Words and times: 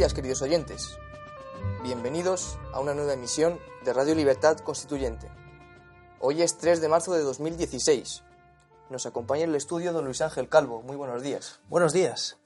Días, 0.00 0.14
queridos 0.14 0.40
oyentes. 0.40 0.98
Bienvenidos 1.82 2.58
a 2.72 2.80
una 2.80 2.94
nueva 2.94 3.12
emisión 3.12 3.60
de 3.84 3.92
Radio 3.92 4.14
Libertad 4.14 4.56
Constituyente. 4.56 5.30
Hoy 6.20 6.40
es 6.40 6.56
3 6.56 6.80
de 6.80 6.88
marzo 6.88 7.12
de 7.12 7.20
2016. 7.20 8.22
Nos 8.88 9.04
acompaña 9.04 9.44
en 9.44 9.50
el 9.50 9.56
estudio 9.56 9.92
don 9.92 10.06
Luis 10.06 10.22
Ángel 10.22 10.48
Calvo. 10.48 10.80
Muy 10.80 10.96
buenos 10.96 11.22
días. 11.22 11.60
Buenos 11.68 11.92
días. 11.92 12.38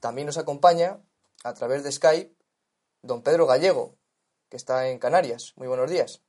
También 0.00 0.26
nos 0.26 0.38
acompaña, 0.38 0.98
a 1.44 1.54
través 1.54 1.84
de 1.84 1.92
Skype, 1.92 2.34
don 3.02 3.22
Pedro 3.22 3.46
Gallego, 3.46 3.94
que 4.48 4.56
está 4.56 4.88
en 4.88 4.98
Canarias. 4.98 5.52
Muy 5.54 5.68
buenos 5.68 5.88
días. 5.88 6.24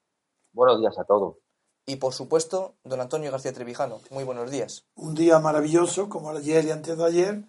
Buenos 0.53 0.79
días 0.79 0.93
a 0.99 1.03
todos. 1.03 1.37
Y 1.87 1.95
por 1.95 2.13
supuesto, 2.13 2.75
don 2.83 3.01
Antonio 3.01 3.31
García 3.31 3.53
Trevijano. 3.53 4.01
Muy 4.11 4.23
buenos 4.23 4.51
días. 4.51 4.85
un 4.93 5.15
día 5.15 5.39
maravilloso 5.39 6.09
como 6.09 6.29
ayer 6.29 6.63
y 6.65 6.69
antes 6.69 6.95
de 6.95 7.05
ayer 7.05 7.43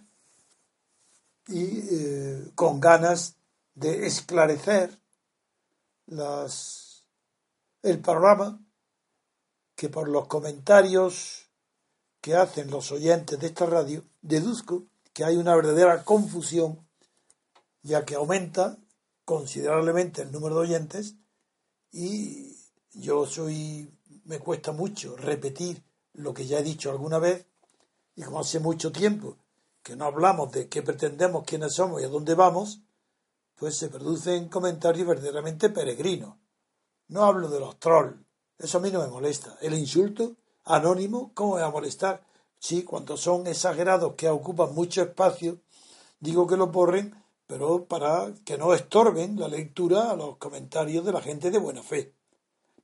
y 1.51 1.83
eh, 1.91 2.51
con 2.55 2.81
ganas 2.81 3.37
de 3.75 4.07
esclarecer 4.07 4.99
las, 6.07 7.05
el 7.83 8.01
programa 8.01 8.61
que 9.75 9.89
por 9.89 10.09
los 10.09 10.29
comentarios 10.29 11.51
que 12.21 12.35
hacen 12.37 12.71
los 12.71 12.93
oyentes 12.93 13.39
de 13.41 13.47
esta 13.47 13.67
radio 13.67 14.05
deduzco 14.21 14.85
que 15.13 15.25
hay 15.25 15.37
una 15.37 15.57
verdadera 15.57 16.05
confusión 16.05 16.87
ya 17.83 18.05
que 18.05 18.15
aumenta 18.15 18.79
considerablemente 19.25 20.23
el 20.23 20.33
número 20.33 20.57
de 20.57 20.61
oyentes 20.61 21.17
y 21.91 22.57
yo 22.93 23.27
soy 23.27 23.91
me 24.25 24.39
cuesta 24.39 24.73
mucho 24.73 25.17
repetir 25.17 25.83
lo 26.13 26.35
que 26.35 26.47
ya 26.47 26.59
he 26.59 26.63
dicho 26.63 26.91
alguna 26.91 27.19
vez 27.19 27.47
y 28.15 28.23
como 28.23 28.41
hace 28.41 28.61
mucho 28.61 28.93
tiempo 28.93 29.39
que 29.83 29.97
no 29.97 30.05
hablamos 30.05 30.53
de 30.53 30.69
qué 30.69 30.83
pretendemos, 30.83 31.45
quiénes 31.45 31.75
somos 31.75 32.01
y 32.01 32.05
a 32.05 32.09
dónde 32.09 32.35
vamos, 32.35 32.81
pues 33.57 33.77
se 33.77 33.89
producen 33.89 34.49
comentarios 34.49 35.07
verdaderamente 35.07 35.71
peregrinos. 35.71 36.37
No 37.09 37.25
hablo 37.25 37.49
de 37.49 37.61
los 37.61 37.79
trolls, 37.79 38.17
eso 38.59 38.79
a 38.79 38.81
mí 38.81 38.91
no 38.91 39.01
me 39.01 39.09
molesta. 39.09 39.57
El 39.61 39.75
insulto 39.75 40.37
anónimo, 40.65 41.33
¿cómo 41.35 41.55
me 41.55 41.63
va 41.63 41.69
a 41.69 41.73
molestar? 41.73 42.25
Sí, 42.59 42.85
cuando 42.85 43.17
son 43.17 43.47
exagerados 43.47 44.15
que 44.15 44.29
ocupan 44.29 44.75
mucho 44.75 45.03
espacio, 45.03 45.61
digo 46.21 46.47
que 46.47 46.57
lo 46.57 46.67
borren, 46.67 47.15
pero 47.47 47.85
para 47.87 48.33
que 48.45 48.59
no 48.59 48.75
estorben 48.75 49.41
la 49.41 49.49
lectura 49.49 50.11
a 50.11 50.17
los 50.17 50.37
comentarios 50.37 51.05
de 51.05 51.13
la 51.13 51.23
gente 51.23 51.51
de 51.51 51.59
buena 51.59 51.83
fe. 51.83 52.15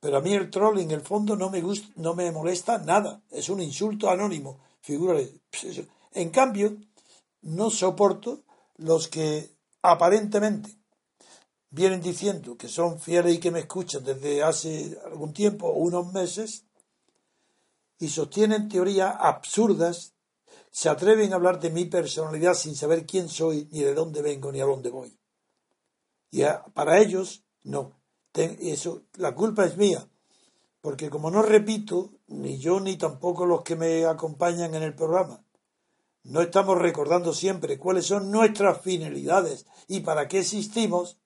Pero 0.01 0.17
a 0.17 0.21
mí 0.21 0.35
el 0.35 0.51
troll 0.51 0.79
en 0.79 0.91
el 0.91 1.03
fondo 1.03 1.37
no 1.37 1.51
me 1.51 1.61
gusta, 1.61 1.89
no 1.97 2.15
me 2.15 2.31
molesta 2.33 2.79
nada. 2.79 3.23
Es 3.31 3.49
un 3.49 3.61
insulto 3.61 4.11
anónimo. 4.11 4.59
Figúrate. 4.81 5.41
En 6.17 6.31
cambio, 6.31 6.79
no 7.43 7.69
soporto 7.69 8.43
los 8.77 9.07
que 9.09 9.55
aparentemente 9.83 10.79
vienen 11.69 12.01
diciendo 12.01 12.57
que 12.57 12.69
son 12.69 12.99
fieles 12.99 13.35
y 13.35 13.39
que 13.39 13.51
me 13.51 13.61
escuchan 13.61 14.03
desde 14.03 14.43
hace 14.43 14.99
algún 15.05 15.35
tiempo, 15.35 15.71
unos 15.73 16.11
meses, 16.15 16.65
y 17.99 18.09
sostienen 18.09 18.71
teorías 18.71 19.15
absurdas, 19.19 20.15
se 20.71 20.89
atreven 20.89 21.35
a 21.35 21.37
hablar 21.37 21.61
de 21.61 21.69
mi 21.69 21.85
personalidad 21.85 22.55
sin 22.55 22.75
saber 22.75 23.05
quién 23.05 23.29
soy, 23.29 23.69
ni 23.71 23.81
de 23.81 23.93
dónde 23.93 24.23
vengo, 24.23 24.51
ni 24.51 24.63
a 24.63 24.65
dónde 24.65 24.89
voy. 24.89 25.19
Y 26.31 26.45
para 26.73 26.99
ellos, 26.99 27.45
no. 27.63 28.01
Ten- 28.33 28.57
eso, 28.63 29.03
la 29.17 29.35
culpa 29.35 29.67
es 29.67 29.77
mía, 29.77 30.09
porque 30.81 31.11
como 31.11 31.31
no 31.31 31.43
repito, 31.43 32.11
ni 32.29 32.57
yo 32.57 32.81
ni 32.81 32.97
tampoco 32.97 33.45
los 33.45 33.61
que 33.63 33.77
me 33.77 34.07
acompañan 34.07 34.75
en 34.75 34.83
el 34.83 34.95
programa, 34.95 35.46
no 36.29 36.41
estamos 36.41 36.79
recordando 36.79 37.33
siempre 37.33 37.79
cuáles 37.79 38.07
son 38.07 38.31
nuestras 38.31 38.81
finalidades 38.81 39.67
y 39.87 40.01
para 40.01 40.27
qué 40.27 40.41
existimos, 40.41 41.19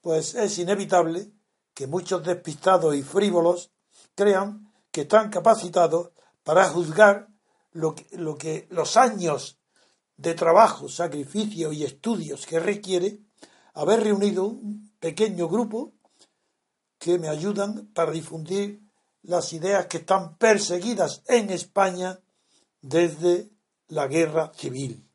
pues 0.00 0.34
es 0.34 0.58
inevitable 0.58 1.30
que 1.72 1.86
muchos 1.86 2.24
despistados 2.24 2.96
y 2.96 3.02
frívolos 3.02 3.70
crean 4.14 4.72
que 4.90 5.02
están 5.02 5.30
capacitados 5.30 6.10
para 6.42 6.68
juzgar 6.68 7.28
lo 7.72 7.94
que, 7.94 8.06
lo 8.16 8.36
que 8.36 8.66
los 8.70 8.96
años 8.96 9.58
de 10.16 10.34
trabajo, 10.34 10.88
sacrificio 10.88 11.72
y 11.72 11.84
estudios 11.84 12.46
que 12.46 12.58
requiere 12.58 13.20
haber 13.74 14.02
reunido 14.02 14.46
un 14.46 14.92
pequeño 15.00 15.48
grupo 15.48 15.92
que 16.98 17.18
me 17.18 17.28
ayudan 17.28 17.86
para 17.92 18.12
difundir 18.12 18.80
las 19.22 19.52
ideas 19.52 19.86
que 19.86 19.98
están 19.98 20.36
perseguidas 20.36 21.22
en 21.26 21.50
España 21.50 22.20
desde 22.80 23.53
la 23.88 24.06
guerra 24.06 24.52
civil. 24.54 25.08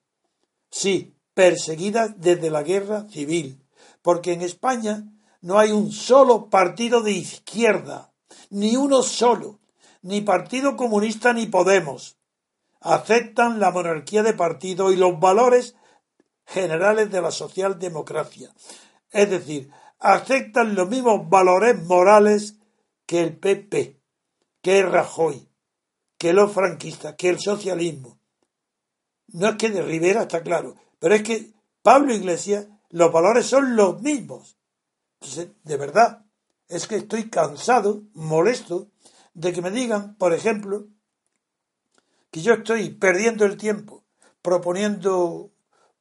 Sí, 0.70 1.16
perseguidas 1.34 2.20
desde 2.20 2.50
la 2.50 2.64
guerra 2.64 3.08
civil, 3.10 3.66
porque 4.02 4.34
en 4.34 4.42
España 4.42 5.06
no 5.42 5.58
hay 5.58 5.72
un 5.72 5.92
solo 5.92 6.50
partido 6.50 7.02
de 7.02 7.12
izquierda, 7.12 8.14
ni 8.50 8.76
uno 8.76 9.04
solo, 9.04 9.60
ni 10.02 10.22
Partido 10.22 10.76
Comunista 10.76 11.34
ni 11.34 11.48
Podemos. 11.48 12.18
Aceptan 12.82 13.60
la 13.60 13.72
monarquía 13.72 14.24
de 14.24 14.34
partido 14.34 14.92
y 14.92 14.96
los 14.96 15.20
valores 15.20 15.76
generales 16.46 17.12
de 17.12 17.22
la 17.22 17.32
socialdemocracia. 17.32 18.54
Es 19.12 19.30
decir, 19.30 19.70
aceptan 20.00 20.76
los 20.76 20.88
mismos 20.90 21.30
valores 21.30 21.82
morales 21.84 22.56
que 23.06 23.22
el 23.22 23.38
PP, 23.38 24.02
que 24.62 24.80
el 24.80 24.92
Rajoy, 24.92 25.50
que 26.18 26.34
los 26.34 26.52
franquistas, 26.52 27.16
que 27.16 27.30
el 27.30 27.40
socialismo. 27.40 28.19
No 29.34 29.50
es 29.50 29.56
que 29.56 29.70
de 29.70 29.82
Rivera 29.82 30.24
está 30.24 30.42
claro, 30.42 30.76
pero 31.00 31.16
es 31.16 31.24
que 31.24 31.54
Pablo 31.82 32.14
Iglesias, 32.14 32.68
los 32.90 33.12
valores 33.12 33.46
son 33.46 33.76
los 33.76 34.02
mismos. 34.02 34.58
Entonces, 35.22 35.50
de 35.64 35.78
verdad, 35.78 36.26
es 36.68 36.88
que 36.88 36.98
estoy 36.98 37.30
cansado, 37.30 38.04
molesto, 38.14 38.90
de 39.34 39.54
que 39.54 39.62
me 39.62 39.72
digan, 39.72 40.16
por 40.16 40.34
ejemplo, 40.34 40.88
que 42.32 42.42
yo 42.42 42.54
estoy 42.54 42.90
perdiendo 42.92 43.46
el 43.46 43.58
tiempo 43.58 44.04
proponiendo 44.42 45.52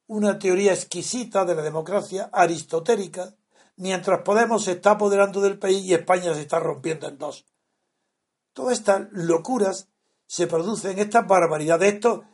una 0.06 0.38
teoría 0.38 0.72
exquisita 0.72 1.44
de 1.44 1.54
la 1.54 1.62
democracia 1.62 2.30
aristotélica, 2.32 3.34
mientras 3.76 4.22
Podemos 4.22 4.64
se 4.64 4.72
está 4.72 4.92
apoderando 4.92 5.40
del 5.40 5.58
país 5.58 5.84
y 5.84 5.94
España 5.94 6.34
se 6.34 6.42
está 6.42 6.58
rompiendo 6.58 7.08
en 7.08 7.18
dos. 7.18 7.46
Todas 8.52 8.78
estas 8.78 9.08
locuras 9.12 9.88
se 10.26 10.46
producen, 10.46 10.98
estas 10.98 11.26
barbaridades, 11.26 11.94
esto, 11.94 12.24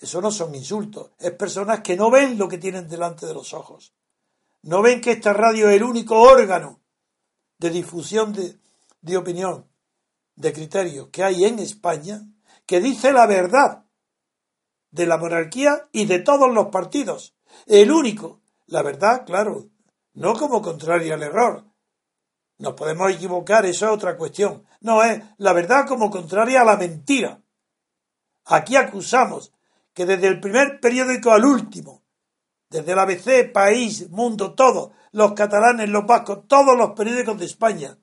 eso 0.00 0.20
no 0.20 0.30
son 0.30 0.54
insultos, 0.54 1.10
es 1.18 1.32
personas 1.32 1.80
que 1.80 1.96
no 1.96 2.10
ven 2.10 2.38
lo 2.38 2.48
que 2.48 2.58
tienen 2.58 2.88
delante 2.88 3.26
de 3.26 3.34
los 3.34 3.52
ojos. 3.52 3.94
No 4.62 4.82
ven 4.82 5.00
que 5.00 5.12
esta 5.12 5.32
radio 5.32 5.68
es 5.68 5.76
el 5.76 5.82
único 5.82 6.20
órgano 6.20 6.80
de 7.58 7.70
difusión 7.70 8.32
de, 8.32 9.16
opinión, 9.16 9.66
de 10.36 10.52
criterios 10.52 11.08
que 11.08 11.24
hay 11.24 11.44
en 11.44 11.58
España, 11.58 12.22
que 12.66 12.80
dice 12.80 13.12
la 13.12 13.26
verdad 13.26 13.84
de 14.90 15.06
la 15.06 15.18
monarquía 15.18 15.88
y 15.92 16.06
de 16.06 16.20
todos 16.20 16.52
los 16.52 16.68
partidos. 16.68 17.36
El 17.66 17.90
único, 17.90 18.40
la 18.66 18.82
verdad, 18.82 19.24
claro, 19.26 19.68
no 20.14 20.34
como 20.34 20.62
contraria 20.62 21.14
al 21.14 21.22
error. 21.22 21.64
Nos 22.58 22.74
podemos 22.74 23.10
equivocar, 23.12 23.66
eso 23.66 23.86
es 23.86 23.92
otra 23.92 24.16
cuestión. 24.16 24.64
No 24.80 25.02
es 25.02 25.22
la 25.38 25.52
verdad 25.52 25.86
como 25.86 26.10
contraria 26.10 26.62
a 26.62 26.64
la 26.64 26.76
mentira. 26.76 27.40
Aquí 28.44 28.76
acusamos 28.76 29.52
que 29.98 30.06
desde 30.06 30.28
el 30.28 30.38
primer 30.38 30.78
periódico 30.78 31.32
al 31.32 31.44
último, 31.44 32.04
desde 32.70 32.92
el 32.92 33.00
ABC, 33.00 33.52
País, 33.52 34.08
Mundo, 34.10 34.54
todo, 34.54 34.92
los 35.10 35.32
catalanes, 35.32 35.88
los 35.88 36.06
vascos, 36.06 36.46
todos 36.46 36.78
los 36.78 36.92
periódicos 36.92 37.36
de 37.36 37.46
España, 37.46 37.98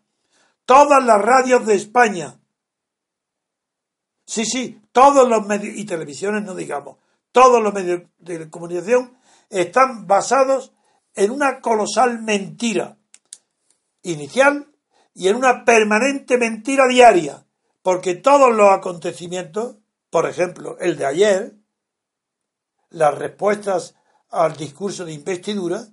todas 0.66 1.06
las 1.06 1.22
radios 1.22 1.66
de 1.66 1.76
España. 1.76 2.38
Sí, 4.26 4.44
sí, 4.44 4.82
todos 4.92 5.30
los 5.30 5.48
medios, 5.48 5.74
y 5.78 5.86
televisiones 5.86 6.44
no 6.44 6.54
digamos, 6.54 6.98
todos 7.32 7.64
los 7.64 7.74
medios 7.74 8.02
de 8.18 8.50
comunicación 8.50 9.18
están 9.50 10.06
basados 10.06 10.74
en 11.14 11.32
una 11.32 11.62
colosal 11.62 12.22
mentira 12.22 12.98
inicial 14.02 14.68
y 15.14 15.30
en 15.30 15.38
una 15.38 15.64
permanente 15.64 16.38
mentira 16.38 16.90
diaria, 16.90 17.46
porque 17.82 18.16
todos 18.16 18.54
los 18.54 18.70
acontecimientos, 18.70 19.78
por 20.10 20.28
ejemplo, 20.28 20.78
el 20.82 20.98
de 20.98 21.06
ayer, 21.06 21.56
las 22.96 23.14
respuestas 23.18 23.96
al 24.30 24.56
discurso 24.56 25.06
de 25.06 25.14
investidura, 25.14 25.86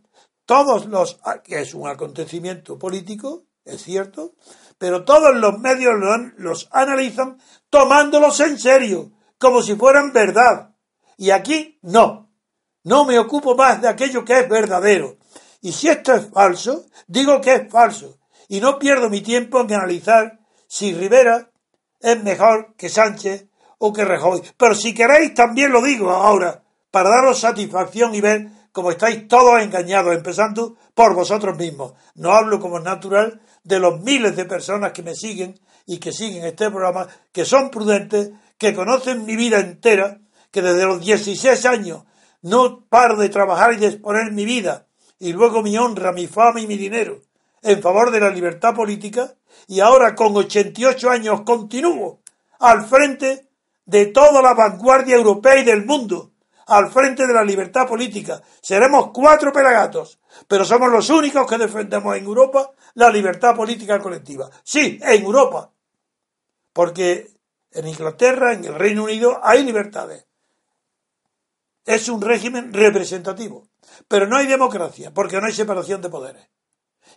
todos 0.46 0.86
los, 0.86 1.20
que 1.44 1.60
es 1.60 1.74
un 1.74 1.88
acontecimiento 1.88 2.78
político, 2.78 3.44
es 3.64 3.82
cierto, 3.82 4.34
pero 4.78 5.04
todos 5.04 5.34
los 5.36 5.58
medios 5.58 5.94
los 6.36 6.68
analizan 6.72 7.38
tomándolos 7.70 8.40
en 8.40 8.58
serio, 8.58 9.12
como 9.38 9.62
si 9.62 9.74
fueran 9.74 10.12
verdad. 10.12 10.74
Y 11.16 11.30
aquí 11.30 11.78
no. 11.82 12.30
No 12.84 13.04
me 13.04 13.18
ocupo 13.18 13.54
más 13.54 13.80
de 13.80 13.88
aquello 13.88 14.24
que 14.24 14.40
es 14.40 14.48
verdadero. 14.48 15.18
Y 15.60 15.72
si 15.72 15.88
esto 15.88 16.14
es 16.14 16.28
falso, 16.30 16.86
digo 17.06 17.40
que 17.40 17.54
es 17.54 17.70
falso. 17.70 18.18
Y 18.48 18.60
no 18.60 18.78
pierdo 18.78 19.08
mi 19.08 19.20
tiempo 19.20 19.60
en 19.60 19.72
analizar 19.72 20.40
si 20.66 20.92
Rivera 20.92 21.50
es 22.00 22.22
mejor 22.22 22.74
que 22.76 22.88
Sánchez 22.88 23.46
o 23.78 23.92
que 23.92 24.04
Rajoy. 24.04 24.42
Pero 24.56 24.74
si 24.74 24.94
queréis, 24.94 25.34
también 25.34 25.70
lo 25.70 25.82
digo 25.82 26.10
ahora, 26.10 26.61
para 26.92 27.10
daros 27.10 27.40
satisfacción 27.40 28.14
y 28.14 28.20
ver 28.20 28.48
cómo 28.70 28.92
estáis 28.92 29.26
todos 29.26 29.60
engañados, 29.60 30.14
empezando 30.14 30.76
por 30.94 31.16
vosotros 31.16 31.58
mismos. 31.58 31.94
No 32.14 32.30
hablo 32.30 32.60
como 32.60 32.78
natural 32.78 33.40
de 33.64 33.80
los 33.80 34.00
miles 34.00 34.36
de 34.36 34.44
personas 34.44 34.92
que 34.92 35.02
me 35.02 35.16
siguen 35.16 35.58
y 35.84 35.98
que 35.98 36.12
siguen 36.12 36.44
este 36.44 36.70
programa, 36.70 37.08
que 37.32 37.44
son 37.44 37.70
prudentes, 37.70 38.30
que 38.56 38.72
conocen 38.72 39.24
mi 39.24 39.34
vida 39.34 39.58
entera, 39.58 40.20
que 40.52 40.62
desde 40.62 40.84
los 40.84 41.04
16 41.04 41.66
años 41.66 42.04
no 42.42 42.84
paro 42.88 43.16
de 43.16 43.28
trabajar 43.28 43.74
y 43.74 43.78
de 43.78 43.88
exponer 43.88 44.30
mi 44.30 44.44
vida 44.44 44.86
y 45.18 45.32
luego 45.32 45.62
mi 45.62 45.76
honra, 45.76 46.12
mi 46.12 46.28
fama 46.28 46.60
y 46.60 46.68
mi 46.68 46.76
dinero 46.76 47.22
en 47.62 47.80
favor 47.80 48.10
de 48.10 48.20
la 48.20 48.30
libertad 48.30 48.74
política 48.74 49.34
y 49.68 49.80
ahora 49.80 50.14
con 50.14 50.36
88 50.36 51.10
años 51.10 51.42
continúo 51.42 52.20
al 52.58 52.84
frente 52.84 53.48
de 53.86 54.06
toda 54.06 54.42
la 54.42 54.54
vanguardia 54.54 55.16
europea 55.16 55.58
y 55.58 55.64
del 55.64 55.86
mundo, 55.86 56.31
al 56.66 56.90
frente 56.90 57.26
de 57.26 57.34
la 57.34 57.44
libertad 57.44 57.86
política. 57.86 58.42
Seremos 58.60 59.10
cuatro 59.12 59.52
pelagatos, 59.52 60.18
pero 60.48 60.64
somos 60.64 60.90
los 60.90 61.08
únicos 61.10 61.46
que 61.46 61.58
defendemos 61.58 62.16
en 62.16 62.24
Europa 62.24 62.72
la 62.94 63.10
libertad 63.10 63.54
política 63.54 63.98
colectiva. 64.00 64.50
Sí, 64.62 64.98
en 65.02 65.22
Europa. 65.22 65.70
Porque 66.72 67.30
en 67.72 67.88
Inglaterra, 67.88 68.52
en 68.52 68.64
el 68.64 68.74
Reino 68.74 69.04
Unido, 69.04 69.40
hay 69.42 69.64
libertades. 69.64 70.26
Es 71.84 72.08
un 72.08 72.20
régimen 72.20 72.72
representativo. 72.72 73.68
Pero 74.08 74.26
no 74.26 74.36
hay 74.36 74.46
democracia, 74.46 75.12
porque 75.12 75.40
no 75.40 75.46
hay 75.46 75.52
separación 75.52 76.00
de 76.00 76.08
poderes. 76.08 76.48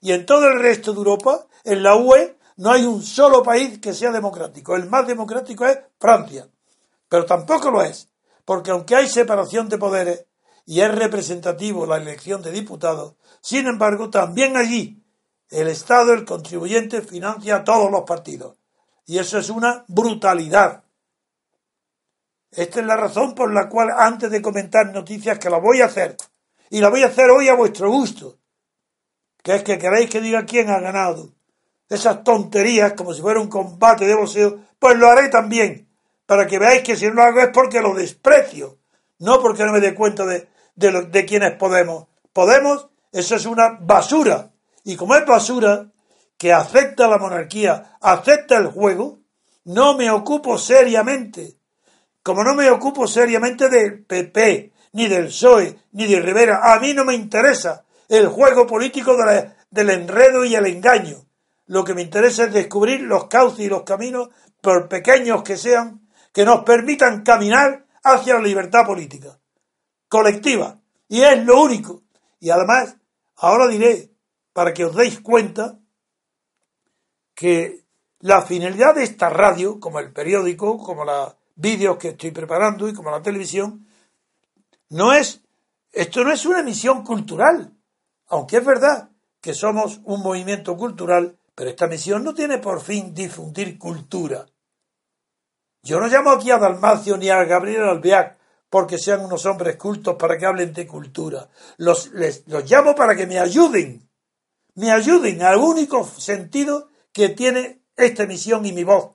Y 0.01 0.11
en 0.11 0.25
todo 0.25 0.47
el 0.47 0.59
resto 0.59 0.91
de 0.91 0.97
Europa, 0.97 1.45
en 1.63 1.83
la 1.83 1.95
UE, 1.95 2.37
no 2.57 2.71
hay 2.71 2.85
un 2.85 3.01
solo 3.03 3.43
país 3.43 3.79
que 3.79 3.93
sea 3.93 4.11
democrático. 4.11 4.75
El 4.75 4.89
más 4.89 5.07
democrático 5.07 5.65
es 5.65 5.79
Francia. 5.99 6.47
Pero 7.07 7.25
tampoco 7.25 7.69
lo 7.69 7.81
es, 7.81 8.09
porque 8.45 8.71
aunque 8.71 8.95
hay 8.95 9.09
separación 9.09 9.67
de 9.67 9.77
poderes 9.77 10.25
y 10.65 10.81
es 10.81 10.93
representativo 10.93 11.85
la 11.85 11.97
elección 11.97 12.41
de 12.41 12.51
diputados, 12.51 13.15
sin 13.41 13.67
embargo, 13.67 14.09
también 14.09 14.55
allí 14.55 15.03
el 15.49 15.67
Estado, 15.67 16.13
el 16.13 16.25
contribuyente, 16.25 17.01
financia 17.01 17.57
a 17.57 17.63
todos 17.63 17.91
los 17.91 18.01
partidos. 18.01 18.57
Y 19.05 19.19
eso 19.19 19.37
es 19.37 19.49
una 19.49 19.85
brutalidad. 19.87 20.83
Esta 22.51 22.79
es 22.79 22.85
la 22.85 22.95
razón 22.95 23.35
por 23.35 23.53
la 23.53 23.69
cual, 23.69 23.91
antes 23.95 24.31
de 24.31 24.41
comentar 24.41 24.91
noticias, 24.91 25.37
que 25.37 25.49
la 25.49 25.59
voy 25.59 25.81
a 25.81 25.85
hacer, 25.85 26.17
y 26.69 26.79
la 26.79 26.89
voy 26.89 27.03
a 27.03 27.07
hacer 27.07 27.29
hoy 27.29 27.47
a 27.49 27.55
vuestro 27.55 27.91
gusto, 27.91 28.39
que 29.43 29.55
es 29.55 29.63
que 29.63 29.77
queréis 29.77 30.09
que 30.09 30.21
diga 30.21 30.45
quién 30.45 30.69
ha 30.69 30.79
ganado. 30.79 31.29
Esas 31.89 32.23
tonterías, 32.23 32.93
como 32.93 33.13
si 33.13 33.21
fuera 33.21 33.39
un 33.39 33.49
combate 33.49 34.05
de 34.05 34.15
boxeo, 34.15 34.59
pues 34.79 34.97
lo 34.97 35.07
haré 35.07 35.29
también, 35.29 35.84
para 36.25 36.47
que 36.47 36.59
veáis 36.59 36.83
que 36.83 36.95
si 36.95 37.07
no 37.07 37.13
lo 37.13 37.23
hago 37.23 37.39
es 37.41 37.49
porque 37.53 37.81
lo 37.81 37.93
desprecio, 37.93 38.77
no 39.19 39.41
porque 39.41 39.63
no 39.63 39.71
me 39.71 39.79
dé 39.79 39.93
cuenta 39.93 40.25
de, 40.25 40.47
de, 40.75 41.03
de 41.03 41.25
quién 41.25 41.43
es 41.43 41.53
Podemos. 41.53 42.07
Podemos, 42.33 42.87
eso 43.11 43.35
es 43.35 43.45
una 43.45 43.77
basura. 43.79 44.51
Y 44.83 44.95
como 44.95 45.15
es 45.15 45.25
basura, 45.25 45.87
que 46.37 46.51
acepta 46.51 47.07
la 47.07 47.17
monarquía, 47.17 47.97
acepta 48.01 48.57
el 48.57 48.67
juego, 48.67 49.19
no 49.65 49.95
me 49.95 50.11
ocupo 50.11 50.57
seriamente. 50.57 51.57
Como 52.21 52.43
no 52.43 52.55
me 52.55 52.69
ocupo 52.69 53.07
seriamente 53.07 53.69
del 53.69 54.03
PP, 54.03 54.73
ni 54.93 55.07
del 55.07 55.27
PSOE, 55.27 55.77
ni 55.93 56.07
de 56.07 56.19
Rivera, 56.19 56.73
a 56.73 56.79
mí 56.79 56.93
no 56.93 57.05
me 57.05 57.13
interesa 57.13 57.85
el 58.09 58.27
juego 58.27 58.67
político 58.67 59.15
del 59.69 59.89
enredo 59.89 60.45
y 60.45 60.55
el 60.55 60.65
engaño. 60.65 61.25
Lo 61.67 61.83
que 61.83 61.93
me 61.93 62.01
interesa 62.01 62.45
es 62.45 62.53
descubrir 62.53 63.01
los 63.01 63.27
cauces 63.27 63.65
y 63.65 63.69
los 63.69 63.83
caminos, 63.83 64.29
por 64.61 64.87
pequeños 64.87 65.43
que 65.43 65.57
sean, 65.57 66.04
que 66.35 66.43
nos 66.43 66.65
permitan 66.65 67.23
caminar 67.23 67.85
hacia 68.03 68.33
la 68.33 68.41
libertad 68.41 68.85
política 68.85 69.39
colectiva. 70.09 70.81
Y 71.07 71.21
es 71.21 71.45
lo 71.45 71.61
único. 71.61 72.03
Y 72.41 72.49
además, 72.49 72.97
ahora 73.37 73.69
diré, 73.69 74.11
para 74.51 74.73
que 74.73 74.83
os 74.83 74.93
deis 74.93 75.21
cuenta, 75.21 75.79
que 77.33 77.85
la 78.19 78.41
finalidad 78.41 78.95
de 78.95 79.03
esta 79.03 79.29
radio, 79.29 79.79
como 79.79 80.01
el 80.01 80.11
periódico, 80.11 80.77
como 80.77 81.05
los 81.05 81.35
vídeos 81.55 81.95
que 81.95 82.09
estoy 82.09 82.31
preparando 82.31 82.89
y 82.89 82.93
como 82.93 83.11
la 83.11 83.21
televisión, 83.21 83.87
no 84.89 85.13
es, 85.13 85.41
esto 85.93 86.25
no 86.25 86.33
es 86.33 86.45
una 86.45 86.63
misión 86.63 87.05
cultural, 87.05 87.71
aunque 88.27 88.57
es 88.57 88.65
verdad 88.65 89.09
que 89.39 89.53
somos 89.53 90.01
un 90.03 90.21
movimiento 90.21 90.75
cultural, 90.75 91.37
pero 91.55 91.69
esta 91.69 91.87
misión 91.87 92.25
no 92.25 92.33
tiene 92.33 92.57
por 92.57 92.81
fin 92.81 93.13
difundir 93.13 93.79
cultura. 93.79 94.45
Yo 95.85 95.99
no 95.99 96.07
llamo 96.07 96.31
aquí 96.31 96.49
a 96.49 96.57
Dalmacio 96.57 97.15
ni 97.15 97.29
a 97.29 97.43
Gabriel 97.43 97.83
Albiac 97.83 98.39
porque 98.71 98.97
sean 98.97 99.23
unos 99.23 99.45
hombres 99.45 99.75
cultos 99.75 100.15
para 100.15 100.35
que 100.35 100.47
hablen 100.47 100.73
de 100.73 100.87
cultura. 100.87 101.47
Los, 101.77 102.09
llamo 102.11 102.95
para 102.95 103.15
que 103.15 103.27
me 103.27 103.37
ayuden, 103.37 104.09
me 104.73 104.91
ayuden 104.91 105.43
al 105.43 105.57
único 105.57 106.03
sentido 106.03 106.89
que 107.13 107.29
tiene 107.29 107.83
esta 107.95 108.25
misión 108.25 108.65
y 108.65 108.73
mi 108.73 108.83
voz, 108.83 109.11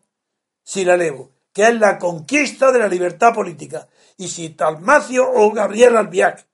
si 0.62 0.84
la 0.84 0.94
elevo, 0.94 1.32
que 1.52 1.64
es 1.64 1.74
la 1.74 1.98
conquista 1.98 2.70
de 2.70 2.78
la 2.78 2.86
libertad 2.86 3.34
política. 3.34 3.88
Y 4.16 4.28
si 4.28 4.50
Dalmacio 4.50 5.28
o 5.28 5.50
Gabriel 5.50 5.96
Albiac, 5.96 6.46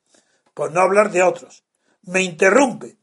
por 0.55 0.73
no 0.73 0.81
hablar 0.81 1.11
de 1.13 1.23
otros, 1.23 1.63
me 2.05 2.23
interrumpe, 2.23 2.97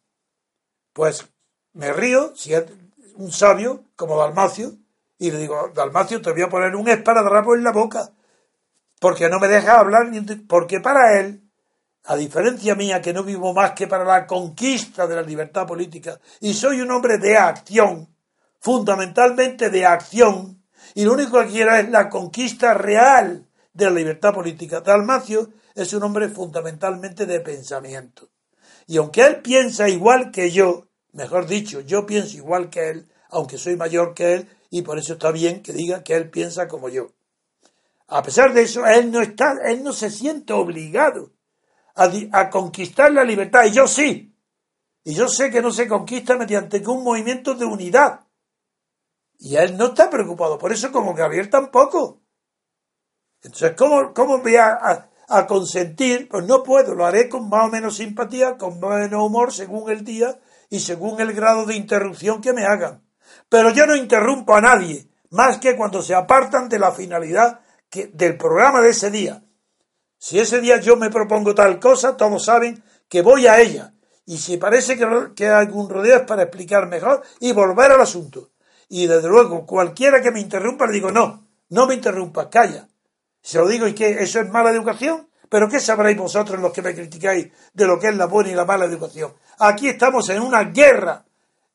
pues 0.93 1.27
me 1.73 1.93
río 1.93 2.35
si 2.35 2.55
es 2.55 2.65
un 3.13 3.31
sabio 3.31 3.83
como 3.95 4.17
Dalmacio 4.17 4.77
y 5.23 5.31
le 5.31 5.37
digo, 5.37 5.71
Dalmacio, 5.73 6.21
te 6.21 6.33
voy 6.33 6.41
a 6.41 6.49
poner 6.49 6.75
un 6.75 6.89
esparadrapo 6.89 7.55
en 7.55 7.63
la 7.63 7.71
boca 7.71 8.11
porque 8.99 9.29
no 9.29 9.39
me 9.39 9.47
deja 9.47 9.79
hablar, 9.79 10.11
porque 10.49 10.81
para 10.81 11.17
él, 11.17 11.49
a 12.03 12.17
diferencia 12.17 12.75
mía 12.75 13.01
que 13.01 13.13
no 13.13 13.23
vivo 13.23 13.53
más 13.53 13.71
que 13.71 13.87
para 13.87 14.03
la 14.03 14.27
conquista 14.27 15.07
de 15.07 15.15
la 15.15 15.21
libertad 15.21 15.65
política 15.65 16.19
y 16.41 16.53
soy 16.53 16.81
un 16.81 16.91
hombre 16.91 17.19
de 17.19 17.37
acción, 17.37 18.13
fundamentalmente 18.59 19.69
de 19.69 19.85
acción, 19.85 20.61
y 20.93 21.05
lo 21.05 21.13
único 21.13 21.39
que 21.39 21.51
quiero 21.51 21.73
es 21.73 21.87
la 21.89 22.09
conquista 22.09 22.73
real 22.73 23.47
de 23.71 23.85
la 23.85 23.91
libertad 23.91 24.33
política. 24.33 24.81
Dalmacio 24.81 25.51
es 25.73 25.93
un 25.93 26.03
hombre 26.03 26.27
fundamentalmente 26.27 27.25
de 27.25 27.39
pensamiento. 27.39 28.29
Y 28.87 28.97
aunque 28.97 29.21
él 29.21 29.41
piensa 29.41 29.87
igual 29.87 30.31
que 30.31 30.51
yo, 30.51 30.89
mejor 31.13 31.47
dicho, 31.47 31.79
yo 31.79 32.05
pienso 32.05 32.35
igual 32.35 32.69
que 32.69 32.89
él, 32.89 33.07
aunque 33.29 33.57
soy 33.57 33.77
mayor 33.77 34.13
que 34.13 34.33
él, 34.33 34.49
y 34.73 34.81
por 34.81 34.97
eso 34.97 35.13
está 35.13 35.29
bien 35.29 35.61
que 35.61 35.71
diga 35.71 36.03
que 36.03 36.15
él 36.15 36.31
piensa 36.31 36.67
como 36.67 36.89
yo. 36.89 37.11
A 38.07 38.23
pesar 38.23 38.55
de 38.55 38.63
eso, 38.63 38.83
él 38.87 39.11
no 39.11 39.21
está, 39.21 39.53
él 39.65 39.83
no 39.83 39.93
se 39.93 40.09
siente 40.09 40.51
obligado 40.51 41.31
a, 41.93 42.11
a 42.31 42.49
conquistar 42.49 43.11
la 43.11 43.23
libertad, 43.23 43.65
y 43.65 43.71
yo 43.71 43.85
sí. 43.85 44.35
Y 45.03 45.13
yo 45.13 45.27
sé 45.27 45.51
que 45.51 45.61
no 45.61 45.69
se 45.69 45.87
conquista 45.87 46.35
mediante 46.37 46.81
un 46.87 47.03
movimiento 47.03 47.53
de 47.53 47.65
unidad, 47.65 48.21
y 49.37 49.57
él 49.57 49.77
no 49.77 49.89
está 49.89 50.09
preocupado 50.09 50.57
por 50.57 50.71
eso, 50.71 50.91
como 50.91 51.13
Gabriel 51.13 51.51
tampoco. 51.51 52.23
Entonces, 53.43 53.75
¿cómo, 53.77 54.11
cómo 54.11 54.39
voy 54.39 54.55
a, 54.55 55.07
a, 55.27 55.45
consentir? 55.45 56.27
Pues 56.27 56.47
no 56.47 56.63
puedo, 56.63 56.95
lo 56.95 57.05
haré 57.05 57.29
con 57.29 57.47
más 57.47 57.67
o 57.67 57.71
menos 57.71 57.97
simpatía, 57.97 58.57
con 58.57 58.79
más 58.79 58.89
o 58.89 58.97
menos 58.97 59.23
humor, 59.23 59.53
según 59.53 59.91
el 59.91 60.03
día 60.03 60.39
y 60.71 60.79
según 60.79 61.21
el 61.21 61.31
grado 61.33 61.67
de 61.67 61.75
interrupción 61.75 62.41
que 62.41 62.53
me 62.53 62.65
hagan. 62.65 63.02
Pero 63.53 63.69
yo 63.69 63.85
no 63.85 63.95
interrumpo 63.95 64.55
a 64.55 64.61
nadie, 64.61 65.07
más 65.29 65.59
que 65.59 65.75
cuando 65.75 66.01
se 66.01 66.15
apartan 66.15 66.67
de 66.67 66.79
la 66.79 66.91
finalidad 66.91 67.59
que, 67.87 68.07
del 68.07 68.35
programa 68.35 68.81
de 68.81 68.89
ese 68.89 69.11
día. 69.11 69.43
Si 70.17 70.39
ese 70.39 70.59
día 70.59 70.79
yo 70.79 70.97
me 70.97 71.11
propongo 71.11 71.53
tal 71.53 71.79
cosa, 71.79 72.17
todos 72.17 72.45
saben 72.45 72.83
que 73.07 73.21
voy 73.21 73.45
a 73.45 73.59
ella. 73.59 73.93
Y 74.25 74.39
si 74.39 74.57
parece 74.57 74.97
que, 74.97 75.05
que 75.35 75.45
hay 75.45 75.67
algún 75.67 75.87
rodeo 75.87 76.15
es 76.15 76.21
para 76.23 76.41
explicar 76.41 76.87
mejor 76.87 77.21
y 77.41 77.51
volver 77.51 77.91
al 77.91 78.01
asunto. 78.01 78.49
Y 78.89 79.05
desde 79.05 79.27
luego, 79.27 79.67
cualquiera 79.67 80.19
que 80.19 80.31
me 80.31 80.39
interrumpa, 80.39 80.87
le 80.87 80.93
digo, 80.93 81.11
no, 81.11 81.47
no 81.69 81.85
me 81.85 81.93
interrumpas, 81.93 82.47
calla. 82.47 82.87
Se 83.39 83.59
lo 83.59 83.67
digo, 83.67 83.85
¿y 83.85 83.93
qué? 83.93 84.17
¿Eso 84.19 84.39
es 84.39 84.49
mala 84.49 84.71
educación? 84.71 85.29
¿Pero 85.47 85.69
qué 85.69 85.79
sabréis 85.79 86.17
vosotros 86.17 86.59
los 86.59 86.73
que 86.73 86.81
me 86.81 86.95
criticáis 86.95 87.51
de 87.71 87.85
lo 87.85 87.99
que 87.99 88.07
es 88.07 88.15
la 88.15 88.25
buena 88.25 88.49
y 88.49 88.55
la 88.55 88.65
mala 88.65 88.85
educación? 88.85 89.31
Aquí 89.59 89.89
estamos 89.89 90.27
en 90.29 90.41
una 90.41 90.63
guerra, 90.63 91.23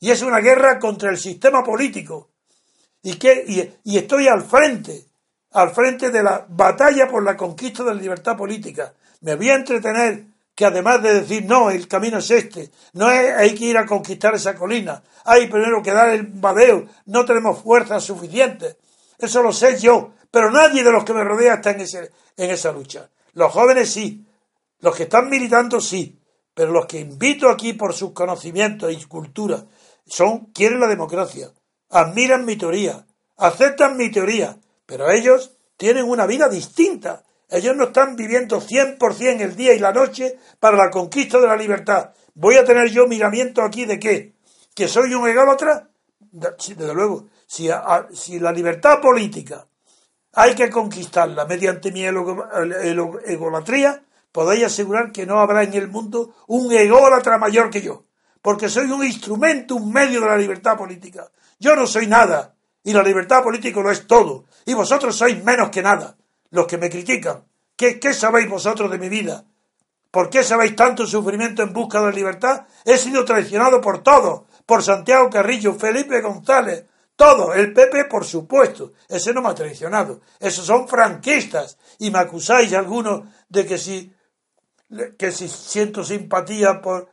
y 0.01 0.11
es 0.11 0.23
una 0.23 0.39
guerra 0.39 0.79
contra 0.79 1.11
el 1.11 1.19
sistema 1.19 1.63
político. 1.63 2.31
Y, 3.03 3.15
que, 3.15 3.75
y 3.85 3.97
estoy 3.97 4.27
al 4.27 4.43
frente, 4.43 5.07
al 5.53 5.71
frente 5.71 6.11
de 6.11 6.23
la 6.23 6.47
batalla 6.49 7.09
por 7.09 7.23
la 7.23 7.37
conquista 7.37 7.85
de 7.85 7.95
la 7.95 8.01
libertad 8.01 8.37
política. 8.37 8.93
Me 9.21 9.37
voy 9.37 9.51
a 9.51 9.55
entretener 9.55 10.27
que 10.59 10.67
además 10.67 11.01
de 11.03 11.21
decir, 11.21 11.45
no, 11.45 11.71
el 11.71 11.87
camino 11.87 12.19
es 12.19 12.29
este, 12.33 12.71
no 12.95 13.09
es, 13.09 13.33
hay 13.37 13.55
que 13.55 13.67
ir 13.67 13.79
a 13.79 13.87
conquistar 13.87 14.35
esa 14.35 14.57
colina, 14.57 15.01
hay 15.25 15.47
primero 15.47 15.81
que 15.81 15.93
dar 15.93 16.09
el 16.09 16.27
badeo, 16.27 16.85
no 17.07 17.25
tenemos 17.25 17.63
fuerzas 17.63 18.03
suficientes. 18.03 18.77
Eso 19.19 19.41
lo 19.41 19.53
sé 19.53 19.79
yo, 19.79 20.15
pero 20.33 20.51
nadie 20.51 20.83
de 20.83 20.91
los 20.91 21.05
que 21.05 21.15
me 21.15 21.23
rodea 21.23 21.55
está 21.55 21.71
en, 21.71 21.83
ese, 21.83 22.11
en 22.37 22.51
esa 22.51 22.73
lucha. 22.73 23.09
Los 23.35 23.53
jóvenes 23.53 23.93
sí, 23.93 24.27
los 24.81 24.97
que 24.97 25.05
están 25.05 25.31
militando 25.31 25.81
sí, 25.81 26.19
pero 26.55 26.73
los 26.73 26.87
que 26.87 26.99
invito 26.99 27.49
aquí 27.49 27.75
por 27.75 27.95
sus 27.95 28.11
conocimientos 28.11 28.93
y 28.93 29.05
cultura 29.05 29.65
son, 30.09 30.47
quieren 30.53 30.81
la 30.81 30.89
democracia, 30.89 31.51
admiran 31.91 32.45
mi 32.45 32.57
teoría, 32.57 33.07
aceptan 33.37 33.97
mi 33.97 34.11
teoría, 34.11 34.59
pero 34.87 35.11
ellos 35.11 35.57
tienen 35.77 36.05
una 36.05 36.27
vida 36.27 36.49
distinta 36.49 37.23
ellos 37.51 37.75
no 37.77 37.85
están 37.85 38.15
viviendo 38.15 38.61
100% 38.61 39.41
el 39.41 39.57
día 39.57 39.73
y 39.73 39.79
la 39.79 39.93
noche 39.93 40.39
para 40.61 40.77
la 40.77 40.91
conquista 40.91 41.41
de 41.41 41.47
la 41.47 41.57
libertad. 41.57 42.11
¿Voy 42.35 42.57
a 42.57 42.65
tener 42.65 42.91
yo 42.91 43.07
miramiento 43.07 43.63
aquí 43.63 43.87
de 43.87 43.99
qué? 43.99 44.35
¿Que 44.75 44.87
soy 44.87 45.15
un 45.15 45.27
ególatra? 45.27 45.89
Desde 46.31 46.95
luego, 46.95 47.29
si, 47.47 47.71
si 48.13 48.39
la 48.39 48.53
libertad 48.53 49.01
política 49.01 49.67
hay 50.35 50.55
que 50.55 50.69
conquistarla 50.69 51.47
mediante 51.47 51.91
mi 51.91 52.05
egolatría, 52.05 54.03
podéis 54.31 54.65
asegurar 54.65 55.11
que 55.11 55.25
no 55.25 55.41
habrá 55.41 55.63
en 55.63 55.73
el 55.73 55.89
mundo 55.89 56.35
un 56.49 56.71
ególatra 56.71 57.39
mayor 57.39 57.71
que 57.71 57.81
yo, 57.81 58.05
porque 58.43 58.69
soy 58.69 58.91
un 58.91 59.05
instrumento, 59.05 59.77
un 59.77 59.93
medio 59.93 60.21
de 60.21 60.27
la 60.27 60.37
libertad 60.37 60.77
política. 60.77 61.31
Yo 61.59 61.75
no 61.75 61.87
soy 61.87 62.07
nada, 62.07 62.55
y 62.83 62.93
la 62.93 63.03
libertad 63.03 63.43
política 63.43 63.81
lo 63.81 63.91
es 63.91 64.07
todo, 64.07 64.47
y 64.65 64.75
vosotros 64.75 65.17
sois 65.17 65.43
menos 65.45 65.71
que 65.71 65.83
nada 65.83 66.17
los 66.51 66.67
que 66.67 66.79
me 66.79 66.91
critican. 66.91 67.45
¿Qué, 67.77 68.01
¿Qué, 68.01 68.15
sabéis 68.15 68.49
vosotros 68.49 68.91
de 68.91 68.99
mi 68.99 69.09
vida? 69.09 69.45
¿Por 70.11 70.31
qué 70.31 70.43
sabéis 70.43 70.75
tanto 70.75 71.07
sufrimiento 71.07 71.63
en 71.63 71.73
busca 71.73 72.01
de 72.01 72.07
la 72.07 72.13
libertad? 72.13 72.67
He 72.85 72.97
sido 72.97 73.25
traicionado 73.25 73.81
por 73.81 74.03
todos, 74.03 74.43
por 74.65 74.83
Santiago 74.83 75.29
Carrillo, 75.29 75.75
Felipe 75.75 76.21
González, 76.21 76.87
todo, 77.19 77.53
el 77.53 77.73
PP 77.73 78.05
por 78.05 78.25
supuesto, 78.25 78.93
ese 79.09 79.35
no 79.35 79.43
me 79.43 79.49
ha 79.49 79.55
traicionado, 79.55 80.21
esos 80.39 80.65
son 80.65 80.87
franquistas 80.87 81.77
y 81.99 82.13
me 82.13 82.21
acusáis 82.21 82.73
algunos 82.75 83.23
de 83.49 83.67
que 83.67 83.77
si, 83.77 84.15
que 85.19 85.33
si 85.33 85.49
siento 85.49 86.05
simpatía 86.05 86.81
por, 86.81 87.09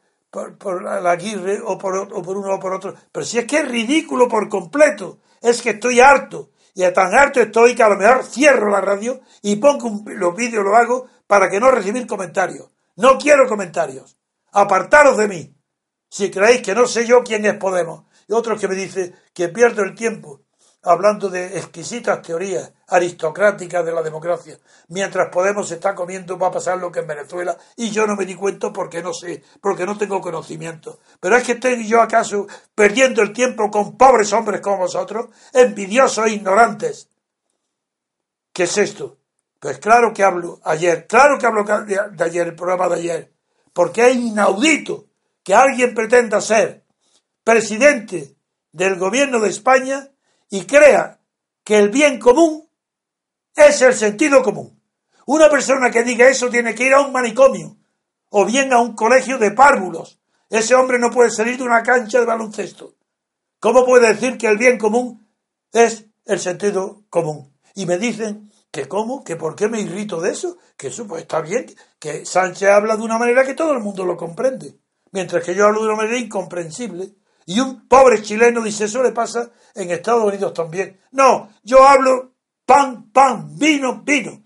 por, 0.58 0.84
la 0.84 1.12
Aguirre 1.12 1.62
o 1.63 1.77
por, 1.77 1.96
o 1.96 2.22
por 2.22 2.38
uno 2.38 2.56
o 2.56 2.60
por 2.60 2.74
otro, 2.74 2.94
pero 3.12 3.25
si 3.25 3.39
es 3.39 3.46
que 3.46 3.60
es 3.60 3.68
ridículo 3.68 4.27
por 4.27 4.50
completo, 4.50 5.20
es 5.42 5.62
que 5.62 5.72
estoy 5.72 6.00
harto, 6.00 6.51
y 6.75 6.84
a 6.84 6.94
tan 6.94 7.13
harto 7.13 7.39
estoy 7.39 7.74
que 7.74 7.84
a 7.84 7.89
lo 7.89 7.96
mejor 7.96 8.25
cierro 8.25 8.70
la 8.70 8.82
radio 8.82 9.22
y 9.42 9.56
pongo 9.56 10.04
los 10.12 10.36
vídeos, 10.36 10.63
lo 10.63 10.75
hago 10.75 11.08
para 11.25 11.50
que 11.50 11.60
no 11.60 11.72
recibir 11.72 12.06
comentarios. 12.06 12.70
No 12.98 13.18
quiero 13.18 13.48
comentarios. 13.48 14.18
Apartaros 14.51 15.18
de 15.18 15.27
mí. 15.30 15.56
Si 16.10 16.30
creéis 16.30 16.62
que 16.62 16.75
no 16.75 16.86
sé 16.86 17.08
yo 17.08 17.24
quién 17.24 17.46
es 17.46 17.56
Podemos. 17.56 18.04
Y 18.27 18.34
otros 18.34 18.60
que 18.60 18.68
me 18.68 18.75
dicen 18.75 19.15
que 19.34 19.50
pierdo 19.50 19.84
el 19.84 19.96
tiempo 19.96 20.42
hablando 20.86 21.30
de 21.30 21.58
exquisitas 21.58 22.22
teorías 22.22 22.72
aristocráticas 22.88 23.84
de 23.84 23.92
la 23.92 24.04
democracia, 24.04 24.58
mientras 24.89 25.30
Podemos 25.30 25.70
está 25.72 25.96
comiendo 25.96 26.38
va 26.38 26.48
a 26.48 26.51
pasar 26.51 26.77
lo 26.77 26.92
que 26.92 27.00
en 27.00 27.08
Venezuela 27.08 27.58
y 27.75 27.89
yo 27.89 28.06
no 28.06 28.15
me 28.15 28.25
di 28.25 28.36
cuenta 28.36 28.72
porque 28.72 29.01
no 29.01 29.13
sé, 29.13 29.44
porque 29.60 29.86
no 29.86 29.98
tengo 29.98 30.22
conocimiento. 30.22 31.00
Pero 31.20 31.36
es 31.36 31.44
que 31.44 31.54
estoy 31.54 31.88
yo 31.88 32.01
acaso 32.01 32.48
perdiendo 32.74 33.22
el 33.22 33.34
tiempo 33.34 33.70
con 33.70 33.98
pobres 33.98 34.32
hombres 34.34 34.62
como 34.62 34.77
vosotros, 34.77 35.27
envidiosos 35.51 36.27
e 36.27 36.34
ignorantes. 36.34 37.10
¿Qué 38.54 38.63
es 38.63 38.77
esto? 38.77 39.18
Pues 39.60 39.80
claro 39.80 40.13
que 40.13 40.24
hablo 40.24 40.60
ayer, 40.63 41.08
claro 41.08 41.39
que 41.39 41.48
hablo 41.48 41.63
de 41.63 42.24
ayer, 42.24 42.48
el 42.48 42.56
programa 42.56 42.88
de 42.89 43.01
ayer, 43.01 43.32
porque 43.74 44.08
es 44.08 44.15
inaudito 44.15 45.06
que 45.44 45.56
alguien 45.56 45.96
pretenda 45.96 46.39
ser 46.39 46.84
presidente 47.44 48.36
del 48.72 48.98
gobierno 48.98 49.39
de 49.39 49.50
España 49.50 50.10
y 50.50 50.66
crea 50.66 51.20
que 51.64 51.78
el 51.78 51.90
bien 51.90 52.20
común 52.20 52.68
es 53.56 53.82
el 53.82 53.94
sentido 53.94 54.42
común. 54.44 54.80
Una 55.25 55.50
persona 55.50 55.90
que 55.90 56.04
diga 56.04 56.28
eso 56.28 56.50
tiene 56.50 56.75
que 56.75 56.86
ir 56.86 56.94
a 56.94 57.02
un 57.02 57.12
manicomio 57.12 57.78
o 58.30 58.46
bien 58.46 58.72
a 58.74 58.80
un 58.80 58.94
colegio 58.94 59.38
de 59.38 59.52
párvulos. 59.52 60.20
Ese 60.50 60.75
hombre 60.75 61.00
no 61.00 61.10
puede 61.10 61.32
salir 61.32 61.58
de 61.58 61.64
una 61.64 61.82
cancha 61.82 62.20
de 62.20 62.25
baloncesto. 62.25 62.96
¿Cómo 63.60 63.86
puede 63.86 64.14
decir 64.14 64.38
que 64.38 64.48
el 64.48 64.58
bien 64.58 64.78
común 64.78 65.25
es 65.72 66.06
el 66.25 66.40
sentido 66.40 67.04
común? 67.10 67.52
Y 67.74 67.86
me 67.86 67.98
dicen 67.98 68.52
que 68.70 68.88
cómo, 68.88 69.24
que 69.24 69.38
por 69.38 69.56
qué 69.56 69.68
me 69.68 69.82
irrito 69.82 70.22
de 70.22 70.32
eso, 70.32 70.58
que 70.78 70.88
eso 70.88 71.08
pues 71.08 71.24
está 71.24 71.42
bien, 71.42 71.66
que 71.98 72.25
Sánchez 72.25 72.70
habla 72.70 72.98
de 72.98 73.04
una 73.04 73.18
manera 73.18 73.46
que 73.46 73.54
todo 73.54 73.72
el 73.72 73.80
mundo 73.80 74.06
lo 74.06 74.18
comprende, 74.18 74.78
mientras 75.12 75.44
que 75.44 75.56
yo 75.56 75.66
hablo 75.66 75.80
de 75.80 75.88
una 75.88 75.96
manera 75.96 76.18
incomprensible. 76.18 77.14
Y 77.46 77.60
un 77.60 77.88
pobre 77.88 78.22
chileno 78.22 78.62
dice, 78.62 78.86
eso 78.86 79.04
le 79.04 79.12
pasa 79.12 79.52
en 79.75 79.92
Estados 79.92 80.24
Unidos 80.25 80.54
también. 80.54 81.00
No, 81.12 81.50
yo 81.64 81.88
hablo 81.88 82.34
pan, 82.66 83.12
pan, 83.12 83.58
vino, 83.58 84.02
vino. 84.04 84.44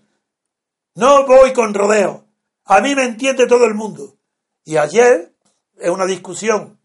No 0.94 1.26
voy 1.26 1.52
con 1.52 1.72
rodeo. 1.72 2.26
A 2.64 2.80
mí 2.80 2.94
me 2.94 3.04
entiende 3.04 3.46
todo 3.46 3.64
el 3.64 3.74
mundo. 3.74 4.18
Y 4.64 4.76
ayer 4.76 5.34
es 5.78 5.90
una 5.90 6.04
discusión 6.04 6.78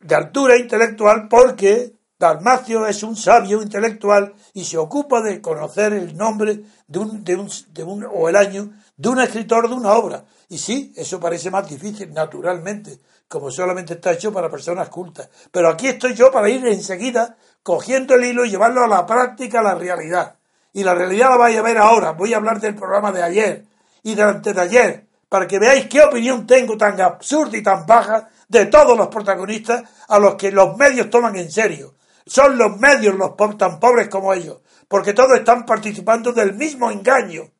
de 0.00 0.14
altura 0.14 0.56
intelectual 0.56 1.28
porque 1.28 1.92
Dalmacio 2.18 2.86
es 2.86 3.02
un 3.02 3.16
sabio 3.16 3.62
intelectual 3.62 4.34
y 4.54 4.64
se 4.64 4.78
ocupa 4.78 5.22
de 5.22 5.40
conocer 5.40 5.92
el 5.92 6.16
nombre 6.16 6.64
de 6.86 6.98
un, 6.98 7.24
de 7.24 7.36
un, 7.36 7.50
de 7.72 7.82
un, 7.82 8.04
o 8.04 8.28
el 8.28 8.36
año 8.36 8.72
de 9.00 9.08
un 9.08 9.18
escritor 9.18 9.66
de 9.66 9.74
una 9.74 9.94
obra. 9.94 10.26
Y 10.50 10.58
sí, 10.58 10.92
eso 10.94 11.18
parece 11.18 11.50
más 11.50 11.66
difícil, 11.66 12.12
naturalmente, 12.12 13.00
como 13.26 13.50
solamente 13.50 13.94
está 13.94 14.12
hecho 14.12 14.30
para 14.30 14.50
personas 14.50 14.90
cultas. 14.90 15.30
Pero 15.50 15.70
aquí 15.70 15.86
estoy 15.86 16.12
yo 16.12 16.30
para 16.30 16.50
ir 16.50 16.66
enseguida 16.66 17.38
cogiendo 17.62 18.14
el 18.14 18.24
hilo 18.24 18.44
y 18.44 18.50
llevarlo 18.50 18.84
a 18.84 18.88
la 18.88 19.06
práctica, 19.06 19.60
a 19.60 19.62
la 19.62 19.74
realidad. 19.74 20.36
Y 20.74 20.84
la 20.84 20.94
realidad 20.94 21.30
la 21.30 21.38
vais 21.38 21.56
a 21.56 21.62
ver 21.62 21.78
ahora. 21.78 22.12
Voy 22.12 22.34
a 22.34 22.36
hablar 22.36 22.60
del 22.60 22.74
programa 22.74 23.10
de 23.10 23.22
ayer 23.22 23.64
y 24.02 24.14
de 24.14 24.22
antes 24.22 24.54
de 24.54 24.60
ayer, 24.60 25.06
para 25.30 25.46
que 25.46 25.58
veáis 25.58 25.86
qué 25.86 26.02
opinión 26.02 26.46
tengo 26.46 26.76
tan 26.76 27.00
absurda 27.00 27.56
y 27.56 27.62
tan 27.62 27.86
baja 27.86 28.28
de 28.48 28.66
todos 28.66 28.98
los 28.98 29.08
protagonistas 29.08 29.82
a 30.08 30.18
los 30.18 30.34
que 30.34 30.52
los 30.52 30.76
medios 30.76 31.08
toman 31.08 31.36
en 31.36 31.50
serio. 31.50 31.94
Son 32.26 32.58
los 32.58 32.76
medios 32.78 33.14
los 33.14 33.34
tan 33.56 33.80
pobres 33.80 34.08
como 34.08 34.34
ellos, 34.34 34.58
porque 34.88 35.14
todos 35.14 35.38
están 35.38 35.64
participando 35.64 36.32
del 36.32 36.52
mismo 36.52 36.90
engaño. 36.90 37.50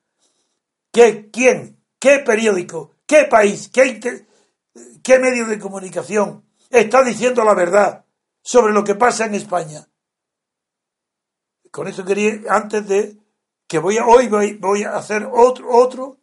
¿Qué, 0.92 1.30
¿Quién? 1.30 1.82
¿Qué 1.98 2.18
periódico? 2.20 2.96
¿Qué 3.06 3.24
país? 3.24 3.68
¿Qué, 3.72 4.00
¿Qué 5.02 5.18
medio 5.18 5.46
de 5.46 5.58
comunicación 5.58 6.44
está 6.68 7.02
diciendo 7.02 7.44
la 7.44 7.54
verdad 7.54 8.04
sobre 8.42 8.72
lo 8.72 8.84
que 8.84 8.94
pasa 8.94 9.26
en 9.26 9.34
España? 9.34 9.86
Con 11.70 11.86
eso 11.86 12.04
quería, 12.04 12.40
antes 12.48 12.86
de 12.88 13.16
que 13.68 13.78
voy 13.78 13.98
a, 13.98 14.06
hoy 14.06 14.28
voy, 14.28 14.82
a 14.82 14.96
hacer 14.96 15.28
otro, 15.32 15.70
otro 15.70 16.18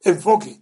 enfoque, 0.00 0.60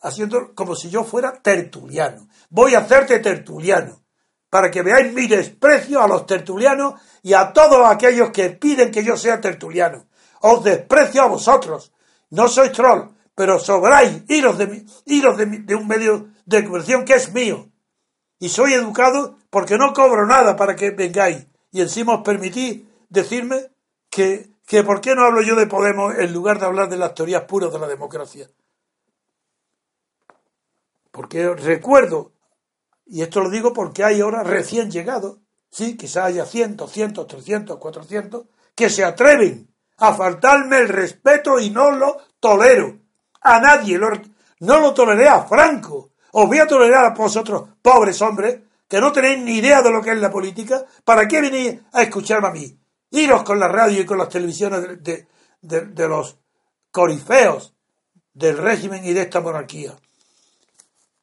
haciendo 0.00 0.54
como 0.54 0.74
si 0.76 0.90
yo 0.90 1.04
fuera 1.04 1.40
tertuliano. 1.40 2.28
Voy 2.50 2.74
a 2.74 2.80
hacerte 2.80 3.18
tertuliano, 3.20 4.02
para 4.50 4.70
que 4.70 4.82
veáis 4.82 5.12
mi 5.14 5.26
desprecio 5.26 6.02
a 6.02 6.08
los 6.08 6.26
tertulianos 6.26 7.00
y 7.22 7.32
a 7.32 7.52
todos 7.54 7.86
aquellos 7.86 8.30
que 8.30 8.50
piden 8.50 8.90
que 8.90 9.02
yo 9.02 9.16
sea 9.16 9.40
tertuliano. 9.40 10.06
Os 10.42 10.62
desprecio 10.62 11.22
a 11.22 11.28
vosotros. 11.28 11.91
No 12.32 12.48
soy 12.48 12.72
troll, 12.72 13.10
pero 13.34 13.58
sobráis 13.58 14.24
hilos 14.26 14.56
de, 14.56 14.66
de, 15.04 15.58
de 15.58 15.74
un 15.74 15.86
medio 15.86 16.30
de 16.46 16.64
comunicación 16.64 17.04
que 17.04 17.12
es 17.12 17.30
mío. 17.32 17.70
Y 18.38 18.48
soy 18.48 18.72
educado 18.72 19.36
porque 19.50 19.76
no 19.76 19.92
cobro 19.92 20.26
nada 20.26 20.56
para 20.56 20.74
que 20.74 20.92
vengáis. 20.92 21.46
Y 21.72 21.82
encima 21.82 22.14
os 22.14 22.22
permitís 22.22 22.84
decirme 23.10 23.70
que, 24.08 24.50
que 24.66 24.82
por 24.82 25.02
qué 25.02 25.14
no 25.14 25.26
hablo 25.26 25.42
yo 25.42 25.54
de 25.56 25.66
Podemos 25.66 26.14
en 26.18 26.32
lugar 26.32 26.58
de 26.58 26.64
hablar 26.64 26.88
de 26.88 26.96
las 26.96 27.14
teorías 27.14 27.44
puras 27.44 27.70
de 27.70 27.78
la 27.78 27.86
democracia. 27.86 28.48
Porque 31.10 31.50
recuerdo, 31.50 32.32
y 33.04 33.20
esto 33.20 33.40
lo 33.40 33.50
digo 33.50 33.74
porque 33.74 34.04
hay 34.04 34.22
ahora 34.22 34.42
recién 34.42 34.90
llegados, 34.90 35.36
sí, 35.68 35.98
quizás 35.98 36.24
haya 36.24 36.46
cientos, 36.46 36.92
cientos, 36.92 37.26
trescientos, 37.26 37.76
cuatrocientos, 37.76 38.46
que 38.74 38.88
se 38.88 39.04
atreven 39.04 39.71
a 40.02 40.12
faltarme 40.14 40.78
el 40.78 40.88
respeto 40.88 41.60
y 41.60 41.70
no 41.70 41.92
lo 41.92 42.16
tolero 42.40 42.98
a 43.40 43.60
nadie, 43.60 43.98
no 43.98 44.80
lo 44.80 44.92
toleré 44.92 45.28
a 45.28 45.44
Franco. 45.44 46.10
Os 46.32 46.48
voy 46.48 46.58
a 46.58 46.66
tolerar 46.66 47.04
a 47.04 47.14
vosotros, 47.14 47.68
pobres 47.80 48.20
hombres, 48.20 48.58
que 48.88 49.00
no 49.00 49.12
tenéis 49.12 49.38
ni 49.38 49.58
idea 49.58 49.80
de 49.80 49.92
lo 49.92 50.02
que 50.02 50.10
es 50.10 50.18
la 50.18 50.30
política, 50.30 50.84
¿para 51.04 51.28
qué 51.28 51.40
venís 51.40 51.78
a 51.92 52.02
escucharme 52.02 52.48
a 52.48 52.50
mí? 52.50 52.76
Iros 53.12 53.44
con 53.44 53.60
la 53.60 53.68
radio 53.68 54.00
y 54.00 54.04
con 54.04 54.18
las 54.18 54.28
televisiones 54.28 55.02
de, 55.04 55.28
de 55.60 56.08
los 56.08 56.36
corifeos 56.90 57.72
del 58.34 58.58
régimen 58.58 59.04
y 59.04 59.12
de 59.12 59.22
esta 59.22 59.40
monarquía. 59.40 59.94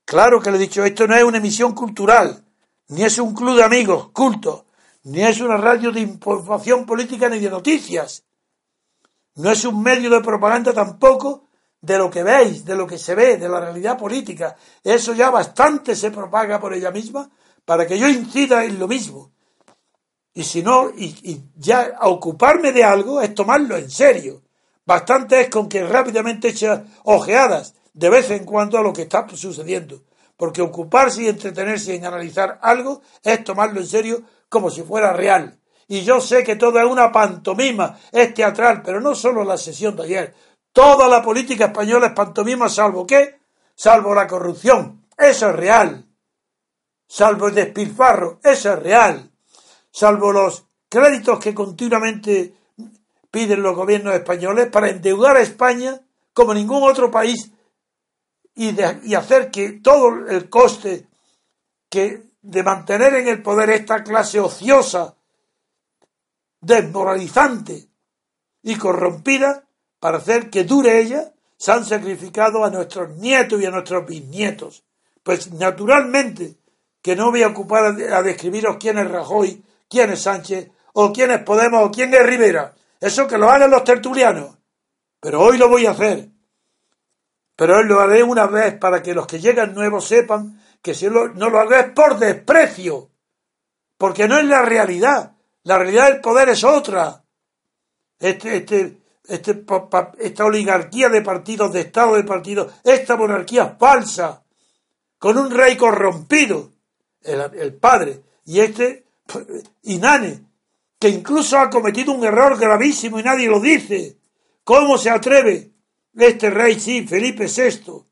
Claro 0.06 0.40
que 0.40 0.52
le 0.52 0.58
he 0.58 0.62
dicho, 0.62 0.86
esto 0.86 1.06
no 1.06 1.18
es 1.18 1.24
una 1.24 1.40
emisión 1.40 1.74
cultural, 1.74 2.46
ni 2.88 3.04
es 3.04 3.18
un 3.20 3.34
club 3.34 3.58
de 3.58 3.64
amigos, 3.64 4.10
culto, 4.14 4.68
ni 5.04 5.22
es 5.22 5.42
una 5.42 5.58
radio 5.58 5.92
de 5.92 6.00
información 6.00 6.86
política 6.86 7.28
ni 7.28 7.40
de 7.40 7.50
noticias. 7.50 8.24
No 9.36 9.52
es 9.52 9.64
un 9.66 9.82
medio 9.82 10.10
de 10.10 10.22
propaganda 10.22 10.74
tampoco 10.74 11.50
de 11.82 11.98
lo 11.98 12.10
que 12.10 12.24
veis, 12.24 12.66
de 12.66 12.76
lo 12.76 12.86
que 12.86 12.98
se 12.98 13.16
ve, 13.16 13.38
de 13.38 13.48
la 13.48 13.60
realidad 13.60 13.98
política. 13.98 14.56
Eso 14.84 15.14
ya 15.14 15.30
bastante 15.30 15.96
se 15.96 16.12
propaga 16.12 16.60
por 16.60 16.74
ella 16.74 16.92
misma 16.92 17.30
para 17.64 17.86
que 17.88 17.98
yo 17.98 18.08
incida 18.08 18.66
en 18.66 18.80
lo 18.80 18.88
mismo. 18.88 19.32
Y 20.34 20.44
si 20.44 20.62
no, 20.62 20.90
y, 20.90 21.42
ya 21.56 21.98
ocuparme 22.02 22.72
de 22.72 22.84
algo 22.84 23.22
es 23.22 23.34
tomarlo 23.34 23.78
en 23.78 23.90
serio. 23.90 24.42
Bastante 24.86 25.42
es 25.42 25.50
con 25.50 25.70
que 25.70 25.84
rápidamente 25.86 26.50
eche 26.50 26.70
ojeadas 27.04 27.76
de 27.94 28.10
vez 28.10 28.32
en 28.32 28.46
cuando 28.46 28.78
a 28.78 28.82
lo 28.82 28.94
que 28.94 29.04
está 29.04 29.28
sucediendo. 29.30 30.04
Porque 30.36 30.62
ocuparse 30.62 31.24
y 31.24 31.28
entretenerse 31.28 31.94
en 31.94 32.06
analizar 32.06 32.60
algo 32.62 33.02
es 33.22 33.44
tomarlo 33.44 33.82
en 33.82 33.88
serio 33.88 34.24
como 34.48 34.70
si 34.70 34.82
fuera 34.82 35.14
real. 35.14 35.59
Y 35.90 36.04
yo 36.04 36.22
sé 36.22 36.44
que 36.44 36.56
todo 36.56 36.80
es 36.80 36.86
una 36.86 37.12
pantomima, 37.12 37.98
es 38.12 38.32
teatral, 38.36 38.84
pero 38.84 39.02
no 39.02 39.16
solo 39.16 39.44
la 39.44 39.58
sesión 39.58 39.96
de 39.96 40.04
ayer. 40.04 40.36
Toda 40.72 41.08
la 41.08 41.20
política 41.20 41.66
española 41.66 42.08
es 42.08 42.14
pantomima, 42.14 42.70
salvo 42.70 43.08
qué? 43.08 43.40
Salvo 43.74 44.14
la 44.14 44.28
corrupción. 44.28 45.08
Eso 45.18 45.50
es 45.50 45.56
real. 45.56 46.06
Salvo 47.08 47.48
el 47.48 47.56
despilfarro. 47.56 48.40
Eso 48.44 48.74
es 48.74 48.80
real. 48.80 49.32
Salvo 49.90 50.32
los 50.32 50.64
créditos 50.88 51.40
que 51.40 51.56
continuamente 51.56 52.54
piden 53.32 53.64
los 53.64 53.76
gobiernos 53.76 54.14
españoles 54.14 54.68
para 54.68 54.90
endeudar 54.90 55.38
a 55.38 55.42
España 55.42 56.00
como 56.34 56.54
ningún 56.54 56.84
otro 56.84 57.10
país 57.10 57.52
y, 58.54 58.76
y 59.06 59.16
hacer 59.16 59.50
que 59.50 59.72
todo 59.82 60.28
el 60.28 60.50
coste 60.50 61.08
que 61.90 62.30
de 62.44 62.64
mantener 62.64 63.16
en 63.16 63.28
el 63.28 63.42
poder 63.42 63.72
esta 63.72 64.04
clase 64.04 64.40
ociosa, 64.40 65.16
desmoralizante 66.62 67.90
y 68.62 68.76
corrompida, 68.76 69.66
para 70.00 70.18
hacer 70.18 70.50
que 70.50 70.64
dure 70.64 71.00
ella, 71.00 71.34
se 71.58 71.72
han 71.72 71.86
sacrificado 71.86 72.64
a 72.64 72.70
nuestros 72.70 73.18
nietos 73.18 73.62
y 73.62 73.66
a 73.66 73.72
nuestros 73.72 74.06
bisnietos. 74.06 74.84
Pues 75.24 75.52
naturalmente 75.52 76.56
que 77.02 77.16
no 77.16 77.32
voy 77.32 77.44
a 77.44 77.48
ocupar 77.48 77.86
a, 77.86 78.22
describiros 78.22 78.78
quién 78.80 78.98
es 78.98 79.10
Rajoy, 79.10 79.64
quién 79.90 80.10
es 80.12 80.22
Sánchez, 80.22 80.70
o 80.94 81.12
quién 81.12 81.32
es 81.32 81.44
Podemos, 81.44 81.86
o 81.86 81.92
quién 81.92 82.14
es 82.14 82.26
Rivera. 82.26 82.74
Eso 83.00 83.28
que 83.28 83.38
lo 83.38 83.50
hagan 83.50 83.72
los 83.72 83.84
tertulianos. 83.84 84.58
Pero 85.20 85.42
hoy 85.42 85.58
lo 85.58 85.70
voy 85.70 85.86
a 85.86 85.92
hacer. 85.92 86.30
Pero 87.56 87.78
hoy 87.78 87.86
lo 87.86 88.00
haré 88.00 88.24
una 88.24 88.48
vez 88.48 88.76
para 88.76 89.04
que 89.04 89.14
los 89.14 89.28
que 89.28 89.40
llegan 89.40 89.74
nuevos 89.74 90.08
sepan 90.08 90.62
que 90.82 90.94
si 90.94 91.08
no 91.10 91.28
lo 91.28 91.60
hagas 91.60 91.92
por 91.94 92.18
desprecio, 92.18 93.10
porque 93.98 94.30
no 94.30 94.38
es 94.40 94.46
la 94.46 94.62
realidad. 94.62 95.36
La 95.64 95.78
realidad 95.78 96.12
del 96.12 96.22
poder 96.22 96.50
es 96.50 96.64
otra. 96.64 97.24
Este, 98.20 98.58
este, 98.58 98.98
este, 99.28 99.66
esta 100.20 100.46
oligarquía 100.46 101.10
de 101.10 101.22
partidos, 101.22 101.72
de 101.72 101.82
Estado 101.82 102.16
de 102.16 102.24
partidos, 102.24 102.74
esta 102.84 103.16
monarquía 103.16 103.78
falsa, 103.80 104.44
con 105.18 105.38
un 105.38 105.52
rey 105.52 105.78
corrompido, 105.78 106.72
el, 107.22 107.42
el 107.56 107.74
padre, 107.76 108.24
y 108.46 108.60
este 108.60 109.06
Inane, 109.84 110.46
que 111.00 111.10
incluso 111.10 111.58
ha 111.58 111.70
cometido 111.70 112.12
un 112.12 112.26
error 112.26 112.58
gravísimo 112.58 113.20
y 113.20 113.24
nadie 113.24 113.48
lo 113.48 113.60
dice. 113.60 114.18
¿Cómo 114.64 114.98
se 114.98 115.10
atreve 115.10 115.72
este 116.16 116.50
rey, 116.50 116.80
sí, 116.80 117.08
Felipe 117.08 117.46
VI, 117.46 118.04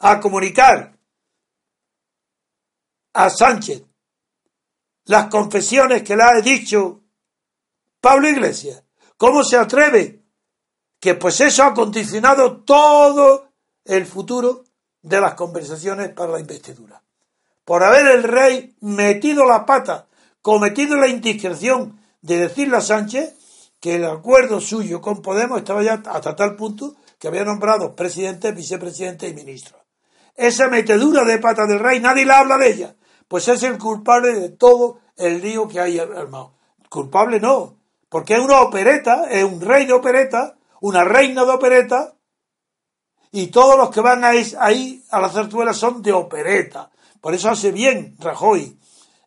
a 0.00 0.18
comunicar 0.18 0.98
a 3.12 3.30
Sánchez 3.30 3.84
las 5.10 5.26
confesiones 5.26 6.04
que 6.04 6.14
le 6.14 6.22
ha 6.22 6.40
dicho 6.40 7.00
Pablo 8.00 8.28
Iglesias. 8.28 8.84
¿Cómo 9.16 9.42
se 9.42 9.56
atreve? 9.56 10.22
Que 11.00 11.16
pues 11.16 11.40
eso 11.40 11.64
ha 11.64 11.74
condicionado 11.74 12.58
todo 12.58 13.48
el 13.84 14.06
futuro 14.06 14.62
de 15.02 15.20
las 15.20 15.34
conversaciones 15.34 16.10
para 16.10 16.34
la 16.34 16.38
investidura. 16.38 17.02
Por 17.64 17.82
haber 17.82 18.06
el 18.06 18.22
rey 18.22 18.76
metido 18.82 19.44
la 19.44 19.66
pata, 19.66 20.06
cometido 20.42 20.96
la 20.96 21.08
indiscreción 21.08 22.00
de 22.22 22.38
decirle 22.38 22.76
a 22.76 22.80
Sánchez 22.80 23.34
que 23.80 23.96
el 23.96 24.04
acuerdo 24.04 24.60
suyo 24.60 25.00
con 25.00 25.22
Podemos 25.22 25.58
estaba 25.58 25.82
ya 25.82 25.94
hasta 26.06 26.36
tal 26.36 26.54
punto 26.54 26.94
que 27.18 27.26
había 27.26 27.44
nombrado 27.44 27.96
presidente, 27.96 28.52
vicepresidente 28.52 29.26
y 29.26 29.34
ministro. 29.34 29.76
Esa 30.36 30.68
metedura 30.68 31.24
de 31.24 31.38
pata 31.38 31.66
del 31.66 31.80
rey, 31.80 31.98
nadie 31.98 32.24
le 32.24 32.32
habla 32.32 32.56
de 32.58 32.70
ella 32.70 32.94
pues 33.30 33.46
es 33.46 33.62
el 33.62 33.78
culpable 33.78 34.32
de 34.32 34.48
todo 34.48 34.98
el 35.16 35.40
lío 35.40 35.68
que 35.68 35.78
hay 35.78 36.00
armado. 36.00 36.54
Culpable 36.88 37.38
no, 37.38 37.76
porque 38.08 38.34
es 38.34 38.40
una 38.40 38.60
opereta, 38.60 39.30
es 39.30 39.44
un 39.44 39.60
rey 39.60 39.86
de 39.86 39.92
opereta, 39.92 40.56
una 40.80 41.04
reina 41.04 41.44
de 41.44 41.52
opereta, 41.52 42.16
y 43.30 43.46
todos 43.46 43.78
los 43.78 43.90
que 43.90 44.00
van 44.00 44.24
ahí, 44.24 45.04
a 45.12 45.20
la 45.20 45.28
zarzuela 45.28 45.72
son 45.72 46.02
de 46.02 46.12
opereta. 46.12 46.90
Por 47.20 47.32
eso 47.32 47.48
hace 47.50 47.70
bien 47.70 48.16
Rajoy 48.18 48.76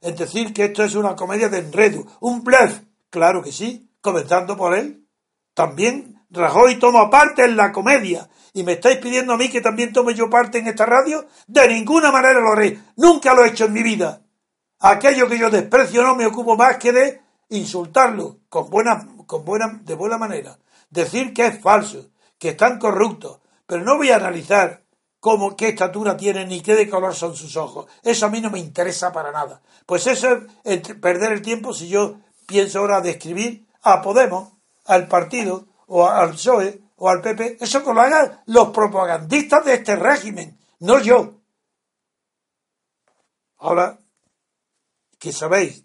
en 0.02 0.16
decir 0.18 0.54
que 0.54 0.66
esto 0.66 0.84
es 0.84 0.96
una 0.96 1.16
comedia 1.16 1.48
de 1.48 1.60
enredo, 1.60 2.06
un 2.20 2.44
bluff. 2.44 2.82
Claro 3.10 3.42
que 3.42 3.54
sí, 3.54 3.90
comenzando 4.02 4.58
por 4.58 4.78
él. 4.78 5.08
También 5.54 6.26
Rajoy 6.30 6.78
toma 6.78 7.10
parte 7.10 7.46
en 7.46 7.56
la 7.56 7.72
comedia 7.72 8.28
y 8.54 8.64
me 8.64 8.74
estáis 8.74 8.98
pidiendo 8.98 9.34
a 9.34 9.38
mí 9.38 9.50
que 9.50 9.62
también 9.62 9.92
tome 9.92 10.14
yo 10.14 10.30
parte 10.30 10.60
en 10.60 10.68
esta 10.68 10.86
radio, 10.86 11.26
de 11.48 11.68
ninguna 11.68 12.12
manera 12.12 12.40
lo 12.40 12.52
haré. 12.52 12.80
Nunca 12.96 13.34
lo 13.34 13.44
he 13.44 13.50
hecho 13.50 13.66
en 13.66 13.74
mi 13.74 13.82
vida. 13.82 14.22
Aquello 14.80 15.28
que 15.28 15.40
yo 15.40 15.50
desprecio 15.50 16.04
no 16.04 16.16
me 16.16 16.28
ocupo 16.28 16.56
más 16.56 16.78
que 16.78 16.92
de 16.92 17.22
insultarlo 17.50 18.42
con 18.50 18.70
buena, 18.70 19.08
con 19.26 19.44
buena, 19.44 19.80
de 19.84 19.96
buena 19.96 20.18
manera. 20.18 20.58
Decir 20.90 21.34
que 21.34 21.48
es 21.48 21.62
falso, 21.62 22.12
que 22.38 22.50
están 22.50 22.78
corruptos. 22.78 23.40
Pero 23.66 23.84
no 23.84 23.98
voy 23.98 24.12
a 24.12 24.18
analizar 24.18 24.84
cómo, 25.20 25.56
qué 25.56 25.70
estatura 25.70 26.16
tienen 26.16 26.50
ni 26.50 26.62
qué 26.62 26.76
de 26.76 26.90
color 26.90 27.16
son 27.16 27.36
sus 27.36 27.58
ojos. 27.58 27.88
Eso 28.04 28.28
a 28.28 28.30
mí 28.30 28.40
no 28.40 28.52
me 28.52 28.60
interesa 28.60 29.12
para 29.12 29.32
nada. 29.32 29.62
Pues 29.86 30.06
eso 30.06 30.42
es 30.64 30.82
perder 31.02 31.32
el 31.32 31.42
tiempo 31.42 31.74
si 31.74 31.88
yo 31.88 32.18
pienso 32.46 32.80
ahora 32.80 33.02
describir 33.02 33.66
a 33.82 34.02
Podemos, 34.02 34.52
al 34.86 35.08
partido 35.08 35.66
o 35.88 36.08
al 36.08 36.32
PSOE 36.32 36.82
o 37.04 37.10
al 37.10 37.20
PP, 37.20 37.58
eso 37.60 37.84
que 37.84 37.94
lo 37.94 38.00
hagan 38.00 38.44
los 38.46 38.70
propagandistas 38.70 39.66
de 39.66 39.74
este 39.74 39.98
régimen, 39.98 40.58
no 40.80 41.02
yo. 41.02 41.42
Ahora 43.58 44.00
que 45.20 45.34
sabéis 45.34 45.84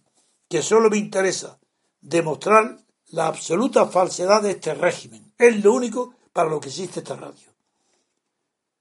que 0.48 0.62
solo 0.62 0.88
me 0.88 0.96
interesa 0.96 1.58
demostrar 2.00 2.78
la 3.08 3.26
absoluta 3.26 3.86
falsedad 3.86 4.42
de 4.42 4.52
este 4.52 4.74
régimen, 4.74 5.34
es 5.36 5.64
lo 5.64 5.72
único 5.72 6.14
para 6.32 6.48
lo 6.48 6.60
que 6.60 6.68
existe 6.68 7.00
esta 7.00 7.16
radio. 7.16 7.52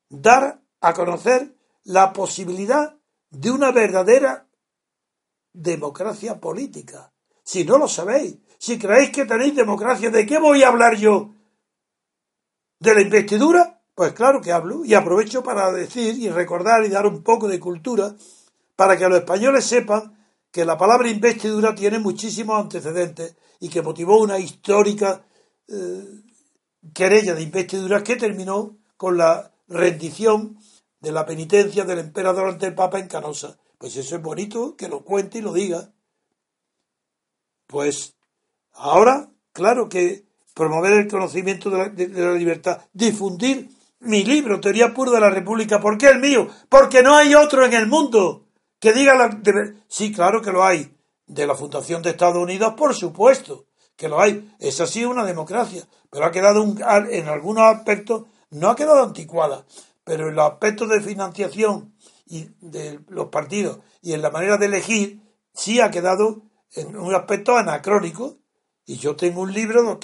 Dar 0.07 0.61
a 0.81 0.93
conocer 0.93 1.55
la 1.85 2.13
posibilidad 2.13 2.99
de 3.31 3.49
una 3.49 3.71
verdadera 3.71 4.45
democracia 5.53 6.39
política. 6.39 7.11
Si 7.43 7.63
no 7.63 7.79
lo 7.79 7.87
sabéis, 7.87 8.37
si 8.59 8.77
creéis 8.77 9.09
que 9.09 9.25
tenéis 9.25 9.55
democracia, 9.55 10.11
¿de 10.11 10.27
qué 10.27 10.37
voy 10.37 10.61
a 10.61 10.67
hablar 10.67 10.97
yo 10.97 11.33
de 12.79 12.93
la 12.93 13.01
investidura, 13.01 13.81
pues 13.95 14.13
claro 14.13 14.41
que 14.41 14.51
hablo 14.51 14.85
y 14.85 14.93
aprovecho 14.93 15.41
para 15.43 15.71
decir 15.71 16.17
y 16.19 16.29
recordar 16.29 16.85
y 16.85 16.89
dar 16.89 17.07
un 17.07 17.23
poco 17.23 17.47
de 17.47 17.59
cultura 17.59 18.15
para 18.75 18.95
que 18.95 19.09
los 19.09 19.17
españoles 19.17 19.65
sepan 19.65 20.15
que 20.51 20.65
la 20.65 20.77
palabra 20.77 21.09
investidura 21.09 21.73
tiene 21.73 21.99
muchísimos 21.99 22.59
antecedentes 22.61 23.35
y 23.59 23.69
que 23.69 23.81
motivó 23.81 24.19
una 24.21 24.37
histórica 24.37 25.25
eh, 25.67 26.21
querella 26.93 27.33
de 27.33 27.41
investidura 27.41 28.03
que 28.03 28.15
terminó 28.15 28.77
con 28.95 29.17
la 29.17 29.51
rendición 29.67 30.57
de 30.99 31.11
la 31.11 31.25
penitencia 31.25 31.83
del 31.83 31.99
emperador 31.99 32.49
ante 32.49 32.67
el 32.67 32.75
Papa 32.75 32.99
en 32.99 33.07
Canosa. 33.07 33.57
Pues 33.77 33.95
eso 33.95 34.15
es 34.15 34.21
bonito 34.21 34.75
que 34.75 34.87
lo 34.87 35.03
cuente 35.03 35.39
y 35.39 35.41
lo 35.41 35.53
diga. 35.53 35.91
Pues 37.67 38.15
ahora, 38.73 39.29
claro 39.51 39.89
que 39.89 40.26
promover 40.57 40.93
el 40.93 41.07
conocimiento 41.07 41.69
de 41.69 42.07
la, 42.09 42.33
libertad, 42.33 42.81
difundir 42.91 43.69
mi 43.99 44.23
libro, 44.23 44.59
Teoría 44.59 44.93
Pura 44.93 45.11
de 45.11 45.19
la 45.19 45.29
República. 45.29 45.79
¿Por 45.79 45.97
qué 45.97 46.07
el 46.09 46.19
mío? 46.19 46.47
Porque 46.67 47.03
no 47.03 47.15
hay 47.15 47.35
otro 47.35 47.63
en 47.63 47.73
el 47.73 47.87
mundo 47.87 48.47
que 48.79 48.91
diga 48.91 49.13
la... 49.13 49.39
sí, 49.87 50.11
claro 50.11 50.41
que 50.41 50.51
lo 50.51 50.65
hay. 50.65 50.93
De 51.27 51.45
la 51.45 51.55
Fundación 51.55 52.01
de 52.01 52.11
Estados 52.11 52.37
Unidos, 52.37 52.73
por 52.77 52.95
supuesto 52.95 53.65
que 53.97 54.07
lo 54.07 54.19
hay. 54.19 54.49
Es 54.59 54.79
así 54.79 55.03
una 55.03 55.25
democracia, 55.25 55.85
pero 56.09 56.25
ha 56.25 56.31
quedado 56.31 56.63
en 56.63 57.27
algunos 57.27 57.63
aspectos, 57.63 58.23
no 58.49 58.69
ha 58.69 58.75
quedado 58.75 59.03
anticuada, 59.03 59.65
pero 60.05 60.29
en 60.29 60.35
los 60.35 60.49
aspectos 60.49 60.87
de 60.89 61.01
financiación 61.01 61.93
y 62.25 62.47
de 62.61 63.01
los 63.09 63.27
partidos 63.27 63.79
y 64.01 64.13
en 64.13 64.21
la 64.21 64.31
manera 64.31 64.57
de 64.57 64.67
elegir, 64.67 65.21
sí 65.53 65.81
ha 65.81 65.91
quedado 65.91 66.43
en 66.73 66.95
un 66.95 67.13
aspecto 67.13 67.57
anacrónico. 67.57 68.37
Y 68.89 68.95
yo 68.99 69.17
tengo 69.17 69.41
un 69.41 69.53
libro 69.53 69.99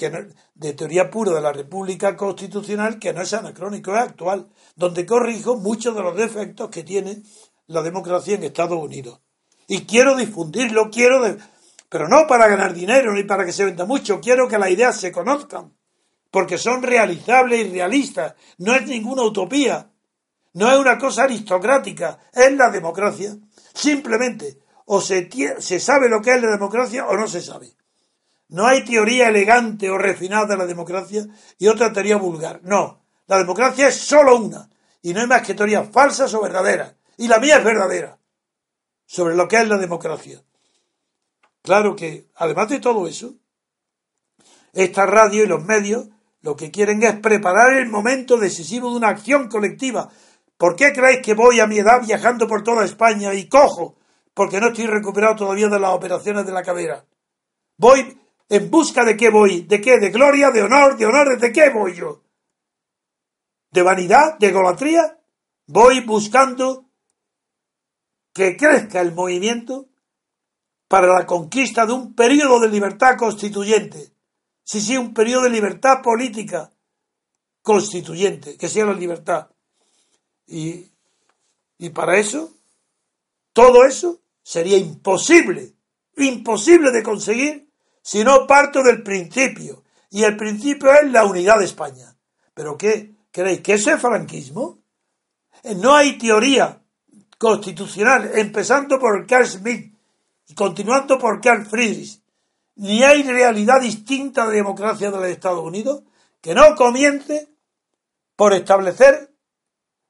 de 0.54 0.72
teoría 0.74 1.10
pura 1.10 1.32
de 1.32 1.40
la 1.40 1.54
República 1.54 2.14
Constitucional 2.14 2.98
que 2.98 3.14
no 3.14 3.22
es 3.22 3.32
anacrónico, 3.32 3.94
es 3.94 4.02
actual, 4.02 4.50
donde 4.76 5.06
corrijo 5.06 5.56
muchos 5.56 5.96
de 5.96 6.02
los 6.02 6.14
defectos 6.14 6.68
que 6.68 6.82
tiene 6.82 7.22
la 7.66 7.80
democracia 7.80 8.34
en 8.34 8.44
Estados 8.44 8.78
Unidos. 8.78 9.22
Y 9.66 9.86
quiero 9.86 10.14
difundirlo, 10.14 10.90
quiero, 10.90 11.22
pero 11.88 12.08
no 12.08 12.26
para 12.28 12.46
ganar 12.46 12.74
dinero 12.74 13.14
ni 13.14 13.24
para 13.24 13.46
que 13.46 13.52
se 13.52 13.64
venda 13.64 13.86
mucho, 13.86 14.20
quiero 14.20 14.48
que 14.48 14.58
las 14.58 14.68
ideas 14.68 15.00
se 15.00 15.10
conozcan, 15.10 15.72
porque 16.30 16.58
son 16.58 16.82
realizables 16.82 17.66
y 17.66 17.70
realistas, 17.70 18.34
no 18.58 18.74
es 18.74 18.86
ninguna 18.86 19.22
utopía, 19.22 19.90
no 20.52 20.70
es 20.70 20.78
una 20.78 20.98
cosa 20.98 21.22
aristocrática, 21.22 22.18
es 22.34 22.52
la 22.52 22.68
democracia. 22.68 23.34
Simplemente, 23.72 24.58
o 24.84 25.00
se, 25.00 25.30
se 25.58 25.80
sabe 25.80 26.10
lo 26.10 26.20
que 26.20 26.34
es 26.34 26.42
la 26.42 26.50
democracia 26.50 27.06
o 27.06 27.16
no 27.16 27.26
se 27.26 27.40
sabe. 27.40 27.74
No 28.48 28.66
hay 28.66 28.84
teoría 28.84 29.28
elegante 29.28 29.90
o 29.90 29.98
refinada 29.98 30.46
de 30.46 30.56
la 30.56 30.66
democracia 30.66 31.26
y 31.58 31.66
otra 31.66 31.92
teoría 31.92 32.16
vulgar. 32.16 32.60
No, 32.62 33.04
la 33.26 33.38
democracia 33.38 33.88
es 33.88 33.96
solo 33.96 34.36
una, 34.36 34.68
y 35.02 35.12
no 35.12 35.20
hay 35.20 35.26
más 35.26 35.42
que 35.42 35.54
teorías 35.54 35.88
falsas 35.90 36.32
o 36.34 36.42
verdaderas. 36.42 36.94
Y 37.16 37.28
la 37.28 37.38
mía 37.38 37.58
es 37.58 37.64
verdadera 37.64 38.18
sobre 39.06 39.34
lo 39.34 39.48
que 39.48 39.56
es 39.56 39.68
la 39.68 39.78
democracia. 39.78 40.42
Claro 41.62 41.96
que, 41.96 42.28
además 42.36 42.68
de 42.68 42.80
todo 42.80 43.06
eso, 43.06 43.34
esta 44.72 45.06
radio 45.06 45.44
y 45.44 45.46
los 45.46 45.64
medios 45.64 46.08
lo 46.44 46.56
que 46.56 46.70
quieren 46.70 47.02
es 47.02 47.18
preparar 47.20 47.72
el 47.72 47.88
momento 47.88 48.36
decisivo 48.36 48.90
de 48.90 48.96
una 48.96 49.08
acción 49.08 49.48
colectiva. 49.48 50.10
¿Por 50.58 50.76
qué 50.76 50.92
creéis 50.92 51.22
que 51.22 51.32
voy 51.32 51.58
a 51.58 51.66
mi 51.66 51.78
edad 51.78 52.02
viajando 52.04 52.46
por 52.46 52.62
toda 52.62 52.84
España 52.84 53.32
y 53.32 53.48
cojo? 53.48 53.96
Porque 54.34 54.60
no 54.60 54.68
estoy 54.68 54.86
recuperado 54.86 55.36
todavía 55.36 55.68
de 55.68 55.80
las 55.80 55.92
operaciones 55.92 56.44
de 56.44 56.52
la 56.52 56.62
cadera. 56.62 57.06
Voy 57.78 58.20
en 58.48 58.70
busca 58.70 59.04
de 59.04 59.16
qué 59.16 59.30
voy, 59.30 59.62
de 59.62 59.80
qué, 59.80 59.98
de 59.98 60.10
gloria, 60.10 60.50
de 60.50 60.62
honor, 60.62 60.96
de 60.96 61.06
honor, 61.06 61.38
¿de 61.38 61.52
qué 61.52 61.70
voy 61.70 61.94
yo? 61.94 62.22
¿De 63.70 63.82
vanidad? 63.82 64.38
¿De 64.38 64.48
egolatría? 64.48 65.18
Voy 65.66 66.00
buscando 66.00 66.90
que 68.32 68.56
crezca 68.56 69.00
el 69.00 69.12
movimiento 69.12 69.88
para 70.88 71.06
la 71.06 71.26
conquista 71.26 71.86
de 71.86 71.92
un 71.92 72.14
periodo 72.14 72.60
de 72.60 72.68
libertad 72.68 73.16
constituyente. 73.16 74.12
Sí, 74.62 74.80
sí, 74.80 74.96
un 74.96 75.14
periodo 75.14 75.44
de 75.44 75.50
libertad 75.50 76.02
política 76.02 76.70
constituyente, 77.62 78.56
que 78.56 78.68
sea 78.68 78.84
la 78.84 78.92
libertad. 78.92 79.48
Y, 80.46 80.86
y 81.78 81.90
para 81.90 82.18
eso, 82.18 82.52
todo 83.52 83.84
eso 83.84 84.20
sería 84.42 84.76
imposible, 84.76 85.72
imposible 86.16 86.90
de 86.90 87.02
conseguir 87.02 87.63
si 88.04 88.22
no 88.22 88.46
parto 88.46 88.82
del 88.82 89.02
principio. 89.02 89.82
Y 90.10 90.22
el 90.24 90.36
principio 90.36 90.92
es 90.92 91.10
la 91.10 91.24
unidad 91.24 91.58
de 91.58 91.64
España. 91.64 92.14
¿Pero 92.52 92.76
qué? 92.76 93.14
¿Creéis 93.32 93.62
que 93.62 93.74
eso 93.74 93.90
es 93.90 94.00
franquismo? 94.00 94.78
No 95.76 95.96
hay 95.96 96.18
teoría 96.18 96.82
constitucional, 97.38 98.30
empezando 98.34 98.98
por 99.00 99.26
Carl 99.26 99.46
Schmitt 99.46 99.94
y 100.46 100.54
continuando 100.54 101.18
por 101.18 101.40
Carl 101.40 101.64
Friedrich, 101.64 102.20
ni 102.76 103.02
hay 103.02 103.22
realidad 103.22 103.80
distinta 103.80 104.46
de 104.46 104.56
democracia 104.56 105.10
de 105.10 105.16
los 105.16 105.26
Estados 105.26 105.64
Unidos 105.64 106.02
que 106.40 106.54
no 106.54 106.74
comience 106.76 107.48
por 108.36 108.52
establecer 108.52 109.32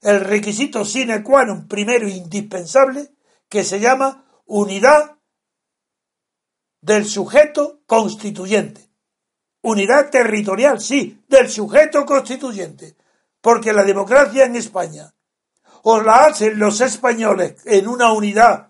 el 0.00 0.20
requisito 0.20 0.85
sine 0.85 1.22
qua 1.22 1.46
non 1.46 1.64
primero 1.64 2.09
indispensable 2.09 3.14
que 3.48 3.64
se 3.64 3.80
llama 3.80 4.26
unidad 4.44 5.16
del 6.85 7.07
sujeto 7.07 7.81
constituyente. 7.87 8.90
Unidad 9.62 10.11
territorial, 10.11 10.81
sí, 10.81 11.25
del 11.27 11.49
sujeto 11.49 12.05
constituyente. 12.05 12.94
Porque 13.40 13.73
la 13.73 13.85
democracia 13.85 14.44
en 14.44 14.57
España 14.57 15.14
o 15.83 16.01
la 16.01 16.27
hacen 16.27 16.59
los 16.59 16.81
españoles 16.83 17.57
en 17.64 17.88
una 17.88 18.12
unidad 18.12 18.68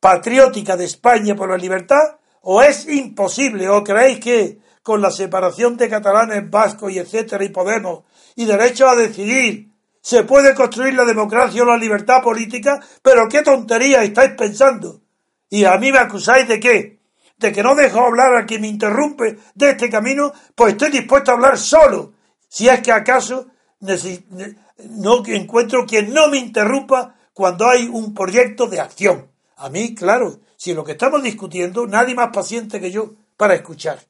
patriótica 0.00 0.76
de 0.76 0.84
España 0.84 1.34
por 1.34 1.50
la 1.50 1.56
libertad, 1.56 2.18
o 2.42 2.62
es 2.62 2.86
imposible, 2.88 3.68
o 3.68 3.82
creéis 3.82 4.20
que 4.20 4.58
con 4.82 5.00
la 5.00 5.10
separación 5.10 5.76
de 5.76 5.88
catalanes, 5.88 6.48
vascos 6.48 6.92
y 6.92 6.98
etcétera 6.98 7.44
y 7.44 7.48
Podemos 7.48 8.04
y 8.36 8.44
derecho 8.44 8.88
a 8.88 8.96
decidir 8.96 9.72
se 10.00 10.22
puede 10.24 10.54
construir 10.54 10.94
la 10.94 11.04
democracia 11.04 11.62
o 11.62 11.66
la 11.66 11.76
libertad 11.76 12.22
política, 12.22 12.80
pero 13.02 13.28
qué 13.28 13.42
tontería 13.42 14.02
estáis 14.02 14.32
pensando. 14.32 15.02
Y 15.48 15.64
a 15.64 15.76
mí 15.78 15.92
me 15.92 15.98
acusáis 15.98 16.46
de 16.48 16.60
qué? 16.60 16.95
De 17.36 17.52
que 17.52 17.62
no 17.62 17.74
dejo 17.74 18.00
hablar 18.00 18.34
a 18.34 18.46
quien 18.46 18.62
me 18.62 18.68
interrumpe 18.68 19.38
de 19.54 19.70
este 19.70 19.90
camino, 19.90 20.32
pues 20.54 20.72
estoy 20.72 20.90
dispuesto 20.90 21.30
a 21.30 21.34
hablar 21.34 21.58
solo, 21.58 22.14
si 22.48 22.68
es 22.68 22.80
que 22.80 22.92
acaso 22.92 23.48
no 23.80 25.22
encuentro 25.26 25.84
quien 25.86 26.12
no 26.12 26.28
me 26.28 26.38
interrumpa 26.38 27.14
cuando 27.32 27.68
hay 27.68 27.86
un 27.86 28.14
proyecto 28.14 28.66
de 28.66 28.80
acción. 28.80 29.30
A 29.56 29.68
mí, 29.68 29.94
claro, 29.94 30.40
si 30.56 30.72
lo 30.72 30.84
que 30.84 30.92
estamos 30.92 31.22
discutiendo, 31.22 31.86
nadie 31.86 32.14
más 32.14 32.30
paciente 32.32 32.80
que 32.80 32.90
yo 32.90 33.14
para 33.36 33.54
escuchar. 33.54 34.00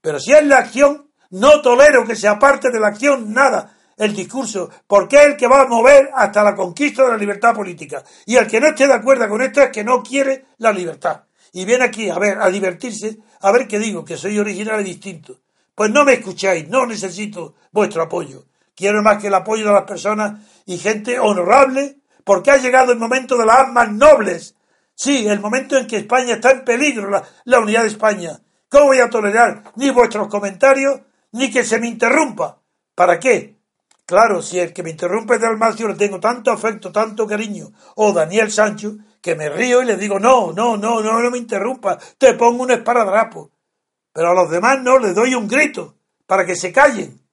Pero 0.00 0.18
si 0.18 0.32
es 0.32 0.44
la 0.44 0.58
acción, 0.58 1.10
no 1.30 1.60
tolero 1.60 2.06
que 2.06 2.16
se 2.16 2.28
aparte 2.28 2.70
de 2.70 2.80
la 2.80 2.88
acción 2.88 3.32
nada 3.32 3.76
el 3.96 4.14
discurso, 4.14 4.70
porque 4.86 5.16
es 5.16 5.26
el 5.26 5.36
que 5.36 5.46
va 5.46 5.62
a 5.62 5.66
mover 5.66 6.10
hasta 6.14 6.42
la 6.42 6.54
conquista 6.54 7.04
de 7.04 7.10
la 7.10 7.16
libertad 7.16 7.54
política. 7.54 8.02
Y 8.26 8.36
el 8.36 8.46
que 8.46 8.60
no 8.60 8.68
esté 8.68 8.86
de 8.86 8.94
acuerdo 8.94 9.28
con 9.28 9.40
esto 9.42 9.62
es 9.62 9.70
que 9.70 9.84
no 9.84 10.02
quiere 10.02 10.46
la 10.58 10.72
libertad. 10.72 11.22
Y 11.56 11.64
viene 11.64 11.84
aquí 11.84 12.10
a 12.10 12.18
ver, 12.18 12.42
a 12.42 12.48
divertirse, 12.48 13.18
a 13.40 13.52
ver 13.52 13.68
qué 13.68 13.78
digo, 13.78 14.04
que 14.04 14.16
soy 14.16 14.40
original 14.40 14.80
y 14.80 14.84
distinto. 14.84 15.40
Pues 15.72 15.88
no 15.88 16.04
me 16.04 16.14
escucháis, 16.14 16.68
no 16.68 16.84
necesito 16.84 17.54
vuestro 17.70 18.02
apoyo. 18.02 18.46
Quiero 18.74 19.04
más 19.04 19.22
que 19.22 19.28
el 19.28 19.34
apoyo 19.34 19.68
de 19.68 19.72
las 19.72 19.84
personas 19.84 20.40
y 20.66 20.78
gente 20.78 21.20
honorable, 21.20 21.98
porque 22.24 22.50
ha 22.50 22.56
llegado 22.56 22.90
el 22.90 22.98
momento 22.98 23.38
de 23.38 23.46
las 23.46 23.56
armas 23.56 23.88
nobles. 23.92 24.56
Sí, 24.96 25.28
el 25.28 25.38
momento 25.38 25.78
en 25.78 25.86
que 25.86 25.98
España 25.98 26.34
está 26.34 26.50
en 26.50 26.64
peligro, 26.64 27.08
la, 27.44 27.58
unidad 27.60 27.82
de 27.82 27.88
España. 27.88 28.40
¿Cómo 28.68 28.86
voy 28.86 28.98
a 28.98 29.08
tolerar 29.08 29.62
ni 29.76 29.90
vuestros 29.90 30.26
comentarios, 30.26 31.02
ni 31.30 31.52
que 31.52 31.62
se 31.62 31.78
me 31.78 31.86
interrumpa? 31.86 32.60
¿Para 32.96 33.20
qué? 33.20 33.60
Claro, 34.06 34.42
si 34.42 34.58
el 34.58 34.72
que 34.72 34.82
me 34.82 34.90
interrumpe 34.90 35.34
es 35.34 35.40
de 35.40 35.46
Almacio 35.46 35.86
le 35.86 35.94
tengo 35.94 36.18
tanto 36.18 36.50
afecto, 36.50 36.90
tanto 36.90 37.28
cariño, 37.28 37.70
o 37.94 38.12
Daniel 38.12 38.50
Sancho, 38.50 38.96
que 39.24 39.34
me 39.34 39.48
río 39.48 39.82
y 39.82 39.86
le 39.86 39.96
digo, 39.96 40.20
no, 40.20 40.52
no, 40.52 40.76
no, 40.76 41.00
no, 41.00 41.22
no 41.22 41.30
me 41.30 41.38
interrumpa, 41.38 41.98
te 42.18 42.34
pongo 42.34 42.62
un 42.62 42.72
esparadrapo. 42.72 43.52
Pero 44.12 44.28
a 44.28 44.34
los 44.34 44.50
demás 44.50 44.82
no, 44.82 44.98
les 44.98 45.14
doy 45.14 45.34
un 45.34 45.48
grito, 45.48 45.96
para 46.26 46.44
que 46.44 46.54
se 46.54 46.70
callen. 46.70 47.26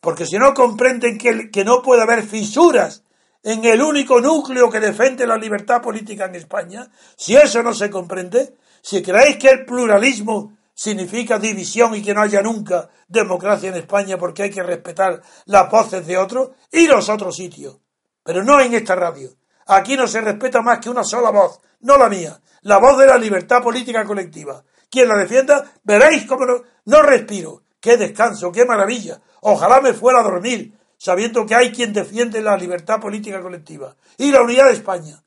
Porque 0.00 0.26
si 0.26 0.36
no 0.36 0.52
comprenden 0.52 1.16
que, 1.16 1.64
no 1.64 1.80
puede 1.80 2.02
haber 2.02 2.24
fisuras 2.24 3.04
en 3.42 3.64
el 3.64 3.80
único 3.80 4.20
núcleo 4.20 4.68
que 4.68 4.80
defiende 4.80 5.26
la 5.26 5.38
libertad 5.38 5.80
política 5.80 6.26
en 6.26 6.34
España, 6.34 6.90
si 7.16 7.36
eso 7.36 7.62
no 7.62 7.72
se 7.72 7.88
comprende, 7.88 8.58
si 8.82 9.00
creéis 9.00 9.38
que 9.38 9.48
el 9.48 9.64
pluralismo 9.64 10.58
significa 10.74 11.38
división 11.38 11.94
y 11.94 12.02
que 12.02 12.12
no 12.12 12.20
haya 12.20 12.42
nunca 12.42 12.90
democracia 13.08 13.70
en 13.70 13.76
España 13.76 14.18
porque 14.18 14.42
hay 14.42 14.50
que 14.50 14.62
respetar 14.62 15.22
las 15.46 15.70
voces 15.70 16.06
de 16.06 16.18
otros, 16.18 16.50
y 16.70 16.86
los 16.86 17.08
otros 17.08 17.34
sitios. 17.34 17.78
Pero 18.22 18.44
no 18.44 18.60
en 18.60 18.74
esta 18.74 18.94
radio. 18.94 19.39
Aquí 19.70 19.96
no 19.96 20.08
se 20.08 20.20
respeta 20.20 20.62
más 20.62 20.80
que 20.80 20.90
una 20.90 21.04
sola 21.04 21.30
voz, 21.30 21.60
no 21.82 21.96
la 21.96 22.08
mía, 22.08 22.40
la 22.62 22.78
voz 22.78 22.98
de 22.98 23.06
la 23.06 23.16
libertad 23.16 23.62
política 23.62 24.04
colectiva. 24.04 24.64
Quien 24.90 25.06
la 25.06 25.16
defienda, 25.16 25.64
veréis 25.84 26.26
cómo 26.26 26.44
no, 26.44 26.62
no 26.86 27.02
respiro. 27.02 27.62
Qué 27.78 27.96
descanso, 27.96 28.50
qué 28.50 28.64
maravilla. 28.64 29.20
Ojalá 29.42 29.80
me 29.80 29.94
fuera 29.94 30.20
a 30.20 30.22
dormir 30.24 30.76
sabiendo 30.98 31.46
que 31.46 31.54
hay 31.54 31.70
quien 31.70 31.92
defiende 31.92 32.42
la 32.42 32.56
libertad 32.56 32.98
política 32.98 33.40
colectiva 33.40 33.94
y 34.18 34.32
la 34.32 34.42
unidad 34.42 34.66
de 34.66 34.72
España. 34.72 35.22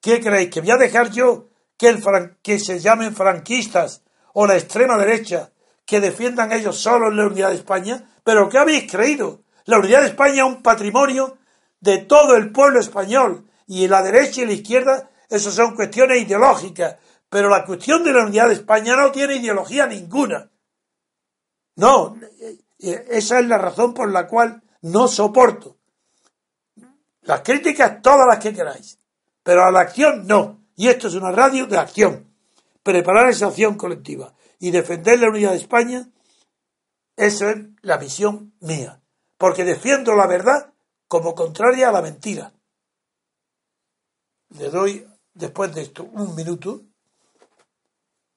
¿Qué 0.00 0.18
creéis? 0.18 0.48
¿Que 0.48 0.62
voy 0.62 0.70
a 0.70 0.76
dejar 0.76 1.10
yo 1.10 1.48
que, 1.76 2.02
que 2.42 2.58
se 2.58 2.78
llamen 2.78 3.14
franquistas 3.14 4.02
o 4.32 4.46
la 4.46 4.56
extrema 4.56 4.96
derecha 4.96 5.52
que 5.84 6.00
defiendan 6.00 6.52
ellos 6.52 6.78
solos 6.78 7.14
la 7.14 7.26
unidad 7.26 7.50
de 7.50 7.56
España? 7.56 8.02
¿Pero 8.24 8.48
qué 8.48 8.56
habéis 8.56 8.90
creído? 8.90 9.42
La 9.66 9.78
unidad 9.78 10.00
de 10.00 10.08
España 10.08 10.46
es 10.46 10.54
un 10.54 10.62
patrimonio 10.62 11.36
de 11.80 11.98
todo 11.98 12.34
el 12.34 12.50
pueblo 12.50 12.80
español 12.80 13.44
y 13.66 13.88
la 13.88 14.02
derecha 14.02 14.42
y 14.42 14.46
la 14.46 14.52
izquierda, 14.52 15.10
eso 15.28 15.50
son 15.50 15.74
cuestiones 15.74 16.22
ideológicas, 16.22 16.96
pero 17.28 17.48
la 17.48 17.64
cuestión 17.64 18.04
de 18.04 18.12
la 18.12 18.24
unidad 18.24 18.48
de 18.48 18.54
España 18.54 18.96
no 18.96 19.10
tiene 19.10 19.36
ideología 19.36 19.86
ninguna. 19.86 20.50
No, 21.76 22.16
esa 22.78 23.40
es 23.40 23.46
la 23.46 23.58
razón 23.58 23.94
por 23.94 24.10
la 24.10 24.26
cual 24.26 24.62
no 24.82 25.08
soporto. 25.08 25.76
Las 27.22 27.40
críticas, 27.40 28.00
todas 28.02 28.26
las 28.28 28.38
que 28.38 28.52
queráis, 28.52 28.98
pero 29.42 29.64
a 29.64 29.70
la 29.70 29.80
acción 29.80 30.26
no. 30.26 30.60
Y 30.76 30.88
esto 30.88 31.08
es 31.08 31.14
una 31.14 31.30
radio 31.30 31.66
de 31.66 31.78
acción. 31.78 32.30
Preparar 32.82 33.28
esa 33.28 33.46
acción 33.46 33.76
colectiva 33.76 34.34
y 34.58 34.70
defender 34.70 35.18
la 35.18 35.28
unidad 35.28 35.50
de 35.52 35.56
España, 35.56 36.08
esa 37.16 37.50
es 37.50 37.56
la 37.82 37.98
misión 37.98 38.52
mía. 38.60 39.00
Porque 39.38 39.64
defiendo 39.64 40.14
la 40.14 40.26
verdad 40.26 40.72
como 41.08 41.34
contraria 41.34 41.88
a 41.88 41.92
la 41.92 42.02
mentira. 42.02 42.53
Le 44.54 44.70
doy, 44.70 45.06
después 45.32 45.74
de 45.74 45.82
esto, 45.82 46.04
un 46.04 46.34
minuto, 46.34 46.82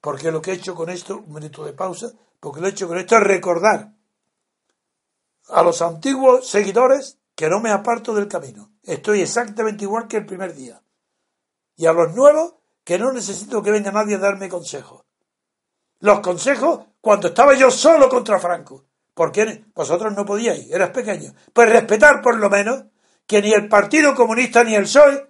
porque 0.02 0.32
lo 0.32 0.42
que 0.42 0.52
he 0.52 0.56
hecho 0.56 0.76
con 0.76 0.90
esto, 0.90 1.18
un 1.18 1.34
minuto 1.34 1.64
de 1.64 1.74
pausa, 1.74 2.12
porque 2.40 2.62
lo 2.62 2.68
he 2.68 2.72
hecho 2.72 2.88
con 2.88 2.98
esto 2.98 3.18
es 3.18 3.24
recordar 3.24 3.94
a 5.50 5.64
los 5.64 5.82
antiguos 5.82 6.48
seguidores 6.48 7.18
que 7.36 7.50
no 7.50 7.60
me 7.60 7.72
aparto 7.72 8.14
del 8.14 8.28
camino. 8.28 8.72
Estoy 8.84 9.22
exactamente 9.22 9.84
igual 9.84 10.08
que 10.08 10.18
el 10.18 10.26
primer 10.26 10.56
día. 10.56 10.82
Y 11.76 11.86
a 11.86 11.94
los 11.94 12.14
nuevos 12.16 12.56
que 12.84 12.98
no 12.98 13.12
necesito 13.12 13.62
que 13.62 13.72
venga 13.72 13.92
nadie 13.92 14.16
a 14.16 14.20
darme 14.20 14.50
consejos. 14.50 15.04
Los 16.00 16.20
consejos 16.22 16.86
cuando 17.02 17.28
estaba 17.28 17.54
yo 17.54 17.70
solo 17.70 18.10
contra 18.10 18.40
Franco. 18.40 18.86
Porque 19.14 19.66
vosotros 19.74 20.14
no 20.16 20.26
podíais, 20.26 20.70
eras 20.72 20.92
pequeño. 20.92 21.34
Pues 21.52 21.70
respetar 21.70 22.22
por 22.22 22.38
lo 22.38 22.50
menos 22.50 22.86
que 23.26 23.42
ni 23.42 23.52
el 23.52 23.68
Partido 23.68 24.16
Comunista 24.16 24.64
ni 24.64 24.76
el 24.76 24.84
PSOE 24.84 25.28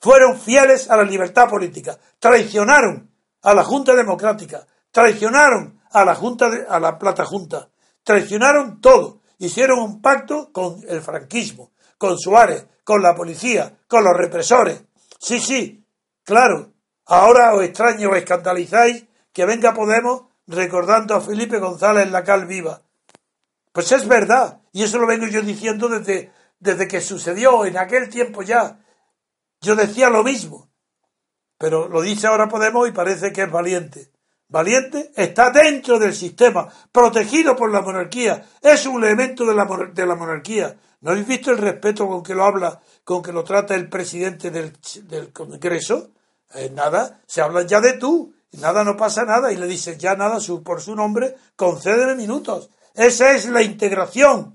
fueron 0.00 0.38
fieles 0.38 0.90
a 0.90 0.96
la 0.96 1.02
libertad 1.02 1.48
política. 1.48 1.98
Traicionaron 2.18 3.10
a 3.42 3.54
la 3.54 3.64
Junta 3.64 3.94
Democrática, 3.94 4.66
traicionaron 4.90 5.80
a 5.92 6.04
la 6.04 6.14
Junta 6.14 6.50
a 6.68 6.80
la 6.80 6.98
Plata 6.98 7.24
Junta, 7.24 7.68
traicionaron 8.02 8.80
todo. 8.80 9.20
Hicieron 9.38 9.78
un 9.78 10.02
pacto 10.02 10.52
con 10.52 10.82
el 10.86 11.00
franquismo, 11.00 11.70
con 11.96 12.18
Suárez, 12.18 12.66
con 12.84 13.02
la 13.02 13.14
policía, 13.14 13.78
con 13.88 14.04
los 14.04 14.14
represores. 14.14 14.82
Sí, 15.18 15.38
sí, 15.38 15.84
claro. 16.24 16.72
Ahora 17.06 17.54
os 17.54 17.62
extraño, 17.62 18.10
os 18.10 18.16
escandalizáis 18.16 19.04
que 19.32 19.46
venga 19.46 19.72
Podemos 19.72 20.24
recordando 20.46 21.14
a 21.14 21.20
Felipe 21.20 21.58
González 21.58 22.10
la 22.10 22.22
cal 22.24 22.46
viva. 22.46 22.82
Pues 23.72 23.92
es 23.92 24.06
verdad, 24.06 24.60
y 24.72 24.82
eso 24.82 24.98
lo 24.98 25.06
vengo 25.06 25.26
yo 25.26 25.42
diciendo 25.42 25.88
desde, 25.88 26.32
desde 26.58 26.88
que 26.88 27.00
sucedió 27.00 27.64
en 27.64 27.78
aquel 27.78 28.08
tiempo 28.08 28.42
ya. 28.42 28.78
Yo 29.60 29.76
decía 29.76 30.08
lo 30.08 30.22
mismo, 30.22 30.70
pero 31.58 31.88
lo 31.88 32.00
dice 32.00 32.26
ahora 32.26 32.48
Podemos 32.48 32.88
y 32.88 32.92
parece 32.92 33.32
que 33.32 33.42
es 33.42 33.50
valiente. 33.50 34.10
Valiente 34.48 35.12
está 35.14 35.50
dentro 35.50 35.98
del 35.98 36.14
sistema, 36.14 36.68
protegido 36.90 37.54
por 37.54 37.70
la 37.70 37.82
monarquía, 37.82 38.46
es 38.60 38.86
un 38.86 39.04
elemento 39.04 39.44
de 39.44 39.54
la, 39.54 39.64
de 39.92 40.06
la 40.06 40.16
monarquía. 40.16 40.76
¿No 41.02 41.12
habéis 41.12 41.26
visto 41.26 41.50
el 41.50 41.58
respeto 41.58 42.08
con 42.08 42.22
que 42.22 42.34
lo 42.34 42.44
habla, 42.44 42.80
con 43.04 43.22
que 43.22 43.32
lo 43.32 43.44
trata 43.44 43.74
el 43.74 43.88
presidente 43.88 44.50
del, 44.50 44.76
del 45.04 45.32
Congreso? 45.32 46.10
Eh, 46.54 46.70
nada, 46.74 47.20
se 47.26 47.40
hablan 47.40 47.68
ya 47.68 47.80
de 47.80 47.92
tú, 47.92 48.34
nada, 48.52 48.82
no 48.82 48.96
pasa 48.96 49.24
nada, 49.24 49.52
y 49.52 49.56
le 49.56 49.66
dice 49.66 49.96
ya 49.96 50.16
nada 50.16 50.38
por 50.64 50.80
su 50.80 50.96
nombre, 50.96 51.36
concédeme 51.54 52.16
minutos. 52.16 52.70
Esa 52.94 53.32
es 53.32 53.46
la 53.46 53.62
integración. 53.62 54.54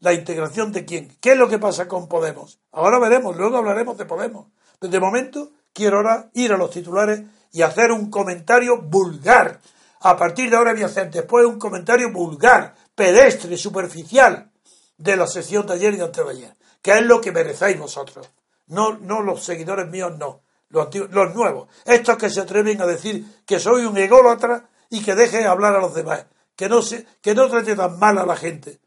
¿La 0.00 0.12
integración 0.12 0.72
de 0.72 0.84
quién? 0.84 1.16
¿Qué 1.20 1.32
es 1.32 1.38
lo 1.38 1.48
que 1.48 1.58
pasa 1.58 1.86
con 1.86 2.08
Podemos? 2.08 2.58
Ahora 2.72 2.98
veremos, 2.98 3.36
luego 3.36 3.58
hablaremos 3.58 3.96
de 3.98 4.06
Podemos. 4.06 4.46
Pero 4.78 4.90
de 4.90 5.00
momento 5.00 5.50
quiero 5.72 5.98
ahora 5.98 6.30
ir 6.34 6.52
a 6.52 6.56
los 6.56 6.70
titulares 6.70 7.22
y 7.52 7.62
hacer 7.62 7.92
un 7.92 8.10
comentario 8.10 8.80
vulgar. 8.80 9.60
A 10.00 10.16
partir 10.16 10.48
de 10.48 10.56
ahora 10.56 10.72
voy 10.72 10.82
a 10.82 10.86
hacer 10.86 11.10
después 11.10 11.44
un 11.46 11.58
comentario 11.58 12.10
vulgar, 12.12 12.74
pedestre, 12.94 13.56
superficial 13.56 14.50
de 14.96 15.16
la 15.16 15.26
sesión 15.26 15.66
de 15.66 15.74
ayer 15.74 15.94
y 15.94 15.96
de 15.98 16.04
antes 16.04 16.24
de 16.24 16.30
ayer, 16.30 16.56
que 16.80 16.92
es 16.92 17.02
lo 17.02 17.20
que 17.20 17.32
merecéis 17.32 17.78
vosotros. 17.78 18.30
No, 18.68 18.96
no 18.96 19.22
los 19.22 19.44
seguidores 19.44 19.88
míos, 19.88 20.16
no 20.18 20.40
los, 20.70 21.34
nuevos, 21.34 21.68
estos 21.84 22.16
que 22.16 22.30
se 22.30 22.40
atreven 22.40 22.80
a 22.80 22.86
decir 22.86 23.42
que 23.44 23.58
soy 23.58 23.84
un 23.84 23.96
ególatra 23.96 24.68
y 24.88 25.02
que 25.02 25.14
deje 25.14 25.44
hablar 25.44 25.74
a 25.74 25.80
los 25.80 25.94
demás, 25.94 26.26
que 26.56 26.68
no, 26.68 26.80
se, 26.80 27.06
que 27.20 27.34
no 27.34 27.48
trate 27.48 27.74
tan 27.76 27.98
mal 27.98 28.18
a 28.18 28.26
la 28.26 28.36
gente. 28.36 28.79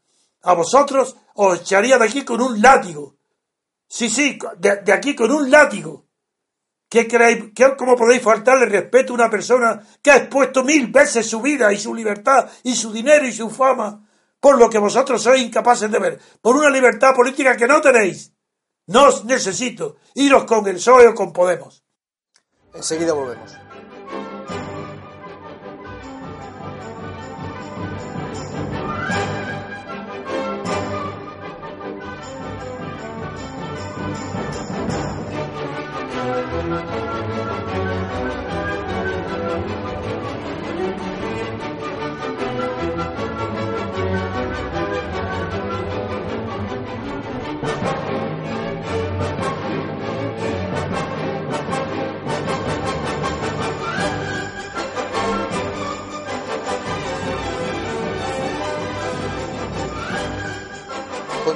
A 0.44 0.54
vosotros 0.54 1.16
os 1.34 1.60
echaría 1.60 1.98
de 1.98 2.04
aquí 2.04 2.24
con 2.24 2.40
un 2.40 2.60
látigo. 2.60 3.16
Sí, 3.88 4.08
sí, 4.10 4.38
de, 4.58 4.92
aquí 4.92 5.14
con 5.14 5.30
un 5.30 5.50
látigo. 5.50 6.06
¿Qué 6.88 7.08
creéis? 7.08 7.52
¿Cómo 7.76 7.96
podéis 7.96 8.22
faltarle 8.22 8.66
respeto 8.66 9.12
a 9.12 9.16
una 9.16 9.30
persona 9.30 9.82
que 10.02 10.10
ha 10.10 10.16
expuesto 10.16 10.62
mil 10.62 10.88
veces 10.88 11.28
su 11.28 11.40
vida 11.40 11.72
y 11.72 11.78
su 11.78 11.94
libertad 11.94 12.48
y 12.62 12.76
su 12.76 12.92
dinero 12.92 13.26
y 13.26 13.32
su 13.32 13.50
fama 13.50 14.06
por 14.38 14.58
lo 14.58 14.68
que 14.68 14.78
vosotros 14.78 15.22
sois 15.22 15.42
incapaces 15.42 15.90
de 15.90 15.98
ver? 15.98 16.20
Por 16.40 16.56
una 16.56 16.70
libertad 16.70 17.14
política 17.14 17.56
que 17.56 17.66
no 17.66 17.80
tenéis. 17.80 18.32
No 18.86 19.08
os 19.08 19.24
necesito. 19.24 19.96
Iros 20.14 20.44
con 20.44 20.66
el 20.68 20.76
PSOE 20.76 21.08
o 21.08 21.14
con 21.14 21.32
Podemos. 21.32 21.82
Enseguida 22.74 23.14
volvemos. 23.14 23.63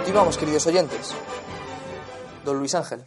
Continuamos, 0.08 0.38
queridos 0.38 0.66
oyentes. 0.66 1.14
Don 2.42 2.58
Luis 2.58 2.74
Ángel. 2.74 3.04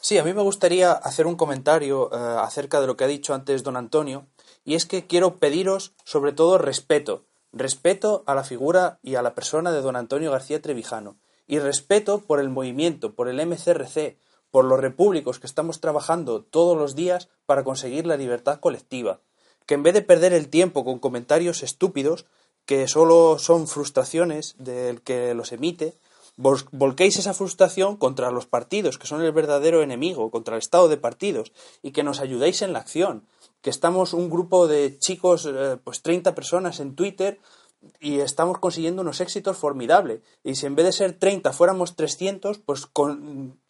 Sí, 0.00 0.18
a 0.18 0.22
mí 0.22 0.32
me 0.32 0.42
gustaría 0.42 0.92
hacer 0.92 1.26
un 1.26 1.34
comentario 1.34 2.08
eh, 2.12 2.16
acerca 2.16 2.80
de 2.80 2.86
lo 2.86 2.96
que 2.96 3.02
ha 3.02 3.08
dicho 3.08 3.34
antes 3.34 3.64
don 3.64 3.76
Antonio, 3.76 4.28
y 4.64 4.76
es 4.76 4.86
que 4.86 5.08
quiero 5.08 5.38
pediros 5.38 5.94
sobre 6.04 6.30
todo 6.30 6.58
respeto, 6.58 7.24
respeto 7.52 8.22
a 8.26 8.36
la 8.36 8.44
figura 8.44 9.00
y 9.02 9.16
a 9.16 9.22
la 9.22 9.34
persona 9.34 9.72
de 9.72 9.80
don 9.80 9.96
Antonio 9.96 10.30
García 10.30 10.62
Trevijano, 10.62 11.16
y 11.48 11.58
respeto 11.58 12.20
por 12.20 12.38
el 12.38 12.50
movimiento, 12.50 13.14
por 13.14 13.28
el 13.28 13.44
MCRC, 13.44 14.16
por 14.52 14.64
los 14.64 14.78
repúblicos 14.78 15.40
que 15.40 15.48
estamos 15.48 15.80
trabajando 15.80 16.44
todos 16.44 16.78
los 16.78 16.94
días 16.94 17.30
para 17.46 17.64
conseguir 17.64 18.06
la 18.06 18.16
libertad 18.16 18.60
colectiva, 18.60 19.18
que 19.66 19.74
en 19.74 19.82
vez 19.82 19.92
de 19.92 20.02
perder 20.02 20.32
el 20.32 20.48
tiempo 20.50 20.84
con 20.84 21.00
comentarios 21.00 21.64
estúpidos, 21.64 22.26
que 22.64 22.86
solo 22.86 23.40
son 23.40 23.66
frustraciones 23.66 24.54
del 24.58 25.02
que 25.02 25.34
los 25.34 25.50
emite, 25.50 25.94
volquéis 26.36 27.16
esa 27.18 27.34
frustración 27.34 27.96
contra 27.96 28.30
los 28.30 28.46
partidos, 28.46 28.98
que 28.98 29.06
son 29.06 29.22
el 29.22 29.32
verdadero 29.32 29.82
enemigo, 29.82 30.30
contra 30.30 30.56
el 30.56 30.58
estado 30.60 30.88
de 30.88 30.96
partidos, 30.96 31.52
y 31.82 31.92
que 31.92 32.02
nos 32.02 32.20
ayudéis 32.20 32.62
en 32.62 32.72
la 32.72 32.80
acción, 32.80 33.26
que 33.60 33.70
estamos 33.70 34.12
un 34.12 34.28
grupo 34.30 34.66
de 34.66 34.98
chicos, 34.98 35.46
eh, 35.46 35.78
pues 35.82 36.02
30 36.02 36.34
personas 36.34 36.80
en 36.80 36.94
Twitter, 36.94 37.38
y 38.00 38.20
estamos 38.20 38.58
consiguiendo 38.58 39.02
unos 39.02 39.20
éxitos 39.20 39.56
formidables. 39.56 40.20
Y 40.42 40.54
si 40.54 40.66
en 40.66 40.74
vez 40.74 40.86
de 40.86 40.92
ser 40.92 41.18
30 41.18 41.52
fuéramos 41.52 41.96
300, 41.96 42.58
pues 42.58 42.88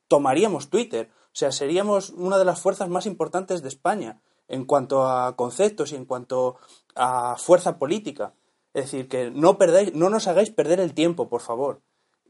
tomaríamos 0.09 0.71
Twitter. 0.71 1.11
O 1.27 1.37
sea, 1.37 1.53
seríamos 1.53 2.11
una 2.11 2.39
de 2.39 2.45
las 2.45 2.61
fuerzas 2.61 2.89
más 2.89 3.07
importantes 3.07 3.63
de 3.63 3.69
España 3.69 4.21
en 4.49 4.65
cuanto 4.65 5.07
a 5.07 5.35
conceptos 5.37 5.93
y 5.93 5.97
en 5.97 6.05
cuanto 6.05 6.57
a 6.95 7.37
fuerza 7.39 7.79
política. 7.79 8.35
Es 8.73 8.85
decir, 8.85 9.09
que 9.09 9.31
no 9.31 9.59
perdáis, 9.59 9.95
no 9.95 10.11
nos 10.11 10.27
hagáis 10.27 10.51
perder 10.51 10.81
el 10.81 10.95
tiempo, 10.95 11.29
por 11.29 11.41
favor. 11.41 11.81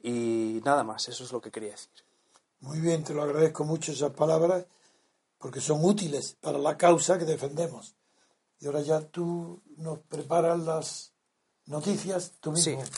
Y 0.07 0.61
nada 0.63 0.85
más, 0.85 1.09
eso 1.09 1.25
es 1.25 1.33
lo 1.33 1.41
que 1.41 1.51
quería 1.51 1.71
decir. 1.71 1.89
Muy 2.61 2.79
bien, 2.79 3.03
te 3.03 3.15
lo 3.15 3.23
agradezco 3.23 3.65
mucho 3.65 3.91
esas 3.91 4.11
palabras, 4.11 4.67
porque 5.39 5.63
son 5.63 5.83
útiles 5.83 6.37
para 6.43 6.59
la 6.59 6.77
causa 6.77 7.19
que 7.19 7.25
defendemos. 7.25 7.95
Y 8.61 8.67
ahora 8.67 8.83
ya 8.83 9.01
tú 9.01 9.63
nos 9.79 10.01
preparas 10.01 10.61
las 10.61 11.13
noticias 11.65 12.33
tú 12.39 12.53
mismo. 12.53 12.85
Sí. 12.85 12.91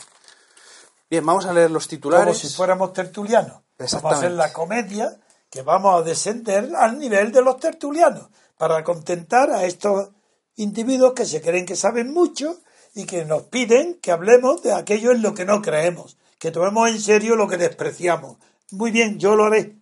Bien, 1.09 1.25
vamos 1.25 1.45
a 1.45 1.53
leer 1.53 1.71
los 1.71 1.87
titulares. 1.87 2.25
Como 2.25 2.49
si 2.49 2.53
fuéramos 2.53 2.91
tertulianos. 2.91 3.61
Vamos 3.77 4.03
a 4.03 4.09
hacer 4.09 4.31
la 4.31 4.51
comedia 4.51 5.17
que 5.49 5.61
vamos 5.61 6.01
a 6.01 6.03
descender 6.03 6.75
al 6.75 6.99
nivel 6.99 7.31
de 7.31 7.41
los 7.41 7.57
tertulianos, 7.57 8.27
para 8.57 8.83
contentar 8.83 9.49
a 9.51 9.63
estos 9.63 10.09
individuos 10.57 11.13
que 11.13 11.25
se 11.25 11.41
creen 11.41 11.65
que 11.65 11.77
saben 11.77 12.11
mucho 12.11 12.59
y 12.95 13.05
que 13.05 13.23
nos 13.23 13.43
piden 13.43 13.97
que 14.01 14.11
hablemos 14.11 14.61
de 14.61 14.73
aquello 14.73 15.13
en 15.13 15.21
lo 15.21 15.33
que 15.33 15.45
no 15.45 15.61
creemos 15.61 16.17
que 16.39 16.51
tomemos 16.51 16.89
en 16.89 16.99
serio 16.99 17.35
lo 17.35 17.47
que 17.47 17.57
despreciamos. 17.57 18.37
Muy 18.71 18.91
bien, 18.91 19.19
yo 19.19 19.35
lo 19.35 19.45
haré. 19.45 19.77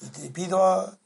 Y 0.00 0.06
te 0.08 0.30
pido 0.30 0.62
a, 0.62 0.98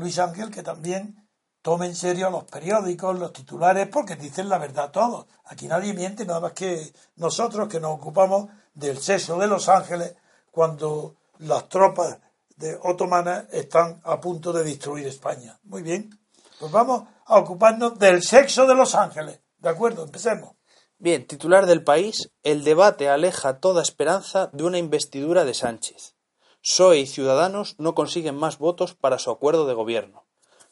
Luis 0.00 0.18
Ángel 0.18 0.50
que 0.50 0.62
también 0.62 1.28
tome 1.62 1.86
en 1.86 1.94
serio 1.94 2.30
los 2.30 2.44
periódicos, 2.44 3.18
los 3.18 3.32
titulares, 3.32 3.88
porque 3.88 4.16
dicen 4.16 4.48
la 4.48 4.58
verdad 4.58 4.90
todos. 4.90 5.26
Aquí 5.44 5.68
nadie 5.68 5.94
miente, 5.94 6.24
nada 6.24 6.40
más 6.40 6.52
que 6.52 6.92
nosotros 7.16 7.68
que 7.68 7.80
nos 7.80 7.92
ocupamos 7.92 8.48
del 8.74 8.98
sexo 8.98 9.38
de 9.38 9.46
Los 9.46 9.68
Ángeles 9.68 10.14
cuando 10.50 11.16
las 11.38 11.68
tropas 11.68 12.18
de 12.56 12.78
otomanas 12.82 13.44
están 13.52 14.00
a 14.04 14.20
punto 14.20 14.52
de 14.52 14.64
destruir 14.64 15.06
España. 15.06 15.58
Muy 15.64 15.82
bien, 15.82 16.18
pues 16.58 16.72
vamos 16.72 17.04
a 17.26 17.38
ocuparnos 17.38 17.98
del 17.98 18.22
sexo 18.22 18.66
de 18.66 18.74
Los 18.74 18.94
Ángeles. 18.94 19.40
¿De 19.58 19.68
acuerdo? 19.68 20.04
Empecemos. 20.04 20.55
Bien, 20.98 21.26
titular 21.26 21.66
del 21.66 21.84
país, 21.84 22.30
el 22.42 22.64
debate 22.64 23.10
aleja 23.10 23.60
toda 23.60 23.82
esperanza 23.82 24.48
de 24.54 24.64
una 24.64 24.78
investidura 24.78 25.44
de 25.44 25.52
Sánchez. 25.52 26.14
PSOE 26.62 27.00
y 27.00 27.06
Ciudadanos 27.06 27.74
no 27.76 27.94
consiguen 27.94 28.34
más 28.34 28.56
votos 28.56 28.94
para 28.94 29.18
su 29.18 29.30
acuerdo 29.30 29.66
de 29.66 29.74
gobierno. 29.74 30.24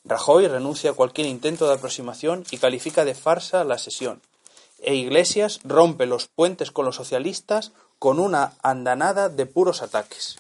Rajoy 0.03 0.49
renuncia 0.49 0.91
a 0.91 0.95
cualquier 0.95 1.27
intento 1.27 1.67
de 1.67 1.75
aproximación 1.75 2.45
y 2.51 2.57
califica 2.57 3.05
de 3.05 3.15
farsa 3.15 3.65
la 3.65 3.77
sesión. 3.77 4.23
E 4.79 4.95
Iglesias 4.95 5.61
rompe 5.63 6.07
los 6.07 6.29
puentes 6.29 6.71
con 6.71 6.87
los 6.87 6.97
socialistas 6.97 7.73
con 7.99 8.19
una 8.19 8.55
andanada 8.63 9.29
de 9.29 9.45
puros 9.45 9.83
ataques. 9.83 10.39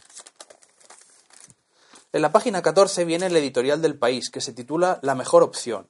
En 2.14 2.22
la 2.22 2.32
página 2.32 2.62
14 2.62 3.04
viene 3.04 3.26
el 3.26 3.36
editorial 3.36 3.82
del 3.82 3.98
país, 3.98 4.30
que 4.30 4.40
se 4.40 4.54
titula 4.54 4.98
La 5.02 5.14
mejor 5.14 5.42
opción, 5.42 5.88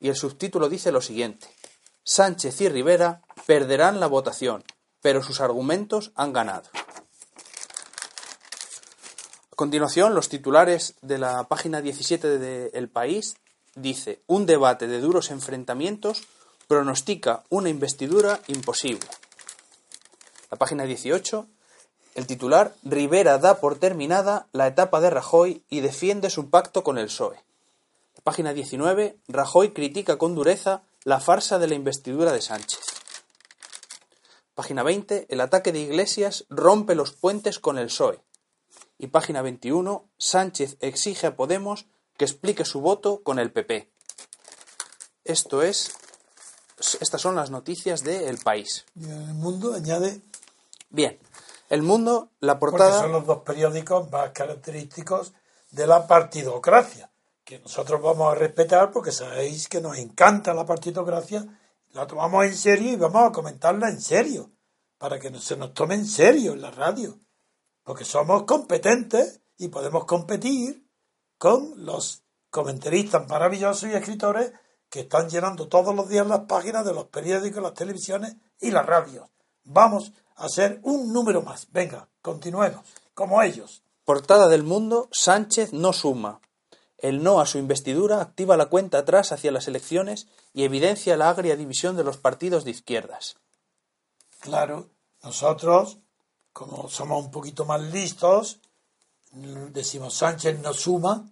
y 0.00 0.08
el 0.08 0.16
subtítulo 0.16 0.70
dice 0.70 0.92
lo 0.92 1.02
siguiente. 1.02 1.48
Sánchez 2.06 2.60
y 2.60 2.68
Rivera 2.68 3.22
perderán 3.46 3.98
la 3.98 4.06
votación, 4.06 4.62
pero 5.00 5.22
sus 5.22 5.40
argumentos 5.40 6.12
han 6.14 6.34
ganado. 6.34 6.68
A 9.50 9.56
continuación, 9.56 10.14
los 10.14 10.28
titulares 10.28 10.96
de 11.00 11.16
la 11.16 11.44
página 11.44 11.80
17 11.80 12.38
de 12.38 12.70
El 12.74 12.90
País 12.90 13.36
dice 13.74 14.20
un 14.26 14.44
debate 14.44 14.86
de 14.86 15.00
duros 15.00 15.30
enfrentamientos 15.30 16.24
pronostica 16.68 17.44
una 17.48 17.70
investidura 17.70 18.40
imposible. 18.48 19.08
La 20.50 20.58
página 20.58 20.84
18, 20.84 21.46
el 22.16 22.26
titular 22.26 22.74
Rivera 22.82 23.38
da 23.38 23.60
por 23.60 23.78
terminada 23.78 24.46
la 24.52 24.66
etapa 24.66 25.00
de 25.00 25.08
Rajoy 25.08 25.62
y 25.70 25.80
defiende 25.80 26.28
su 26.28 26.50
pacto 26.50 26.84
con 26.84 26.98
el 26.98 27.06
PSOE. 27.06 27.36
La 28.16 28.22
página 28.22 28.52
19, 28.52 29.16
Rajoy 29.28 29.72
critica 29.72 30.18
con 30.18 30.34
dureza 30.34 30.82
la 31.04 31.20
farsa 31.20 31.58
de 31.58 31.68
la 31.68 31.74
investidura 31.74 32.32
de 32.32 32.40
Sánchez. 32.40 32.80
Página 34.54 34.82
20, 34.82 35.26
el 35.28 35.40
ataque 35.40 35.72
de 35.72 35.80
Iglesias 35.80 36.46
rompe 36.48 36.94
los 36.94 37.12
puentes 37.12 37.58
con 37.58 37.78
el 37.78 37.86
PSOE 37.86 38.20
y 38.98 39.08
página 39.08 39.42
21, 39.42 40.08
Sánchez 40.18 40.76
exige 40.80 41.26
a 41.26 41.36
Podemos 41.36 41.86
que 42.16 42.24
explique 42.24 42.64
su 42.64 42.80
voto 42.80 43.22
con 43.22 43.38
el 43.38 43.52
PP. 43.52 43.90
Esto 45.24 45.62
es, 45.62 45.94
estas 47.00 47.20
son 47.20 47.34
las 47.34 47.50
noticias 47.50 48.02
de 48.04 48.28
El 48.28 48.38
País. 48.38 48.84
Y 48.94 49.04
el 49.04 49.34
mundo 49.34 49.74
añade. 49.74 50.20
Bien, 50.90 51.18
El 51.70 51.82
Mundo, 51.82 52.30
la 52.40 52.58
portada. 52.58 52.90
Porque 52.90 53.02
son 53.02 53.12
los 53.12 53.26
dos 53.26 53.42
periódicos 53.42 54.10
más 54.10 54.30
característicos 54.30 55.32
de 55.70 55.86
la 55.86 56.06
partidocracia, 56.06 57.10
que 57.44 57.60
nosotros 57.60 58.00
vamos 58.00 58.32
a 58.32 58.34
respetar 58.34 58.90
porque 58.90 59.12
sabéis 59.12 59.68
que 59.68 59.80
nos 59.80 59.98
encanta 59.98 60.54
la 60.54 60.64
partidocracia, 60.64 61.46
la 61.92 62.06
tomamos 62.06 62.44
en 62.46 62.56
serio 62.56 62.92
y 62.92 62.96
vamos 62.96 63.28
a 63.28 63.32
comentarla 63.32 63.88
en 63.88 64.00
serio, 64.00 64.50
para 64.98 65.18
que 65.18 65.32
se 65.38 65.56
nos 65.56 65.74
tome 65.74 65.94
en 65.94 66.06
serio 66.06 66.52
en 66.52 66.62
la 66.62 66.70
radio 66.70 67.18
porque 67.84 68.04
somos 68.04 68.44
competentes 68.44 69.42
y 69.58 69.68
podemos 69.68 70.06
competir 70.06 70.88
con 71.38 71.84
los 71.84 72.24
comentaristas 72.50 73.28
maravillosos 73.28 73.90
y 73.90 73.92
escritores 73.92 74.52
que 74.88 75.00
están 75.00 75.28
llenando 75.28 75.68
todos 75.68 75.94
los 75.94 76.08
días 76.08 76.26
las 76.26 76.40
páginas 76.40 76.84
de 76.84 76.94
los 76.94 77.06
periódicos, 77.06 77.62
las 77.62 77.74
televisiones 77.74 78.36
y 78.60 78.70
las 78.70 78.86
radios. 78.86 79.28
Vamos 79.64 80.12
a 80.36 80.46
hacer 80.46 80.80
un 80.82 81.12
número 81.12 81.42
más. 81.42 81.68
Venga, 81.70 82.08
continuemos, 82.22 82.86
como 83.12 83.42
ellos. 83.42 83.82
Portada 84.04 84.48
del 84.48 84.62
mundo, 84.62 85.08
Sánchez 85.12 85.72
no 85.72 85.92
suma. 85.92 86.40
El 87.04 87.22
no 87.22 87.38
a 87.38 87.44
su 87.44 87.58
investidura 87.58 88.22
activa 88.22 88.56
la 88.56 88.66
cuenta 88.66 88.96
atrás 88.96 89.30
hacia 89.30 89.52
las 89.52 89.68
elecciones 89.68 90.26
y 90.54 90.64
evidencia 90.64 91.18
la 91.18 91.28
agria 91.28 91.54
división 91.54 91.96
de 91.96 92.04
los 92.04 92.16
partidos 92.16 92.64
de 92.64 92.70
izquierdas. 92.70 93.36
Claro, 94.40 94.88
nosotros 95.22 95.98
como 96.54 96.88
somos 96.88 97.24
un 97.26 97.30
poquito 97.30 97.66
más 97.66 97.82
listos, 97.82 98.60
decimos 99.32 100.14
Sánchez 100.14 100.60
no 100.60 100.72
suma, 100.72 101.28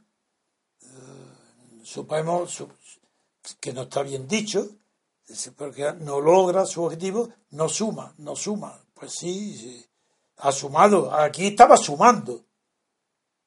eh, 0.82 1.80
suponemos 1.84 2.64
que 3.60 3.72
no 3.72 3.82
está 3.82 4.02
bien 4.02 4.26
dicho, 4.26 4.68
porque 5.56 5.92
no 6.00 6.20
logra 6.20 6.66
su 6.66 6.82
objetivo, 6.82 7.30
no 7.50 7.68
suma, 7.68 8.12
no 8.18 8.34
suma. 8.34 8.78
Pues 8.92 9.12
sí, 9.12 9.86
ha 10.38 10.50
sumado, 10.50 11.14
aquí 11.14 11.46
estaba 11.46 11.76
sumando, 11.76 12.44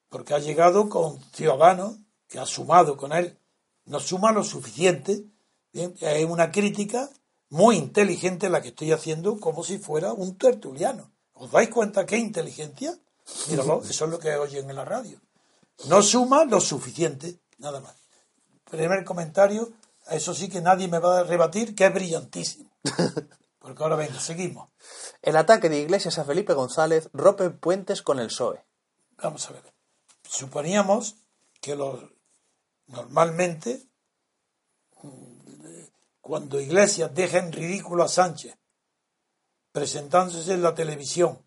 porque 0.10 0.34
ha 0.34 0.40
llegado 0.40 0.88
con 0.88 1.22
Ciudadanos, 1.34 1.98
que 2.36 2.42
ha 2.42 2.46
sumado 2.46 2.98
con 2.98 3.14
él, 3.14 3.40
no 3.86 4.02
suma 4.02 4.34
lo 4.34 4.44
suficiente. 4.44 5.24
Bien, 5.72 5.96
es 6.02 6.26
una 6.26 6.52
crítica 6.52 7.10
muy 7.50 7.78
inteligente 7.78 8.50
la 8.50 8.62
que 8.62 8.70
estoy 8.70 8.92
haciendo, 8.92 9.40
como 9.40 9.64
si 9.64 9.78
fuera 9.78 10.12
un 10.12 10.38
tertuliano 10.38 11.12
¿Os 11.36 11.52
dais 11.52 11.70
cuenta 11.70 12.06
qué 12.06 12.18
inteligencia? 12.18 12.94
Míralo, 13.50 13.82
eso 13.84 14.06
es 14.06 14.12
lo 14.12 14.20
que 14.20 14.36
oyen 14.36 14.70
en 14.70 14.76
la 14.76 14.84
radio. 14.84 15.20
No 15.88 16.02
suma 16.02 16.44
lo 16.46 16.60
suficiente, 16.60 17.40
nada 17.58 17.80
más. 17.80 17.96
Primer 18.70 19.04
comentario, 19.06 19.72
eso 20.10 20.34
sí 20.34 20.50
que 20.50 20.62
nadie 20.62 20.88
me 20.90 21.00
va 21.00 21.20
a 21.20 21.24
rebatir, 21.24 21.74
que 21.76 21.86
es 21.86 21.94
brillantísimo. 21.94 22.70
Porque 23.60 23.84
ahora 23.84 23.96
venga, 23.96 24.20
seguimos. 24.20 24.70
El 25.22 25.38
ataque 25.38 25.70
de 25.70 25.80
Iglesias 25.80 26.18
a 26.20 26.26
Felipe 26.26 26.54
González 26.54 27.10
rompe 27.14 27.50
puentes 27.50 28.02
con 28.02 28.20
el 28.20 28.28
PSOE. 28.28 28.64
Vamos 29.22 29.50
a 29.50 29.54
ver. 29.54 29.74
Suponíamos 30.24 31.16
que 31.62 31.76
los 31.76 32.15
normalmente 32.88 33.88
cuando 36.22 36.60
Iglesias 36.60 37.14
deja 37.14 37.38
en 37.38 37.52
ridículo 37.52 38.04
a 38.04 38.08
Sánchez 38.08 38.58
presentándose 39.76 40.54
en 40.54 40.64
la 40.64 40.74
televisión, 40.74 41.44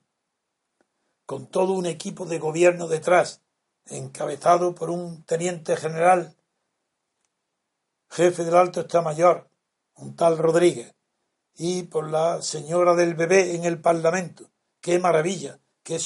con 1.24 1.46
todo 1.46 1.72
un 1.72 1.86
equipo 1.86 2.26
de 2.26 2.38
gobierno 2.38 2.86
detrás, 2.86 3.40
encabezado 3.86 4.74
por 4.74 4.90
un 4.90 5.24
teniente 5.24 5.76
general, 5.78 6.36
jefe 8.10 8.44
del 8.44 8.54
alto 8.54 8.80
Estado 8.80 9.04
Mayor, 9.04 9.48
un 9.94 10.14
tal 10.14 10.36
Rodríguez, 10.36 10.94
y 11.54 11.84
por 11.84 12.10
la 12.10 12.42
señora 12.42 12.94
del 12.94 13.14
bebé 13.14 13.54
en 13.54 13.64
el 13.64 13.80
Parlamento. 13.80 14.50
¡Qué 14.82 14.98
maravilla! 14.98 15.58
¡Qué 15.82 15.98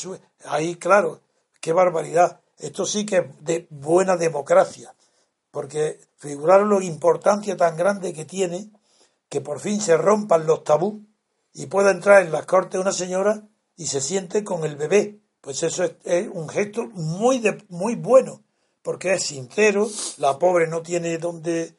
Ahí, 0.45 0.77
claro, 0.77 1.23
qué 1.61 1.73
barbaridad. 1.73 2.41
Esto 2.57 2.87
sí 2.87 3.05
que 3.05 3.17
es 3.17 3.45
de 3.45 3.67
buena 3.69 4.17
democracia, 4.17 4.95
porque 5.53 6.01
figuraron 6.17 6.71
la 6.71 6.85
importancia 6.85 7.57
tan 7.57 7.77
grande 7.77 8.13
que 8.13 8.25
tiene 8.25 8.71
que 9.29 9.41
por 9.41 9.61
fin 9.61 9.81
se 9.81 9.97
rompan 9.97 10.47
los 10.47 10.65
tabús 10.65 11.01
y 11.55 11.67
pueda 11.67 11.91
entrar 11.91 12.23
en 12.23 12.33
las 12.33 12.47
cortes 12.47 12.81
una 12.81 12.93
señora 12.93 13.49
y 13.77 13.87
se 13.87 14.01
siente 14.01 14.45
con 14.45 14.65
el 14.65 14.77
bebé. 14.77 15.21
Pues 15.41 15.63
eso 15.63 15.85
es, 15.85 16.29
un 16.33 16.49
gesto 16.49 16.87
muy, 16.93 17.39
de, 17.39 17.65
muy 17.69 17.95
bueno, 17.95 18.43
porque 18.83 19.15
es 19.15 19.23
sincero, 19.25 19.89
la 20.19 20.39
pobre 20.39 20.67
no 20.67 20.83
tiene 20.83 21.19
donde 21.19 21.77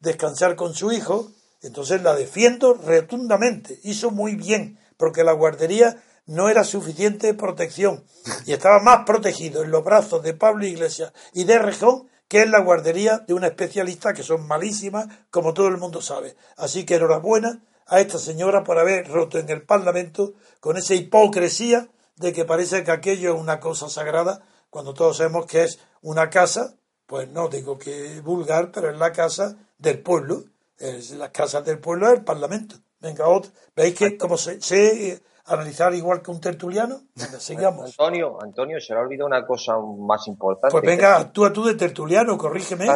descansar 0.00 0.56
con 0.56 0.74
su 0.74 0.92
hijo, 0.92 1.30
entonces 1.62 2.02
la 2.02 2.14
defiendo 2.14 2.74
rotundamente. 2.74 3.78
Hizo 3.84 4.10
muy 4.10 4.34
bien, 4.34 4.78
porque 4.96 5.24
la 5.24 5.32
guardería 5.32 6.02
no 6.26 6.48
era 6.48 6.64
suficiente 6.64 7.34
protección 7.34 8.04
y 8.46 8.52
estaba 8.52 8.80
más 8.80 9.04
protegido 9.06 9.62
en 9.62 9.70
los 9.70 9.84
brazos 9.84 10.22
de 10.22 10.34
Pablo 10.34 10.66
Iglesias 10.66 11.12
y 11.32 11.44
de 11.44 11.58
Rejón 11.58 12.08
que 12.32 12.40
en 12.40 12.50
la 12.50 12.60
guardería 12.60 13.18
de 13.18 13.34
una 13.34 13.48
especialista 13.48 14.14
que 14.14 14.22
son 14.22 14.48
malísimas, 14.48 15.06
como 15.30 15.52
todo 15.52 15.68
el 15.68 15.76
mundo 15.76 16.00
sabe. 16.00 16.34
Así 16.56 16.86
que 16.86 16.94
enhorabuena 16.94 17.60
a 17.86 18.00
esta 18.00 18.16
señora 18.16 18.64
por 18.64 18.78
haber 18.78 19.06
roto 19.06 19.38
en 19.38 19.50
el 19.50 19.60
Parlamento 19.60 20.32
con 20.58 20.78
esa 20.78 20.94
hipocresía 20.94 21.90
de 22.16 22.32
que 22.32 22.46
parece 22.46 22.84
que 22.84 22.90
aquello 22.90 23.34
es 23.34 23.38
una 23.38 23.60
cosa 23.60 23.90
sagrada, 23.90 24.40
cuando 24.70 24.94
todos 24.94 25.18
sabemos 25.18 25.44
que 25.44 25.64
es 25.64 25.78
una 26.00 26.30
casa, 26.30 26.74
pues 27.04 27.28
no 27.28 27.48
digo 27.48 27.78
que 27.78 28.22
vulgar, 28.22 28.72
pero 28.72 28.88
es 28.88 28.96
la 28.96 29.12
casa 29.12 29.58
del 29.76 30.00
pueblo, 30.00 30.44
es 30.78 31.10
la 31.10 31.30
casa 31.32 31.60
del 31.60 31.80
pueblo 31.80 32.06
es 32.06 32.14
el 32.14 32.24
Parlamento. 32.24 32.76
Venga, 32.98 33.28
otro. 33.28 33.52
¿veis 33.76 33.94
que 33.94 34.16
como 34.16 34.38
sé 34.38 35.20
analizar 35.46 35.94
igual 35.94 36.22
que 36.22 36.30
un 36.30 36.40
tertuliano? 36.40 37.00
Venga, 37.14 37.40
sigamos. 37.40 37.90
Antonio, 37.90 38.38
Antonio, 38.42 38.80
se 38.80 38.92
le 38.92 39.00
ha 39.00 39.02
olvidado 39.02 39.26
una 39.26 39.46
cosa 39.46 39.74
más 39.78 40.26
importante. 40.28 40.72
Pues 40.72 40.84
venga, 40.84 41.16
actúa 41.16 41.52
tú 41.52 41.64
de 41.64 41.74
tertuliano, 41.74 42.36
corrígeme. 42.38 42.86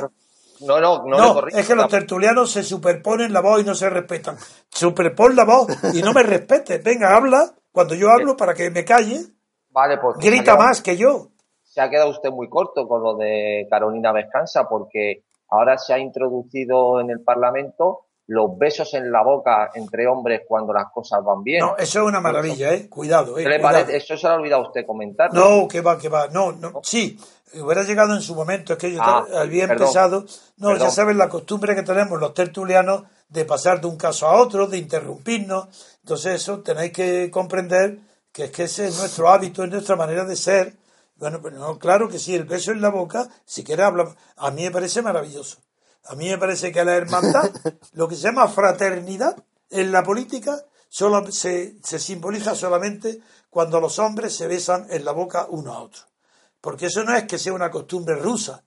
No, 0.60 0.80
no, 0.80 1.04
no, 1.04 1.18
no 1.34 1.46
es 1.48 1.66
que 1.66 1.74
los 1.74 1.88
tertulianos 1.88 2.50
se 2.50 2.62
superponen 2.62 3.32
la 3.32 3.42
voz 3.42 3.60
y 3.60 3.64
no 3.64 3.74
se 3.74 3.90
respetan. 3.90 4.36
Superpon 4.70 5.36
la 5.36 5.44
voz 5.44 5.66
y 5.94 6.00
no 6.00 6.14
me 6.14 6.22
respetes. 6.22 6.82
Venga, 6.82 7.14
habla 7.14 7.54
cuando 7.70 7.94
yo 7.94 8.08
hablo 8.10 8.36
para 8.36 8.54
que 8.54 8.70
me 8.70 8.84
calle. 8.84 9.20
Vale, 9.70 9.98
pues. 9.98 10.16
Grita 10.18 10.56
más 10.56 10.80
que 10.80 10.96
yo. 10.96 11.28
Se 11.62 11.82
ha 11.82 11.90
quedado 11.90 12.08
usted 12.08 12.30
muy 12.30 12.48
corto 12.48 12.88
con 12.88 13.02
lo 13.02 13.16
de 13.16 13.66
Carolina 13.68 14.14
Descansa 14.14 14.66
porque 14.66 15.24
ahora 15.50 15.76
se 15.76 15.92
ha 15.92 15.98
introducido 15.98 17.00
en 17.00 17.10
el 17.10 17.22
Parlamento 17.22 18.05
los 18.28 18.58
besos 18.58 18.92
en 18.94 19.12
la 19.12 19.22
boca 19.22 19.70
entre 19.74 20.06
hombres 20.06 20.42
cuando 20.46 20.72
las 20.72 20.90
cosas 20.92 21.22
van 21.24 21.42
bien. 21.42 21.60
No, 21.60 21.76
eso 21.76 22.00
es 22.00 22.06
una 22.06 22.20
maravilla, 22.20 22.72
¿eh? 22.74 22.88
Cuidado, 22.88 23.38
¿eh? 23.38 23.46
Eso 23.90 24.16
se 24.16 24.26
lo 24.26 24.32
ha 24.32 24.36
olvidado 24.36 24.62
usted 24.62 24.84
comentar. 24.84 25.32
No, 25.32 25.68
que 25.68 25.80
va, 25.80 25.98
que 25.98 26.08
va. 26.08 26.28
No, 26.28 26.52
no. 26.52 26.80
Sí, 26.82 27.18
hubiera 27.54 27.82
llegado 27.84 28.14
en 28.14 28.22
su 28.22 28.34
momento, 28.34 28.72
es 28.72 28.78
que 28.78 28.92
yo 28.92 29.00
ah, 29.00 29.24
había 29.36 29.64
empezado. 29.64 30.24
No, 30.56 30.76
ya 30.76 30.90
saben 30.90 31.18
la 31.18 31.28
costumbre 31.28 31.74
que 31.74 31.82
tenemos 31.82 32.18
los 32.18 32.34
tertulianos 32.34 33.04
de 33.28 33.44
pasar 33.44 33.80
de 33.80 33.86
un 33.86 33.96
caso 33.96 34.26
a 34.26 34.40
otro, 34.40 34.66
de 34.66 34.78
interrumpirnos. 34.78 35.68
Entonces, 36.02 36.42
eso 36.42 36.60
tenéis 36.60 36.92
que 36.92 37.30
comprender 37.30 37.98
que 38.32 38.44
es 38.44 38.50
que 38.50 38.64
ese 38.64 38.88
es 38.88 38.98
nuestro 38.98 39.28
hábito, 39.28 39.64
es 39.64 39.70
nuestra 39.70 39.96
manera 39.96 40.24
de 40.24 40.36
ser 40.36 40.74
Bueno, 41.16 41.40
pues 41.40 41.54
no, 41.54 41.78
claro 41.78 42.08
que 42.08 42.18
sí, 42.18 42.34
el 42.34 42.44
beso 42.44 42.72
en 42.72 42.82
la 42.82 42.90
boca, 42.90 43.28
si 43.44 43.64
quiere 43.64 43.82
hablar, 43.82 44.08
a 44.36 44.50
mí 44.50 44.64
me 44.64 44.70
parece 44.70 45.00
maravilloso. 45.00 45.58
A 46.08 46.14
mí 46.14 46.28
me 46.28 46.38
parece 46.38 46.72
que 46.72 46.84
la 46.84 46.96
hermandad, 46.96 47.50
lo 47.92 48.08
que 48.08 48.16
se 48.16 48.22
llama 48.22 48.48
fraternidad 48.48 49.36
en 49.70 49.92
la 49.92 50.02
política, 50.02 50.64
solo 50.88 51.30
se, 51.30 51.76
se 51.82 51.98
simboliza 51.98 52.54
solamente 52.54 53.20
cuando 53.50 53.80
los 53.80 53.98
hombres 53.98 54.36
se 54.36 54.46
besan 54.46 54.86
en 54.90 55.04
la 55.04 55.12
boca 55.12 55.46
uno 55.48 55.72
a 55.72 55.82
otro. 55.82 56.02
Porque 56.60 56.86
eso 56.86 57.04
no 57.04 57.14
es 57.14 57.24
que 57.24 57.38
sea 57.38 57.52
una 57.52 57.70
costumbre 57.70 58.16
rusa, 58.16 58.64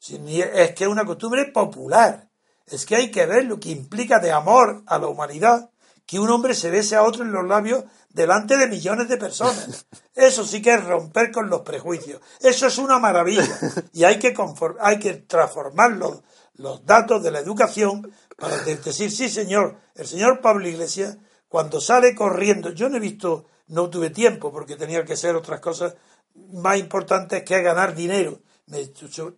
es 0.00 0.74
que 0.74 0.84
es 0.84 0.90
una 0.90 1.04
costumbre 1.04 1.46
popular. 1.52 2.28
Es 2.66 2.86
que 2.86 2.96
hay 2.96 3.10
que 3.10 3.26
ver 3.26 3.44
lo 3.44 3.58
que 3.58 3.70
implica 3.70 4.18
de 4.18 4.32
amor 4.32 4.82
a 4.86 4.98
la 4.98 5.08
humanidad 5.08 5.70
que 6.06 6.18
un 6.18 6.30
hombre 6.30 6.54
se 6.54 6.70
bese 6.70 6.96
a 6.96 7.04
otro 7.04 7.22
en 7.22 7.30
los 7.30 7.46
labios 7.46 7.84
delante 8.08 8.56
de 8.56 8.66
millones 8.66 9.08
de 9.08 9.16
personas. 9.16 9.86
Eso 10.14 10.44
sí 10.44 10.60
que 10.60 10.74
es 10.74 10.84
romper 10.84 11.30
con 11.30 11.48
los 11.48 11.60
prejuicios. 11.60 12.20
Eso 12.40 12.66
es 12.66 12.78
una 12.78 12.98
maravilla. 12.98 13.46
Y 13.92 14.04
hay 14.04 14.18
que, 14.18 14.34
hay 14.80 14.98
que 14.98 15.14
transformar 15.14 15.92
los, 15.92 16.20
los 16.60 16.84
datos 16.84 17.22
de 17.22 17.30
la 17.30 17.40
educación 17.40 18.12
para 18.36 18.56
decir, 18.58 19.10
sí, 19.10 19.28
señor, 19.28 19.76
el 19.94 20.06
señor 20.06 20.40
Pablo 20.40 20.68
Iglesias, 20.68 21.16
cuando 21.48 21.80
sale 21.80 22.14
corriendo, 22.14 22.70
yo 22.70 22.88
no 22.88 22.98
he 22.98 23.00
visto, 23.00 23.46
no 23.68 23.88
tuve 23.88 24.10
tiempo 24.10 24.52
porque 24.52 24.76
tenía 24.76 25.04
que 25.04 25.16
ser 25.16 25.36
otras 25.36 25.60
cosas 25.60 25.94
más 26.52 26.78
importantes 26.78 27.42
que 27.44 27.62
ganar 27.62 27.94
dinero. 27.94 28.40
Me, 28.66 28.86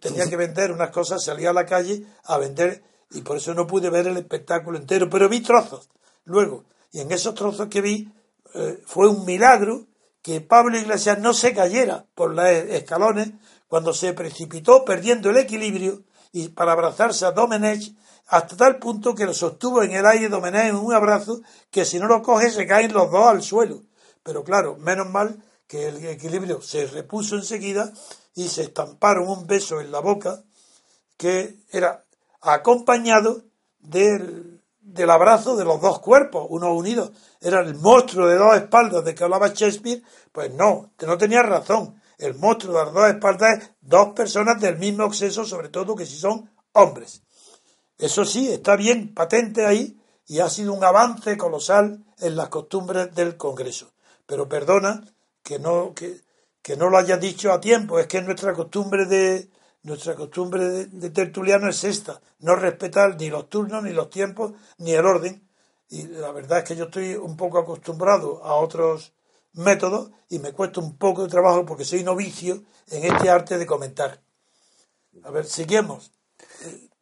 tenía 0.00 0.28
que 0.28 0.36
vender 0.36 0.72
unas 0.72 0.90
cosas, 0.90 1.24
salía 1.24 1.50
a 1.50 1.54
la 1.54 1.64
calle 1.64 2.04
a 2.24 2.38
vender 2.38 2.82
y 3.12 3.22
por 3.22 3.36
eso 3.36 3.54
no 3.54 3.66
pude 3.66 3.88
ver 3.88 4.08
el 4.08 4.16
espectáculo 4.16 4.76
entero, 4.76 5.08
pero 5.08 5.28
vi 5.28 5.40
trozos 5.40 5.88
luego. 6.24 6.64
Y 6.90 7.00
en 7.00 7.12
esos 7.12 7.34
trozos 7.34 7.68
que 7.68 7.80
vi 7.80 8.12
eh, 8.54 8.82
fue 8.84 9.08
un 9.08 9.24
milagro 9.24 9.86
que 10.22 10.40
Pablo 10.40 10.76
Iglesias 10.76 11.18
no 11.18 11.34
se 11.34 11.54
cayera 11.54 12.04
por 12.14 12.34
los 12.34 12.46
escalones 12.46 13.30
cuando 13.68 13.94
se 13.94 14.12
precipitó 14.12 14.84
perdiendo 14.84 15.30
el 15.30 15.38
equilibrio 15.38 16.02
y 16.32 16.48
para 16.48 16.72
abrazarse 16.72 17.24
a 17.26 17.32
Domenech 17.32 17.94
hasta 18.28 18.56
tal 18.56 18.78
punto 18.78 19.14
que 19.14 19.26
lo 19.26 19.34
sostuvo 19.34 19.82
en 19.82 19.92
el 19.92 20.06
aire 20.06 20.28
Domenech 20.28 20.70
en 20.70 20.76
un 20.76 20.94
abrazo 20.94 21.42
que 21.70 21.84
si 21.84 21.98
no 21.98 22.06
lo 22.06 22.22
coge 22.22 22.50
se 22.50 22.66
caen 22.66 22.92
los 22.92 23.10
dos 23.10 23.26
al 23.26 23.42
suelo. 23.42 23.82
Pero 24.22 24.42
claro, 24.42 24.76
menos 24.76 25.08
mal 25.10 25.42
que 25.66 25.88
el 25.88 26.04
equilibrio 26.04 26.60
se 26.62 26.86
repuso 26.86 27.36
enseguida 27.36 27.92
y 28.34 28.48
se 28.48 28.62
estamparon 28.62 29.28
un 29.28 29.46
beso 29.46 29.80
en 29.80 29.92
la 29.92 30.00
boca 30.00 30.42
que 31.16 31.56
era 31.70 32.04
acompañado 32.40 33.42
del, 33.78 34.60
del 34.80 35.10
abrazo 35.10 35.56
de 35.56 35.64
los 35.64 35.80
dos 35.80 36.00
cuerpos, 36.00 36.46
uno 36.48 36.74
unidos. 36.74 37.12
Era 37.40 37.60
el 37.60 37.74
monstruo 37.74 38.26
de 38.26 38.36
dos 38.36 38.56
espaldas 38.56 39.04
de 39.04 39.14
que 39.14 39.24
hablaba 39.24 39.48
Shakespeare. 39.48 40.02
Pues 40.32 40.52
no, 40.54 40.90
no 41.06 41.18
tenía 41.18 41.42
razón. 41.42 42.01
El 42.22 42.36
monstruo 42.36 42.78
de 42.78 42.84
las 42.84 42.94
dos 42.94 43.08
espaldas 43.08 43.58
es 43.58 43.70
dos 43.80 44.12
personas 44.14 44.60
del 44.60 44.78
mismo 44.78 45.12
sexo, 45.12 45.44
sobre 45.44 45.70
todo 45.70 45.96
que 45.96 46.06
si 46.06 46.16
son 46.16 46.48
hombres. 46.72 47.22
Eso 47.98 48.24
sí, 48.24 48.48
está 48.48 48.76
bien 48.76 49.12
patente 49.12 49.66
ahí 49.66 50.00
y 50.28 50.38
ha 50.38 50.48
sido 50.48 50.72
un 50.72 50.84
avance 50.84 51.36
colosal 51.36 52.04
en 52.20 52.36
las 52.36 52.48
costumbres 52.48 53.12
del 53.12 53.36
Congreso. 53.36 53.92
Pero 54.24 54.48
perdona 54.48 55.04
que 55.42 55.58
no, 55.58 55.94
que, 55.94 56.20
que 56.62 56.76
no 56.76 56.90
lo 56.90 56.98
haya 56.98 57.16
dicho 57.16 57.52
a 57.52 57.60
tiempo, 57.60 57.98
es 57.98 58.06
que 58.06 58.22
nuestra 58.22 58.52
costumbre 58.52 59.06
de, 59.06 59.50
nuestra 59.82 60.14
costumbre 60.14 60.86
de, 60.86 61.10
tertuliano 61.10 61.68
es 61.68 61.82
esta, 61.82 62.20
no 62.38 62.54
respetar 62.54 63.16
ni 63.18 63.30
los 63.30 63.48
turnos, 63.48 63.82
ni 63.82 63.92
los 63.92 64.10
tiempos, 64.10 64.52
ni 64.78 64.92
el 64.92 65.04
orden. 65.04 65.48
Y 65.88 66.06
la 66.06 66.30
verdad 66.30 66.58
es 66.58 66.64
que 66.64 66.76
yo 66.76 66.84
estoy 66.84 67.16
un 67.16 67.36
poco 67.36 67.58
acostumbrado 67.58 68.44
a 68.44 68.54
otros 68.54 69.12
métodos 69.54 70.10
y 70.28 70.38
me 70.38 70.52
cuesta 70.52 70.80
un 70.80 70.96
poco 70.96 71.22
de 71.22 71.28
trabajo 71.28 71.64
porque 71.66 71.84
soy 71.84 72.02
novicio 72.02 72.64
en 72.90 73.04
este 73.04 73.30
arte 73.30 73.58
de 73.58 73.66
comentar. 73.66 74.20
A 75.24 75.30
ver, 75.30 75.46
seguimos. 75.46 76.12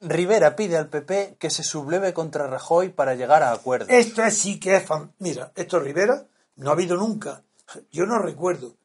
Rivera 0.01 0.57
pide 0.57 0.77
al 0.77 0.89
PP 0.89 1.37
que 1.39 1.51
se 1.51 1.63
subleve 1.63 2.13
contra 2.15 2.47
Rajoy 2.47 2.89
para 2.91 3.15
llegar 3.15 3.43
a 3.43 3.53
acuerdos. 3.53 3.91
Esto 3.91 4.23
es 4.23 4.37
sí 4.37 4.59
que 4.59 4.77
es... 4.77 4.85
Mira, 5.19 5.53
esto 5.55 5.79
Rivera 5.79 6.27
no 6.57 6.71
ha 6.71 6.73
habido 6.73 6.97
nunca. 6.97 7.45
Yo 7.93 8.07
no 8.07 8.19
recuerdo 8.19 8.77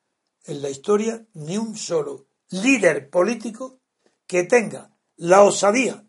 en 0.46 0.62
la 0.62 0.70
historia 0.70 1.26
ni 1.34 1.58
un 1.58 1.76
solo 1.76 2.26
líder 2.50 3.10
político 3.10 3.80
que 4.28 4.44
tenga 4.44 4.92
la 5.18 5.42
osadía 5.44 6.04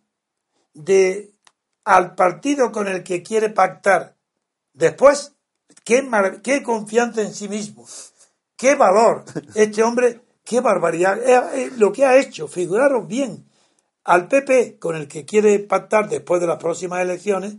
de 0.74 1.32
al 1.84 2.14
partido 2.14 2.72
con 2.72 2.88
el 2.88 3.04
que 3.04 3.22
quiere 3.22 3.48
pactar 3.50 4.16
después, 4.72 5.35
qué, 5.86 6.62
confianza 6.64 7.22
en 7.22 7.32
sí 7.32 7.48
mismo, 7.48 7.86
qué 8.56 8.74
valor, 8.74 9.24
este 9.54 9.82
hombre, 9.82 10.20
qué 10.44 10.60
barbaridad, 10.60 11.18
eh, 11.18 11.40
eh, 11.54 11.70
lo 11.78 11.92
que 11.92 12.04
ha 12.04 12.16
hecho, 12.18 12.48
figuraros 12.48 13.06
bien, 13.06 13.46
al 14.04 14.28
PP 14.28 14.78
con 14.78 14.96
el 14.96 15.08
que 15.08 15.24
quiere 15.24 15.58
pactar 15.60 16.08
después 16.08 16.40
de 16.40 16.46
las 16.46 16.58
próximas 16.58 17.00
elecciones, 17.02 17.56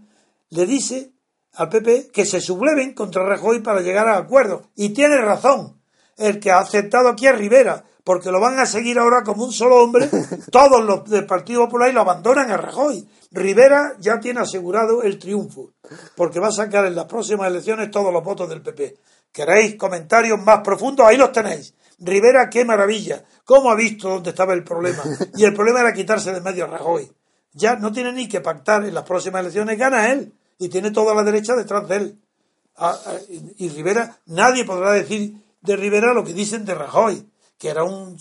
le 0.50 0.66
dice 0.66 1.12
al 1.54 1.70
PP 1.70 2.10
que 2.14 2.26
se 2.26 2.40
subleven 2.40 2.94
contra 2.94 3.26
Rajoy 3.26 3.62
para 3.62 3.82
llegar 3.82 4.08
a 4.08 4.18
acuerdo. 4.18 4.70
Y 4.76 4.90
tiene 4.90 5.18
razón. 5.18 5.82
El 6.16 6.40
que 6.40 6.52
ha 6.52 6.60
aceptado 6.60 7.10
aquí 7.10 7.28
es 7.28 7.38
Rivera, 7.38 7.84
porque 8.08 8.32
lo 8.32 8.40
van 8.40 8.58
a 8.58 8.66
seguir 8.66 8.98
ahora 9.00 9.22
como 9.22 9.44
un 9.44 9.52
solo 9.52 9.84
hombre, 9.84 10.10
todos 10.50 10.82
los 10.82 11.10
del 11.10 11.26
Partido 11.26 11.66
Popular 11.66 11.90
y 11.90 11.92
lo 11.92 12.00
abandonan 12.00 12.50
a 12.50 12.56
Rajoy. 12.56 13.06
Rivera 13.32 13.98
ya 14.00 14.18
tiene 14.18 14.40
asegurado 14.40 15.04
el 15.04 15.20
triunfo, 15.20 15.74
porque 16.16 16.40
va 16.40 16.48
a 16.48 16.54
sacar 16.54 16.86
en 16.86 16.96
las 16.96 17.04
próximas 17.04 17.50
elecciones 17.50 17.92
todos 17.92 18.14
los 18.14 18.24
votos 18.24 18.48
del 18.48 18.62
PP. 18.62 18.96
¿Queréis 19.30 19.76
comentarios 19.76 20.42
más 20.42 20.62
profundos? 20.62 21.06
Ahí 21.06 21.18
los 21.18 21.34
tenéis. 21.34 21.74
Rivera, 22.00 22.50
qué 22.50 22.64
maravilla. 22.64 23.26
¿Cómo 23.44 23.70
ha 23.70 23.76
visto 23.76 24.08
dónde 24.08 24.30
estaba 24.30 24.54
el 24.54 24.64
problema? 24.64 25.04
Y 25.36 25.44
el 25.44 25.54
problema 25.54 25.82
era 25.82 25.92
quitarse 25.92 26.32
de 26.32 26.40
medio 26.40 26.64
a 26.64 26.68
Rajoy. 26.68 27.12
Ya 27.52 27.76
no 27.76 27.92
tiene 27.92 28.14
ni 28.14 28.30
que 28.30 28.40
pactar 28.40 28.86
en 28.86 28.94
las 28.94 29.04
próximas 29.04 29.42
elecciones, 29.42 29.78
gana 29.78 30.14
él. 30.14 30.32
Y 30.60 30.70
tiene 30.70 30.92
toda 30.92 31.14
la 31.14 31.24
derecha 31.24 31.58
detrás 31.58 31.86
de 31.90 31.96
él. 31.98 32.22
Ah, 32.78 32.98
ah, 33.06 33.18
y 33.58 33.68
Rivera, 33.68 34.18
nadie 34.28 34.64
podrá 34.64 34.94
decir 34.94 35.44
de 35.60 35.76
Rivera 35.76 36.14
lo 36.14 36.24
que 36.24 36.32
dicen 36.32 36.64
de 36.64 36.74
Rajoy 36.74 37.28
que 37.58 37.70
era 37.70 37.84
un, 37.84 38.18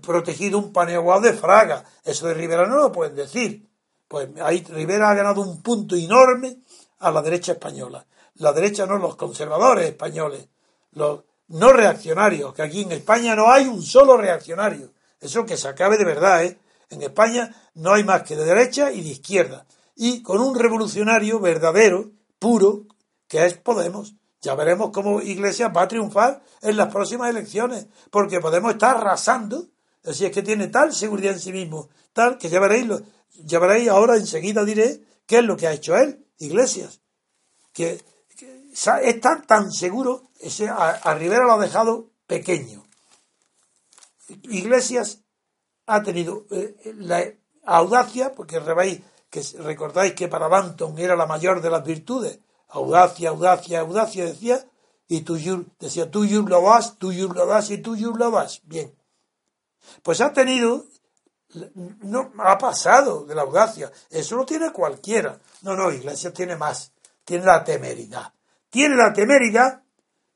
protegido, 0.00 0.58
un 0.58 0.72
paneaguado 0.72 1.22
de 1.22 1.32
Fraga. 1.32 1.84
Eso 2.04 2.26
de 2.26 2.34
Rivera 2.34 2.66
no 2.66 2.76
lo 2.76 2.92
pueden 2.92 3.14
decir. 3.14 3.68
Pues 4.08 4.28
ahí 4.42 4.64
Rivera 4.68 5.10
ha 5.10 5.14
ganado 5.14 5.40
un 5.40 5.62
punto 5.62 5.96
enorme 5.96 6.58
a 6.98 7.10
la 7.10 7.22
derecha 7.22 7.52
española. 7.52 8.04
La 8.36 8.52
derecha 8.52 8.86
no, 8.86 8.98
los 8.98 9.16
conservadores 9.16 9.86
españoles, 9.86 10.48
los 10.92 11.24
no 11.48 11.72
reaccionarios, 11.72 12.54
que 12.54 12.62
aquí 12.62 12.82
en 12.82 12.92
España 12.92 13.36
no 13.36 13.50
hay 13.50 13.66
un 13.66 13.82
solo 13.82 14.16
reaccionario. 14.16 14.92
Eso 15.20 15.44
que 15.44 15.56
se 15.56 15.68
acabe 15.68 15.98
de 15.98 16.04
verdad, 16.04 16.44
¿eh? 16.44 16.58
En 16.88 17.02
España 17.02 17.54
no 17.74 17.92
hay 17.92 18.04
más 18.04 18.22
que 18.22 18.36
de 18.36 18.44
derecha 18.44 18.92
y 18.92 19.02
de 19.02 19.10
izquierda. 19.10 19.66
Y 19.94 20.22
con 20.22 20.40
un 20.40 20.58
revolucionario 20.58 21.40
verdadero, 21.40 22.10
puro, 22.38 22.86
que 23.28 23.46
es 23.46 23.54
Podemos. 23.54 24.14
Ya 24.42 24.56
veremos 24.56 24.90
cómo 24.90 25.22
Iglesias 25.22 25.70
va 25.74 25.82
a 25.82 25.88
triunfar 25.88 26.42
en 26.60 26.76
las 26.76 26.92
próximas 26.92 27.30
elecciones, 27.30 27.86
porque 28.10 28.40
Podemos 28.40 28.72
estar 28.72 28.96
arrasando, 28.96 29.68
así 30.04 30.26
es 30.26 30.32
que 30.32 30.42
tiene 30.42 30.66
tal 30.66 30.92
seguridad 30.92 31.34
en 31.34 31.40
sí 31.40 31.52
mismo, 31.52 31.88
tal 32.12 32.38
que 32.38 32.48
ya 32.48 32.58
veréis, 32.58 32.88
ya 33.44 33.60
veréis 33.60 33.88
ahora 33.88 34.16
enseguida 34.16 34.64
diré 34.64 35.00
qué 35.26 35.38
es 35.38 35.44
lo 35.44 35.56
que 35.56 35.68
ha 35.68 35.72
hecho 35.72 35.96
él, 35.96 36.26
Iglesias, 36.38 37.00
que, 37.72 38.02
está 39.02 39.42
tan 39.42 39.70
seguro, 39.70 40.24
ese, 40.40 40.68
a, 40.68 41.14
Rivera 41.14 41.44
lo 41.44 41.52
ha 41.52 41.60
dejado 41.60 42.10
pequeño. 42.26 42.84
Iglesias 44.44 45.20
ha 45.86 46.02
tenido 46.02 46.46
eh, 46.50 46.94
la 46.98 47.24
audacia, 47.64 48.34
porque 48.34 48.60
que 49.30 49.42
recordáis 49.60 50.14
que 50.14 50.26
para 50.26 50.48
Banton 50.48 50.98
era 50.98 51.14
la 51.14 51.26
mayor 51.26 51.60
de 51.60 51.70
las 51.70 51.84
virtudes, 51.84 52.40
audacia, 52.72 53.30
audacia, 53.30 53.80
audacia, 53.80 54.24
decía, 54.26 54.64
y 55.08 55.20
tú 55.20 55.36
decía, 55.78 56.10
tú 56.10 56.24
lo 56.24 56.62
vas, 56.62 56.96
tú 56.98 57.12
lo 57.12 57.46
vas 57.46 57.70
y 57.70 57.78
tú 57.78 57.94
lo 57.96 58.30
vas. 58.30 58.62
Bien. 58.64 58.94
Pues 60.02 60.20
ha 60.20 60.32
tenido, 60.32 60.86
no, 61.74 62.32
ha 62.38 62.56
pasado 62.56 63.24
de 63.26 63.34
la 63.34 63.42
audacia. 63.42 63.92
Eso 64.10 64.36
lo 64.36 64.46
tiene 64.46 64.72
cualquiera. 64.72 65.38
No, 65.62 65.76
no, 65.76 65.92
Iglesia 65.92 66.32
tiene 66.32 66.56
más. 66.56 66.92
Tiene 67.24 67.44
la 67.44 67.62
temeridad. 67.62 68.32
Tiene 68.70 68.96
la 68.96 69.12
temeridad 69.12 69.82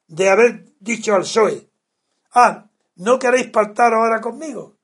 de 0.07 0.29
haber 0.29 0.67
dicho 0.79 1.15
al 1.15 1.23
PSOE, 1.23 1.69
ah, 2.35 2.67
¿no 2.97 3.19
queréis 3.19 3.51
pactar 3.51 3.95
ahora 3.95 4.21
conmigo? 4.21 4.77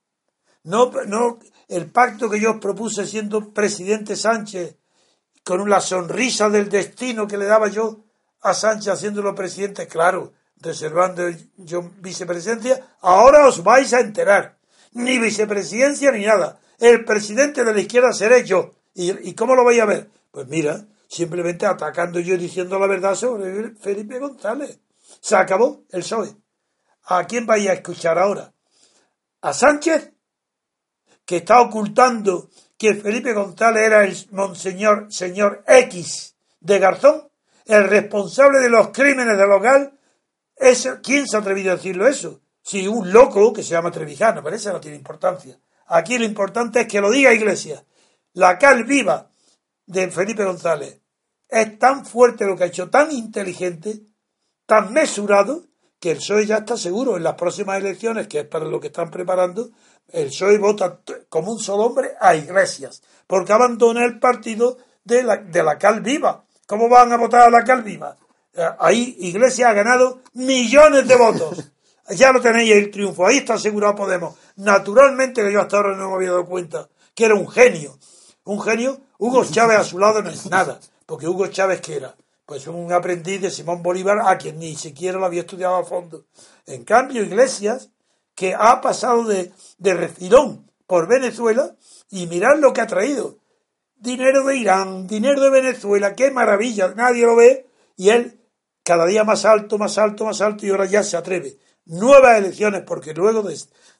No, 0.64 0.90
no, 1.06 1.38
el 1.68 1.90
pacto 1.90 2.30
que 2.30 2.40
yo 2.40 2.52
os 2.52 2.60
propuse 2.60 3.06
siendo 3.06 3.52
presidente 3.52 4.16
Sánchez 4.16 4.76
con 5.44 5.68
la 5.68 5.80
sonrisa 5.80 6.48
del 6.48 6.68
destino 6.68 7.26
que 7.26 7.36
le 7.36 7.46
daba 7.46 7.68
yo 7.68 8.04
a 8.40 8.54
Sánchez 8.54 8.88
haciéndolo 8.88 9.34
presidente, 9.34 9.86
claro, 9.86 10.32
reservando 10.56 11.22
yo 11.56 11.90
vicepresidencia, 11.98 12.96
ahora 13.00 13.46
os 13.46 13.62
vais 13.62 13.92
a 13.94 14.00
enterar. 14.00 14.58
Ni 14.92 15.18
vicepresidencia 15.18 16.12
ni 16.12 16.24
nada. 16.24 16.60
El 16.78 17.04
presidente 17.04 17.64
de 17.64 17.72
la 17.72 17.80
izquierda 17.80 18.12
seré 18.12 18.44
yo. 18.44 18.74
¿Y, 18.94 19.34
cómo 19.34 19.54
lo 19.54 19.64
vais 19.64 19.80
a 19.80 19.86
ver? 19.86 20.10
Pues 20.30 20.48
mira, 20.48 20.84
simplemente 21.08 21.66
atacando 21.66 22.20
yo 22.20 22.34
y 22.34 22.38
diciendo 22.38 22.78
la 22.78 22.86
verdad 22.86 23.14
sobre 23.14 23.70
Felipe 23.76 24.18
González. 24.18 24.78
Se 25.20 25.36
acabó 25.36 25.84
el 25.90 26.02
PSOE. 26.02 26.36
¿A 27.04 27.24
quién 27.24 27.46
vais 27.46 27.68
a 27.68 27.74
escuchar 27.74 28.18
ahora? 28.18 28.52
a 29.42 29.52
Sánchez, 29.52 30.12
que 31.26 31.38
está 31.38 31.60
ocultando 31.60 32.48
que 32.82 32.96
Felipe 32.96 33.32
González 33.32 33.84
era 33.86 34.02
el 34.02 34.16
monseñor 34.32 35.06
señor 35.08 35.62
X 35.68 36.34
de 36.58 36.80
Garzón, 36.80 37.28
el 37.64 37.84
responsable 37.84 38.58
de 38.58 38.68
los 38.68 38.88
crímenes 38.88 39.38
del 39.38 39.52
hogar, 39.52 39.92
es, 40.56 40.90
¿quién 41.00 41.28
se 41.28 41.36
ha 41.36 41.40
atrevido 41.40 41.70
a 41.70 41.76
decirlo 41.76 42.08
eso? 42.08 42.40
Si 42.60 42.88
un 42.88 43.12
loco 43.12 43.52
que 43.52 43.62
se 43.62 43.70
llama 43.70 43.92
Trevijano, 43.92 44.42
pero 44.42 44.56
eso 44.56 44.72
no 44.72 44.80
tiene 44.80 44.96
importancia. 44.96 45.56
Aquí 45.86 46.18
lo 46.18 46.24
importante 46.24 46.80
es 46.80 46.88
que 46.88 47.00
lo 47.00 47.12
diga 47.12 47.32
Iglesias. 47.32 47.84
La 48.32 48.58
cal 48.58 48.82
viva 48.82 49.30
de 49.86 50.10
Felipe 50.10 50.44
González 50.44 51.00
es 51.48 51.78
tan 51.78 52.04
fuerte 52.04 52.46
lo 52.46 52.56
que 52.56 52.64
ha 52.64 52.66
hecho, 52.66 52.90
tan 52.90 53.12
inteligente, 53.12 54.00
tan 54.66 54.92
mesurado, 54.92 55.66
que 56.02 56.10
el 56.10 56.16
PSOE 56.16 56.46
ya 56.46 56.56
está 56.56 56.76
seguro 56.76 57.16
en 57.16 57.22
las 57.22 57.34
próximas 57.34 57.78
elecciones, 57.78 58.26
que 58.26 58.40
es 58.40 58.46
para 58.46 58.64
lo 58.64 58.80
que 58.80 58.88
están 58.88 59.08
preparando, 59.08 59.70
el 60.08 60.26
PSOE 60.30 60.58
vota 60.58 60.98
como 61.28 61.52
un 61.52 61.60
solo 61.60 61.84
hombre 61.84 62.14
a 62.20 62.34
Iglesias, 62.34 63.04
porque 63.24 63.52
abandona 63.52 64.04
el 64.04 64.18
partido 64.18 64.78
de 65.04 65.22
la, 65.22 65.36
de 65.36 65.62
la 65.62 65.78
Cal 65.78 66.00
Viva. 66.00 66.44
¿Cómo 66.66 66.88
van 66.88 67.12
a 67.12 67.16
votar 67.18 67.42
a 67.42 67.50
la 67.50 67.62
Cal 67.62 67.84
Viva? 67.84 68.16
Eh, 68.52 68.68
ahí 68.80 69.16
Iglesias 69.20 69.70
ha 69.70 69.74
ganado 69.74 70.22
millones 70.34 71.06
de 71.06 71.16
votos. 71.16 71.70
Ya 72.16 72.32
lo 72.32 72.40
tenéis 72.40 72.72
el 72.72 72.90
triunfo, 72.90 73.24
ahí 73.24 73.38
está 73.38 73.54
asegurado 73.54 73.94
Podemos. 73.94 74.34
Naturalmente 74.56 75.40
que 75.40 75.52
yo 75.52 75.60
hasta 75.60 75.76
ahora 75.76 75.96
no 75.96 76.08
me 76.08 76.16
había 76.16 76.30
dado 76.30 76.44
cuenta 76.44 76.88
que 77.14 77.26
era 77.26 77.36
un 77.36 77.48
genio. 77.48 77.96
Un 78.42 78.60
genio, 78.60 79.00
Hugo 79.18 79.44
Chávez 79.44 79.78
a 79.78 79.84
su 79.84 80.00
lado 80.00 80.20
no 80.20 80.28
es 80.28 80.50
nada, 80.50 80.80
porque 81.06 81.28
Hugo 81.28 81.46
Chávez 81.46 81.80
que 81.80 81.94
era 81.94 82.16
pues 82.52 82.66
un 82.66 82.92
aprendiz 82.92 83.40
de 83.40 83.50
Simón 83.50 83.82
Bolívar 83.82 84.18
a 84.26 84.36
quien 84.36 84.58
ni 84.58 84.76
siquiera 84.76 85.18
lo 85.18 85.24
había 85.24 85.40
estudiado 85.40 85.76
a 85.76 85.84
fondo. 85.84 86.26
En 86.66 86.84
cambio, 86.84 87.22
Iglesias, 87.22 87.88
que 88.34 88.54
ha 88.54 88.82
pasado 88.82 89.24
de, 89.24 89.52
de 89.78 90.58
por 90.86 91.08
Venezuela, 91.08 91.74
y 92.10 92.26
mirad 92.26 92.58
lo 92.58 92.74
que 92.74 92.82
ha 92.82 92.86
traído. 92.86 93.38
Dinero 93.96 94.44
de 94.44 94.58
Irán, 94.58 95.06
dinero 95.06 95.40
de 95.40 95.48
Venezuela, 95.48 96.12
qué 96.14 96.30
maravilla, 96.30 96.92
nadie 96.94 97.24
lo 97.24 97.36
ve, 97.36 97.70
y 97.96 98.10
él 98.10 98.38
cada 98.82 99.06
día 99.06 99.24
más 99.24 99.46
alto, 99.46 99.78
más 99.78 99.96
alto, 99.96 100.26
más 100.26 100.42
alto, 100.42 100.66
y 100.66 100.70
ahora 100.72 100.84
ya 100.84 101.02
se 101.02 101.16
atreve. 101.16 101.56
Nuevas 101.86 102.36
elecciones, 102.36 102.82
porque 102.82 103.14
luego, 103.14 103.48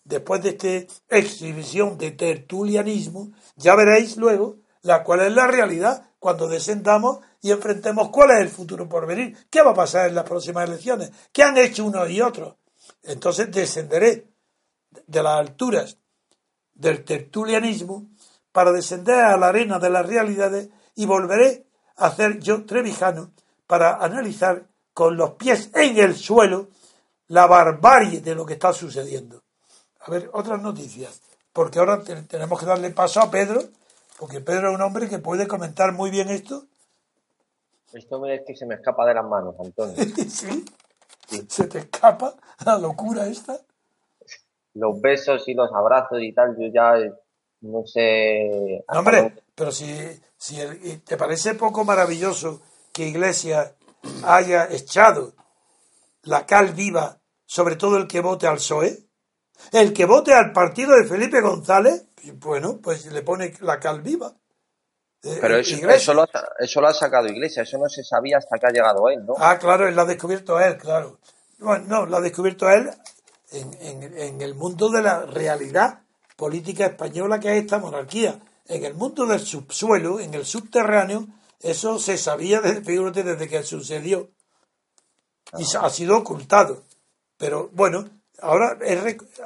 después 0.04 0.42
de 0.42 0.50
esta 0.50 0.94
exhibición 1.08 1.96
de 1.96 2.10
tertulianismo, 2.10 3.32
ya 3.56 3.74
veréis 3.76 4.18
luego 4.18 4.58
la 4.82 5.04
cual 5.04 5.20
es 5.20 5.32
la 5.32 5.46
realidad 5.46 6.11
cuando 6.22 6.46
descendamos 6.46 7.18
y 7.40 7.50
enfrentemos 7.50 8.10
cuál 8.10 8.30
es 8.30 8.42
el 8.42 8.48
futuro 8.48 8.88
por 8.88 9.08
venir, 9.08 9.36
qué 9.50 9.60
va 9.60 9.72
a 9.72 9.74
pasar 9.74 10.08
en 10.08 10.14
las 10.14 10.22
próximas 10.22 10.68
elecciones, 10.68 11.10
qué 11.32 11.42
han 11.42 11.58
hecho 11.58 11.84
unos 11.84 12.08
y 12.10 12.20
otros. 12.20 12.54
Entonces 13.02 13.50
descenderé 13.50 14.28
de 15.04 15.20
las 15.20 15.40
alturas 15.40 15.98
del 16.74 17.02
tertulianismo 17.02 18.06
para 18.52 18.70
descender 18.70 19.16
a 19.16 19.36
la 19.36 19.48
arena 19.48 19.80
de 19.80 19.90
las 19.90 20.06
realidades 20.06 20.68
y 20.94 21.06
volveré 21.06 21.66
a 21.96 22.06
hacer 22.06 22.38
yo 22.38 22.64
trevijano 22.66 23.32
para 23.66 23.96
analizar 23.96 24.68
con 24.94 25.16
los 25.16 25.32
pies 25.32 25.70
en 25.74 25.98
el 25.98 26.14
suelo 26.14 26.68
la 27.26 27.48
barbarie 27.48 28.20
de 28.20 28.36
lo 28.36 28.46
que 28.46 28.52
está 28.52 28.72
sucediendo. 28.72 29.42
A 29.98 30.10
ver, 30.12 30.30
otras 30.34 30.62
noticias, 30.62 31.20
porque 31.52 31.80
ahora 31.80 32.00
tenemos 32.04 32.60
que 32.60 32.66
darle 32.66 32.90
paso 32.90 33.20
a 33.20 33.28
Pedro, 33.28 33.64
porque 34.22 34.40
Pedro 34.40 34.68
es 34.68 34.76
un 34.76 34.82
hombre 34.82 35.08
que 35.08 35.18
puede 35.18 35.48
comentar 35.48 35.90
muy 35.90 36.08
bien 36.12 36.28
esto 36.28 36.68
esto 37.92 38.24
es 38.26 38.42
que 38.46 38.54
se 38.54 38.66
me 38.66 38.76
escapa 38.76 39.04
de 39.04 39.14
las 39.14 39.24
manos, 39.24 39.56
Antonio. 39.58 39.96
¿Sí? 40.28 40.64
¿Se 41.48 41.66
te 41.66 41.78
escapa 41.80 42.36
la 42.64 42.78
locura 42.78 43.26
esta? 43.26 43.58
Los 44.74 45.00
besos 45.00 45.48
y 45.48 45.54
los 45.54 45.72
abrazos 45.74 46.20
y 46.22 46.32
tal, 46.32 46.56
yo 46.56 46.68
ya 46.72 46.94
no 47.62 47.84
sé. 47.84 48.84
hombre, 48.86 49.42
pero 49.56 49.72
si, 49.72 49.92
si 50.36 50.56
te 50.98 51.16
parece 51.16 51.56
poco 51.56 51.84
maravilloso 51.84 52.62
que 52.92 53.08
Iglesia 53.08 53.74
haya 54.24 54.68
echado 54.70 55.32
la 56.22 56.46
cal 56.46 56.74
viva 56.74 57.18
sobre 57.44 57.74
todo 57.74 57.96
el 57.96 58.06
que 58.06 58.20
vote 58.20 58.46
al 58.46 58.58
PSOE, 58.58 59.00
el 59.70 59.92
que 59.92 60.04
vote 60.04 60.32
al 60.34 60.52
partido 60.52 60.96
de 60.96 61.06
Felipe 61.06 61.40
González, 61.40 62.06
bueno, 62.34 62.78
pues 62.82 63.06
le 63.06 63.22
pone 63.22 63.54
la 63.60 63.78
cal 63.78 64.02
viva. 64.02 64.34
Eh, 65.22 65.38
Pero 65.40 65.56
eso, 65.56 65.88
eso, 65.88 66.14
lo 66.14 66.22
ha, 66.22 66.28
eso, 66.58 66.80
lo 66.80 66.88
ha, 66.88 66.94
sacado 66.94 67.28
Iglesia, 67.28 67.62
eso 67.62 67.78
no 67.78 67.88
se 67.88 68.02
sabía 68.02 68.38
hasta 68.38 68.58
que 68.58 68.66
ha 68.66 68.70
llegado 68.70 69.08
él, 69.08 69.24
¿no? 69.24 69.34
Ah, 69.38 69.56
claro, 69.56 69.86
él 69.86 69.94
lo 69.94 70.02
ha 70.02 70.06
descubierto 70.06 70.58
él, 70.58 70.76
claro. 70.76 71.20
Bueno, 71.58 71.84
no, 71.86 72.06
lo 72.06 72.16
ha 72.16 72.20
descubierto 72.20 72.68
él 72.68 72.90
en, 73.52 73.72
en, 73.80 74.18
en, 74.18 74.40
el 74.40 74.56
mundo 74.56 74.88
de 74.90 75.00
la 75.00 75.22
realidad 75.22 76.00
política 76.36 76.86
española 76.86 77.38
que 77.38 77.56
es 77.56 77.62
esta 77.62 77.78
monarquía. 77.78 78.40
En 78.66 78.84
el 78.84 78.94
mundo 78.94 79.26
del 79.26 79.40
subsuelo, 79.40 80.18
en 80.18 80.34
el 80.34 80.44
subterráneo, 80.44 81.28
eso 81.60 82.00
se 82.00 82.18
sabía 82.18 82.60
desde, 82.60 82.82
desde 83.22 83.48
que 83.48 83.62
sucedió. 83.62 84.30
Y 85.56 85.64
ha 85.76 85.90
sido 85.90 86.16
ocultado. 86.18 86.82
Pero 87.36 87.70
bueno, 87.72 88.08
ahora 88.42 88.78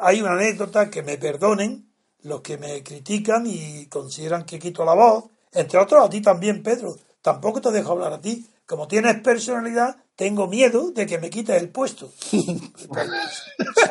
hay 0.00 0.20
una 0.20 0.32
anécdota 0.32 0.90
que 0.90 1.02
me 1.02 1.16
perdonen 1.16 1.88
los 2.22 2.40
que 2.40 2.58
me 2.58 2.82
critican 2.82 3.46
y 3.46 3.86
consideran 3.86 4.44
que 4.44 4.58
quito 4.58 4.84
la 4.84 4.94
voz 4.94 5.24
entre 5.56 5.78
otros 5.78 6.04
a 6.04 6.10
ti 6.10 6.20
también, 6.20 6.62
Pedro. 6.62 6.96
Tampoco 7.22 7.60
te 7.60 7.70
dejo 7.70 7.92
hablar 7.92 8.12
a 8.12 8.20
ti. 8.20 8.46
Como 8.66 8.86
tienes 8.86 9.20
personalidad, 9.20 9.96
tengo 10.14 10.48
miedo 10.48 10.90
de 10.90 11.06
que 11.06 11.18
me 11.18 11.30
quites 11.30 11.60
el 11.60 11.70
puesto. 11.70 12.10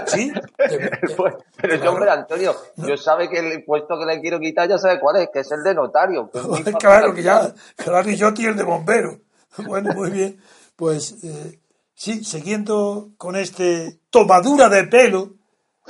sí. 0.08 0.32
pero 1.58 1.76
yo, 1.76 1.92
hombre, 1.92 2.10
Antonio, 2.12 2.56
yo 2.78 2.98
sabe 2.98 3.30
que 3.30 3.40
el 3.40 3.64
puesto 3.64 3.98
que 3.98 4.06
le 4.06 4.22
quiero 4.22 4.40
quitar 4.40 4.70
ya 4.70 4.78
sabe 4.78 5.00
cuál 5.00 5.22
es, 5.22 5.30
que 5.34 5.40
es 5.40 5.52
el 5.52 5.64
de 5.64 5.74
notario. 5.74 6.30
claro, 6.80 7.16
que 7.16 7.24
ya, 7.24 7.54
claro, 7.76 8.10
y 8.10 8.16
yo 8.16 8.34
tío 8.34 8.50
el 8.50 8.58
de 8.58 8.64
bombero. 8.64 9.20
Bueno, 9.66 9.94
muy 9.94 10.12
bien. 10.12 10.40
Pues 10.76 11.24
eh, 11.24 11.60
sí, 11.96 12.24
siguiendo 12.24 13.14
con 13.18 13.36
este 13.36 14.00
tomadura 14.12 14.70
de 14.70 14.84
pelo 14.86 15.34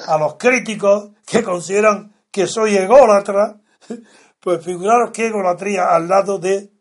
a 0.07 0.17
los 0.17 0.35
críticos 0.35 1.11
que 1.25 1.43
consideran 1.43 2.15
que 2.31 2.47
soy 2.47 2.75
ególatra, 2.75 3.61
pues 4.39 4.63
figuraros 4.63 5.11
qué 5.11 5.27
egolatría 5.27 5.93
al 5.93 6.07
lado 6.07 6.37
de 6.37 6.71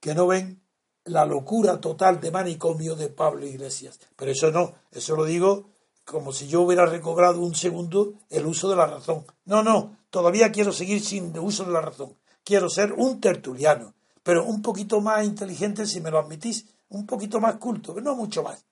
que 0.00 0.14
no 0.14 0.26
ven 0.26 0.62
la 1.04 1.24
locura 1.24 1.80
total 1.80 2.20
de 2.20 2.30
manicomio 2.30 2.96
de 2.96 3.08
Pablo 3.08 3.46
Iglesias. 3.46 3.98
Pero 4.16 4.32
eso 4.32 4.50
no, 4.50 4.74
eso 4.92 5.16
lo 5.16 5.24
digo 5.24 5.70
como 6.04 6.32
si 6.32 6.46
yo 6.46 6.62
hubiera 6.62 6.86
recobrado 6.86 7.40
un 7.40 7.54
segundo 7.54 8.14
el 8.30 8.46
uso 8.46 8.70
de 8.70 8.76
la 8.76 8.86
razón. 8.86 9.24
No, 9.44 9.62
no, 9.62 9.96
todavía 10.10 10.52
quiero 10.52 10.72
seguir 10.72 11.02
sin 11.02 11.36
uso 11.38 11.64
de 11.64 11.72
la 11.72 11.80
razón. 11.80 12.16
Quiero 12.44 12.68
ser 12.70 12.92
un 12.92 13.20
tertuliano, 13.20 13.94
pero 14.22 14.44
un 14.44 14.62
poquito 14.62 15.00
más 15.00 15.24
inteligente, 15.24 15.84
si 15.84 16.00
me 16.00 16.12
lo 16.12 16.18
admitís, 16.20 16.66
un 16.88 17.06
poquito 17.06 17.40
más 17.40 17.56
culto, 17.56 17.94
pero 17.94 18.04
no 18.04 18.14
mucho 18.14 18.42
más. 18.42 18.64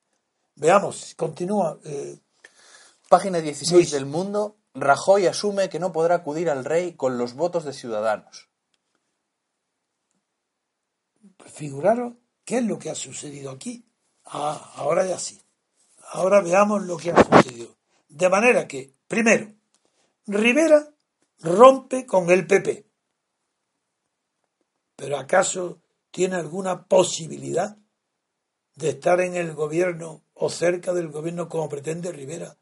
Veamos, 0.56 1.14
continúa. 1.16 1.78
Eh, 1.84 2.18
Página 3.08 3.40
16 3.40 3.90
del 3.90 4.06
Mundo, 4.06 4.56
Rajoy 4.74 5.26
asume 5.26 5.68
que 5.68 5.78
no 5.78 5.92
podrá 5.92 6.16
acudir 6.16 6.50
al 6.50 6.64
rey 6.64 6.94
con 6.94 7.18
los 7.18 7.34
votos 7.34 7.64
de 7.64 7.72
Ciudadanos. 7.72 8.48
Figuraros 11.46 12.14
qué 12.44 12.58
es 12.58 12.64
lo 12.64 12.78
que 12.78 12.90
ha 12.90 12.94
sucedido 12.94 13.50
aquí. 13.50 13.86
Ah, 14.24 14.72
ahora 14.76 15.06
ya 15.06 15.18
sí. 15.18 15.40
Ahora 16.12 16.40
veamos 16.40 16.82
lo 16.82 16.96
que 16.96 17.12
ha 17.12 17.22
sucedido. 17.22 17.76
De 18.08 18.28
manera 18.28 18.66
que, 18.66 18.94
primero, 19.06 19.52
Rivera 20.26 20.88
rompe 21.40 22.06
con 22.06 22.30
el 22.30 22.46
PP. 22.46 22.86
¿Pero 24.96 25.18
acaso 25.18 25.80
tiene 26.10 26.36
alguna 26.36 26.86
posibilidad 26.86 27.76
de 28.76 28.90
estar 28.90 29.20
en 29.20 29.34
el 29.34 29.54
gobierno 29.54 30.22
o 30.34 30.50
cerca 30.50 30.92
del 30.92 31.08
gobierno 31.08 31.48
como 31.48 31.68
pretende 31.68 32.12
Rivera 32.12 32.56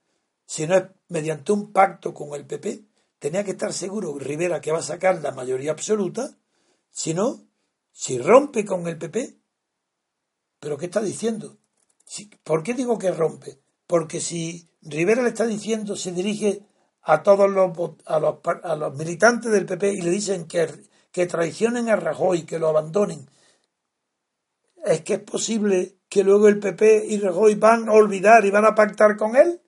si 0.53 0.67
no 0.67 0.77
es 0.77 0.85
mediante 1.09 1.51
un 1.53 1.73
pacto 1.73 2.13
con 2.13 2.35
el 2.35 2.45
PP, 2.45 2.85
tenía 3.19 3.43
que 3.43 3.53
estar 3.53 3.73
seguro 3.73 4.19
Rivera 4.19 4.61
que 4.61 4.71
va 4.71 4.81
a 4.81 4.83
sacar 4.83 5.23
la 5.23 5.31
mayoría 5.31 5.71
absoluta, 5.71 6.37
si 6.91 7.15
no, 7.15 7.47
si 7.91 8.19
rompe 8.19 8.63
con 8.65 8.87
el 8.87 8.99
PP, 8.99 9.39
¿pero 10.61 10.77
qué 10.77 10.85
está 10.85 11.01
diciendo? 11.01 11.57
¿Por 12.45 12.63
qué 12.63 12.75
digo 12.75 12.99
que 12.99 13.13
rompe? 13.13 13.61
Porque 13.87 14.21
si 14.21 14.69
Rivera 14.83 15.23
le 15.23 15.31
está 15.31 15.47
diciendo, 15.47 15.97
se 15.97 16.13
dirige 16.13 16.67
a 17.01 17.23
todos 17.23 17.51
los, 17.51 17.73
a 18.05 18.19
los, 18.19 18.37
a 18.63 18.77
los 18.77 18.95
militantes 18.95 19.51
del 19.51 19.65
PP 19.65 19.91
y 19.91 20.03
le 20.03 20.11
dicen 20.11 20.47
que, 20.47 20.69
que 21.11 21.27
traicionen 21.27 21.89
a 21.89 21.97
Rajoy, 21.97 22.43
que 22.43 22.59
lo 22.59 22.69
abandonen, 22.69 23.27
es 24.85 25.03
que 25.03 25.15
es 25.15 25.21
posible 25.21 25.99
que 26.09 26.25
luego 26.25 26.49
el 26.49 26.59
PP 26.59 27.07
y 27.07 27.19
Rajoy 27.19 27.55
van 27.55 27.89
a 27.89 27.93
olvidar 27.93 28.45
y 28.45 28.51
van 28.51 28.65
a 28.65 28.75
pactar 28.75 29.17
con 29.17 29.37
él. 29.37 29.61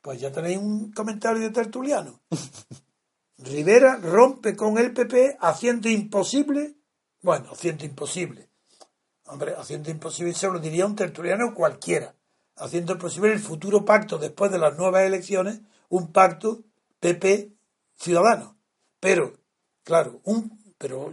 Pues 0.00 0.20
ya 0.20 0.30
tenéis 0.30 0.58
un 0.58 0.92
comentario 0.92 1.42
de 1.42 1.50
Tertuliano. 1.50 2.20
Rivera 3.38 3.96
rompe 3.96 4.56
con 4.56 4.78
el 4.78 4.92
PP 4.92 5.38
haciendo 5.40 5.88
imposible, 5.88 6.74
bueno, 7.22 7.50
haciendo 7.52 7.84
imposible. 7.84 8.48
Hombre, 9.26 9.54
haciendo 9.56 9.90
imposible 9.90 10.32
se 10.32 10.48
lo 10.48 10.58
diría 10.58 10.86
un 10.86 10.96
tertuliano 10.96 11.54
cualquiera. 11.54 12.14
Haciendo 12.56 12.94
imposible 12.94 13.32
el 13.32 13.38
futuro 13.38 13.84
pacto 13.84 14.18
después 14.18 14.50
de 14.50 14.58
las 14.58 14.76
nuevas 14.76 15.02
elecciones, 15.02 15.60
un 15.88 16.12
pacto 16.12 16.64
PP 16.98 17.52
Ciudadanos. 17.94 18.54
Pero, 19.00 19.34
claro, 19.84 20.20
un, 20.24 20.74
pero 20.78 21.12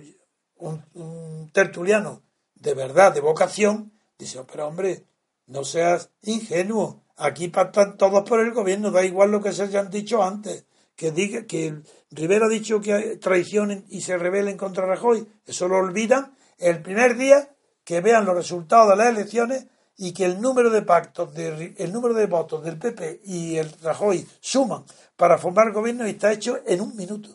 un, 0.58 1.52
tertuliano 1.52 2.24
de 2.66 2.74
verdad, 2.74 3.14
de 3.14 3.22
vocación, 3.22 3.94
dice, 4.18 4.44
pero 4.52 4.68
hombre, 4.68 5.06
no 5.46 5.64
seas 5.64 6.10
ingenuo, 6.24 7.04
aquí 7.16 7.48
pactan 7.50 7.96
todos 7.96 8.28
por 8.28 8.40
el 8.40 8.54
gobierno, 8.54 8.90
da 8.90 9.06
igual 9.06 9.30
lo 9.30 9.40
que 9.40 9.54
se 9.54 9.64
hayan 9.64 9.92
dicho 9.92 10.24
antes, 10.24 10.66
que 10.96 11.12
diga 11.12 11.46
que 11.46 11.84
Rivera 12.10 12.48
ha 12.48 12.50
dicho 12.50 12.82
que 12.82 13.18
traicionen 13.18 13.86
y 13.90 14.02
se 14.02 14.18
rebelen 14.18 14.58
contra 14.58 14.88
Rajoy, 14.88 15.28
eso 15.46 15.68
lo 15.68 15.78
olvidan 15.78 16.36
el 16.58 16.82
primer 16.82 17.18
día 17.18 17.56
que 17.84 18.02
vean 18.02 18.26
los 18.26 18.36
resultados 18.36 18.90
de 18.90 18.96
las 18.96 19.10
elecciones 19.10 19.68
y 19.96 20.12
que 20.12 20.26
el 20.26 20.42
número 20.42 20.72
de 20.72 20.82
pactos, 20.82 21.36
de, 21.36 21.76
el 21.78 21.94
número 21.94 22.16
de 22.16 22.26
votos 22.26 22.64
del 22.64 22.80
PP 22.80 23.22
y 23.26 23.58
el 23.58 23.72
Rajoy 23.84 24.28
suman 24.40 24.86
para 25.16 25.38
formar 25.38 25.72
gobierno 25.72 26.08
y 26.08 26.12
está 26.12 26.34
hecho 26.34 26.60
en 26.66 26.82
un 26.82 26.96
minuto. 26.96 27.30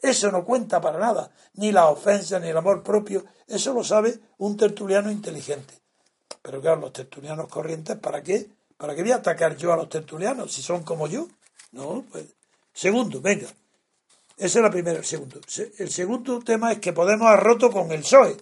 Eso 0.00 0.30
no 0.30 0.44
cuenta 0.44 0.80
para 0.80 0.98
nada, 0.98 1.30
ni 1.54 1.72
la 1.72 1.88
ofensa, 1.88 2.38
ni 2.38 2.48
el 2.48 2.56
amor 2.56 2.82
propio, 2.82 3.24
eso 3.46 3.72
lo 3.72 3.82
sabe 3.82 4.18
un 4.38 4.56
tertuliano 4.56 5.10
inteligente. 5.10 5.74
Pero 6.42 6.60
claro, 6.60 6.80
los 6.80 6.92
tertulianos 6.92 7.48
corrientes, 7.48 7.96
¿para 7.96 8.22
qué? 8.22 8.48
¿Para 8.76 8.94
qué 8.94 9.02
voy 9.02 9.12
a 9.12 9.16
atacar 9.16 9.56
yo 9.56 9.72
a 9.72 9.76
los 9.76 9.88
tertulianos 9.88 10.52
si 10.52 10.62
son 10.62 10.82
como 10.82 11.06
yo? 11.06 11.28
No, 11.72 12.04
pues. 12.10 12.26
Segundo, 12.72 13.20
venga. 13.20 13.48
Ese 14.36 14.58
es 14.58 14.62
la 14.62 14.70
primera. 14.70 14.98
El 14.98 15.04
segundo. 15.04 15.40
El 15.78 15.90
segundo 15.90 16.40
tema 16.40 16.72
es 16.72 16.78
que 16.78 16.92
Podemos 16.92 17.28
ha 17.28 17.36
roto 17.36 17.70
con 17.70 17.90
el 17.90 18.00
PSOE, 18.00 18.36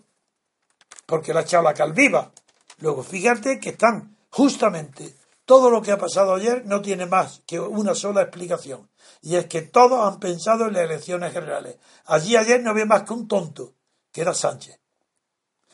porque 1.06 1.32
la 1.32 1.40
ha 1.40 1.42
echado 1.44 1.62
la 1.62 1.74
calviva. 1.74 2.32
Luego, 2.78 3.02
fíjate 3.02 3.60
que 3.60 3.70
están 3.70 4.16
justamente 4.30 5.14
todo 5.44 5.70
lo 5.70 5.82
que 5.82 5.92
ha 5.92 5.98
pasado 5.98 6.34
ayer 6.34 6.64
no 6.66 6.80
tiene 6.80 7.06
más 7.06 7.42
que 7.46 7.60
una 7.60 7.94
sola 7.94 8.22
explicación. 8.22 8.88
Y 9.20 9.36
es 9.36 9.46
que 9.46 9.62
todos 9.62 10.00
han 10.00 10.18
pensado 10.18 10.66
en 10.66 10.74
las 10.74 10.84
elecciones 10.84 11.32
generales. 11.32 11.76
Allí 12.06 12.36
ayer 12.36 12.62
no 12.62 12.70
había 12.70 12.86
más 12.86 13.02
que 13.02 13.12
un 13.12 13.28
tonto, 13.28 13.74
que 14.10 14.22
era 14.22 14.32
Sánchez. 14.34 14.80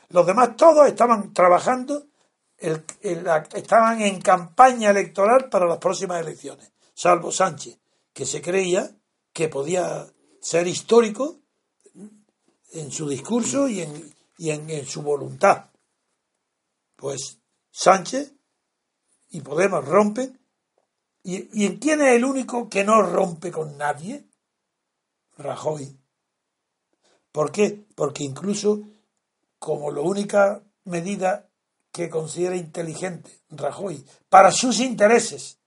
Los 0.09 0.27
demás 0.27 0.57
todos 0.57 0.89
estaban 0.89 1.33
trabajando, 1.33 2.09
estaban 2.59 4.03
en 4.03 4.21
campaña 4.21 4.91
electoral 4.91 5.49
para 5.49 5.67
las 5.67 5.79
próximas 5.79 6.21
elecciones, 6.21 6.73
salvo 6.95 7.31
Sánchez, 7.31 7.79
que 8.13 8.27
se 8.27 8.43
creía 8.43 8.91
que 9.33 9.49
podía 9.49 10.07
ser 10.41 10.67
histórico 10.67 11.39
en 12.73 12.91
su 12.91 13.09
discurso 13.09 13.69
y 13.69 13.81
en 14.51 14.87
su 14.87 15.03
voluntad. 15.03 15.71
Pues 16.97 17.39
Sánchez 17.71 18.35
y 19.31 19.41
Podemos 19.41 19.85
rompen. 19.85 20.39
¿Y, 21.23 21.49
¿Y 21.65 21.79
quién 21.79 22.01
es 22.01 22.17
el 22.17 22.25
único 22.25 22.69
que 22.69 22.85
no 22.85 23.03
rompe 23.03 23.51
con 23.51 23.77
nadie? 23.77 24.27
Rajoy. 25.37 25.97
¿Por 27.33 27.53
qué? 27.53 27.85
Porque 27.95 28.25
incluso 28.25 28.83
como 29.59 29.91
la 29.91 30.01
única 30.01 30.63
medida 30.85 31.49
que 31.93 32.09
considera 32.09 32.57
inteligente 32.57 33.41
Rajoy 33.51 34.05
para 34.29 34.51
sus 34.51 34.81
intereses 34.81 35.59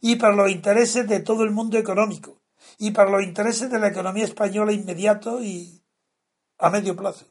y 0.00 0.16
para 0.16 0.34
los 0.34 0.50
intereses 0.50 1.08
de 1.08 1.20
todo 1.20 1.42
el 1.42 1.50
mundo 1.50 1.78
económico 1.78 2.40
y 2.78 2.90
para 2.92 3.10
los 3.10 3.22
intereses 3.22 3.70
de 3.70 3.78
la 3.78 3.88
economía 3.88 4.24
española 4.24 4.72
inmediato 4.72 5.42
y 5.42 5.82
a 6.58 6.70
medio 6.70 6.94
plazo. 6.94 7.26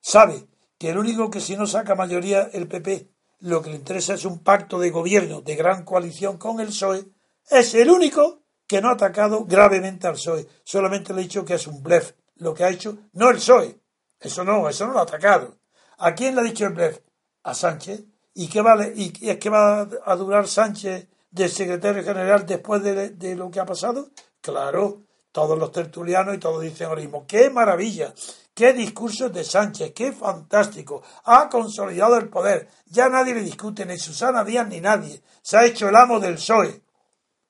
Sabe 0.00 0.46
que 0.78 0.90
el 0.90 0.98
único 0.98 1.30
que 1.30 1.40
si 1.40 1.56
no 1.56 1.66
saca 1.66 1.94
mayoría 1.94 2.42
el 2.52 2.68
PP 2.68 3.10
lo 3.40 3.62
que 3.62 3.70
le 3.70 3.76
interesa 3.76 4.14
es 4.14 4.24
un 4.24 4.40
pacto 4.40 4.78
de 4.78 4.90
gobierno 4.90 5.40
de 5.40 5.56
gran 5.56 5.84
coalición 5.84 6.38
con 6.38 6.60
el 6.60 6.68
PSOE, 6.68 7.04
es 7.48 7.74
el 7.74 7.90
único 7.90 8.42
que 8.66 8.80
no 8.80 8.88
ha 8.88 8.92
atacado 8.92 9.44
gravemente 9.44 10.06
al 10.06 10.14
PSOE. 10.14 10.48
Solamente 10.64 11.12
le 11.12 11.20
he 11.20 11.24
dicho 11.24 11.44
que 11.44 11.54
es 11.54 11.66
un 11.66 11.82
blef. 11.82 12.12
Lo 12.36 12.52
que 12.54 12.64
ha 12.64 12.70
hecho, 12.70 12.98
no 13.12 13.30
el 13.30 13.36
PSOE. 13.36 13.80
Eso 14.20 14.44
no, 14.44 14.68
eso 14.68 14.86
no 14.86 14.94
lo 14.94 15.00
ha 15.00 15.02
atacado. 15.02 15.58
¿A 15.98 16.14
quién 16.14 16.34
le 16.34 16.40
ha 16.40 16.44
dicho 16.44 16.66
el 16.66 16.74
blef? 16.74 17.00
A 17.44 17.54
Sánchez. 17.54 18.04
¿Y 18.34 18.48
qué 18.48 18.60
vale? 18.60 18.92
¿Y 18.94 19.28
es 19.28 19.38
que 19.38 19.48
va 19.48 19.88
a 20.04 20.16
durar 20.16 20.46
Sánchez 20.46 21.08
de 21.30 21.48
secretario 21.48 22.02
general 22.02 22.44
después 22.44 22.82
de, 22.82 23.10
de 23.10 23.36
lo 23.36 23.50
que 23.50 23.60
ha 23.60 23.66
pasado? 23.66 24.10
Claro, 24.40 25.04
todos 25.32 25.58
los 25.58 25.72
tertulianos 25.72 26.34
y 26.34 26.38
todos 26.38 26.62
dicen 26.62 26.88
ahora 26.88 27.02
mismo, 27.02 27.26
¡qué 27.26 27.50
maravilla! 27.50 28.12
¡Qué 28.56 28.72
discurso 28.72 29.28
de 29.28 29.44
Sánchez! 29.44 29.92
¡Qué 29.94 30.12
fantástico! 30.12 31.02
Ha 31.24 31.50
consolidado 31.50 32.16
el 32.16 32.30
poder. 32.30 32.70
Ya 32.86 33.10
nadie 33.10 33.34
le 33.34 33.42
discute, 33.42 33.84
ni 33.84 33.98
Susana 33.98 34.44
Díaz 34.44 34.66
ni 34.66 34.80
nadie. 34.80 35.20
Se 35.42 35.58
ha 35.58 35.66
hecho 35.66 35.90
el 35.90 35.94
amo 35.94 36.20
del 36.20 36.36
PSOE. 36.36 36.80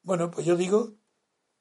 Bueno, 0.03 0.33
pues 0.33 0.45
yo 0.45 0.57
digo, 0.57 0.95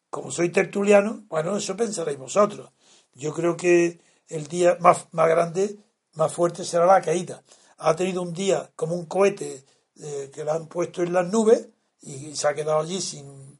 como 0.09 0.31
soy 0.31 0.49
tertuliano, 0.49 1.25
bueno, 1.27 1.55
eso 1.57 1.77
pensaréis 1.77 2.17
vosotros. 2.17 2.71
Yo 3.13 3.35
creo 3.35 3.55
que 3.55 3.99
el 4.29 4.47
día 4.47 4.79
más, 4.79 5.05
grande, 5.11 5.77
más 6.13 6.33
fuerte 6.33 6.63
será 6.63 6.87
la 6.87 7.01
caída. 7.01 7.43
Ha 7.77 7.95
tenido 7.95 8.23
un 8.23 8.33
día 8.33 8.71
como 8.75 8.95
un 8.95 9.05
cohete 9.05 9.63
eh, 9.97 10.31
que 10.33 10.43
lo 10.43 10.53
han 10.53 10.65
puesto 10.65 11.03
en 11.03 11.13
las 11.13 11.31
nubes 11.31 11.67
y 12.01 12.35
se 12.35 12.47
ha 12.47 12.55
quedado 12.55 12.79
allí 12.79 12.99
sin, 12.99 13.59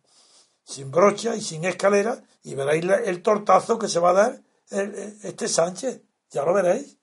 sin 0.64 0.90
brocha 0.90 1.36
y 1.36 1.42
sin 1.42 1.64
escalera 1.64 2.24
y 2.42 2.56
veréis 2.56 2.86
el 3.06 3.22
tortazo 3.22 3.78
que 3.78 3.88
se 3.88 4.00
va 4.00 4.10
a 4.10 4.14
dar 4.14 4.45
este 4.70 5.48
Sánchez, 5.48 6.02
ya 6.30 6.44
lo 6.44 6.54
veréis, 6.54 6.98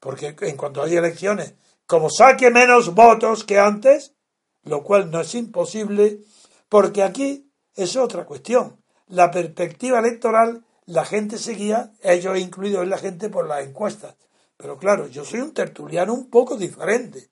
porque 0.00 0.36
en 0.40 0.56
cuanto 0.56 0.82
haya 0.82 0.98
elecciones, 0.98 1.54
como 1.86 2.10
saque 2.10 2.50
menos 2.50 2.94
votos 2.94 3.44
que 3.44 3.58
antes, 3.58 4.14
lo 4.62 4.82
cual 4.82 5.10
no 5.10 5.20
es 5.20 5.34
imposible, 5.34 6.20
porque 6.68 7.02
aquí 7.02 7.50
es 7.74 7.96
otra 7.96 8.26
cuestión. 8.26 8.82
La 9.06 9.30
perspectiva 9.30 9.98
electoral, 9.98 10.64
la 10.86 11.04
gente 11.04 11.38
seguía, 11.38 11.92
ellos 12.02 12.38
incluidos 12.38 12.82
en 12.82 12.90
la 12.90 12.98
gente, 12.98 13.30
por 13.30 13.46
las 13.46 13.64
encuestas. 13.64 14.16
Pero 14.56 14.76
claro, 14.78 15.06
yo 15.06 15.24
soy 15.24 15.40
un 15.40 15.54
tertuliano 15.54 16.12
un 16.12 16.28
poco 16.28 16.56
diferente. 16.56 17.30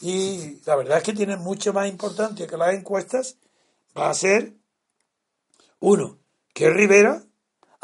Y 0.00 0.60
la 0.64 0.76
verdad 0.76 0.98
es 0.98 1.04
que 1.04 1.12
tiene 1.12 1.36
mucho 1.36 1.72
más 1.72 1.88
importancia 1.88 2.46
que 2.46 2.56
las 2.56 2.74
encuestas. 2.74 3.36
Va 3.96 4.08
a 4.08 4.14
ser, 4.14 4.54
uno, 5.80 6.18
que 6.54 6.70
Rivera 6.70 7.22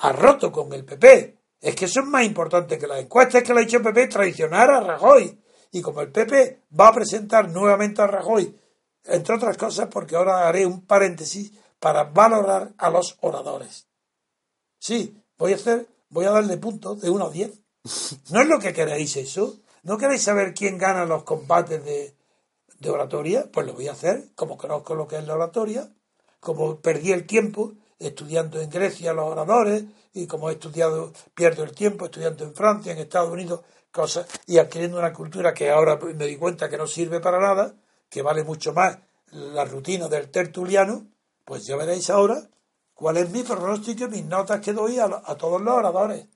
ha 0.01 0.13
roto 0.13 0.51
con 0.51 0.73
el 0.73 0.85
PP. 0.85 1.37
Es 1.61 1.75
que 1.75 1.85
eso 1.85 2.01
es 2.01 2.07
más 2.07 2.25
importante 2.25 2.79
que 2.79 2.87
las 2.87 3.01
encuestas 3.01 3.43
que 3.43 3.53
le 3.53 3.61
ha 3.61 3.63
hecho 3.65 3.79
el 3.79 3.83
PP 3.83 4.09
traicionar 4.09 4.71
a 4.71 4.81
Rajoy. 4.81 5.39
Y 5.73 5.83
como 5.83 6.01
el 6.01 6.11
PP 6.11 6.63
va 6.79 6.89
a 6.89 6.95
presentar 6.95 7.51
nuevamente 7.51 8.01
a 8.03 8.07
Rajoy, 8.07 8.57
entre 9.05 9.35
otras 9.35 9.57
cosas, 9.57 9.89
porque 9.91 10.17
ahora 10.17 10.49
haré 10.49 10.67
un 10.67 10.87
paréntesis 10.87 11.53
para 11.79 12.05
valorar 12.05 12.73
a 12.79 12.91
los 12.91 13.17
oradores. 13.21 13.87
Sí, 14.79 15.23
voy 15.39 15.53
a 15.53 15.57
hacer, 15.57 15.87
voy 16.09 16.25
a 16.25 16.31
darle 16.31 16.57
puntos 16.57 17.01
de 17.01 17.11
1 17.11 17.27
a 17.27 17.31
10. 17.31 17.61
¿No 18.31 18.41
es 18.41 18.49
lo 18.49 18.59
que 18.59 18.73
queréis 18.73 19.17
eso? 19.17 19.61
¿No 19.83 19.99
queréis 19.99 20.23
saber 20.23 20.55
quién 20.55 20.79
gana 20.79 21.05
los 21.05 21.25
combates 21.25 21.85
de, 21.85 22.17
de 22.79 22.91
oratoria? 22.91 23.51
Pues 23.53 23.67
lo 23.67 23.75
voy 23.75 23.89
a 23.89 23.93
hacer, 23.93 24.31
como 24.35 24.57
conozco 24.57 24.95
lo 24.95 25.07
que 25.07 25.19
es 25.19 25.27
la 25.27 25.35
oratoria, 25.35 25.91
como 26.41 26.81
perdí 26.81 27.13
el 27.13 27.27
tiempo 27.27 27.75
estudiando 28.01 28.61
en 28.61 28.71
Grecia 28.71 29.13
los 29.13 29.27
oradores 29.27 29.85
y 30.13 30.27
como 30.27 30.51
he 30.51 30.55
estudiado, 30.55 31.13
pierdo 31.35 31.63
el 31.63 31.73
tiempo 31.73 32.07
estudiando 32.07 32.43
en 32.45 32.55
Francia, 32.55 32.93
en 32.93 32.99
Estados 32.99 33.31
Unidos, 33.31 33.61
cosas, 33.93 34.27
y 34.47 34.59
adquiriendo 34.59 34.99
una 34.99 35.13
cultura 35.13 35.55
que 35.55 35.71
ahora 35.71 35.97
me 35.97 36.27
di 36.27 36.37
cuenta 36.37 36.69
que 36.69 36.79
no 36.79 36.87
sirve 36.87 37.21
para 37.21 37.39
nada, 37.39 37.75
que 38.09 38.23
vale 38.23 38.43
mucho 38.43 38.73
más 38.73 38.99
la 39.31 39.65
rutina 39.65 40.09
del 40.09 40.31
tertuliano, 40.31 41.07
pues 41.45 41.67
ya 41.67 41.77
veréis 41.77 42.11
ahora 42.11 42.49
cuál 42.95 43.19
es 43.19 43.31
mi 43.31 43.43
pronóstico 43.43 44.05
y 44.05 44.09
mis 44.09 44.25
notas 44.25 44.61
que 44.61 44.73
doy 44.73 44.99
a, 44.99 45.05
a 45.05 45.37
todos 45.37 45.61
los 45.61 45.75
oradores. 45.75 46.27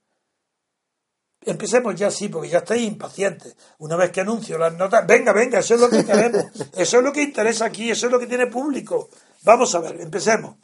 Empecemos 1.47 1.95
ya 1.95 2.11
sí, 2.11 2.29
porque 2.29 2.49
ya 2.49 2.59
estáis 2.59 2.87
impacientes. 2.87 3.55
Una 3.79 3.97
vez 3.97 4.11
que 4.11 4.23
anuncio 4.23 4.57
las 4.57 4.73
notas, 4.75 5.07
venga, 5.07 5.33
venga, 5.33 5.59
eso 5.59 5.75
es 5.75 5.81
lo 5.81 5.91
que 5.91 6.05
queremos, 6.05 6.45
eso 6.75 6.99
es 6.99 7.05
lo 7.05 7.13
que 7.13 7.23
interesa 7.23 7.67
aquí, 7.67 7.91
eso 7.91 8.07
es 8.07 8.13
lo 8.13 8.19
que 8.19 8.27
tiene 8.27 8.47
público. 8.47 9.11
Vamos 9.43 9.75
a 9.75 9.81
ver, 9.81 10.01
empecemos. 10.01 10.57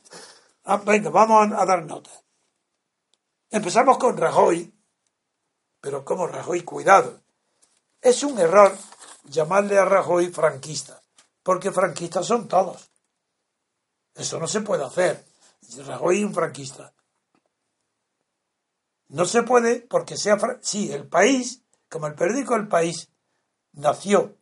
Ah, 0.64 0.76
venga, 0.76 1.11
vamos 1.11 1.52
a, 1.52 1.64
dar 1.64 1.84
nota. 1.84 2.11
Empezamos 3.50 3.98
con 3.98 4.16
Rajoy, 4.16 4.72
pero 5.80 6.04
como 6.04 6.26
Rajoy, 6.26 6.62
cuidado. 6.62 7.20
Es 8.00 8.22
un 8.22 8.38
error 8.38 8.76
llamarle 9.24 9.78
a 9.78 9.84
Rajoy 9.84 10.28
franquista, 10.28 11.02
porque 11.42 11.72
franquistas 11.72 12.26
son 12.26 12.46
todos. 12.46 12.90
Eso 14.14 14.38
no 14.38 14.46
se 14.46 14.61
puede 14.61 14.84
hacer. 14.84 15.24
Rajoy 15.86 16.18
es 16.18 16.24
un 16.24 16.34
franquista. 16.34 16.92
No 19.08 19.24
se 19.24 19.42
puede 19.42 19.80
porque 19.80 20.16
sea... 20.16 20.38
Sí, 20.61 20.92
el 20.92 21.08
país, 21.08 21.62
como 21.88 22.06
el 22.06 22.14
periódico 22.14 22.54
El 22.54 22.68
País, 22.68 23.11
nació 23.72 24.36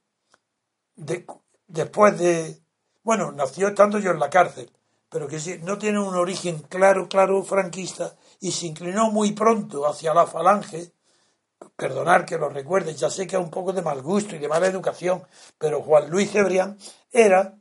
después 1.66 2.18
de... 2.18 2.60
Bueno, 3.02 3.32
nació 3.32 3.68
estando 3.68 3.98
yo 3.98 4.10
en 4.10 4.18
la 4.18 4.28
cárcel 4.28 4.77
pero 5.08 5.28
que 5.28 5.60
no 5.62 5.78
tiene 5.78 6.00
un 6.00 6.14
origen 6.14 6.58
claro, 6.68 7.08
claro, 7.08 7.42
franquista, 7.42 8.16
y 8.40 8.52
se 8.52 8.66
inclinó 8.66 9.10
muy 9.10 9.32
pronto 9.32 9.86
hacia 9.86 10.14
la 10.14 10.26
falange, 10.26 10.92
perdonar 11.76 12.24
que 12.24 12.38
lo 12.38 12.48
recuerde, 12.48 12.94
ya 12.94 13.10
sé 13.10 13.26
que 13.26 13.36
es 13.36 13.42
un 13.42 13.50
poco 13.50 13.72
de 13.72 13.82
mal 13.82 14.02
gusto 14.02 14.36
y 14.36 14.38
de 14.38 14.48
mala 14.48 14.66
educación, 14.66 15.22
pero 15.58 15.82
Juan 15.82 16.10
Luis 16.10 16.30
Cebrián 16.30 16.78
era 17.10 17.56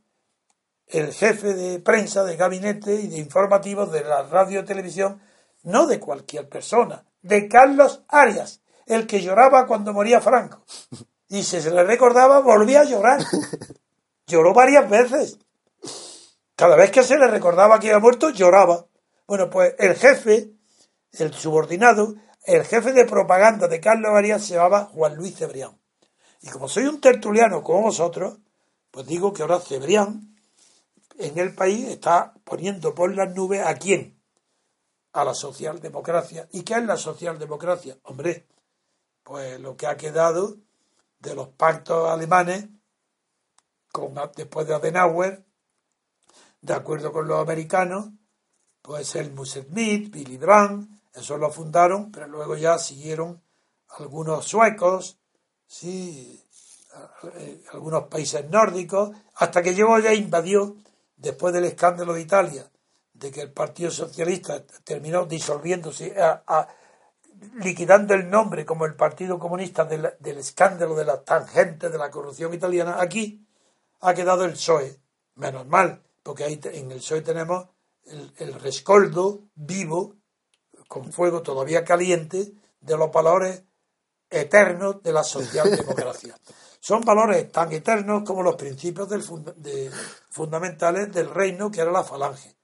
el 0.86 1.12
jefe 1.12 1.54
de 1.54 1.80
prensa, 1.80 2.24
de 2.24 2.36
gabinete 2.36 2.94
y 2.94 3.08
de 3.08 3.18
informativos 3.18 3.92
de 3.92 4.04
la 4.04 4.22
radio 4.22 4.60
y 4.60 4.64
televisión, 4.64 5.20
no 5.62 5.86
de 5.86 6.00
cualquier 6.00 6.48
persona, 6.48 7.04
de 7.22 7.48
Carlos 7.48 8.02
Arias, 8.08 8.60
el 8.86 9.06
que 9.06 9.20
lloraba 9.20 9.66
cuando 9.66 9.92
moría 9.92 10.20
Franco. 10.20 10.64
Y 11.30 11.42
si 11.42 11.60
se 11.60 11.70
le 11.70 11.84
recordaba, 11.84 12.40
volvía 12.40 12.80
a 12.80 12.84
llorar. 12.84 13.20
Lloró 14.26 14.54
varias 14.54 14.88
veces. 14.88 15.38
Cada 16.58 16.74
vez 16.74 16.90
que 16.90 17.04
se 17.04 17.16
le 17.16 17.28
recordaba 17.28 17.78
que 17.78 17.86
había 17.86 18.00
muerto, 18.00 18.30
lloraba. 18.30 18.84
Bueno, 19.28 19.48
pues 19.48 19.76
el 19.78 19.94
jefe, 19.94 20.54
el 21.12 21.32
subordinado, 21.32 22.16
el 22.42 22.64
jefe 22.64 22.92
de 22.92 23.04
propaganda 23.04 23.68
de 23.68 23.78
Carlos 23.78 24.10
Arias 24.12 24.44
se 24.44 24.54
llamaba 24.54 24.86
Juan 24.86 25.14
Luis 25.14 25.36
Cebrián. 25.36 25.80
Y 26.42 26.48
como 26.48 26.68
soy 26.68 26.86
un 26.86 27.00
tertuliano 27.00 27.62
como 27.62 27.82
vosotros, 27.82 28.38
pues 28.90 29.06
digo 29.06 29.32
que 29.32 29.42
ahora 29.42 29.60
Cebrián 29.60 30.34
en 31.16 31.38
el 31.38 31.54
país 31.54 31.86
está 31.86 32.34
poniendo 32.42 32.92
por 32.92 33.14
las 33.14 33.32
nubes 33.32 33.64
a 33.64 33.76
quién? 33.76 34.20
A 35.12 35.22
la 35.22 35.34
socialdemocracia. 35.34 36.48
¿Y 36.50 36.62
qué 36.62 36.74
es 36.74 36.84
la 36.84 36.96
socialdemocracia? 36.96 37.98
Hombre, 38.02 38.48
pues 39.22 39.60
lo 39.60 39.76
que 39.76 39.86
ha 39.86 39.96
quedado 39.96 40.56
de 41.20 41.36
los 41.36 41.50
pactos 41.50 42.10
alemanes 42.10 42.66
con, 43.92 44.16
después 44.34 44.66
de 44.66 44.74
Adenauer, 44.74 45.46
de 46.60 46.74
acuerdo 46.74 47.12
con 47.12 47.28
los 47.28 47.40
americanos, 47.40 48.10
pues 48.82 49.14
el 49.16 49.34
Smith, 49.46 50.10
Billy 50.10 50.36
Brandt, 50.36 50.90
eso 51.14 51.36
lo 51.36 51.50
fundaron, 51.50 52.10
pero 52.10 52.26
luego 52.28 52.56
ya 52.56 52.78
siguieron 52.78 53.42
algunos 53.98 54.44
suecos, 54.44 55.18
sí, 55.66 56.42
eh, 57.36 57.62
algunos 57.72 58.04
países 58.04 58.48
nórdicos, 58.48 59.10
hasta 59.34 59.62
que 59.62 59.74
llegó 59.74 59.98
ya 59.98 60.14
invadió, 60.14 60.76
después 61.16 61.52
del 61.52 61.64
escándalo 61.64 62.14
de 62.14 62.20
Italia, 62.20 62.70
de 63.12 63.30
que 63.30 63.42
el 63.42 63.52
Partido 63.52 63.90
Socialista 63.90 64.64
terminó 64.84 65.26
disolviéndose, 65.26 66.14
liquidando 67.62 68.14
el 68.14 68.30
nombre 68.30 68.64
como 68.64 68.86
el 68.86 68.94
Partido 68.94 69.38
Comunista 69.38 69.84
del, 69.84 70.38
escándalo 70.38 70.94
de 70.94 71.04
la 71.04 71.22
tangente 71.22 71.90
de 71.90 71.98
la 71.98 72.10
corrupción 72.10 72.54
italiana, 72.54 72.96
aquí 73.00 73.44
ha 74.00 74.14
quedado 74.14 74.44
el 74.44 74.52
PSOE. 74.52 75.00
Menos 75.34 75.66
mal, 75.66 76.02
porque 76.28 76.44
ahí 76.44 76.60
en 76.62 76.92
el 76.92 76.98
PSOE 76.98 77.22
tenemos 77.22 77.68
el, 78.04 78.30
el 78.36 78.52
rescoldo 78.52 79.44
vivo 79.54 80.16
con 80.86 81.10
fuego 81.10 81.40
todavía 81.40 81.86
caliente 81.86 82.52
de 82.82 82.96
los 82.98 83.10
valores 83.10 83.62
eternos 84.28 85.02
de 85.02 85.10
la 85.14 85.24
socialdemocracia. 85.24 86.38
Son 86.80 87.00
valores 87.00 87.50
tan 87.50 87.72
eternos 87.72 88.24
como 88.26 88.42
los 88.42 88.56
principios 88.56 89.08
del 89.08 89.22
fundamentales 90.28 91.10
del 91.14 91.30
reino 91.30 91.70
que 91.70 91.80
era 91.80 91.90
la 91.90 92.04
falange. 92.04 92.54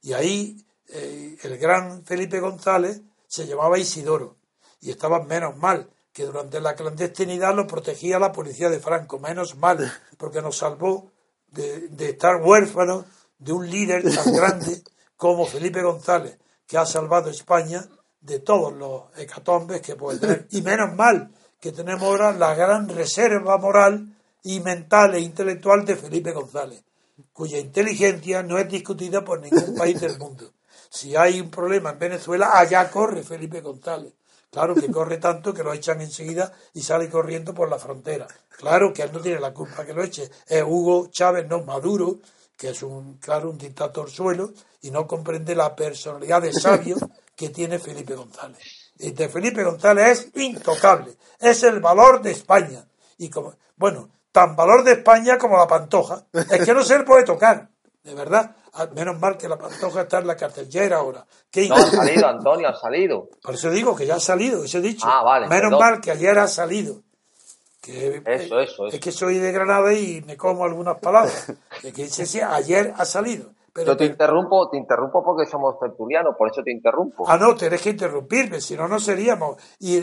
Y 0.00 0.14
ahí 0.14 0.66
eh, 0.88 1.38
el 1.44 1.58
gran 1.58 2.04
Felipe 2.04 2.40
González 2.40 3.02
se 3.28 3.46
llamaba 3.46 3.78
Isidoro 3.78 4.38
y 4.80 4.90
estaba 4.90 5.22
menos 5.22 5.56
mal 5.56 5.88
que 6.12 6.24
durante 6.24 6.60
la 6.60 6.74
clandestinidad 6.74 7.54
lo 7.54 7.68
protegía 7.68 8.18
la 8.18 8.32
policía 8.32 8.68
de 8.68 8.80
Franco, 8.80 9.20
menos 9.20 9.54
mal, 9.54 9.92
porque 10.18 10.42
nos 10.42 10.58
salvó 10.58 11.11
de, 11.52 11.88
de 11.88 12.10
estar 12.10 12.42
huérfanos 12.42 13.04
de 13.38 13.52
un 13.52 13.68
líder 13.70 14.02
tan 14.14 14.32
grande 14.34 14.82
como 15.16 15.46
Felipe 15.46 15.82
González, 15.82 16.38
que 16.66 16.78
ha 16.78 16.86
salvado 16.86 17.30
España 17.30 17.86
de 18.20 18.38
todos 18.38 18.72
los 18.72 19.02
hecatombes 19.16 19.80
que 19.80 19.96
puede 19.96 20.18
tener. 20.18 20.48
Y 20.50 20.62
menos 20.62 20.94
mal 20.96 21.30
que 21.60 21.72
tenemos 21.72 22.02
ahora 22.02 22.32
la 22.32 22.54
gran 22.54 22.88
reserva 22.88 23.56
moral 23.58 24.16
y 24.42 24.60
mental 24.60 25.14
e 25.14 25.20
intelectual 25.20 25.84
de 25.84 25.96
Felipe 25.96 26.32
González, 26.32 26.82
cuya 27.32 27.58
inteligencia 27.58 28.42
no 28.42 28.58
es 28.58 28.68
discutida 28.68 29.24
por 29.24 29.40
ningún 29.40 29.76
país 29.76 30.00
del 30.00 30.18
mundo. 30.18 30.50
Si 30.90 31.16
hay 31.16 31.40
un 31.40 31.50
problema 31.50 31.90
en 31.90 31.98
Venezuela, 31.98 32.50
allá 32.58 32.90
corre 32.90 33.22
Felipe 33.22 33.60
González. 33.60 34.12
Claro 34.52 34.74
que 34.74 34.90
corre 34.90 35.16
tanto 35.16 35.54
que 35.54 35.62
lo 35.62 35.72
echan 35.72 36.02
enseguida 36.02 36.52
y 36.74 36.82
sale 36.82 37.08
corriendo 37.08 37.54
por 37.54 37.70
la 37.70 37.78
frontera. 37.78 38.26
Claro 38.50 38.92
que 38.92 39.00
él 39.00 39.10
no 39.10 39.20
tiene 39.20 39.40
la 39.40 39.54
culpa 39.54 39.86
que 39.86 39.94
lo 39.94 40.04
eche. 40.04 40.30
Es 40.46 40.62
Hugo 40.62 41.06
Chávez, 41.06 41.48
no 41.48 41.62
Maduro, 41.62 42.18
que 42.54 42.68
es 42.68 42.82
un, 42.82 43.16
claro, 43.16 43.48
un 43.48 43.56
dictador 43.56 44.10
suelo 44.10 44.52
y 44.82 44.90
no 44.90 45.06
comprende 45.06 45.54
la 45.54 45.74
personalidad 45.74 46.42
de 46.42 46.52
sabio 46.52 46.96
que 47.34 47.48
tiene 47.48 47.78
Felipe 47.78 48.14
González. 48.14 48.92
De 48.96 49.28
Felipe 49.30 49.64
González 49.64 50.30
es 50.34 50.42
intocable, 50.42 51.16
es 51.40 51.62
el 51.62 51.80
valor 51.80 52.20
de 52.20 52.32
España. 52.32 52.86
Y 53.16 53.30
como, 53.30 53.54
bueno, 53.76 54.10
tan 54.32 54.54
valor 54.54 54.84
de 54.84 54.92
España 54.92 55.38
como 55.38 55.56
la 55.56 55.66
pantoja. 55.66 56.26
Es 56.32 56.64
que 56.66 56.74
no 56.74 56.84
se 56.84 56.98
le 56.98 57.04
puede 57.04 57.24
tocar, 57.24 57.70
de 58.02 58.14
verdad. 58.14 58.56
Ah, 58.74 58.88
menos 58.94 59.18
mal 59.18 59.36
que 59.36 59.48
la 59.48 59.58
pantoja 59.58 60.02
está 60.02 60.18
en 60.18 60.26
la 60.26 60.36
cárcel. 60.36 60.68
Ya 60.68 60.82
era 60.82 60.96
ahora. 60.98 61.24
no, 61.68 61.74
ha 61.74 61.82
salido, 61.82 62.26
Antonio, 62.26 62.68
ha 62.68 62.74
salido. 62.74 63.28
Por 63.42 63.54
eso 63.54 63.70
digo 63.70 63.94
que 63.94 64.06
ya 64.06 64.16
ha 64.16 64.20
salido, 64.20 64.64
eso 64.64 64.78
he 64.78 64.80
dicho. 64.82 65.06
Ah, 65.08 65.22
vale. 65.22 65.48
Menos 65.48 65.78
mal 65.78 66.00
que 66.00 66.10
ayer 66.10 66.38
ha 66.38 66.48
salido. 66.48 67.02
Que, 67.80 68.22
eso, 68.26 68.60
eso, 68.60 68.86
Es 68.86 69.00
que 69.00 69.10
soy 69.10 69.38
de 69.38 69.50
Granada 69.50 69.92
y 69.92 70.22
me 70.22 70.36
como 70.36 70.64
algunas 70.64 70.98
palabras. 71.00 71.52
que 71.82 72.04
dice, 72.04 72.42
ayer 72.42 72.94
ha 72.96 73.04
salido. 73.04 73.50
Pero 73.72 73.96
te 73.96 74.04
interrumpo, 74.04 74.68
te 74.68 74.76
interrumpo 74.76 75.24
porque 75.24 75.50
somos 75.50 75.78
tertulianos, 75.78 76.36
por 76.36 76.50
eso 76.50 76.62
te 76.62 76.70
interrumpo. 76.70 77.24
Ah, 77.26 77.38
no, 77.38 77.56
tenés 77.56 77.80
que 77.80 77.90
interrumpirme, 77.90 78.60
si 78.60 78.76
no, 78.76 78.86
no 78.86 79.00
seríamos. 79.00 79.56
Y 79.78 79.98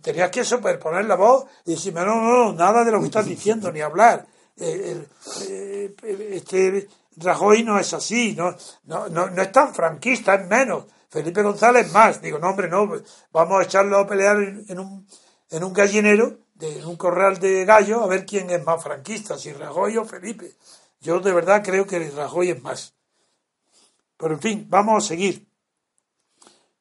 tenías 0.00 0.30
que 0.30 0.42
superponer 0.42 1.04
la 1.04 1.16
voz 1.16 1.44
y 1.66 1.72
decirme, 1.72 2.02
no, 2.02 2.14
no, 2.16 2.44
no, 2.46 2.52
nada 2.54 2.82
de 2.82 2.90
lo 2.90 2.98
que 2.98 3.06
estás 3.06 3.26
diciendo, 3.26 3.70
ni 3.70 3.80
hablar. 3.80 4.26
Eh, 4.58 5.06
eh, 5.48 5.94
este 6.32 6.88
Rajoy 7.16 7.64
no 7.64 7.78
es 7.78 7.92
así, 7.92 8.34
no, 8.34 8.54
no, 8.84 9.08
no, 9.08 9.42
es 9.42 9.52
tan 9.52 9.74
franquista, 9.74 10.34
es 10.34 10.46
menos. 10.46 10.86
Felipe 11.08 11.42
González 11.42 11.92
más. 11.92 12.22
Digo, 12.22 12.38
no, 12.38 12.50
hombre, 12.50 12.68
no, 12.68 12.90
vamos 13.32 13.60
a 13.60 13.64
echarlo 13.64 13.98
a 13.98 14.06
pelear 14.06 14.36
en 14.38 14.78
un, 14.78 15.06
en 15.50 15.64
un 15.64 15.72
gallinero 15.72 16.38
de 16.54 16.84
un 16.84 16.96
corral 16.96 17.38
de 17.38 17.64
gallo 17.64 18.02
a 18.02 18.06
ver 18.06 18.24
quién 18.24 18.50
es 18.50 18.64
más 18.64 18.82
franquista, 18.82 19.38
si 19.38 19.52
Rajoy 19.52 19.96
o 19.96 20.04
Felipe. 20.04 20.54
Yo 21.00 21.18
de 21.20 21.32
verdad 21.32 21.62
creo 21.64 21.86
que 21.86 22.10
Rajoy 22.10 22.50
es 22.50 22.62
más. 22.62 22.94
Pero 24.16 24.34
en 24.34 24.40
fin, 24.40 24.66
vamos 24.68 25.04
a 25.04 25.08
seguir. 25.08 25.48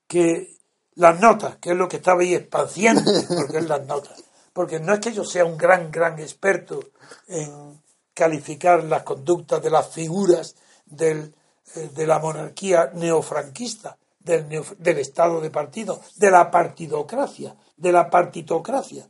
Que 0.08 0.58
las 0.96 1.20
notas, 1.20 1.58
que 1.58 1.72
es 1.72 1.78
lo 1.78 1.88
que 1.88 1.98
estaba 1.98 2.22
ahí 2.22 2.36
espaciando, 2.36 3.10
porque 3.28 3.60
es 3.60 3.68
las 3.68 3.86
notas. 3.86 4.24
Porque 4.52 4.80
no 4.80 4.94
es 4.94 5.00
que 5.00 5.14
yo 5.14 5.24
sea 5.24 5.46
un 5.46 5.58
gran, 5.58 5.90
gran 5.92 6.20
experto 6.20 6.80
en 7.28 7.82
calificar 8.20 8.84
las 8.84 9.04
conductas 9.04 9.64
de 9.64 9.70
las 9.70 9.88
figuras 9.88 10.56
del, 10.86 11.34
eh, 11.76 11.90
de 11.96 12.06
la 12.06 12.20
monarquía 12.20 12.92
neofranquista, 12.94 13.98
del, 14.20 14.62
del 14.78 14.98
Estado 14.98 15.40
de 15.40 15.50
partido, 15.50 16.02
de 16.18 16.30
la 16.30 16.52
partidocracia, 16.52 17.56
de 17.78 17.92
la 17.94 18.10
partitocracia 18.10 19.08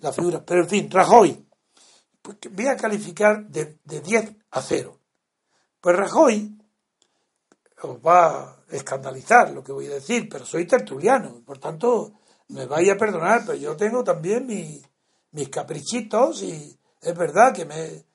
la 0.00 0.12
figura. 0.12 0.42
Pero 0.44 0.62
en 0.62 0.68
fin, 0.68 0.90
Rajoy, 0.90 1.44
pues, 2.22 2.38
voy 2.50 2.66
a 2.68 2.76
calificar 2.76 3.44
de, 3.46 3.78
de 3.84 4.00
10 4.00 4.36
a 4.52 4.62
0. 4.62 4.98
Pues 5.80 5.96
Rajoy 5.96 6.56
os 7.82 7.98
va 7.98 8.50
a 8.50 8.56
escandalizar 8.70 9.50
lo 9.50 9.62
que 9.62 9.72
voy 9.72 9.88
a 9.88 9.94
decir, 9.94 10.26
pero 10.28 10.46
soy 10.46 10.66
tertuliano, 10.66 11.42
por 11.44 11.58
tanto 11.58 12.14
me 12.48 12.64
vaya 12.64 12.94
a 12.94 12.96
perdonar, 12.96 13.42
pero 13.44 13.58
yo 13.58 13.76
tengo 13.76 14.02
también 14.02 14.46
mis 14.46 15.48
caprichitos 15.50 16.42
y 16.42 16.78
es 17.00 17.16
verdad 17.16 17.54
que 17.54 17.66
me 17.66 18.07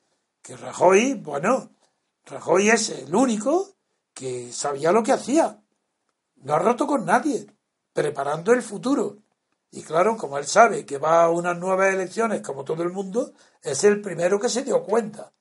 que 0.44 0.58
Rajoy, 0.58 1.14
bueno, 1.16 1.72
Rajoy 2.26 2.70
es 2.70 2.89
el 2.89 3.16
único 3.16 3.76
que 4.14 4.52
sabía 4.52 4.91
lo 4.91 5.02
que 5.02 5.14
hacía. 5.14 5.64
No 6.36 6.54
ha 6.54 6.60
roto 6.60 6.86
con 6.86 7.06
nadie, 7.06 7.48
preparando 7.94 8.52
el 8.52 8.62
futuro. 8.62 9.20
Y 9.72 9.82
claro, 9.82 10.18
como 10.18 10.38
él 10.38 10.46
sabe 10.46 10.86
que 10.86 10.98
va 10.98 11.24
a 11.24 11.30
unas 11.30 11.58
nuevas 11.58 11.94
elecciones, 11.94 12.41
como 12.41 12.66
todo 12.66 12.84
el 12.84 12.91
mundo, 12.91 13.34
es 13.62 13.86
el 13.86 14.02
primero 14.02 14.39
que 14.39 14.50
se 14.50 14.64
dio 14.64 14.84
cuenta. 14.84 15.32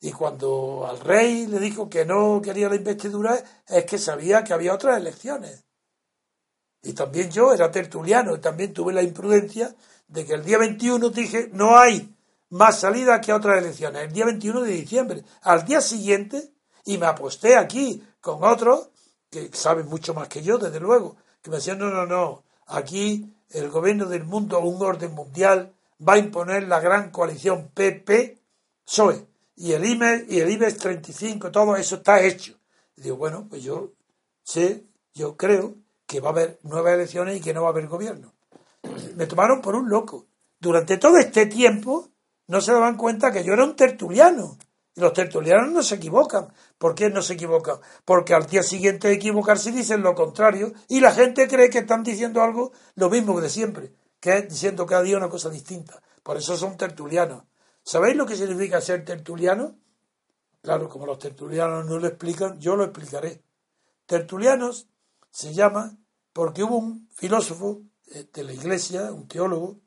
Y 0.00 0.10
cuando 0.10 0.86
al 0.88 0.98
rey 0.98 1.46
le 1.46 1.60
dijo 1.60 1.88
que 1.88 2.04
no 2.04 2.42
quería 2.42 2.68
la 2.68 2.74
investidura, 2.74 3.42
es 3.66 3.84
que 3.84 3.96
sabía 3.96 4.42
que 4.42 4.52
había 4.52 4.74
otras 4.74 4.98
elecciones. 4.98 5.64
Y 6.82 6.94
también 6.94 7.30
yo 7.30 7.52
era 7.52 7.70
tertuliano 7.70 8.34
y 8.34 8.40
también 8.40 8.72
tuve 8.72 8.92
la 8.92 9.02
imprudencia 9.02 9.74
de 10.08 10.26
que 10.26 10.34
el 10.34 10.44
día 10.44 10.58
21 10.58 11.10
dije, 11.10 11.48
no 11.52 11.78
hay 11.78 12.16
más 12.50 12.80
salida 12.80 13.20
que 13.20 13.32
otras 13.32 13.58
elecciones, 13.58 14.02
el 14.02 14.12
día 14.12 14.26
21 14.26 14.62
de 14.62 14.72
diciembre. 14.72 15.24
Al 15.42 15.64
día 15.64 15.80
siguiente, 15.80 16.52
y 16.84 16.98
me 16.98 17.06
aposté 17.06 17.56
aquí 17.56 18.02
con 18.20 18.44
otros, 18.44 18.90
que 19.30 19.50
saben 19.52 19.86
mucho 19.86 20.14
más 20.14 20.28
que 20.28 20.42
yo, 20.42 20.58
desde 20.58 20.80
luego, 20.80 21.16
que 21.42 21.50
me 21.50 21.56
decían, 21.56 21.78
no, 21.78 21.90
no, 21.90 22.06
no, 22.06 22.44
Aquí 22.66 23.34
el 23.50 23.68
gobierno 23.68 24.06
del 24.06 24.24
mundo, 24.24 24.60
un 24.60 24.80
orden 24.80 25.12
mundial, 25.12 25.74
va 26.06 26.14
a 26.14 26.18
imponer 26.18 26.68
la 26.68 26.78
gran 26.78 27.10
coalición 27.10 27.70
PP-SOE. 27.74 29.26
Y 29.56 29.72
el 29.72 29.84
IBEX, 29.84 30.32
y 30.32 30.40
el 30.40 30.50
IBEX 30.50 30.78
35, 30.78 31.50
todo 31.50 31.76
eso 31.76 31.96
está 31.96 32.22
hecho. 32.22 32.56
Y 32.96 33.02
digo, 33.02 33.16
bueno, 33.16 33.46
pues 33.50 33.62
yo 33.62 33.90
sé, 34.44 34.84
yo 35.12 35.36
creo 35.36 35.74
que 36.06 36.20
va 36.20 36.28
a 36.28 36.32
haber 36.32 36.60
nuevas 36.62 36.94
elecciones 36.94 37.36
y 37.36 37.40
que 37.40 37.52
no 37.52 37.62
va 37.62 37.68
a 37.68 37.72
haber 37.72 37.88
gobierno. 37.88 38.32
Me 39.16 39.26
tomaron 39.26 39.60
por 39.60 39.74
un 39.74 39.88
loco. 39.88 40.26
Durante 40.60 40.96
todo 40.96 41.18
este 41.18 41.46
tiempo 41.46 42.09
no 42.50 42.60
se 42.60 42.72
daban 42.72 42.96
cuenta 42.96 43.30
que 43.30 43.44
yo 43.44 43.52
era 43.52 43.64
un 43.64 43.76
tertuliano, 43.76 44.58
Y 44.96 45.00
los 45.00 45.12
tertulianos 45.12 45.70
no 45.70 45.84
se 45.84 45.94
equivocan. 45.94 46.52
¿Por 46.78 46.96
qué 46.96 47.08
no 47.08 47.22
se 47.22 47.34
equivocan? 47.34 47.78
Porque 48.04 48.34
al 48.34 48.46
día 48.46 48.64
siguiente 48.64 49.06
de 49.06 49.14
equivocarse 49.14 49.70
dicen 49.70 50.02
lo 50.02 50.16
contrario 50.16 50.72
y 50.88 50.98
la 50.98 51.12
gente 51.12 51.46
cree 51.46 51.70
que 51.70 51.78
están 51.78 52.02
diciendo 52.02 52.42
algo 52.42 52.72
lo 52.96 53.08
mismo 53.08 53.36
que 53.36 53.42
de 53.42 53.50
siempre, 53.50 53.92
que 54.18 54.38
es 54.38 54.48
diciendo 54.48 54.84
cada 54.84 55.02
día 55.02 55.16
una 55.16 55.28
cosa 55.28 55.48
distinta. 55.48 56.02
Por 56.24 56.38
eso 56.38 56.56
son 56.56 56.76
tertulianos. 56.76 57.44
¿Sabéis 57.84 58.16
lo 58.16 58.26
que 58.26 58.34
significa 58.34 58.80
ser 58.80 59.04
tertuliano? 59.04 59.78
Claro, 60.60 60.88
como 60.88 61.06
los 61.06 61.20
tertulianos 61.20 61.86
no 61.86 62.00
lo 62.00 62.08
explican, 62.08 62.58
yo 62.58 62.74
lo 62.74 62.82
explicaré. 62.82 63.44
Tertulianos 64.06 64.88
se 65.30 65.54
llama 65.54 65.96
porque 66.32 66.64
hubo 66.64 66.78
un 66.78 67.08
filósofo 67.14 67.82
eh, 68.08 68.28
de 68.32 68.42
la 68.42 68.52
iglesia, 68.52 69.12
un 69.12 69.28
teólogo, 69.28 69.78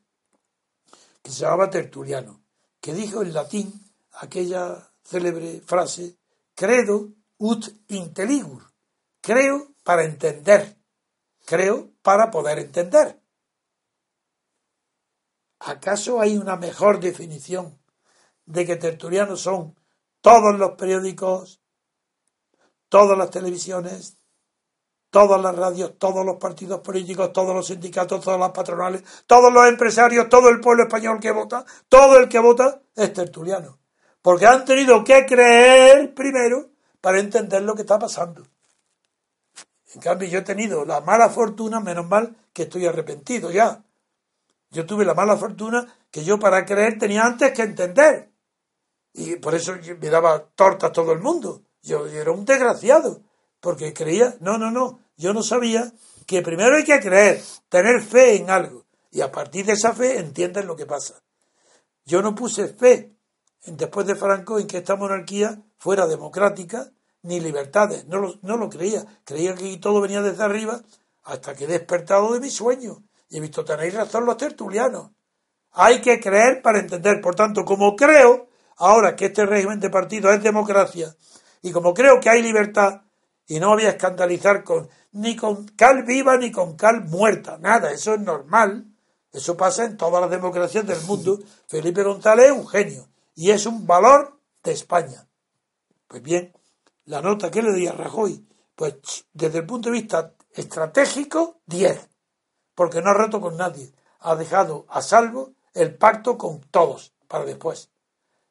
que 1.22 1.30
se 1.30 1.42
llamaba 1.42 1.70
Tertuliano, 1.70 2.43
que 2.84 2.92
dijo 2.92 3.22
en 3.22 3.32
latín 3.32 3.72
aquella 4.12 4.92
célebre 5.02 5.62
frase, 5.62 6.18
credo 6.54 7.14
ut 7.38 7.64
intelligur, 7.88 8.62
creo 9.22 9.72
para 9.82 10.04
entender, 10.04 10.76
creo 11.46 11.92
para 12.02 12.30
poder 12.30 12.58
entender. 12.58 13.18
¿Acaso 15.60 16.20
hay 16.20 16.36
una 16.36 16.56
mejor 16.56 17.00
definición 17.00 17.80
de 18.44 18.66
que 18.66 18.76
tertulianos 18.76 19.40
son 19.40 19.74
todos 20.20 20.58
los 20.58 20.72
periódicos, 20.72 21.62
todas 22.90 23.16
las 23.16 23.30
televisiones, 23.30 24.18
todas 25.14 25.40
las 25.40 25.54
radios, 25.54 25.96
todos 25.96 26.26
los 26.26 26.38
partidos 26.38 26.80
políticos, 26.80 27.32
todos 27.32 27.54
los 27.54 27.68
sindicatos, 27.68 28.20
todas 28.20 28.40
las 28.40 28.50
patronales, 28.50 29.04
todos 29.28 29.52
los 29.52 29.68
empresarios, 29.68 30.28
todo 30.28 30.48
el 30.48 30.58
pueblo 30.58 30.82
español 30.82 31.20
que 31.20 31.30
vota, 31.30 31.64
todo 31.88 32.18
el 32.18 32.28
que 32.28 32.40
vota 32.40 32.82
es 32.96 33.12
tertuliano. 33.12 33.78
Porque 34.20 34.44
han 34.44 34.64
tenido 34.64 35.04
que 35.04 35.24
creer 35.24 36.12
primero 36.14 36.70
para 37.00 37.20
entender 37.20 37.62
lo 37.62 37.76
que 37.76 37.82
está 37.82 37.96
pasando. 37.96 38.44
En 39.94 40.00
cambio, 40.00 40.26
yo 40.26 40.40
he 40.40 40.42
tenido 40.42 40.84
la 40.84 41.00
mala 41.00 41.28
fortuna, 41.28 41.78
menos 41.78 42.08
mal 42.08 42.34
que 42.52 42.64
estoy 42.64 42.84
arrepentido 42.84 43.52
ya. 43.52 43.84
Yo 44.72 44.84
tuve 44.84 45.04
la 45.04 45.14
mala 45.14 45.36
fortuna 45.36 45.86
que 46.10 46.24
yo 46.24 46.40
para 46.40 46.64
creer 46.64 46.98
tenía 46.98 47.22
antes 47.22 47.52
que 47.52 47.62
entender. 47.62 48.32
Y 49.12 49.36
por 49.36 49.54
eso 49.54 49.76
me 49.76 50.10
daba 50.10 50.44
tortas 50.56 50.90
todo 50.90 51.12
el 51.12 51.20
mundo. 51.20 51.62
Yo, 51.82 52.08
yo 52.08 52.20
era 52.20 52.32
un 52.32 52.44
desgraciado, 52.44 53.20
porque 53.60 53.94
creía, 53.94 54.34
no, 54.40 54.58
no, 54.58 54.72
no, 54.72 55.03
yo 55.16 55.32
no 55.32 55.42
sabía 55.42 55.92
que 56.26 56.42
primero 56.42 56.76
hay 56.76 56.84
que 56.84 57.00
creer, 57.00 57.42
tener 57.68 58.02
fe 58.02 58.36
en 58.36 58.50
algo, 58.50 58.86
y 59.10 59.20
a 59.20 59.30
partir 59.30 59.66
de 59.66 59.72
esa 59.72 59.92
fe 59.92 60.18
entiendes 60.18 60.64
lo 60.64 60.76
que 60.76 60.86
pasa. 60.86 61.22
Yo 62.04 62.22
no 62.22 62.34
puse 62.34 62.68
fe 62.68 63.14
después 63.66 64.06
de 64.06 64.16
Franco 64.16 64.58
en 64.58 64.66
que 64.66 64.78
esta 64.78 64.96
monarquía 64.96 65.62
fuera 65.78 66.06
democrática 66.06 66.90
ni 67.22 67.40
libertades, 67.40 68.06
no 68.06 68.18
lo, 68.18 68.34
no 68.42 68.56
lo 68.56 68.68
creía, 68.68 69.04
creía 69.24 69.54
que 69.54 69.76
todo 69.78 70.00
venía 70.00 70.20
desde 70.20 70.42
arriba 70.42 70.82
hasta 71.22 71.54
que 71.54 71.64
he 71.64 71.68
despertado 71.68 72.34
de 72.34 72.40
mi 72.40 72.50
sueño 72.50 73.02
y 73.28 73.38
he 73.38 73.40
visto, 73.40 73.64
tenéis 73.64 73.94
razón 73.94 74.26
los 74.26 74.36
tertulianos. 74.36 75.10
Hay 75.72 76.00
que 76.00 76.20
creer 76.20 76.60
para 76.62 76.78
entender, 76.78 77.20
por 77.20 77.34
tanto, 77.34 77.64
como 77.64 77.96
creo 77.96 78.48
ahora 78.76 79.16
que 79.16 79.26
este 79.26 79.46
régimen 79.46 79.80
de 79.80 79.90
partido 79.90 80.30
es 80.30 80.42
democracia 80.42 81.14
y 81.62 81.72
como 81.72 81.94
creo 81.94 82.20
que 82.20 82.28
hay 82.28 82.42
libertad 82.42 83.02
y 83.46 83.58
no 83.58 83.70
voy 83.70 83.84
a 83.84 83.90
escandalizar 83.90 84.62
con 84.62 84.88
ni 85.14 85.36
con 85.36 85.66
cal 85.68 86.02
viva 86.02 86.36
ni 86.36 86.50
con 86.50 86.76
cal 86.76 87.04
muerta, 87.04 87.56
nada, 87.58 87.92
eso 87.92 88.14
es 88.14 88.20
normal. 88.20 88.86
Eso 89.32 89.56
pasa 89.56 89.84
en 89.84 89.96
todas 89.96 90.20
las 90.20 90.30
democracias 90.30 90.86
del 90.86 91.00
mundo. 91.02 91.40
Felipe 91.66 92.02
González 92.02 92.46
es 92.46 92.52
un 92.52 92.68
genio 92.68 93.08
y 93.34 93.50
es 93.50 93.66
un 93.66 93.86
valor 93.86 94.38
de 94.62 94.72
España. 94.72 95.26
Pues 96.06 96.22
bien, 96.22 96.52
la 97.06 97.20
nota 97.20 97.50
que 97.50 97.62
le 97.62 97.72
di 97.72 97.86
a 97.86 97.92
Rajoy, 97.92 98.46
pues 98.76 99.26
desde 99.32 99.58
el 99.58 99.66
punto 99.66 99.88
de 99.88 99.94
vista 100.00 100.32
estratégico, 100.52 101.58
10, 101.66 102.08
porque 102.74 103.02
no 103.02 103.10
ha 103.10 103.14
roto 103.14 103.40
con 103.40 103.56
nadie. 103.56 103.92
Ha 104.20 104.36
dejado 104.36 104.86
a 104.88 105.02
salvo 105.02 105.52
el 105.74 105.94
pacto 105.96 106.38
con 106.38 106.60
todos 106.70 107.12
para 107.26 107.44
después. 107.44 107.90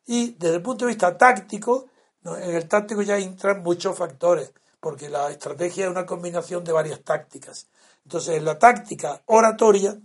Y 0.05 0.31
desde 0.31 0.55
el 0.55 0.61
punto 0.61 0.85
de 0.85 0.91
vista 0.91 1.17
táctico, 1.17 1.87
en 2.25 2.55
el 2.55 2.67
táctico 2.67 3.01
ya 3.01 3.17
entran 3.17 3.63
muchos 3.63 3.97
factores 3.97 4.53
porque 4.83 5.07
la 5.07 5.31
estrategia 5.31 5.85
es 5.85 5.91
una 5.91 6.05
combinación 6.05 6.61
de 6.65 6.73
varias 6.73 7.01
tácticas. 7.05 7.69
Entonces, 8.03 8.35
en 8.35 8.43
la 8.43 8.59
táctica 8.59 9.23
oratoria, 9.27 9.97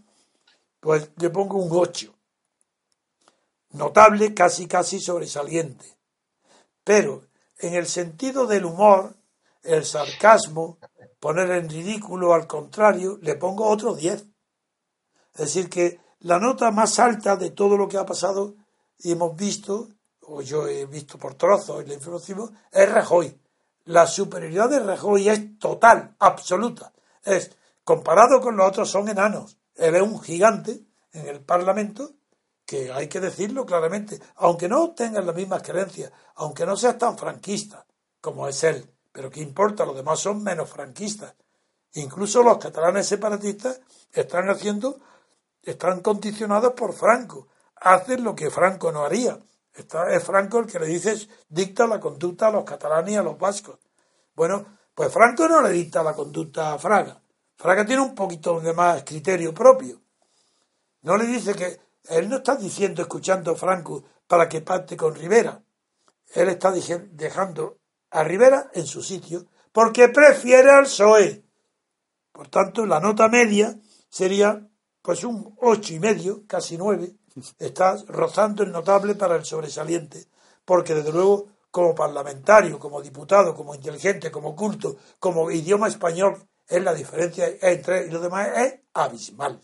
pues 0.78 1.10
le 1.16 1.30
pongo 1.30 1.58
un 1.58 1.68
8. 1.72 2.14
Notable, 3.70 4.32
casi, 4.34 4.68
casi 4.68 5.00
sobresaliente. 5.00 5.84
Pero 6.84 7.24
en 7.58 7.74
el 7.74 7.88
sentido 7.88 8.46
del 8.46 8.66
humor, 8.66 9.16
el 9.64 9.84
sarcasmo, 9.84 10.78
poner 11.18 11.50
en 11.50 11.68
ridículo 11.68 12.32
al 12.32 12.46
contrario, 12.46 13.18
le 13.20 13.34
pongo 13.34 13.66
otro 13.66 13.96
10. 13.96 14.26
Es 15.34 15.40
decir, 15.40 15.68
que 15.68 15.98
la 16.20 16.38
nota 16.38 16.70
más 16.70 17.00
alta 17.00 17.34
de 17.34 17.50
todo 17.50 17.76
lo 17.76 17.88
que 17.88 17.98
ha 17.98 18.06
pasado 18.06 18.54
y 18.96 19.10
hemos 19.10 19.34
visto, 19.34 19.88
o 20.20 20.40
yo 20.40 20.68
he 20.68 20.86
visto 20.86 21.18
por 21.18 21.34
trozos 21.34 21.82
en 21.82 21.88
la 21.88 21.94
información, 21.94 22.56
es 22.70 22.92
Rajoy 22.92 23.36
la 23.88 24.06
superioridad 24.06 24.68
de 24.68 24.80
Rajoy 24.80 25.30
es 25.30 25.58
total, 25.58 26.14
absoluta. 26.18 26.92
Es, 27.22 27.56
comparado 27.84 28.38
con 28.38 28.54
los 28.54 28.68
otros, 28.68 28.90
son 28.90 29.08
enanos. 29.08 29.56
Él 29.74 29.94
es 29.94 30.02
un 30.02 30.20
gigante 30.20 30.82
en 31.12 31.26
el 31.26 31.40
Parlamento, 31.40 32.12
que 32.66 32.92
hay 32.92 33.08
que 33.08 33.18
decirlo 33.18 33.64
claramente, 33.64 34.20
aunque 34.36 34.68
no 34.68 34.90
tengan 34.90 35.24
las 35.24 35.34
mismas 35.34 35.62
creencias, 35.62 36.12
aunque 36.34 36.66
no 36.66 36.76
seas 36.76 36.98
tan 36.98 37.16
franquista 37.16 37.86
como 38.20 38.46
es 38.46 38.62
él, 38.62 38.94
pero 39.10 39.30
¿qué 39.30 39.40
importa? 39.40 39.86
Los 39.86 39.96
demás 39.96 40.20
son 40.20 40.42
menos 40.42 40.68
franquistas. 40.68 41.34
Incluso 41.94 42.42
los 42.42 42.58
catalanes 42.58 43.06
separatistas 43.06 43.80
están 44.12 44.50
haciendo, 44.50 45.00
están 45.62 46.02
condicionados 46.02 46.74
por 46.74 46.92
Franco. 46.92 47.48
Hacen 47.76 48.22
lo 48.22 48.34
que 48.34 48.50
Franco 48.50 48.92
no 48.92 49.06
haría 49.06 49.40
es 49.74 50.24
Franco 50.24 50.58
el 50.58 50.66
que 50.66 50.78
le 50.78 50.86
dice, 50.86 51.16
dicta 51.48 51.86
la 51.86 52.00
conducta 52.00 52.48
a 52.48 52.50
los 52.50 52.64
catalanes 52.64 53.14
y 53.14 53.16
a 53.16 53.22
los 53.22 53.38
vascos. 53.38 53.78
Bueno, 54.34 54.78
pues 54.94 55.12
Franco 55.12 55.48
no 55.48 55.62
le 55.62 55.70
dicta 55.70 56.02
la 56.02 56.14
conducta 56.14 56.74
a 56.74 56.78
Fraga. 56.78 57.22
Fraga 57.56 57.84
tiene 57.84 58.02
un 58.02 58.14
poquito 58.14 58.60
de 58.60 58.72
más 58.72 59.04
criterio 59.04 59.54
propio. 59.54 60.00
No 61.02 61.16
le 61.16 61.26
dice 61.26 61.54
que 61.54 61.80
él 62.08 62.28
no 62.28 62.36
está 62.36 62.56
diciendo, 62.56 63.02
escuchando 63.02 63.52
a 63.52 63.56
Franco 63.56 64.04
para 64.26 64.48
que 64.48 64.60
pacte 64.60 64.96
con 64.96 65.14
Rivera. 65.14 65.62
Él 66.34 66.48
está 66.48 66.72
dejando 66.72 67.78
a 68.10 68.22
Rivera 68.24 68.70
en 68.74 68.86
su 68.86 69.02
sitio 69.02 69.46
porque 69.72 70.08
prefiere 70.08 70.70
al 70.70 70.84
PSOE. 70.84 71.44
Por 72.32 72.48
tanto, 72.48 72.86
la 72.86 73.00
nota 73.00 73.28
media 73.28 73.78
sería 74.08 74.68
pues 75.02 75.24
un 75.24 75.56
ocho 75.60 75.94
y 75.94 76.00
medio, 76.00 76.46
casi 76.46 76.76
nueve, 76.76 77.14
está 77.58 77.96
rozando 78.06 78.62
el 78.62 78.72
notable 78.72 79.14
para 79.14 79.36
el 79.36 79.44
sobresaliente, 79.44 80.26
porque 80.64 80.94
desde 80.94 81.12
luego 81.12 81.48
como 81.70 81.94
parlamentario, 81.94 82.78
como 82.78 83.02
diputado, 83.02 83.54
como 83.54 83.74
inteligente, 83.74 84.30
como 84.30 84.56
culto, 84.56 84.96
como 85.18 85.50
idioma 85.50 85.88
español, 85.88 86.48
es 86.66 86.82
la 86.82 86.94
diferencia 86.94 87.48
entre 87.60 88.06
y 88.06 88.10
los 88.10 88.22
demás 88.22 88.48
es 88.56 88.80
abismal. 88.94 89.60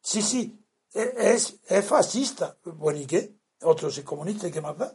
Sí, 0.00 0.22
sí, 0.22 0.58
e, 0.92 1.14
es, 1.16 1.56
es 1.66 1.84
fascista. 1.84 2.56
Bueno, 2.64 3.00
¿y 3.00 3.06
qué? 3.06 3.34
Otro 3.62 3.88
es 3.88 4.00
comunista, 4.00 4.46
¿y 4.46 4.52
qué 4.52 4.60
más 4.60 4.76
da? 4.76 4.94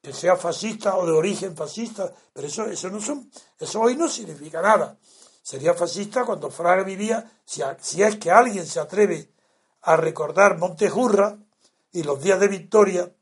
Que 0.00 0.12
sea 0.12 0.36
fascista 0.36 0.96
o 0.96 1.06
de 1.06 1.12
origen 1.12 1.56
fascista, 1.56 2.12
pero 2.32 2.46
eso, 2.46 2.66
eso 2.66 2.90
no 2.90 3.00
son, 3.00 3.30
eso 3.58 3.80
hoy 3.80 3.96
no 3.96 4.08
significa 4.08 4.60
nada. 4.60 4.98
Sería 5.42 5.74
fascista 5.74 6.24
cuando 6.24 6.50
Fraga 6.50 6.82
vivía, 6.84 7.30
si, 7.44 7.62
si 7.80 8.02
es 8.02 8.16
que 8.16 8.30
alguien 8.30 8.66
se 8.66 8.80
atreve 8.80 9.33
a 9.84 9.96
recordar 9.96 10.58
Montejurra 10.58 11.38
y 11.92 12.02
los 12.02 12.22
días 12.22 12.40
de 12.40 12.48
Victoria, 12.48 13.12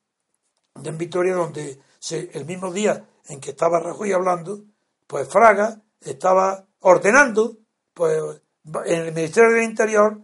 de 0.75 0.91
Victoria 0.93 1.35
donde 1.35 1.81
se, 1.99 2.31
el 2.35 2.47
mismo 2.47 2.73
día 2.73 3.05
en 3.27 3.41
que 3.41 3.51
estaba 3.51 3.81
Rajoy 3.81 4.13
hablando, 4.13 4.63
pues 5.07 5.29
Fraga 5.29 5.83
estaba 6.01 6.67
ordenando, 6.81 7.59
pues 7.93 8.41
en 8.87 9.01
el 9.01 9.13
Ministerio 9.13 9.51
del 9.51 9.65
Interior, 9.65 10.21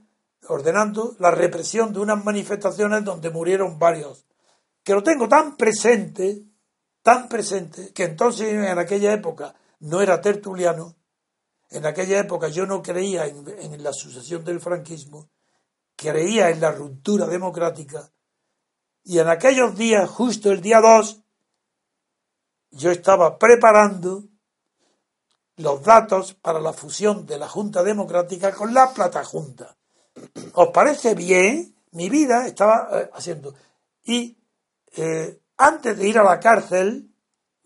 ordenando 0.48 1.16
la 1.18 1.30
represión 1.30 1.92
de 1.92 2.00
unas 2.00 2.24
manifestaciones 2.24 3.04
donde 3.04 3.30
murieron 3.30 3.78
varios. 3.78 4.24
Que 4.82 4.94
lo 4.94 5.02
tengo 5.02 5.28
tan 5.28 5.56
presente, 5.56 6.44
tan 7.02 7.28
presente, 7.28 7.92
que 7.92 8.04
entonces 8.04 8.48
en 8.48 8.78
aquella 8.78 9.12
época 9.12 9.54
no 9.80 10.00
era 10.00 10.20
tertuliano, 10.20 10.94
en 11.70 11.84
aquella 11.84 12.20
época 12.20 12.48
yo 12.48 12.64
no 12.64 12.80
creía 12.80 13.26
en 13.26 13.82
la 13.82 13.92
sucesión 13.92 14.44
del 14.44 14.60
franquismo, 14.60 15.28
creía 15.98 16.50
en 16.50 16.60
la 16.60 16.70
ruptura 16.70 17.26
democrática 17.26 18.08
y 19.08 19.18
en 19.18 19.28
aquellos 19.28 19.74
días, 19.74 20.08
justo 20.08 20.52
el 20.52 20.60
día 20.60 20.82
2, 20.82 21.22
yo 22.72 22.90
estaba 22.90 23.38
preparando 23.38 24.24
los 25.56 25.82
datos 25.82 26.34
para 26.34 26.60
la 26.60 26.74
fusión 26.74 27.24
de 27.24 27.38
la 27.38 27.48
Junta 27.48 27.82
Democrática 27.82 28.52
con 28.52 28.74
la 28.74 28.92
Plata 28.92 29.24
Junta. 29.24 29.74
¿Os 30.52 30.68
parece 30.68 31.14
bien? 31.14 31.74
Mi 31.92 32.10
vida 32.10 32.46
estaba 32.46 32.90
eh, 32.92 33.10
haciendo. 33.14 33.54
Y 34.04 34.36
eh, 34.94 35.40
antes 35.56 35.96
de 35.96 36.06
ir 36.06 36.18
a 36.18 36.22
la 36.24 36.38
cárcel, 36.38 37.10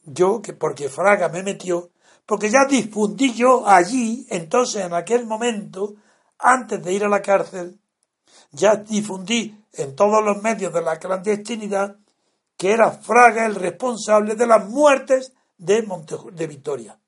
yo, 0.05 0.41
que 0.41 0.53
porque 0.53 0.89
Fraga 0.89 1.28
me 1.28 1.43
metió, 1.43 1.91
porque 2.24 2.51
ya 2.51 2.66
difundí 2.68 3.35
yo 3.35 3.66
allí, 3.66 4.28
entonces 4.30 4.85
en 4.85 4.95
aquel 4.95 5.26
momento, 5.26 5.97
antes 6.39 6.80
de 6.85 6.93
ir 6.93 7.05
a 7.05 7.09
la 7.09 7.20
cárcel, 7.20 7.80
ya 8.53 8.76
difundí 8.76 9.59
en 9.72 9.96
todos 9.96 10.22
los 10.24 10.42
medios 10.42 10.72
de 10.72 10.82
la 10.82 10.98
clandestinidad 10.98 11.96
que 12.57 12.72
era 12.72 12.92
Fraga 12.92 13.46
el 13.46 13.57
responsable 13.57 14.34
de 14.34 14.46
las 14.46 14.68
muertes 14.68 15.32
de, 15.59 15.82
Monte, 15.82 16.16
de 16.32 16.46
Victoria. 16.46 16.98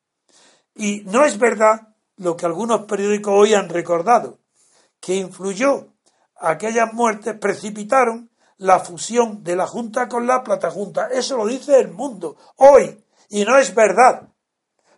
Y 0.74 1.02
no 1.06 1.24
es 1.24 1.38
verdad 1.38 1.94
lo 2.16 2.36
que 2.36 2.46
algunos 2.46 2.86
periódicos 2.86 3.34
hoy 3.36 3.54
han 3.54 3.68
recordado, 3.68 4.38
que 5.00 5.14
influyó 5.14 5.88
aquellas 6.36 6.92
muertes, 6.92 7.38
precipitaron 7.38 8.30
la 8.58 8.80
fusión 8.80 9.44
de 9.44 9.56
la 9.56 9.66
Junta 9.66 10.08
con 10.08 10.26
la 10.26 10.42
Plata 10.42 10.70
Junta. 10.70 11.08
Eso 11.08 11.36
lo 11.36 11.46
dice 11.46 11.78
el 11.78 11.92
mundo 11.92 12.36
hoy. 12.56 13.04
Y 13.28 13.44
no 13.44 13.58
es 13.58 13.74
verdad. 13.74 14.28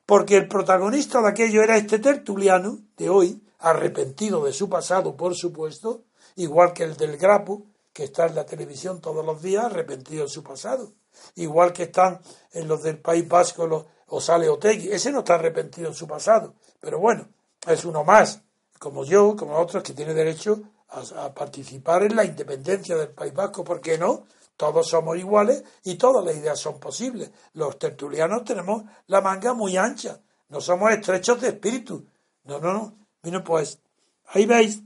Porque 0.04 0.36
el 0.36 0.48
protagonista 0.48 1.20
de 1.20 1.28
aquello 1.28 1.62
era 1.62 1.76
este 1.76 1.98
tertuliano 1.98 2.78
de 2.96 3.08
hoy, 3.08 3.42
arrepentido 3.58 4.44
de 4.44 4.52
su 4.52 4.68
pasado, 4.68 5.16
por 5.16 5.34
supuesto, 5.34 6.04
igual 6.36 6.72
que 6.72 6.84
el 6.84 6.96
del 6.96 7.16
Grapo, 7.16 7.66
que 7.92 8.04
está 8.04 8.26
en 8.26 8.34
la 8.34 8.46
televisión 8.46 9.00
todos 9.00 9.24
los 9.24 9.42
días, 9.42 9.64
arrepentido 9.64 10.24
de 10.24 10.30
su 10.30 10.42
pasado. 10.42 10.92
Igual 11.34 11.72
que 11.72 11.84
están 11.84 12.20
en 12.52 12.68
los 12.68 12.82
del 12.82 12.98
País 12.98 13.26
Vasco 13.26 13.66
los, 13.66 13.84
o 14.08 14.20
Sale 14.20 14.48
Otegui. 14.48 14.92
Ese 14.92 15.10
no 15.10 15.20
está 15.20 15.34
arrepentido 15.34 15.90
de 15.90 15.96
su 15.96 16.06
pasado. 16.06 16.54
Pero 16.80 16.98
bueno, 16.98 17.28
es 17.66 17.84
uno 17.84 18.04
más, 18.04 18.42
como 18.78 19.04
yo, 19.04 19.34
como 19.34 19.56
otros, 19.56 19.82
que 19.82 19.94
tiene 19.94 20.14
derecho 20.14 20.60
a, 20.88 21.34
participar 21.34 22.04
en 22.04 22.16
la 22.16 22.24
independencia 22.24 22.96
del 22.96 23.08
País 23.08 23.34
Vasco, 23.34 23.64
¿por 23.64 23.80
qué 23.80 23.98
no? 23.98 24.26
Todos 24.56 24.88
somos 24.88 25.18
iguales 25.18 25.62
y 25.84 25.96
todas 25.96 26.24
las 26.24 26.36
ideas 26.36 26.58
son 26.58 26.78
posibles. 26.78 27.30
Los 27.54 27.78
tertulianos 27.78 28.44
tenemos 28.44 28.84
la 29.06 29.20
manga 29.20 29.52
muy 29.52 29.76
ancha, 29.76 30.20
no 30.48 30.60
somos 30.60 30.92
estrechos 30.92 31.40
de 31.40 31.48
espíritu. 31.48 32.06
No, 32.44 32.58
no, 32.58 32.72
no. 32.72 32.94
Bueno, 33.22 33.42
pues 33.42 33.80
ahí 34.28 34.46
veis 34.46 34.82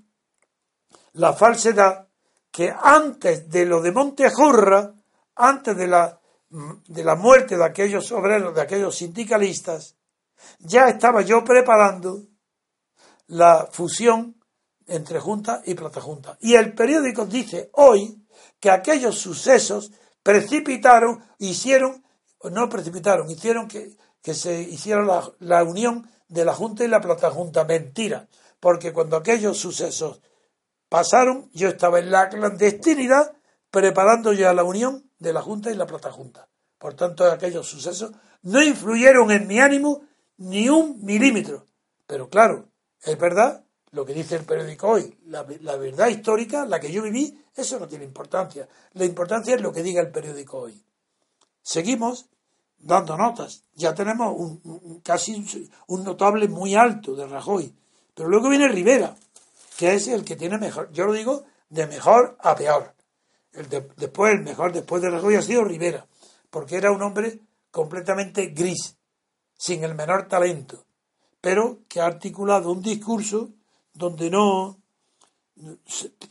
la 1.15 1.33
falsedad 1.33 2.09
que 2.51 2.75
antes 2.77 3.49
de 3.49 3.65
lo 3.65 3.81
de 3.81 3.93
Montejurra, 3.93 4.95
antes 5.37 5.77
de 5.77 5.87
la, 5.87 6.21
de 6.51 7.05
la 7.05 7.15
muerte 7.15 7.57
de 7.57 7.65
aquellos 7.65 8.11
obreros, 8.13 8.55
de 8.55 8.61
aquellos 8.61 8.97
sindicalistas, 8.97 9.97
ya 10.59 10.89
estaba 10.89 11.23
yo 11.23 11.45
preparando 11.45 12.23
la 13.29 13.69
fusión 13.71 14.37
entre 14.87 15.21
Junta 15.21 15.63
y 15.65 15.75
Plata 15.75 16.01
Junta. 16.01 16.37
Y 16.41 16.55
el 16.55 16.75
periódico 16.75 17.27
dice 17.27 17.71
hoy 17.75 18.27
que 18.59 18.71
aquellos 18.71 19.19
sucesos 19.19 19.93
precipitaron, 20.23 21.23
hicieron, 21.39 22.05
no 22.51 22.69
precipitaron, 22.69 23.31
hicieron 23.31 23.69
que, 23.69 23.97
que 24.23 24.35
se 24.35 24.61
hiciera 24.61 25.05
la, 25.05 25.31
la, 25.39 25.63
unión 25.63 26.11
de 26.29 26.45
la 26.45 26.55
Junta 26.55 26.85
y 26.85 26.89
la 26.89 27.01
Plata 27.01 27.31
Junta. 27.31 27.65
Mentira, 27.65 28.29
porque 28.59 28.93
cuando 28.93 29.17
aquellos 29.17 29.59
sucesos 29.59 30.21
pasaron, 30.91 31.49
yo 31.55 31.69
estaba 31.69 32.01
en 32.01 32.11
la 32.11 32.29
clandestinidad 32.29 33.33
preparando 33.71 34.35
ya 34.35 34.53
la 34.53 34.65
unión 34.65 35.11
de 35.19 35.33
la 35.33 35.41
Junta 35.41 35.71
y 35.71 35.77
la 35.77 35.87
Plata 35.87 36.13
Junta. 36.13 36.49
Por 36.79 36.95
tanto, 36.95 37.25
aquellos 37.25 37.67
sucesos 37.67 38.13
no 38.43 38.63
influyeron 38.63 39.31
en 39.31 39.47
mi 39.47 39.61
ánimo 39.61 40.03
ni 40.37 40.69
un 40.69 41.03
milímetro. 41.03 41.67
Pero 42.07 42.29
claro, 42.29 42.69
es 43.03 43.19
verdad 43.19 43.65
lo 43.93 44.05
que 44.05 44.15
dice 44.15 44.37
el 44.37 44.45
periódico 44.45 44.89
hoy, 44.89 45.17
la, 45.27 45.43
verdad 45.43 46.09
histórica, 46.09 46.65
la 46.67 46.81
que 46.81 46.93
yo 46.93 47.03
viví, 47.03 47.41
eso 47.55 47.79
no 47.79 47.89
tiene 47.89 48.05
importancia. 48.05 48.69
La 48.93 49.05
importancia 49.05 49.55
es 49.55 49.61
lo 49.61 49.73
que 49.73 49.83
diga 49.83 50.01
el 50.01 50.11
periódico 50.11 50.59
hoy. 50.59 50.83
Seguimos 51.63 52.29
dando 52.79 53.17
notas. 53.17 53.65
Ya 53.75 53.95
tenemos 53.95 54.59
casi 55.03 55.71
un, 55.87 56.05
notable 56.05 56.49
muy 56.49 56.75
alto 56.75 57.15
de 57.15 57.27
Rajoy. 57.27 57.75
Pero 58.15 58.29
luego 58.29 58.49
viene 58.49 58.69
Rivera, 58.69 59.15
que 59.81 59.95
es 59.95 60.09
el 60.09 60.27
que 60.27 60.37
tiene 60.37 60.59
mejor, 60.59 60.93
yo 60.93 61.07
lo 61.07 61.15
digo, 61.15 61.45
de 61.71 61.87
mejor 61.87 62.37
a 62.41 62.55
peor. 62.55 62.93
El 63.55 63.67
después, 63.97 64.35
el 64.35 64.43
mejor 64.43 64.75
después 64.75 65.01
de 65.01 65.09
Rajoy 65.09 65.37
ha 65.37 65.41
sido 65.41 65.65
Rivera, 65.65 66.07
porque 66.51 66.77
era 66.77 66.93
un 66.93 67.01
hombre 67.01 67.41
completamente 67.71 68.49
gris, 68.49 68.99
sin 69.57 69.83
el 69.83 69.95
menor 69.95 70.29
talento, 70.29 70.85
pero 71.41 71.79
que 71.89 72.03
ha 72.03 72.05
articulado 72.05 72.71
un 72.71 72.83
discurso 72.83 73.53
donde 73.95 74.29
no, 74.29 74.77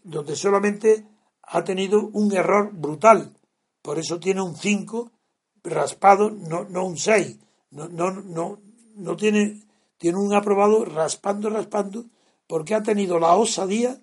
donde 0.03 0.35
solamente 0.35 1.07
ha 1.41 1.63
tenido 1.63 2.01
un 2.13 2.31
error 2.31 2.69
brutal. 2.71 3.35
Por 3.81 3.97
eso 3.97 4.19
tiene 4.19 4.43
un 4.43 4.55
5 4.55 5.11
raspado, 5.63 6.29
no, 6.29 6.65
no 6.65 6.85
un 6.85 6.99
6. 6.99 7.35
No, 7.71 7.89
no, 7.89 8.11
no, 8.11 8.59
no 8.93 9.15
tiene, 9.15 9.63
tiene 9.97 10.19
un 10.19 10.35
aprobado 10.35 10.85
raspando, 10.85 11.49
raspando, 11.49 12.05
porque 12.49 12.73
ha 12.73 12.81
tenido 12.81 13.19
la 13.19 13.35
osadía, 13.35 14.01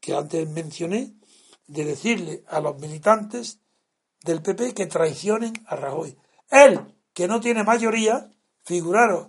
que 0.00 0.16
antes 0.16 0.48
mencioné, 0.48 1.14
de 1.68 1.84
decirle 1.84 2.42
a 2.48 2.58
los 2.58 2.76
militantes 2.80 3.60
del 4.24 4.42
PP 4.42 4.74
que 4.74 4.86
traicionen 4.86 5.52
a 5.66 5.76
Rajoy. 5.76 6.18
Él, 6.50 6.80
que 7.12 7.28
no 7.28 7.40
tiene 7.40 7.62
mayoría, 7.62 8.32
figuraros 8.64 9.28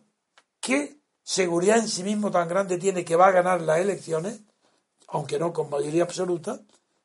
que 0.60 0.98
seguridad 1.22 1.78
en 1.78 1.88
sí 1.88 2.02
mismo 2.02 2.32
tan 2.32 2.48
grande 2.48 2.80
tiene 2.80 3.06
que 3.06 3.16
va 3.16 3.28
a 3.28 3.32
ganar 3.32 3.62
las 3.62 3.80
elecciones, 3.80 4.42
aunque 5.08 5.38
no 5.38 5.54
con 5.54 5.70
mayoría 5.70 6.04
absoluta, 6.04 6.60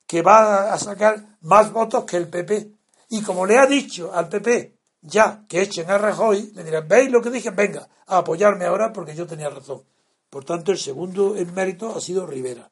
que 0.06 0.22
va 0.22 0.72
a 0.72 0.78
sacar 0.78 1.36
más 1.42 1.74
votos 1.74 2.04
que 2.04 2.16
el 2.16 2.28
PP. 2.28 2.72
Y 3.10 3.22
como 3.22 3.44
le 3.44 3.58
ha 3.58 3.66
dicho 3.66 4.14
al 4.14 4.30
PP 4.30 4.78
ya 5.02 5.44
que 5.46 5.60
echen 5.60 5.90
a 5.90 5.98
Rajoy, 5.98 6.52
le 6.54 6.64
dirán, 6.64 6.88
¿veis 6.88 7.10
lo 7.10 7.20
que 7.20 7.28
dije? 7.28 7.50
Venga, 7.50 7.86
a 8.06 8.18
apoyarme 8.18 8.64
ahora 8.64 8.94
porque 8.94 9.14
yo 9.14 9.26
tenía 9.26 9.50
razón. 9.50 9.82
Por 10.30 10.44
tanto, 10.44 10.70
el 10.72 10.78
segundo 10.78 11.36
en 11.36 11.52
mérito 11.52 11.94
ha 11.94 12.00
sido 12.00 12.26
Rivera. 12.26 12.70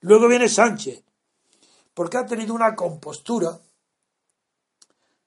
Luego 0.00 0.28
viene 0.28 0.48
Sánchez, 0.48 1.04
porque 1.94 2.18
ha 2.18 2.26
tenido 2.26 2.54
una 2.54 2.74
compostura, 2.74 3.60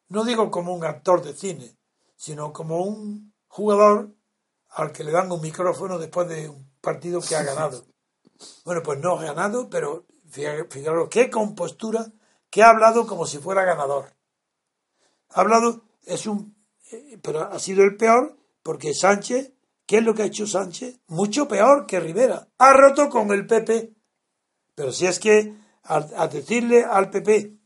no 0.09 0.23
digo 0.23 0.51
como 0.51 0.73
un 0.73 0.83
actor 0.83 1.23
de 1.23 1.33
cine, 1.33 1.75
sino 2.15 2.53
como 2.53 2.83
un 2.83 3.33
jugador 3.47 4.13
al 4.69 4.91
que 4.91 5.03
le 5.03 5.11
dan 5.11 5.31
un 5.31 5.41
micrófono 5.41 5.97
después 5.97 6.27
de 6.27 6.49
un 6.49 6.69
partido 6.81 7.21
que 7.21 7.35
ha 7.35 7.43
ganado. 7.43 7.85
Bueno, 8.63 8.81
pues 8.83 8.99
no 8.99 9.17
ha 9.17 9.23
ganado, 9.23 9.69
pero 9.69 10.05
fijaros 10.29 11.09
qué 11.09 11.29
compostura, 11.29 12.11
que 12.49 12.63
ha 12.63 12.69
hablado 12.69 13.07
como 13.07 13.25
si 13.25 13.37
fuera 13.37 13.63
ganador. 13.63 14.13
Ha 15.29 15.41
hablado, 15.41 15.83
es 16.05 16.27
un, 16.27 16.55
eh, 16.91 17.17
pero 17.21 17.41
ha 17.41 17.59
sido 17.59 17.83
el 17.83 17.95
peor 17.95 18.37
porque 18.63 18.93
Sánchez, 18.93 19.53
¿qué 19.91 19.97
es 19.97 20.03
lo 20.05 20.13
que 20.13 20.21
ha 20.21 20.27
hecho 20.27 20.47
Sánchez? 20.47 21.01
Mucho 21.07 21.49
peor 21.49 21.85
que 21.85 21.99
Rivera. 21.99 22.47
Ha 22.59 22.71
roto 22.71 23.09
con 23.09 23.29
el 23.31 23.45
PP. 23.45 23.93
Pero 24.73 24.93
si 24.93 25.05
es 25.05 25.19
que 25.19 25.53
al, 25.83 26.29
decirle 26.29 26.85
al 26.85 27.09
PP 27.09 27.57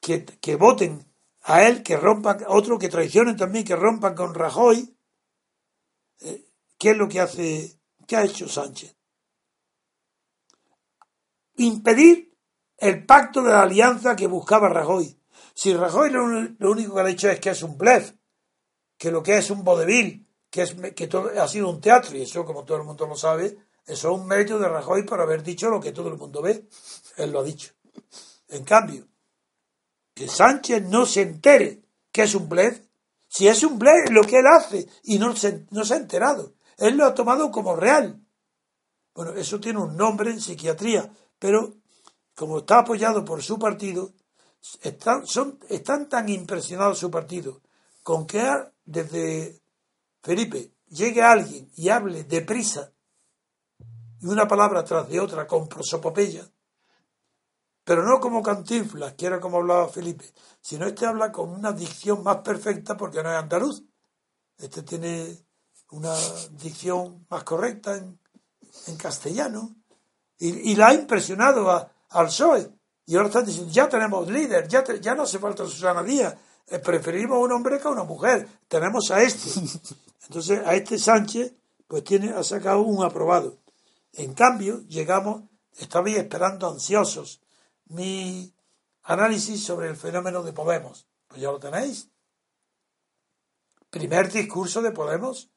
que, 0.00 0.24
que 0.24 0.54
voten 0.54 1.04
a 1.42 1.64
él, 1.64 1.82
que 1.82 1.96
rompan, 1.96 2.44
otro 2.46 2.78
que 2.78 2.88
traicionen 2.88 3.36
también, 3.36 3.64
que 3.64 3.74
rompan 3.74 4.14
con 4.14 4.34
Rajoy, 4.34 4.96
¿Qué 6.78 6.90
es 6.90 6.96
lo 6.96 7.08
que 7.08 7.20
hace, 7.20 7.80
qué 8.06 8.16
ha 8.16 8.24
hecho 8.24 8.48
Sánchez? 8.48 8.96
Impedir 11.56 12.36
el 12.76 13.04
pacto 13.04 13.42
de 13.42 13.50
la 13.50 13.62
alianza 13.62 14.14
que 14.14 14.28
buscaba 14.28 14.68
Rajoy. 14.68 15.20
Si 15.54 15.74
Rajoy 15.74 16.10
lo, 16.10 16.70
único 16.70 16.94
que 16.94 17.00
ha 17.00 17.04
dicho 17.04 17.28
es 17.28 17.40
que 17.40 17.50
es 17.50 17.62
un 17.62 17.78
blef, 17.78 18.12
que 18.96 19.10
lo 19.10 19.22
que 19.22 19.38
es 19.38 19.50
un 19.50 19.64
vodevil, 19.64 20.28
que, 20.54 20.62
es, 20.62 20.76
que 20.94 21.08
todo, 21.08 21.32
ha 21.42 21.48
sido 21.48 21.68
un 21.68 21.80
teatro, 21.80 22.16
y 22.16 22.22
eso, 22.22 22.44
como 22.44 22.62
todo 22.62 22.78
el 22.78 22.84
mundo 22.84 23.08
lo 23.08 23.16
sabe, 23.16 23.58
eso 23.84 24.08
es 24.12 24.20
un 24.20 24.24
mérito 24.24 24.56
de 24.56 24.68
Rajoy 24.68 25.02
por 25.02 25.20
haber 25.20 25.42
dicho 25.42 25.68
lo 25.68 25.80
que 25.80 25.90
todo 25.90 26.06
el 26.10 26.16
mundo 26.16 26.40
ve. 26.42 26.68
Él 27.16 27.32
lo 27.32 27.40
ha 27.40 27.42
dicho. 27.42 27.72
En 28.46 28.62
cambio, 28.62 29.08
que 30.14 30.28
Sánchez 30.28 30.84
no 30.84 31.06
se 31.06 31.22
entere 31.22 31.82
que 32.12 32.22
es 32.22 32.36
un 32.36 32.48
blef, 32.48 32.80
si 33.26 33.48
es 33.48 33.64
un 33.64 33.80
blef 33.80 34.10
lo 34.10 34.22
que 34.22 34.38
él 34.38 34.46
hace 34.46 34.86
y 35.02 35.18
no 35.18 35.34
se, 35.34 35.66
no 35.72 35.84
se 35.84 35.94
ha 35.94 35.96
enterado. 35.96 36.54
Él 36.78 36.96
lo 36.98 37.04
ha 37.04 37.14
tomado 37.14 37.50
como 37.50 37.74
real. 37.74 38.24
Bueno, 39.12 39.32
eso 39.32 39.58
tiene 39.58 39.80
un 39.80 39.96
nombre 39.96 40.30
en 40.30 40.40
psiquiatría, 40.40 41.12
pero 41.40 41.74
como 42.36 42.58
está 42.58 42.78
apoyado 42.78 43.24
por 43.24 43.42
su 43.42 43.58
partido, 43.58 44.12
están, 44.82 45.26
son, 45.26 45.58
están 45.68 46.08
tan 46.08 46.28
impresionados 46.28 47.00
su 47.00 47.10
partido 47.10 47.60
con 48.04 48.24
que 48.24 48.40
desde 48.84 49.63
Felipe 50.24 50.72
llegue 50.88 51.22
alguien 51.22 51.70
y 51.76 51.90
hable 51.90 52.24
deprisa 52.24 52.90
y 54.20 54.26
una 54.26 54.48
palabra 54.48 54.82
tras 54.82 55.06
de 55.06 55.20
otra 55.20 55.46
con 55.46 55.68
prosopopeya, 55.68 56.50
pero 57.84 58.02
no 58.02 58.18
como 58.20 58.42
cantinflas, 58.42 59.12
que 59.12 59.26
era 59.26 59.38
como 59.38 59.58
hablaba 59.58 59.86
Felipe, 59.90 60.24
sino 60.62 60.86
este 60.86 61.04
habla 61.04 61.30
con 61.30 61.50
una 61.50 61.72
dicción 61.72 62.22
más 62.22 62.38
perfecta 62.38 62.96
porque 62.96 63.22
no 63.22 63.30
es 63.30 63.36
andaluz. 63.36 63.84
Este 64.56 64.82
tiene 64.82 65.44
una 65.90 66.14
dicción 66.52 67.26
más 67.28 67.44
correcta 67.44 67.94
en, 67.98 68.18
castellano, 68.96 69.76
y, 70.38 70.74
la 70.74 70.88
ha 70.88 70.94
impresionado 70.94 71.70
al 71.70 72.26
PSOE. 72.26 72.72
Y 73.04 73.16
ahora 73.16 73.28
están 73.28 73.44
diciendo, 73.44 73.70
ya 73.70 73.90
tenemos 73.90 74.26
líder, 74.30 74.66
ya, 74.68 74.82
ya 75.00 75.14
no 75.14 75.24
hace 75.24 75.38
falta 75.38 75.66
Susana 75.66 76.02
Díaz, 76.02 76.34
preferimos 76.82 77.36
a 77.36 77.40
un 77.40 77.52
hombre 77.52 77.78
que 77.78 77.88
a 77.88 77.90
una 77.90 78.04
mujer, 78.04 78.48
tenemos 78.68 79.10
a 79.10 79.22
este. 79.22 79.50
Entonces, 80.28 80.60
a 80.64 80.74
este 80.74 80.98
Sánchez, 80.98 81.52
pues 81.86 82.04
tiene, 82.04 82.30
ha 82.30 82.42
sacado 82.42 82.82
un 82.82 83.04
aprobado. 83.04 83.58
En 84.12 84.34
cambio, 84.34 84.80
llegamos, 84.88 85.44
estabais 85.76 86.16
esperando 86.16 86.68
ansiosos 86.68 87.40
mi 87.86 88.54
análisis 89.02 89.62
sobre 89.62 89.88
el 89.88 89.96
fenómeno 89.96 90.42
de 90.42 90.52
Podemos. 90.52 91.06
Pues 91.28 91.40
ya 91.40 91.50
lo 91.50 91.58
tenéis. 91.58 92.08
Primer 93.90 94.32
discurso 94.32 94.82
de 94.82 94.92
Podemos 94.92 95.50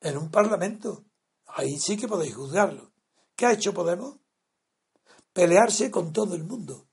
en 0.00 0.16
un 0.18 0.30
parlamento. 0.30 1.04
Ahí 1.46 1.78
sí 1.78 1.96
que 1.96 2.08
podéis 2.08 2.34
juzgarlo. 2.34 2.92
¿Qué 3.36 3.46
ha 3.46 3.52
hecho 3.52 3.74
Podemos? 3.74 4.16
Pelearse 5.32 5.90
con 5.90 6.12
todo 6.12 6.34
el 6.34 6.44
mundo. 6.44 6.86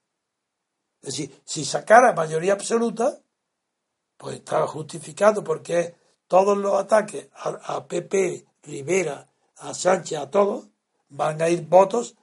Es 1.02 1.16
decir, 1.16 1.42
si 1.46 1.66
sacara 1.66 2.14
mayoría 2.14 2.54
absoluta, 2.54 3.20
pues 4.18 4.36
estaba 4.36 4.68
justificado 4.68 5.44
porque 5.44 5.96
todos 6.28 6.58
los 6.58 6.80
ataques 6.80 7.30
a, 7.34 7.76
a 7.76 7.88
PP, 7.88 8.46
Rivera, 8.64 9.28
a 9.58 9.74
Sánchez, 9.74 10.20
a 10.20 10.30
todos, 10.30 10.68
van 11.10 11.42
a 11.42 11.50
ir 11.50 11.68
votos 11.68 12.16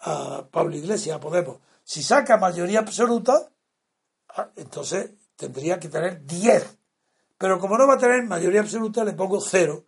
a 0.00 0.46
Pablo 0.50 0.76
Iglesias, 0.76 1.16
a 1.16 1.20
Podemos. 1.20 1.58
Si 1.84 2.02
saca 2.02 2.36
mayoría 2.36 2.80
absoluta, 2.80 3.50
ah, 4.30 4.50
entonces 4.56 5.12
tendría 5.36 5.78
que 5.78 5.88
tener 5.88 6.24
10. 6.24 6.78
Pero 7.38 7.58
como 7.58 7.76
no 7.78 7.86
va 7.86 7.94
a 7.94 7.98
tener 7.98 8.24
mayoría 8.24 8.60
absoluta, 8.60 9.04
le 9.04 9.12
pongo 9.12 9.40
cero. 9.40 9.84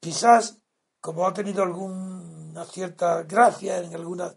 Quizás, 0.00 0.58
como 1.00 1.26
ha 1.26 1.32
tenido 1.32 1.62
alguna 1.62 2.64
cierta 2.64 3.22
gracia 3.22 3.78
en 3.78 3.94
algunas 3.94 4.36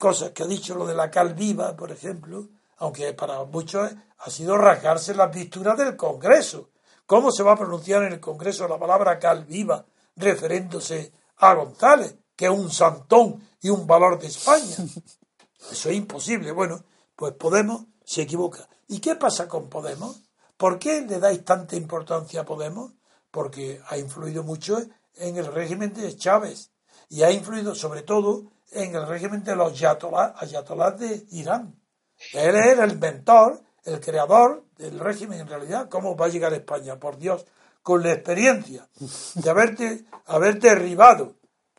cosas 0.00 0.30
que 0.30 0.44
ha 0.44 0.46
dicho 0.46 0.74
lo 0.74 0.86
de 0.86 0.94
la 0.94 1.10
cal 1.10 1.34
viva, 1.34 1.76
por 1.76 1.92
ejemplo, 1.92 2.48
aunque 2.78 3.12
para 3.12 3.44
muchos 3.44 3.90
ha 4.16 4.30
sido 4.30 4.56
rasgarse 4.56 5.14
las 5.14 5.30
visturas 5.30 5.76
del 5.76 5.94
Congreso. 5.94 6.70
¿Cómo 7.04 7.30
se 7.30 7.42
va 7.42 7.52
a 7.52 7.58
pronunciar 7.58 8.04
en 8.04 8.14
el 8.14 8.20
Congreso 8.20 8.66
la 8.66 8.78
palabra 8.78 9.18
cal 9.18 9.44
viva 9.44 9.84
referiéndose 10.16 11.12
a 11.36 11.52
González, 11.52 12.16
que 12.34 12.46
es 12.46 12.50
un 12.50 12.70
santón 12.70 13.46
y 13.60 13.68
un 13.68 13.86
valor 13.86 14.18
de 14.18 14.28
España? 14.28 14.74
Eso 15.70 15.90
es 15.90 15.94
imposible. 15.94 16.50
Bueno, 16.52 16.82
pues 17.14 17.34
Podemos 17.34 17.84
se 18.02 18.22
equivoca. 18.22 18.66
¿Y 18.88 19.00
qué 19.00 19.16
pasa 19.16 19.48
con 19.48 19.68
Podemos? 19.68 20.22
¿Por 20.56 20.78
qué 20.78 21.02
le 21.02 21.18
dais 21.18 21.44
tanta 21.44 21.76
importancia 21.76 22.40
a 22.40 22.46
Podemos? 22.46 22.92
Porque 23.30 23.82
ha 23.86 23.98
influido 23.98 24.44
mucho 24.44 24.80
en 25.16 25.36
el 25.36 25.44
régimen 25.44 25.92
de 25.92 26.16
Chávez 26.16 26.70
y 27.10 27.22
ha 27.22 27.30
influido 27.30 27.74
sobre 27.74 28.00
todo 28.00 28.50
en 28.70 28.94
el 28.94 29.06
régimen 29.06 29.42
de 29.42 29.56
los 29.56 29.72
ayatolás 29.82 30.98
de 30.98 31.26
Irán. 31.30 31.74
Él 32.32 32.54
era 32.54 32.84
el 32.84 32.92
inventor, 32.92 33.60
el 33.84 34.00
creador 34.00 34.64
del 34.76 34.98
régimen 34.98 35.40
en 35.40 35.48
realidad. 35.48 35.88
¿Cómo 35.88 36.16
va 36.16 36.26
a 36.26 36.28
llegar 36.28 36.52
a 36.52 36.56
España? 36.56 36.98
Por 36.98 37.18
Dios, 37.18 37.46
con 37.82 38.02
la 38.02 38.12
experiencia 38.12 38.86
de 39.34 39.50
haberte, 39.50 40.04
haber 40.26 40.60
derribado 40.60 41.36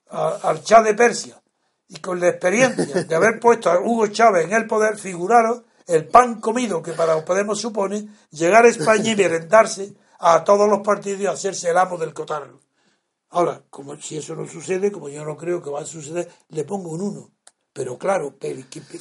al 0.10 0.62
Shah 0.62 0.82
de 0.82 0.94
Persia 0.94 1.42
y 1.88 1.98
con 1.98 2.20
la 2.20 2.30
experiencia 2.30 3.04
de 3.04 3.16
haber 3.16 3.39
puesto 3.39 3.70
a 3.70 3.80
Hugo 3.80 4.08
Chávez 4.08 4.46
en 4.46 4.54
el 4.54 4.68
poder, 4.68 4.98
figuraros 4.98 5.64
el 5.88 6.08
pan 6.08 6.39
comido 6.39 6.82
que 6.82 6.94
para 6.94 7.24
Podemos 7.26 7.60
supone 7.60 8.08
llegar 8.32 8.66
a 8.66 8.70
España 8.70 9.12
y 9.12 9.16
merendarse 9.16 9.94
a 10.20 10.44
todos 10.44 10.70
los 10.70 10.82
partidos 10.82 11.22
y 11.22 11.28
hacerse 11.28 11.70
el 11.70 11.78
amo 11.78 11.98
del 11.98 12.14
cotarro. 12.14 12.61
Ahora, 13.32 13.63
como 13.69 13.95
si 13.95 14.17
eso 14.17 14.36
no 14.36 14.45
sucede, 14.47 14.91
como 14.91 15.09
yo 15.09 15.23
no 15.23 15.38
creo 15.38 15.61
que 15.61 15.69
va 15.69 15.82
a 15.82 15.86
suceder, 15.86 16.29
le 16.49 16.65
pongo 16.65 16.91
un 16.91 17.01
1. 17.01 17.32
Pero 17.73 17.97
claro, 17.97 18.36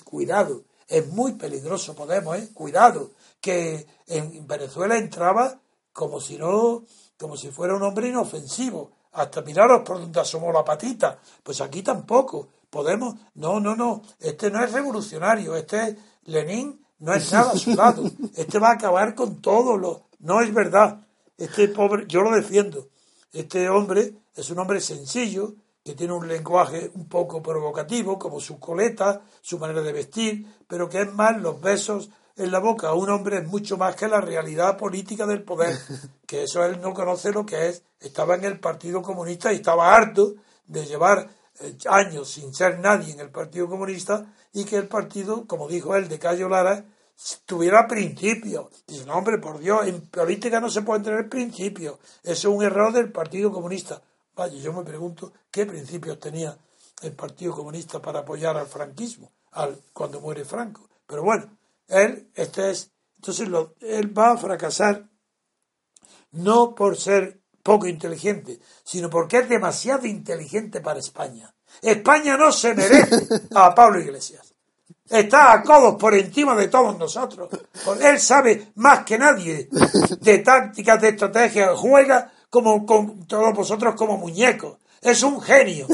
cuidado, 0.04 0.64
es 0.86 1.06
muy 1.08 1.32
peligroso 1.32 1.94
Podemos, 1.94 2.38
¿eh? 2.38 2.50
cuidado, 2.54 3.10
que 3.40 3.86
en 4.06 4.46
Venezuela 4.46 4.96
entraba 4.96 5.60
como 5.92 6.20
si 6.20 6.36
no, 6.38 6.84
como 7.18 7.36
si 7.36 7.50
fuera 7.50 7.74
un 7.74 7.82
hombre 7.82 8.08
inofensivo. 8.08 8.92
Hasta 9.12 9.42
miraros 9.42 9.82
por 9.82 9.98
donde 9.98 10.20
asomó 10.20 10.52
la 10.52 10.64
patita. 10.64 11.18
Pues 11.42 11.60
aquí 11.60 11.82
tampoco. 11.82 12.48
Podemos, 12.70 13.16
no, 13.34 13.58
no, 13.58 13.74
no, 13.74 14.02
este 14.20 14.48
no 14.48 14.62
es 14.62 14.70
revolucionario, 14.72 15.56
este 15.56 15.88
es 15.88 15.96
Lenin, 16.26 16.80
no 17.00 17.12
es 17.12 17.32
nada 17.32 17.50
a 17.50 17.58
su 17.58 17.74
lado. 17.74 18.04
Este 18.36 18.60
va 18.60 18.68
a 18.68 18.74
acabar 18.74 19.16
con 19.16 19.42
todo 19.42 19.76
lo, 19.76 20.06
no 20.20 20.40
es 20.40 20.54
verdad. 20.54 21.04
Este 21.36 21.66
pobre, 21.66 22.06
yo 22.06 22.20
lo 22.20 22.30
defiendo. 22.30 22.88
Este 23.32 23.68
hombre 23.68 24.14
es 24.34 24.50
un 24.50 24.58
hombre 24.58 24.80
sencillo, 24.80 25.54
que 25.84 25.94
tiene 25.94 26.12
un 26.12 26.28
lenguaje 26.28 26.90
un 26.94 27.08
poco 27.08 27.42
provocativo, 27.42 28.18
como 28.18 28.40
su 28.40 28.58
coleta, 28.58 29.22
su 29.40 29.58
manera 29.58 29.82
de 29.82 29.92
vestir, 29.92 30.46
pero 30.66 30.88
que 30.88 31.02
es 31.02 31.12
más 31.12 31.40
los 31.40 31.60
besos 31.60 32.10
en 32.36 32.50
la 32.50 32.58
boca. 32.58 32.92
Un 32.94 33.10
hombre 33.10 33.38
es 33.38 33.46
mucho 33.46 33.76
más 33.76 33.96
que 33.96 34.08
la 34.08 34.20
realidad 34.20 34.76
política 34.76 35.26
del 35.26 35.42
poder, 35.42 35.78
que 36.26 36.44
eso 36.44 36.64
él 36.64 36.80
no 36.80 36.92
conoce 36.92 37.32
lo 37.32 37.46
que 37.46 37.68
es. 37.68 37.82
Estaba 37.98 38.34
en 38.34 38.44
el 38.44 38.60
Partido 38.60 39.02
Comunista 39.02 39.52
y 39.52 39.56
estaba 39.56 39.94
harto 39.94 40.34
de 40.66 40.84
llevar 40.84 41.28
eh, 41.60 41.76
años 41.88 42.30
sin 42.30 42.54
ser 42.54 42.78
nadie 42.78 43.12
en 43.12 43.20
el 43.20 43.30
Partido 43.30 43.68
Comunista 43.68 44.26
y 44.52 44.64
que 44.64 44.76
el 44.76 44.88
partido, 44.88 45.46
como 45.46 45.68
dijo 45.68 45.94
él 45.94 46.08
de 46.08 46.18
Cayo 46.18 46.48
Lara, 46.48 46.84
tuviera 47.44 47.86
principios. 47.86 48.66
Dice, 48.86 49.04
no, 49.06 49.14
hombre, 49.14 49.38
por 49.38 49.58
Dios, 49.58 49.86
en 49.86 50.00
política 50.08 50.60
no 50.60 50.70
se 50.70 50.82
pueden 50.82 51.02
tener 51.02 51.28
principios. 51.28 51.98
Eso 52.22 52.48
es 52.48 52.56
un 52.56 52.62
error 52.62 52.92
del 52.92 53.12
Partido 53.12 53.52
Comunista. 53.52 54.00
Vaya, 54.34 54.56
yo 54.56 54.72
me 54.72 54.84
pregunto 54.84 55.32
qué 55.50 55.66
principios 55.66 56.18
tenía 56.18 56.56
el 57.02 57.12
Partido 57.12 57.54
Comunista 57.54 58.00
para 58.00 58.20
apoyar 58.20 58.56
al 58.56 58.66
franquismo, 58.66 59.32
al, 59.52 59.80
cuando 59.92 60.20
muere 60.20 60.44
Franco. 60.44 60.88
Pero 61.06 61.22
bueno, 61.22 61.56
él, 61.88 62.30
este 62.34 62.70
es, 62.70 62.90
entonces 63.16 63.48
él 63.80 64.18
va 64.18 64.32
a 64.32 64.36
fracasar 64.36 65.08
no 66.32 66.74
por 66.74 66.96
ser 66.96 67.40
poco 67.62 67.86
inteligente, 67.86 68.60
sino 68.84 69.10
porque 69.10 69.38
es 69.38 69.48
demasiado 69.48 70.06
inteligente 70.06 70.80
para 70.80 71.00
España. 71.00 71.52
España 71.82 72.36
no 72.36 72.52
se 72.52 72.74
merece 72.74 73.26
a 73.54 73.74
Pablo 73.74 74.00
Iglesias 74.00 74.49
está 75.10 75.52
a 75.52 75.62
codos 75.62 75.96
por 75.96 76.14
encima 76.14 76.54
de 76.54 76.68
todos 76.68 76.96
nosotros. 76.96 77.50
Él 78.00 78.18
sabe 78.20 78.72
más 78.76 79.04
que 79.04 79.18
nadie 79.18 79.68
de 80.20 80.38
tácticas, 80.38 81.00
de 81.00 81.08
estrategias, 81.08 81.76
juega 81.76 82.32
como 82.48 82.86
con 82.86 83.26
todos 83.26 83.54
vosotros 83.54 83.94
como 83.96 84.16
muñecos. 84.16 84.78
Es 85.02 85.22
un 85.22 85.40
genio. 85.40 85.86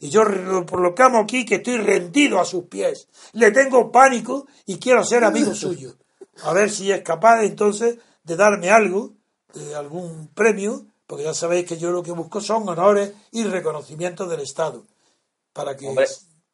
Y 0.00 0.08
yo 0.08 0.24
por 0.66 0.80
lo 0.80 0.94
que 0.94 1.02
amo 1.02 1.18
aquí, 1.18 1.44
que 1.44 1.56
estoy 1.56 1.78
rendido 1.78 2.40
a 2.40 2.44
sus 2.44 2.64
pies. 2.64 3.08
Le 3.32 3.50
tengo 3.50 3.92
pánico 3.92 4.46
y 4.64 4.78
quiero 4.78 5.04
ser 5.04 5.24
amigo 5.24 5.54
suyo. 5.54 5.96
A 6.42 6.52
ver 6.52 6.70
si 6.70 6.90
es 6.90 7.02
capaz 7.02 7.42
entonces 7.42 7.98
de 8.24 8.36
darme 8.36 8.70
algo, 8.70 9.12
de 9.54 9.74
algún 9.74 10.28
premio, 10.28 10.86
porque 11.06 11.24
ya 11.24 11.34
sabéis 11.34 11.66
que 11.66 11.76
yo 11.78 11.90
lo 11.90 12.02
que 12.02 12.12
busco 12.12 12.40
son 12.40 12.68
honores 12.68 13.12
y 13.30 13.44
reconocimientos 13.44 14.28
del 14.28 14.40
Estado. 14.40 14.84
Para 15.52 15.76
que 15.76 15.86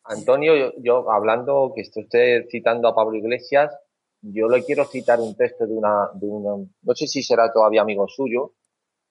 Antonio, 0.04 0.72
yo, 0.78 1.10
hablando, 1.10 1.72
que 1.74 1.82
esté 1.82 2.00
usted 2.00 2.46
citando 2.50 2.88
a 2.88 2.94
Pablo 2.94 3.16
Iglesias, 3.16 3.72
yo 4.20 4.48
le 4.48 4.64
quiero 4.64 4.84
citar 4.84 5.20
un 5.20 5.36
texto 5.36 5.66
de 5.66 5.74
una, 5.74 6.10
de 6.14 6.26
una, 6.26 6.64
no 6.82 6.94
sé 6.94 7.06
si 7.06 7.22
será 7.22 7.52
todavía 7.52 7.82
amigo 7.82 8.06
suyo, 8.08 8.54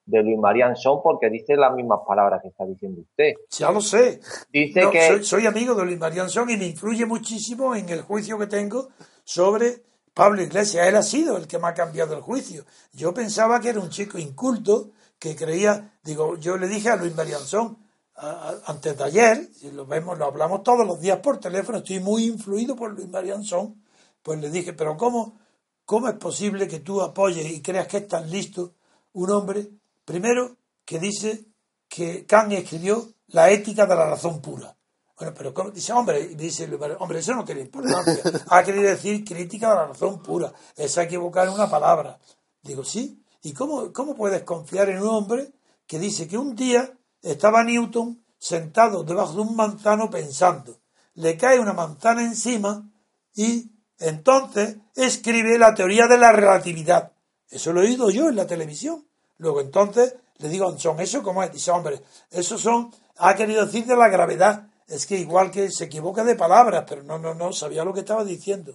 de 0.06 0.24
Luis 0.24 0.38
María 0.38 0.74
Son, 0.76 1.02
porque 1.04 1.30
dice 1.30 1.56
las 1.56 1.74
mismas 1.74 2.00
palabras 2.08 2.42
que 2.42 2.50
está 2.50 2.66
diciendo 2.66 3.02
usted. 3.02 3.34
Ya 3.52 3.72
lo 3.72 3.82
sé. 3.82 4.20
Dice 4.52 4.90
que. 4.92 5.24
Soy, 5.24 5.46
amigo 5.46 5.76
de 5.76 5.86
Luis 5.86 6.00
María 6.00 6.28
Son 6.28 6.50
y 6.50 6.58
me 6.58 6.68
influye 6.68 7.06
muchísimo 7.06 7.76
en 7.76 7.88
el 7.90 8.02
juicio 8.02 8.38
que 8.38 8.48
tengo 8.48 8.90
sobre 9.24 9.84
Pablo 10.14 10.42
Iglesias. 10.42 10.88
Él 10.88 10.96
ha 10.96 11.04
sido 11.04 11.38
el 11.38 11.48
que 11.48 11.60
me 11.60 11.68
ha 11.68 11.74
cambiado 11.74 12.16
el 12.16 12.22
juicio. 12.22 12.66
Yo 12.94 13.14
pensaba 13.14 13.60
que 13.60 13.70
era 13.70 13.80
un 13.80 13.90
chico 13.90 14.18
inculto 14.18 14.92
que 15.20 15.36
creía, 15.36 15.94
digo, 16.04 16.36
yo 16.38 16.58
le 16.58 16.68
dije 16.68 16.90
a 16.90 16.96
Luis 16.96 17.14
Son 17.46 17.78
antes 18.22 18.98
de 18.98 19.04
ayer, 19.04 19.50
lo 19.74 19.86
vemos, 19.86 20.18
lo 20.18 20.26
hablamos 20.26 20.62
todos 20.64 20.86
los 20.86 21.00
días 21.00 21.20
por 21.20 21.40
teléfono, 21.40 21.80
estoy 21.80 22.00
muy 22.00 22.26
influido 22.26 22.76
por 22.76 22.92
Luis 22.92 23.10
Marianzón, 23.10 23.84
pues 24.22 24.40
le 24.40 24.52
dije, 24.52 24.74
pero 24.74 24.96
¿cómo, 24.96 25.40
¿cómo 25.86 26.08
es 26.08 26.16
posible 26.16 26.68
que 26.68 26.80
tú 26.80 27.02
apoyes 27.02 27.50
y 27.52 27.62
creas 27.62 27.88
que 27.88 27.98
es 27.98 28.08
tan 28.08 28.30
listo 28.30 28.76
un 29.14 29.32
hombre, 29.32 29.70
primero, 30.06 30.58
que 30.86 31.00
dice 31.00 31.46
que 31.88 32.26
Kant 32.26 32.54
escribió 32.54 33.10
la 33.28 33.50
ética 33.50 33.88
de 33.88 33.96
la 33.96 34.06
razón 34.06 34.40
pura? 34.40 34.76
Bueno, 35.18 35.34
pero 35.36 35.54
¿cómo? 35.54 35.72
dice, 35.72 35.92
hombre, 35.94 36.28
dice, 36.30 36.70
hombre, 37.00 37.20
eso 37.20 37.34
no 37.34 37.44
tiene 37.46 37.62
importancia. 37.62 38.24
Ha 38.50 38.64
querido 38.64 38.90
decir 38.90 39.24
crítica 39.24 39.70
de 39.70 39.76
la 39.76 39.88
razón 39.88 40.22
pura. 40.22 40.52
Es 40.76 40.98
equivocar 40.98 41.48
una 41.50 41.70
palabra. 41.70 42.20
Digo, 42.64 42.84
sí. 42.84 43.24
¿Y 43.44 43.54
cómo, 43.54 43.94
cómo 43.94 44.16
puedes 44.16 44.42
confiar 44.44 44.90
en 44.90 45.00
un 45.00 45.10
hombre 45.10 45.54
que 45.86 46.00
dice 46.00 46.28
que 46.28 46.40
un 46.40 46.56
día 46.56 46.92
estaba 47.22 47.64
Newton 47.64 48.24
sentado 48.38 49.04
debajo 49.04 49.34
de 49.34 49.42
un 49.42 49.56
manzano 49.56 50.10
pensando. 50.10 50.78
Le 51.16 51.38
cae 51.38 51.60
una 51.60 51.74
manzana 51.74 52.24
encima 52.24 52.90
y 53.36 53.72
entonces 54.00 54.78
escribe 54.96 55.58
la 55.58 55.74
teoría 55.74 56.08
de 56.08 56.18
la 56.18 56.32
relatividad. 56.32 57.12
Eso 57.50 57.74
lo 57.74 57.82
he 57.82 57.86
oído 57.86 58.10
yo 58.10 58.30
en 58.30 58.36
la 58.36 58.48
televisión. 58.48 59.06
Luego 59.38 59.62
entonces 59.62 60.16
le 60.42 60.50
digo 60.50 60.66
a 60.66 60.70
Anson, 60.70 61.00
¿eso 61.00 61.22
cómo 61.22 61.44
es? 61.44 61.52
Dice, 61.54 61.72
hombre, 61.72 62.00
eso 62.32 62.58
son, 62.58 62.90
ha 63.18 63.36
querido 63.36 63.66
decir 63.66 63.86
de 63.86 63.96
la 63.96 64.10
gravedad. 64.10 64.68
es 64.88 65.06
que 65.06 65.18
igual 65.18 65.52
que 65.52 65.70
se 65.70 65.86
equivoca 65.86 66.24
de 66.24 66.36
palabras, 66.36 66.84
pero 66.88 67.04
no, 67.04 67.18
no, 67.20 67.34
no, 67.34 67.54
sabía 67.54 67.86
lo 67.86 67.94
que 67.94 68.02
estaba 68.02 68.24
diciendo. 68.24 68.74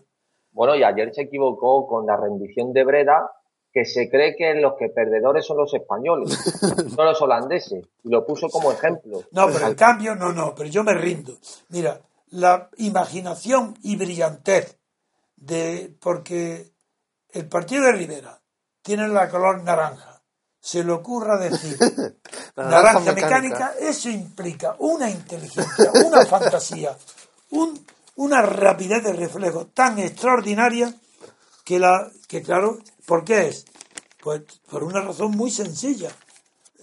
Bueno, 0.53 0.75
y 0.77 0.85
ayer 0.85 1.13
se 1.13 1.23
equivocó 1.23 1.87
con 1.87 2.07
la 2.07 2.17
rendición 2.17 2.73
de 2.73 2.85
Breda, 2.85 3.31
que 3.77 3.85
se 3.85 4.09
cree 4.09 4.35
que 4.35 4.55
los 4.55 4.73
que 4.79 4.89
perdedores 4.89 5.45
son 5.45 5.59
los 5.59 5.75
españoles, 5.75 6.31
no 6.97 7.05
los 7.05 7.21
holandeses, 7.21 7.85
y 8.05 8.09
lo 8.09 8.25
puso 8.25 8.49
como 8.49 8.73
ejemplo. 8.73 9.25
No, 9.33 9.49
pero 9.53 9.67
en 9.67 9.75
cambio, 9.75 10.15
no, 10.15 10.33
no, 10.33 10.55
pero 10.55 10.71
yo 10.71 10.83
me 10.83 10.95
rindo. 10.95 11.37
Mira, 11.69 12.01
la 12.31 12.71
imaginación 12.79 13.77
y 13.83 13.97
brillantez 13.97 14.79
de, 15.37 15.95
porque 16.01 16.73
el 17.33 17.51
partido 17.51 17.85
de 17.85 17.93
Rivera 17.93 18.41
tiene 18.81 19.09
la 19.09 19.29
color 19.29 19.63
naranja, 19.63 20.23
se 20.59 20.83
le 20.83 20.93
ocurra 20.93 21.37
decir 21.37 21.77
naranja, 22.57 23.13
mecánica, 23.13 23.75
eso 23.79 24.09
implica 24.09 24.75
una 24.79 25.11
inteligencia, 25.11 25.93
una 26.03 26.25
fantasía, 26.25 26.97
un, 27.51 27.79
una 28.15 28.41
rapidez 28.41 29.05
de 29.05 29.13
reflejo 29.13 29.67
tan 29.67 29.99
extraordinaria 29.99 30.95
que 31.63 31.79
la 31.79 32.11
que 32.27 32.43
claro, 32.43 32.79
¿por 33.07 33.25
qué 33.25 33.49
es? 33.49 33.65
Pues 34.23 34.43
por 34.71 34.85
una 34.85 35.01
razón 35.01 35.31
muy 35.33 35.51
sencilla, 35.51 36.11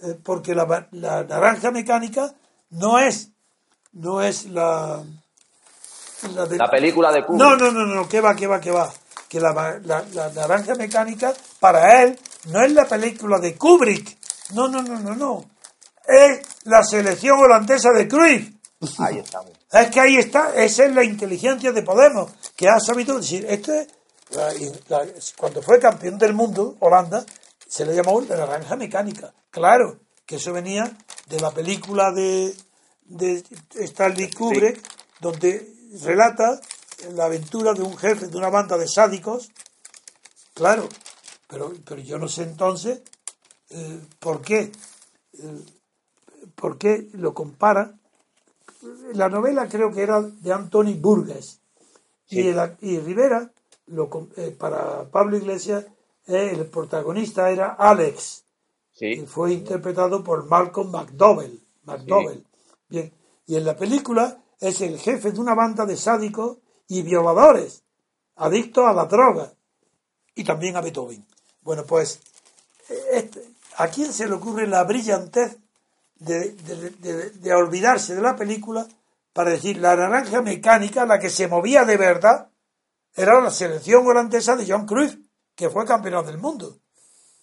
eh, 0.02 0.18
porque 0.22 0.54
la, 0.54 0.88
la, 0.92 1.24
naranja 1.24 1.70
mecánica 1.70 2.34
no 2.70 2.98
es 2.98 3.30
no 3.92 4.22
es 4.22 4.46
la 4.46 5.04
la, 6.34 6.46
la 6.46 6.70
película 6.70 7.12
de 7.12 7.24
Kubrick. 7.24 7.40
No, 7.40 7.56
no, 7.56 7.70
no, 7.70 7.86
no, 7.86 8.08
que 8.08 8.20
va, 8.20 8.34
que 8.34 8.46
va, 8.46 8.60
que 8.60 8.70
va. 8.70 8.90
Que 9.28 9.40
la, 9.40 9.78
la, 9.84 10.04
la 10.12 10.30
naranja 10.30 10.74
mecánica 10.74 11.34
para 11.60 12.02
él 12.02 12.18
no 12.46 12.62
es 12.62 12.72
la 12.72 12.86
película 12.86 13.38
de 13.38 13.56
Kubrick. 13.56 14.16
No, 14.54 14.68
no, 14.68 14.82
no, 14.82 14.98
no, 15.00 15.14
no. 15.14 15.44
Es 16.06 16.40
la 16.64 16.82
selección 16.82 17.38
holandesa 17.38 17.90
de 17.90 18.08
Cruyff. 18.08 18.50
Ahí 18.98 19.18
estamos. 19.18 19.52
Es 19.72 19.90
que 19.90 20.00
ahí 20.00 20.16
está, 20.16 20.54
esa 20.54 20.84
es 20.84 20.94
la 20.94 21.04
inteligencia 21.04 21.72
de 21.72 21.82
Podemos, 21.82 22.30
que 22.54 22.68
ha 22.68 22.78
sabido 22.78 23.18
decir, 23.18 23.46
este, 23.48 23.88
cuando 25.36 25.62
fue 25.62 25.78
campeón 25.78 26.18
del 26.18 26.34
mundo, 26.34 26.76
Holanda, 26.80 27.24
se 27.66 27.84
le 27.84 27.94
llamó 27.94 28.20
la 28.20 28.36
naranja 28.36 28.76
mecánica. 28.76 29.34
Claro, 29.50 30.00
que 30.26 30.36
eso 30.36 30.52
venía 30.52 30.96
de 31.28 31.40
la 31.40 31.50
película 31.50 32.12
de, 32.12 32.54
de 33.04 33.44
Stanley 33.74 34.30
Kubrick, 34.30 34.80
donde 35.20 35.72
relata 36.02 36.60
la 37.12 37.26
aventura 37.26 37.72
de 37.72 37.82
un 37.82 37.96
jefe 37.96 38.28
de 38.28 38.36
una 38.36 38.50
banda 38.50 38.76
de 38.76 38.88
sádicos. 38.88 39.50
Claro, 40.54 40.88
pero, 41.48 41.72
pero 41.84 42.00
yo 42.00 42.18
no 42.18 42.28
sé 42.28 42.42
entonces 42.42 43.00
eh, 43.70 44.00
por 44.18 44.40
qué. 44.42 44.72
Eh, 45.34 45.64
por 46.54 46.78
qué 46.78 47.08
lo 47.14 47.34
compara 47.34 47.94
la 49.14 49.28
novela 49.28 49.68
creo 49.68 49.90
que 49.92 50.02
era 50.02 50.20
de 50.22 50.52
Anthony 50.52 50.94
Burgess 50.98 51.60
y, 52.28 52.40
y, 52.40 52.98
Rivera 52.98 53.50
lo, 53.86 54.28
eh, 54.36 54.54
para 54.58 55.04
Pablo 55.10 55.36
Iglesias 55.36 55.84
eh, 56.26 56.52
el 56.54 56.66
protagonista 56.66 57.50
era 57.50 57.74
Alex 57.74 58.44
y 59.00 59.16
fue 59.26 59.52
interpretado 59.52 60.22
por 60.22 60.46
Malcolm 60.46 60.90
McDowell, 60.90 61.60
McDowell. 61.84 62.44
bien 62.88 63.12
y 63.46 63.56
en 63.56 63.64
la 63.64 63.76
película 63.76 64.42
es 64.58 64.80
el 64.80 64.98
jefe 64.98 65.32
de 65.32 65.40
una 65.40 65.54
banda 65.54 65.84
de 65.84 65.96
sádicos 65.96 66.58
y 66.88 67.02
violadores 67.02 67.82
adictos 68.36 68.86
a 68.86 68.92
la 68.92 69.04
droga 69.04 69.52
y 70.34 70.44
también 70.44 70.76
a 70.76 70.80
Beethoven. 70.80 71.26
Bueno 71.60 71.84
pues 71.84 72.20
eh, 72.88 73.04
este, 73.12 73.44
a 73.76 73.88
quién 73.88 74.12
se 74.12 74.26
le 74.26 74.34
ocurre 74.34 74.66
la 74.66 74.84
brillantez 74.84 75.58
de, 76.16 77.54
olvidarse 77.54 78.14
de 78.14 78.22
la 78.22 78.36
película 78.36 78.86
para 79.32 79.50
decir 79.50 79.78
la 79.78 79.96
naranja 79.96 80.42
mecánica, 80.42 81.04
la 81.04 81.18
que 81.18 81.28
se 81.28 81.48
movía 81.48 81.84
de 81.84 81.96
verdad, 81.96 82.48
era 83.16 83.40
la 83.40 83.50
selección 83.50 84.06
holandesa 84.06 84.56
de 84.56 84.64
John 84.66 84.86
Cruyff, 84.86 85.16
que 85.54 85.70
fue 85.70 85.86
campeón 85.86 86.26
del 86.26 86.38
mundo. 86.38 86.78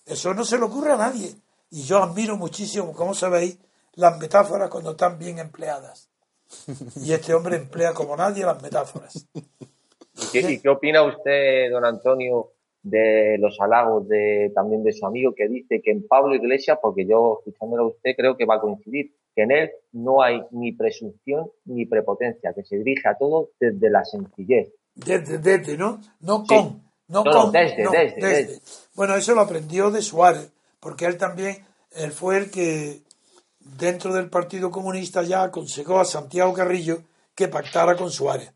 Eso 0.06 0.34
no 0.34 0.44
se 0.44 0.58
le 0.58 0.66
ocurre 0.66 0.94
a 0.94 0.98
nadie. 0.98 1.34
Y 1.70 1.84
yo 1.84 2.04
admiro 2.04 2.36
muchísimo, 2.36 2.94
como 2.94 3.14
sabéis, 3.14 3.58
las 3.94 4.20
metáforas 4.20 4.70
cuando 4.70 4.92
están 4.92 5.18
bien 5.18 5.40
empleadas. 5.40 6.10
Y 6.98 7.14
este 7.14 7.34
hombre 7.34 7.56
emplea 7.56 7.94
como 7.94 8.16
nadie 8.18 8.46
las 8.46 8.62
metáforas. 8.62 9.26
¿Y 10.34 10.60
qué 10.60 10.70
opina 10.70 11.04
usted, 11.04 11.72
don 11.72 11.86
Antonio, 11.86 12.52
de 12.84 13.38
los 13.40 13.60
halagos 13.60 14.08
de 14.08 14.52
también 14.56 14.84
de 14.84 14.92
su 14.92 15.06
amigo 15.06 15.34
que 15.36 15.48
dice 15.48 15.82
que 15.82 15.92
en 15.92 16.08
Pablo 16.08 16.36
Iglesias, 16.36 16.80
porque 16.82 17.06
yo 17.06 17.40
escuchándolo 17.40 17.84
a 17.84 17.88
usted 17.88 18.12
creo 18.18 18.36
que 18.36 18.46
va 18.46 18.56
a 18.56 18.62
coincidir, 18.62 19.14
que 19.36 19.44
en 19.44 19.52
él 19.52 19.72
no 19.94 20.22
hay 20.22 20.42
ni 20.52 20.74
presunción 20.74 21.50
ni 21.66 21.86
prepotencia, 21.86 22.54
que 22.54 22.64
se 22.64 22.78
dirige 22.78 23.08
a 23.08 23.18
todo 23.18 23.52
desde 23.60 23.90
la 23.90 24.04
sencillez. 24.04 24.74
Desde, 24.96 25.38
desde, 25.38 25.78
¿no? 25.78 26.02
No 26.20 26.46
con. 26.46 26.84
No, 27.08 27.24
con, 27.24 27.52
desde, 27.52 27.90
desde, 27.92 28.16
desde, 28.16 28.62
Bueno, 28.94 29.16
eso 29.16 29.36
lo 29.36 29.42
aprendió 29.42 29.92
de 29.92 30.02
Suárez, 30.02 30.50
porque 30.80 31.06
él 31.06 31.18
también, 31.18 31.66
él 31.92 32.12
fue 32.14 32.38
el 32.38 32.50
que 32.50 33.02
dentro 33.60 34.14
del 34.14 34.30
Partido 34.30 34.72
Comunista 34.72 35.22
ya 35.24 35.44
aconsejó 35.44 36.00
a 36.00 36.06
Santiago 36.06 36.54
Carrillo 36.54 37.04
que 37.36 37.50
pactara 37.50 37.98
con 37.98 38.12
Suárez. 38.12 38.54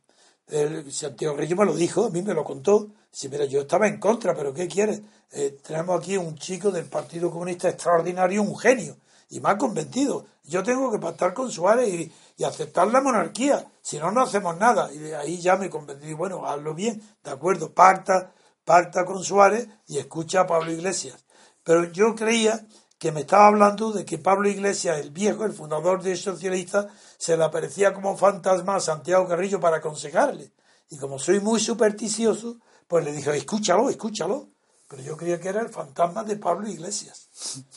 El, 0.48 0.90
Santiago 0.92 1.36
Carrillo 1.36 1.58
me 1.58 1.66
lo 1.66 1.76
dijo, 1.76 2.06
a 2.06 2.10
mí 2.10 2.22
me 2.22 2.34
lo 2.34 2.46
contó, 2.46 2.92
Sí, 3.16 3.30
mira, 3.30 3.46
yo 3.46 3.62
estaba 3.62 3.88
en 3.88 3.98
contra, 3.98 4.36
pero 4.36 4.54
¿qué 4.54 4.68
quieres? 4.68 5.02
Eh, 5.32 5.58
tenemos 5.66 5.98
aquí 5.98 6.18
un 6.18 6.36
chico 6.36 6.70
del 6.70 6.84
Partido 6.84 7.32
Comunista 7.32 7.70
extraordinario, 7.70 8.42
un 8.42 8.58
genio, 8.58 8.98
y 9.30 9.40
me 9.40 9.52
ha 9.52 9.58
convencido. 9.58 10.26
Yo 10.44 10.64
tengo 10.64 10.92
que 10.92 11.00
pactar 11.00 11.34
con 11.34 11.50
Suárez 11.50 11.88
y, 11.88 12.12
aceptar 12.44 12.88
la 12.88 13.02
monarquía, 13.02 13.72
si 13.82 13.98
no, 13.98 14.12
no 14.12 14.22
hacemos 14.22 14.58
nada. 14.58 14.92
Y 14.94 14.98
de 14.98 15.16
ahí 15.16 15.40
ya 15.40 15.56
me 15.56 15.70
convencí, 15.70 16.14
bueno, 16.14 16.46
hazlo 16.46 16.74
bien, 16.74 17.02
de 17.24 17.32
acuerdo, 17.32 17.74
pacta, 17.74 18.34
pacta 18.64 19.06
con 19.06 19.24
Suárez 19.24 19.68
y 19.88 19.98
escucha 19.98 20.42
a 20.42 20.48
Pablo 20.48 20.72
Iglesias. 20.72 21.24
Pero 21.64 21.86
yo 21.86 22.14
creía 22.16 22.66
que 22.98 23.12
me 23.12 23.22
estaba 23.22 23.48
hablando 23.48 23.92
de 23.92 24.06
que 24.06 24.18
Pablo 24.18 24.50
Iglesias, 24.50 25.00
el 25.00 25.12
viejo, 25.12 25.46
el 25.46 25.54
fundador 25.54 26.02
de 26.02 26.16
Socialista, 26.16 26.88
se 27.18 27.38
le 27.38 27.44
aparecía 27.44 27.94
como 27.94 28.18
fantasma 28.18 28.76
a 28.76 28.80
Santiago 28.80 29.28
Carrillo 29.28 29.60
para 29.60 29.78
aconsejarle. 29.78 30.52
Y 30.90 30.98
como 30.98 31.20
soy 31.20 31.40
muy 31.40 31.60
supersticioso, 31.60 32.58
pues 32.88 33.04
le 33.04 33.12
dije, 33.12 33.36
escúchalo, 33.36 33.90
escúchalo. 33.90 34.50
Pero 34.88 35.02
yo 35.02 35.18
creía 35.18 35.40
que 35.40 35.50
era 35.50 35.62
el 35.62 35.70
fantasma 35.70 36.24
de 36.24 36.38
Pablo 36.38 36.68
Iglesias. 36.70 37.30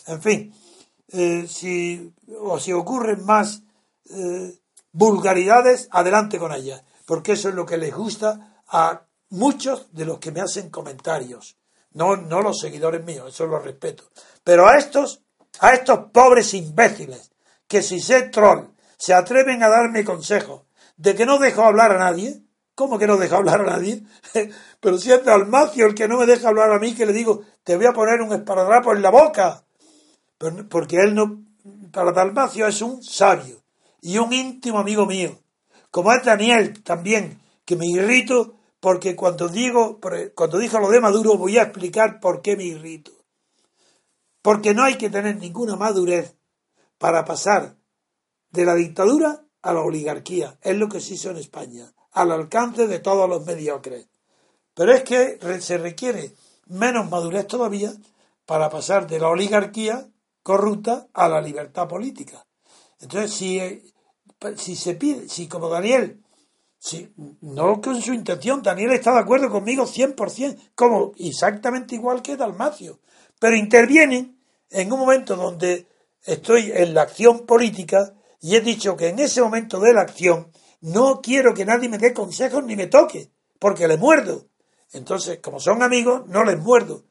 En 0.07 0.21
fin, 0.21 0.55
eh, 1.09 1.47
si, 1.49 2.13
o 2.41 2.59
si 2.59 2.73
ocurren 2.73 3.25
más 3.25 3.63
vulgaridades, 4.93 5.89
adelante 5.91 6.39
con 6.39 6.53
ellas. 6.53 6.83
Porque 7.05 7.33
eso 7.33 7.49
es 7.49 7.55
lo 7.55 7.65
que 7.65 7.79
les 7.79 7.95
gusta 7.95 8.63
a 8.69 9.03
muchos 9.31 9.93
de 9.93 10.05
los 10.05 10.19
que 10.19 10.33
me 10.33 10.41
hacen 10.41 10.71
comentarios. 10.71 11.57
No, 11.93 12.17
no 12.17 12.43
los 12.43 12.61
seguidores 12.61 13.05
míos, 13.05 13.33
eso 13.33 13.47
lo 13.47 13.59
respeto. 13.59 14.05
Pero 14.45 14.69
a 14.69 14.77
estos, 14.77 15.23
a 15.61 15.73
estos 15.73 16.11
pobres 16.13 16.53
imbéciles, 16.55 17.33
que 17.67 17.83
si 17.83 18.01
sé 18.01 18.23
troll, 18.29 18.67
se 18.97 19.15
atreven 19.15 19.63
a 19.63 19.69
darme 19.69 20.05
consejos 20.05 20.63
de 20.97 21.15
que 21.15 21.27
no 21.27 21.39
dejo 21.39 21.63
hablar 21.63 21.93
a 21.93 21.99
nadie, 21.99 22.43
¿Cómo 22.79 22.97
que 22.97 23.09
no 23.09 23.17
deja 23.17 23.39
hablar 23.39 23.63
a 23.63 23.65
nadie? 23.65 24.05
Pero 24.81 24.99
si 24.99 25.11
es 25.11 25.25
Dalmacio 25.25 25.85
el 25.85 25.97
que 25.97 26.07
no 26.07 26.17
me 26.17 26.27
deja 26.27 26.47
hablar 26.47 26.71
a 26.71 26.79
mí, 26.79 26.95
que 26.95 27.07
le 27.07 27.13
digo, 27.13 27.43
te 27.65 27.77
voy 27.77 27.87
a 27.87 27.93
poner 27.93 28.21
un 28.21 28.33
esparadrapo 28.33 28.95
en 28.95 29.03
la 29.03 29.11
boca. 29.11 29.65
porque 30.71 30.99
él 30.99 31.13
no, 31.13 31.43
para 31.91 32.13
Dalmacio 32.13 32.69
es 32.69 32.81
un 32.81 33.03
sabio 33.03 33.58
y 34.01 34.19
un 34.19 34.33
íntimo 34.33 34.79
amigo 34.79 35.07
mío. 35.07 35.39
Como 35.91 36.13
es 36.13 36.25
Daniel 36.25 36.83
también, 36.83 37.41
que 37.65 37.77
me 37.77 37.87
irrito 37.87 38.55
porque 38.81 39.17
cuando 39.17 39.49
digo, 39.49 39.99
cuando 40.35 40.59
dijo 40.59 40.79
lo 40.79 40.91
de 40.91 41.01
Maduro 41.01 41.37
voy 41.37 41.59
a 41.59 41.65
explicar 41.65 42.21
por 42.21 42.43
qué 42.43 42.57
me 42.57 42.65
irrito. 42.65 43.13
Porque 44.43 44.75
no 44.75 44.85
hay 44.85 44.97
que 44.97 45.11
tener 45.11 45.37
ninguna 45.37 45.77
madurez 45.77 46.37
para 46.97 47.25
pasar 47.25 47.77
de 48.51 48.65
la 48.65 48.75
dictadura 48.75 49.45
a 49.63 49.73
la 49.73 49.81
oligarquía. 49.81 50.59
Es 50.63 50.77
lo 50.77 50.89
que 50.89 51.01
se 51.01 51.15
hizo 51.15 51.31
en 51.31 51.39
España 51.39 51.93
al 52.13 52.33
alcance 52.33 52.87
de 52.87 53.01
todos 53.01 53.29
los 53.29 53.45
mediocres. 53.45 54.09
Pero 54.75 54.93
es 54.93 55.03
que 55.03 55.39
se 55.61 55.79
requiere 55.79 56.35
menos 56.67 57.11
madurez 57.11 57.47
todavía 57.47 57.93
para 58.47 58.71
pasar 58.71 59.07
de 59.07 59.19
la 59.19 59.29
oligarquía 59.29 60.09
corrupta 60.43 61.09
a 61.13 61.29
la 61.29 61.41
libertad 61.41 61.89
política. 61.89 62.48
Entonces, 63.01 63.33
si, 63.33 63.59
eh, 63.59 63.83
si 64.57 64.77
se 64.77 64.95
pide, 64.95 65.29
si 65.29 65.47
como 65.47 65.69
Daniel, 65.69 66.23
si, 66.79 67.13
no 67.41 67.81
con 67.81 68.01
su 68.01 68.13
intención, 68.13 68.63
Daniel 68.63 68.93
está 68.93 69.13
de 69.13 69.21
acuerdo 69.21 69.51
conmigo 69.51 69.85
100%, 69.85 70.73
como 70.75 71.13
exactamente 71.19 71.95
igual 71.95 72.23
que 72.23 72.37
Dalmacio, 72.37 73.01
pero 73.39 73.57
interviene 73.57 74.35
en 74.71 74.93
un 74.93 74.99
momento 75.01 75.37
donde 75.37 75.87
estoy 76.25 76.73
en 76.73 76.95
la 76.95 77.03
acción 77.03 77.47
política 77.47 78.15
y 78.41 78.57
he 78.57 78.61
dicho 78.61 78.97
que 78.97 79.09
en 79.09 79.19
ese 79.19 79.43
momento 79.43 79.81
de 79.81 79.93
la 79.93 80.03
acción 80.03 80.53
no 80.81 81.21
quiero 81.21 81.55
que 81.55 81.65
nadie 81.65 81.89
me 81.89 81.99
dé 81.99 82.13
consejos 82.13 82.63
ni 82.65 82.77
me 82.77 82.87
toque, 82.87 83.31
porque 83.59 83.89
le 83.89 83.97
muerdo. 83.97 84.47
Entonces, 84.93 85.41
como 85.41 85.61
son 85.61 85.83
amigos, 85.83 86.27
no 86.29 86.45
les 86.45 86.59
muerdo. 86.59 87.05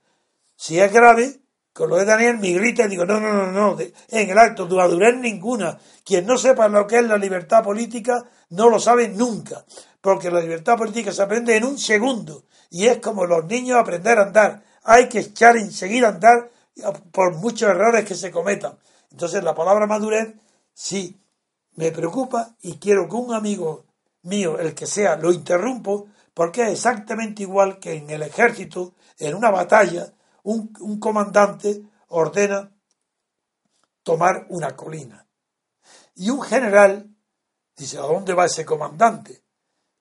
Si 0.55 0.79
es 0.79 0.91
grave, 0.91 1.41
con 1.77 1.91
lo 1.91 1.97
de 1.97 2.05
Daniel 2.05 2.39
me 2.39 2.51
grita 2.53 2.85
y 2.85 2.87
digo, 2.87 3.05
no, 3.05 3.19
no, 3.19 3.31
no, 3.31 3.51
no, 3.51 3.77
en 3.79 4.29
el 4.31 4.37
acto 4.39 4.67
madurez 4.67 5.15
ninguna. 5.15 5.77
Quien 6.03 6.25
no 6.25 6.35
sepa 6.35 6.67
lo 6.67 6.87
que 6.87 6.97
es 6.97 7.05
la 7.05 7.19
libertad 7.19 7.63
política 7.63 8.15
no 8.49 8.67
lo 8.67 8.79
sabe 8.79 9.09
nunca, 9.09 9.63
porque 10.01 10.31
la 10.31 10.39
libertad 10.39 10.75
política 10.75 11.11
se 11.11 11.21
aprende 11.21 11.55
en 11.55 11.65
un 11.65 11.77
segundo 11.77 12.45
y 12.71 12.87
es 12.87 12.97
como 12.97 13.27
los 13.27 13.45
niños 13.45 13.77
aprender 13.77 14.17
a 14.17 14.23
andar. 14.23 14.63
Hay 14.85 15.07
que 15.07 15.19
echar 15.19 15.55
enseguida 15.55 16.07
a 16.07 16.11
andar 16.13 16.49
por 17.11 17.35
muchos 17.35 17.69
errores 17.69 18.05
que 18.05 18.15
se 18.15 18.31
cometan. 18.31 18.75
Entonces 19.11 19.43
la 19.43 19.53
palabra 19.53 19.85
madurez 19.85 20.33
sí 20.73 21.21
me 21.75 21.91
preocupa 21.91 22.55
y 22.59 22.77
quiero 22.79 23.07
que 23.07 23.17
un 23.17 23.35
amigo 23.35 23.85
mío, 24.23 24.57
el 24.57 24.73
que 24.73 24.87
sea, 24.87 25.15
lo 25.15 25.31
interrumpo, 25.31 26.07
porque 26.33 26.63
es 26.63 26.69
exactamente 26.69 27.43
igual 27.43 27.77
que 27.77 27.93
en 27.93 28.09
el 28.09 28.23
ejército, 28.23 28.95
en 29.19 29.35
una 29.35 29.51
batalla, 29.51 30.11
un, 30.47 30.99
comandante 30.99 31.83
ordena 32.07 32.71
tomar 34.03 34.45
una 34.49 34.75
colina. 34.75 35.27
Y 36.15 36.29
un 36.29 36.41
general 36.41 37.09
dice, 37.75 37.97
¿a 37.97 38.01
dónde 38.01 38.33
va 38.33 38.45
ese 38.45 38.65
comandante? 38.65 39.43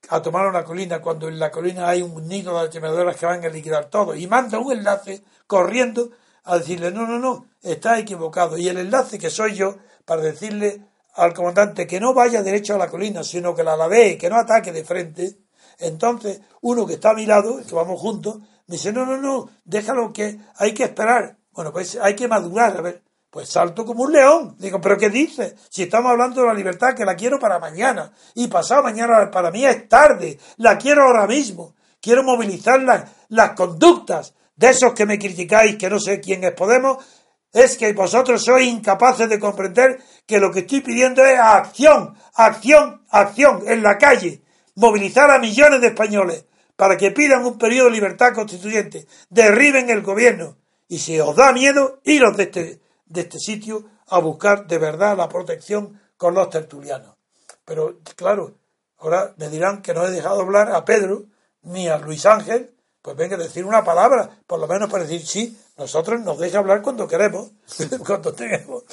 A 0.08 0.22
tomar 0.22 0.46
una 0.46 0.62
colina 0.62 1.00
cuando 1.00 1.26
en 1.26 1.40
la 1.40 1.50
colina 1.50 1.88
hay 1.88 2.02
un 2.02 2.28
nido 2.28 2.62
de 2.62 2.68
temedoras 2.68 3.16
que 3.16 3.26
van 3.26 3.44
a 3.44 3.48
liquidar 3.48 3.86
todo. 3.90 4.14
Y 4.14 4.28
manda 4.28 4.60
un 4.60 4.72
enlace 4.72 5.24
corriendo 5.48 6.10
a 6.44 6.58
decirle, 6.58 6.92
no, 6.92 7.08
no, 7.08 7.18
no, 7.18 7.48
está 7.60 7.98
equivocado. 7.98 8.56
Y 8.56 8.68
el 8.68 8.78
enlace 8.78 9.18
que 9.18 9.30
soy 9.30 9.56
yo 9.56 9.76
para 10.04 10.22
decirle 10.22 10.86
al 11.14 11.34
comandante 11.34 11.88
que 11.88 11.98
no 11.98 12.14
vaya 12.14 12.44
derecho 12.44 12.76
a 12.76 12.78
la 12.78 12.88
colina, 12.88 13.24
sino 13.24 13.52
que 13.52 13.64
la 13.64 13.76
lavee, 13.76 14.16
que 14.16 14.30
no 14.30 14.36
ataque 14.36 14.70
de 14.70 14.84
frente. 14.84 15.38
Entonces, 15.78 16.40
uno 16.62 16.86
que 16.86 16.94
está 16.94 17.10
a 17.10 17.14
mi 17.14 17.26
lado, 17.26 17.60
que 17.66 17.74
vamos 17.74 18.00
juntos, 18.00 18.38
me 18.66 18.76
dice, 18.76 18.92
no, 18.92 19.06
no, 19.06 19.16
no, 19.16 19.48
déjalo 19.64 20.12
que 20.12 20.38
hay 20.56 20.74
que 20.74 20.84
esperar. 20.84 21.36
Bueno, 21.52 21.72
pues 21.72 21.96
hay 22.00 22.14
que 22.16 22.28
madurar, 22.28 22.76
a 22.76 22.80
ver. 22.82 23.02
Pues 23.30 23.48
salto 23.50 23.84
como 23.84 24.04
un 24.04 24.12
león. 24.12 24.56
Digo, 24.58 24.80
¿pero 24.80 24.96
qué 24.96 25.10
dices? 25.10 25.54
Si 25.68 25.82
estamos 25.82 26.10
hablando 26.10 26.40
de 26.40 26.46
la 26.46 26.54
libertad, 26.54 26.94
que 26.94 27.04
la 27.04 27.16
quiero 27.16 27.38
para 27.38 27.58
mañana. 27.58 28.10
Y 28.34 28.48
pasado 28.48 28.82
mañana 28.82 29.30
para 29.30 29.50
mí 29.50 29.64
es 29.64 29.88
tarde. 29.88 30.38
La 30.56 30.78
quiero 30.78 31.02
ahora 31.02 31.26
mismo. 31.26 31.74
Quiero 32.00 32.22
movilizar 32.22 32.80
las, 32.82 33.10
las 33.28 33.50
conductas 33.50 34.34
de 34.54 34.70
esos 34.70 34.94
que 34.94 35.06
me 35.06 35.18
criticáis, 35.18 35.76
que 35.76 35.90
no 35.90 36.00
sé 36.00 36.20
quién 36.20 36.44
es 36.44 36.52
Podemos. 36.52 37.04
Es 37.52 37.76
que 37.76 37.92
vosotros 37.92 38.42
sois 38.42 38.66
incapaces 38.66 39.28
de 39.28 39.38
comprender 39.38 39.98
que 40.26 40.38
lo 40.38 40.50
que 40.50 40.60
estoy 40.60 40.80
pidiendo 40.80 41.24
es 41.24 41.38
acción, 41.38 42.14
acción, 42.34 43.02
acción 43.10 43.62
en 43.66 43.82
la 43.82 43.96
calle. 43.98 44.42
Movilizar 44.76 45.30
a 45.30 45.38
millones 45.38 45.80
de 45.80 45.88
españoles 45.88 46.44
para 46.76 46.96
que 46.96 47.10
pidan 47.10 47.44
un 47.44 47.58
periodo 47.58 47.86
de 47.86 47.94
libertad 47.94 48.34
constituyente, 48.34 49.06
derriben 49.28 49.90
el 49.90 50.02
gobierno 50.02 50.56
y 50.88 50.98
si 50.98 51.18
os 51.18 51.34
da 51.34 51.52
miedo, 51.52 52.00
iros 52.04 52.36
de 52.36 52.44
este, 52.44 52.80
de 53.06 53.20
este 53.20 53.38
sitio 53.38 53.84
a 54.08 54.18
buscar 54.18 54.66
de 54.66 54.78
verdad 54.78 55.16
la 55.16 55.28
protección 55.28 56.00
con 56.16 56.34
los 56.34 56.48
tertulianos. 56.50 57.16
Pero 57.64 57.98
claro, 58.14 58.54
ahora 58.98 59.34
me 59.36 59.48
dirán 59.48 59.82
que 59.82 59.94
no 59.94 60.06
he 60.06 60.10
dejado 60.10 60.42
hablar 60.42 60.70
a 60.70 60.84
Pedro 60.84 61.24
ni 61.62 61.88
a 61.88 61.98
Luis 61.98 62.24
Ángel, 62.26 62.74
pues 63.02 63.16
venga 63.16 63.36
a 63.36 63.40
decir 63.40 63.64
una 63.64 63.84
palabra, 63.84 64.30
por 64.46 64.60
lo 64.60 64.68
menos 64.68 64.90
para 64.90 65.04
decir 65.04 65.26
sí, 65.26 65.58
nosotros 65.76 66.20
nos 66.20 66.38
deja 66.38 66.58
hablar 66.58 66.82
cuando 66.82 67.08
queremos, 67.08 67.50
cuando 68.06 68.32
tenemos. 68.32 68.84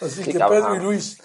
Así 0.00 0.24
que 0.24 0.38
Pedro 0.38 0.74
y 0.76 0.78
Luis. 0.78 1.18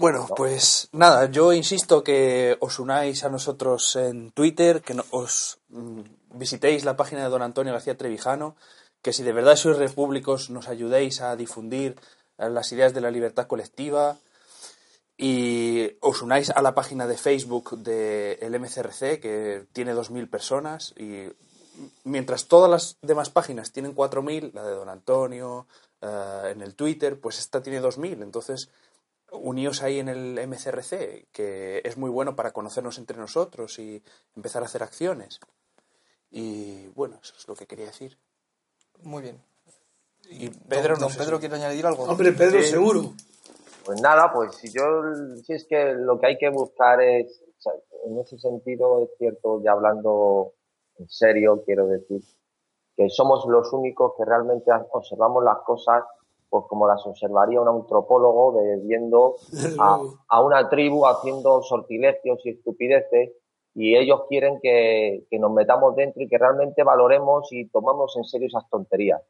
Bueno, 0.00 0.26
pues 0.34 0.88
nada, 0.92 1.30
yo 1.30 1.52
insisto 1.52 2.02
que 2.02 2.56
os 2.60 2.78
unáis 2.78 3.22
a 3.22 3.28
nosotros 3.28 3.96
en 3.96 4.30
Twitter, 4.30 4.80
que 4.80 4.96
os 5.10 5.58
mm, 5.68 6.00
visitéis 6.40 6.86
la 6.86 6.96
página 6.96 7.22
de 7.22 7.28
don 7.28 7.42
Antonio 7.42 7.74
García 7.74 7.98
Trevijano, 7.98 8.56
que 9.02 9.12
si 9.12 9.22
de 9.22 9.34
verdad 9.34 9.56
sois 9.56 9.76
repúblicos 9.76 10.48
nos 10.48 10.68
ayudéis 10.68 11.20
a 11.20 11.36
difundir 11.36 12.00
eh, 12.38 12.48
las 12.48 12.72
ideas 12.72 12.94
de 12.94 13.02
la 13.02 13.10
libertad 13.10 13.46
colectiva. 13.46 14.16
Y 15.18 15.92
os 16.00 16.22
unáis 16.22 16.48
a 16.48 16.62
la 16.62 16.74
página 16.74 17.06
de 17.06 17.18
Facebook 17.18 17.76
del 17.76 18.58
MCRC, 18.58 19.20
que 19.20 19.66
tiene 19.74 19.92
2.000 19.92 20.30
personas 20.30 20.94
y 20.96 21.28
mientras 22.04 22.48
todas 22.48 22.70
las 22.70 22.96
demás 23.02 23.28
páginas 23.28 23.70
tienen 23.70 23.94
4.000, 23.94 24.54
la 24.54 24.64
de 24.64 24.72
don 24.72 24.88
Antonio, 24.88 25.66
eh, 26.00 26.52
en 26.52 26.62
el 26.62 26.74
Twitter, 26.74 27.20
pues 27.20 27.38
esta 27.38 27.60
tiene 27.60 27.82
2.000, 27.82 28.22
entonces 28.22 28.70
uníos 29.32 29.82
ahí 29.82 29.98
en 29.98 30.08
el 30.08 30.48
MCRC, 30.48 31.28
que 31.32 31.80
es 31.84 31.96
muy 31.96 32.10
bueno 32.10 32.36
para 32.36 32.52
conocernos 32.52 32.98
entre 32.98 33.16
nosotros 33.16 33.78
y 33.78 34.02
empezar 34.36 34.62
a 34.62 34.66
hacer 34.66 34.82
acciones. 34.82 35.40
Y 36.30 36.88
bueno, 36.88 37.18
eso 37.22 37.34
es 37.36 37.48
lo 37.48 37.54
que 37.54 37.66
quería 37.66 37.86
decir. 37.86 38.16
Muy 39.02 39.22
bien. 39.22 39.40
Y 40.28 40.48
Pedro, 40.50 40.96
don, 40.96 41.12
Pedro 41.12 41.40
quiere 41.40 41.56
añadir 41.56 41.86
algo. 41.86 42.04
Hombre, 42.04 42.32
Pedro, 42.32 42.62
seguro. 42.62 43.14
Pues 43.84 44.00
nada, 44.00 44.32
pues 44.32 44.54
si 44.56 44.70
yo, 44.70 44.82
si 45.42 45.54
es 45.54 45.66
que 45.66 45.94
lo 45.94 46.20
que 46.20 46.26
hay 46.28 46.38
que 46.38 46.50
buscar 46.50 47.00
es, 47.02 47.42
en 48.04 48.18
ese 48.18 48.38
sentido, 48.38 49.02
es 49.04 49.10
cierto, 49.18 49.60
ya 49.62 49.72
hablando 49.72 50.52
en 50.98 51.08
serio, 51.08 51.62
quiero 51.64 51.86
decir, 51.86 52.20
que 52.96 53.08
somos 53.08 53.44
los 53.46 53.72
únicos 53.72 54.12
que 54.16 54.24
realmente 54.24 54.70
observamos 54.92 55.42
las 55.42 55.58
cosas 55.64 56.04
pues 56.50 56.64
como 56.68 56.86
las 56.86 57.06
observaría 57.06 57.60
un 57.60 57.68
antropólogo 57.68 58.60
de, 58.60 58.76
viendo 58.78 59.36
a, 60.28 60.42
una 60.42 60.68
tribu 60.68 61.06
haciendo 61.06 61.62
sortilegios 61.62 62.44
y 62.44 62.50
estupideces 62.50 63.30
y 63.74 63.96
ellos 63.96 64.22
quieren 64.28 64.58
que, 64.60 65.26
nos 65.38 65.52
metamos 65.52 65.94
dentro 65.94 66.20
y 66.22 66.28
que 66.28 66.36
realmente 66.36 66.82
valoremos 66.82 67.50
y 67.52 67.68
tomamos 67.68 68.16
en 68.16 68.24
serio 68.24 68.48
esas 68.48 68.68
tonterías. 68.68 69.22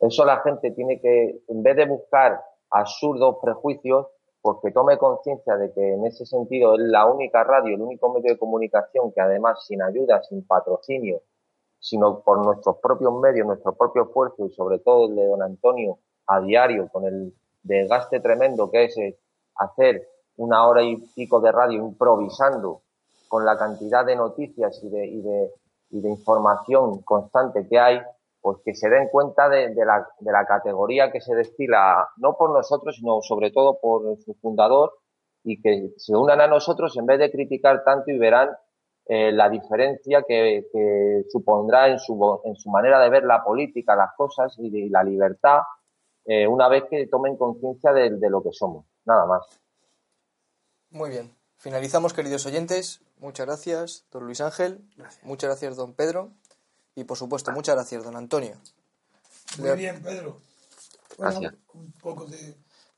Eso 0.00 0.24
la 0.24 0.40
gente 0.40 0.70
tiene 0.70 1.00
que, 1.00 1.42
en 1.46 1.62
vez 1.62 1.76
de 1.76 1.86
buscar 1.86 2.40
absurdos 2.70 3.36
prejuicios, 3.42 4.06
pues 4.40 4.56
que 4.62 4.72
tome 4.72 4.98
conciencia 4.98 5.56
de 5.56 5.72
que 5.72 5.94
en 5.94 6.06
ese 6.06 6.24
sentido 6.24 6.74
es 6.74 6.80
la 6.80 7.06
única 7.06 7.44
radio, 7.44 7.74
el 7.74 7.82
único 7.82 8.12
medio 8.12 8.32
de 8.32 8.38
comunicación 8.38 9.12
que 9.12 9.20
además 9.20 9.64
sin 9.66 9.82
ayuda, 9.82 10.22
sin 10.22 10.46
patrocinio, 10.46 11.20
sino 11.78 12.20
por 12.20 12.44
nuestros 12.44 12.78
propios 12.78 13.12
medios, 13.20 13.46
nuestro 13.46 13.74
propio 13.74 14.04
esfuerzo 14.04 14.46
y 14.46 14.50
sobre 14.50 14.78
todo 14.78 15.08
el 15.08 15.16
de 15.16 15.26
don 15.26 15.42
Antonio, 15.42 15.98
a 16.26 16.40
diario 16.40 16.88
con 16.88 17.04
el 17.04 17.34
desgaste 17.62 18.20
tremendo 18.20 18.70
que 18.70 18.84
es 18.84 18.98
eh, 18.98 19.18
hacer 19.56 20.08
una 20.36 20.66
hora 20.66 20.82
y 20.82 20.96
pico 21.14 21.40
de 21.40 21.52
radio 21.52 21.78
improvisando 21.78 22.82
con 23.28 23.44
la 23.44 23.56
cantidad 23.56 24.04
de 24.04 24.16
noticias 24.16 24.80
y 24.82 24.90
de, 24.90 25.06
y 25.06 25.22
de, 25.22 25.50
y 25.90 26.00
de 26.00 26.08
información 26.08 27.02
constante 27.02 27.66
que 27.68 27.78
hay, 27.78 28.00
pues 28.40 28.58
que 28.64 28.74
se 28.74 28.88
den 28.88 29.08
cuenta 29.08 29.48
de, 29.48 29.74
la, 29.74 30.06
de 30.20 30.32
la 30.32 30.44
categoría 30.44 31.10
que 31.10 31.20
se 31.20 31.34
destila, 31.34 32.10
no 32.18 32.36
por 32.36 32.50
nosotros, 32.50 32.96
sino 32.96 33.22
sobre 33.22 33.50
todo 33.50 33.78
por 33.80 34.18
su 34.18 34.34
fundador, 34.34 34.92
y 35.44 35.60
que 35.60 35.92
se 35.96 36.16
unan 36.16 36.40
a 36.40 36.46
nosotros 36.46 36.96
en 36.96 37.06
vez 37.06 37.18
de 37.18 37.30
criticar 37.30 37.84
tanto 37.84 38.10
y 38.10 38.18
verán 38.18 38.50
eh, 39.06 39.30
la 39.32 39.50
diferencia 39.50 40.24
que, 40.26 40.64
supondrá 41.30 41.88
en 41.88 41.98
su, 41.98 42.16
manera 42.66 42.98
de 43.00 43.10
ver 43.10 43.24
la 43.24 43.44
política, 43.44 43.94
las 43.94 44.14
cosas 44.16 44.56
y 44.58 44.88
la 44.88 45.04
libertad 45.04 45.60
eh, 46.26 46.46
una 46.46 46.68
vez 46.68 46.84
que 46.88 47.06
tomen 47.06 47.36
conciencia 47.36 47.92
de, 47.92 48.10
lo 48.30 48.42
que 48.42 48.52
somos. 48.52 48.86
Nada 49.04 49.26
más. 49.26 49.42
Muy 50.90 51.10
bien. 51.10 51.34
Finalizamos, 51.58 52.12
queridos 52.12 52.46
oyentes. 52.46 53.00
Muchas 53.18 53.46
gracias, 53.46 54.06
don 54.10 54.24
Luis 54.24 54.40
Ángel. 54.40 54.80
Muchas 55.22 55.48
gracias, 55.48 55.76
don 55.76 55.94
Pedro. 55.94 56.32
Y, 56.94 57.04
por 57.04 57.16
supuesto, 57.16 57.52
muchas 57.52 57.74
gracias, 57.74 58.04
don 58.04 58.16
Antonio. 58.16 58.56
Muy 59.58 59.76
bien, 59.76 60.02
Pedro. 60.02 60.40
un 61.18 61.92
poco 62.00 62.26
de... 62.26 62.56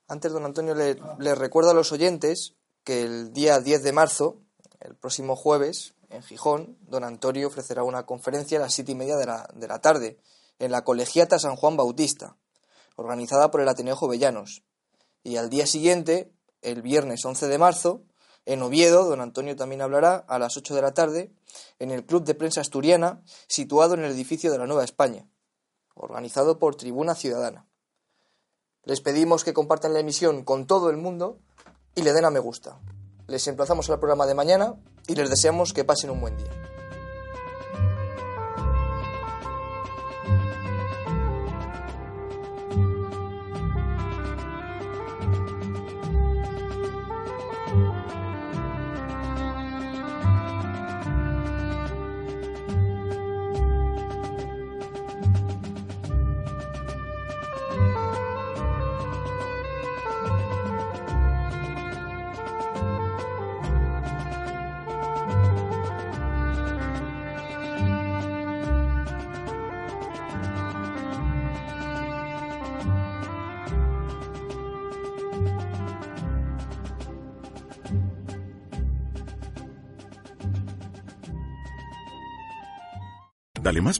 Antes, 0.08 0.32
don 0.32 0.44
Antonio, 0.44 0.74
le, 0.74 0.96
ah. 1.00 1.16
le 1.18 1.34
recuerdo 1.34 1.70
a 1.70 1.74
los 1.74 1.90
oyentes 1.92 2.54
que 2.84 3.02
el 3.02 3.32
día 3.32 3.58
10 3.58 3.82
de 3.82 3.92
marzo, 3.92 4.36
el 4.80 4.94
próximo 4.94 5.34
jueves, 5.34 5.94
en 6.10 6.22
Gijón, 6.22 6.78
don 6.82 7.02
Antonio 7.02 7.48
ofrecerá 7.48 7.82
una 7.82 8.06
conferencia 8.06 8.58
a 8.58 8.62
las 8.62 8.74
siete 8.74 8.92
y 8.92 8.94
media 8.94 9.16
de 9.16 9.26
la, 9.26 9.48
de 9.54 9.66
la 9.66 9.80
tarde 9.80 10.18
en 10.58 10.70
la 10.70 10.84
Colegiata 10.84 11.38
San 11.38 11.56
Juan 11.56 11.76
Bautista 11.76 12.36
organizada 12.96 13.50
por 13.50 13.60
el 13.60 13.68
Ateneo 13.68 13.96
Jovellanos. 13.96 14.64
Y 15.22 15.36
al 15.36 15.48
día 15.48 15.66
siguiente, 15.66 16.32
el 16.62 16.82
viernes 16.82 17.24
11 17.24 17.46
de 17.48 17.58
marzo, 17.58 18.02
en 18.46 18.62
Oviedo, 18.62 19.04
don 19.04 19.20
Antonio 19.20 19.56
también 19.56 19.82
hablará 19.82 20.24
a 20.28 20.38
las 20.38 20.56
8 20.56 20.74
de 20.74 20.82
la 20.82 20.94
tarde 20.94 21.32
en 21.78 21.90
el 21.90 22.06
Club 22.06 22.24
de 22.24 22.34
Prensa 22.34 22.60
Asturiana, 22.60 23.22
situado 23.48 23.94
en 23.94 24.04
el 24.04 24.12
edificio 24.12 24.52
de 24.52 24.58
la 24.58 24.66
Nueva 24.66 24.84
España, 24.84 25.28
organizado 25.94 26.58
por 26.58 26.76
Tribuna 26.76 27.14
Ciudadana. 27.14 27.66
Les 28.84 29.00
pedimos 29.00 29.42
que 29.42 29.52
compartan 29.52 29.92
la 29.92 29.98
emisión 29.98 30.44
con 30.44 30.66
todo 30.68 30.90
el 30.90 30.96
mundo 30.96 31.40
y 31.96 32.02
le 32.02 32.12
den 32.12 32.24
a 32.24 32.30
me 32.30 32.38
gusta. 32.38 32.78
Les 33.26 33.48
emplazamos 33.48 33.90
al 33.90 33.98
programa 33.98 34.26
de 34.26 34.34
mañana 34.34 34.76
y 35.08 35.16
les 35.16 35.28
deseamos 35.28 35.72
que 35.72 35.84
pasen 35.84 36.10
un 36.10 36.20
buen 36.20 36.36
día. 36.36 36.75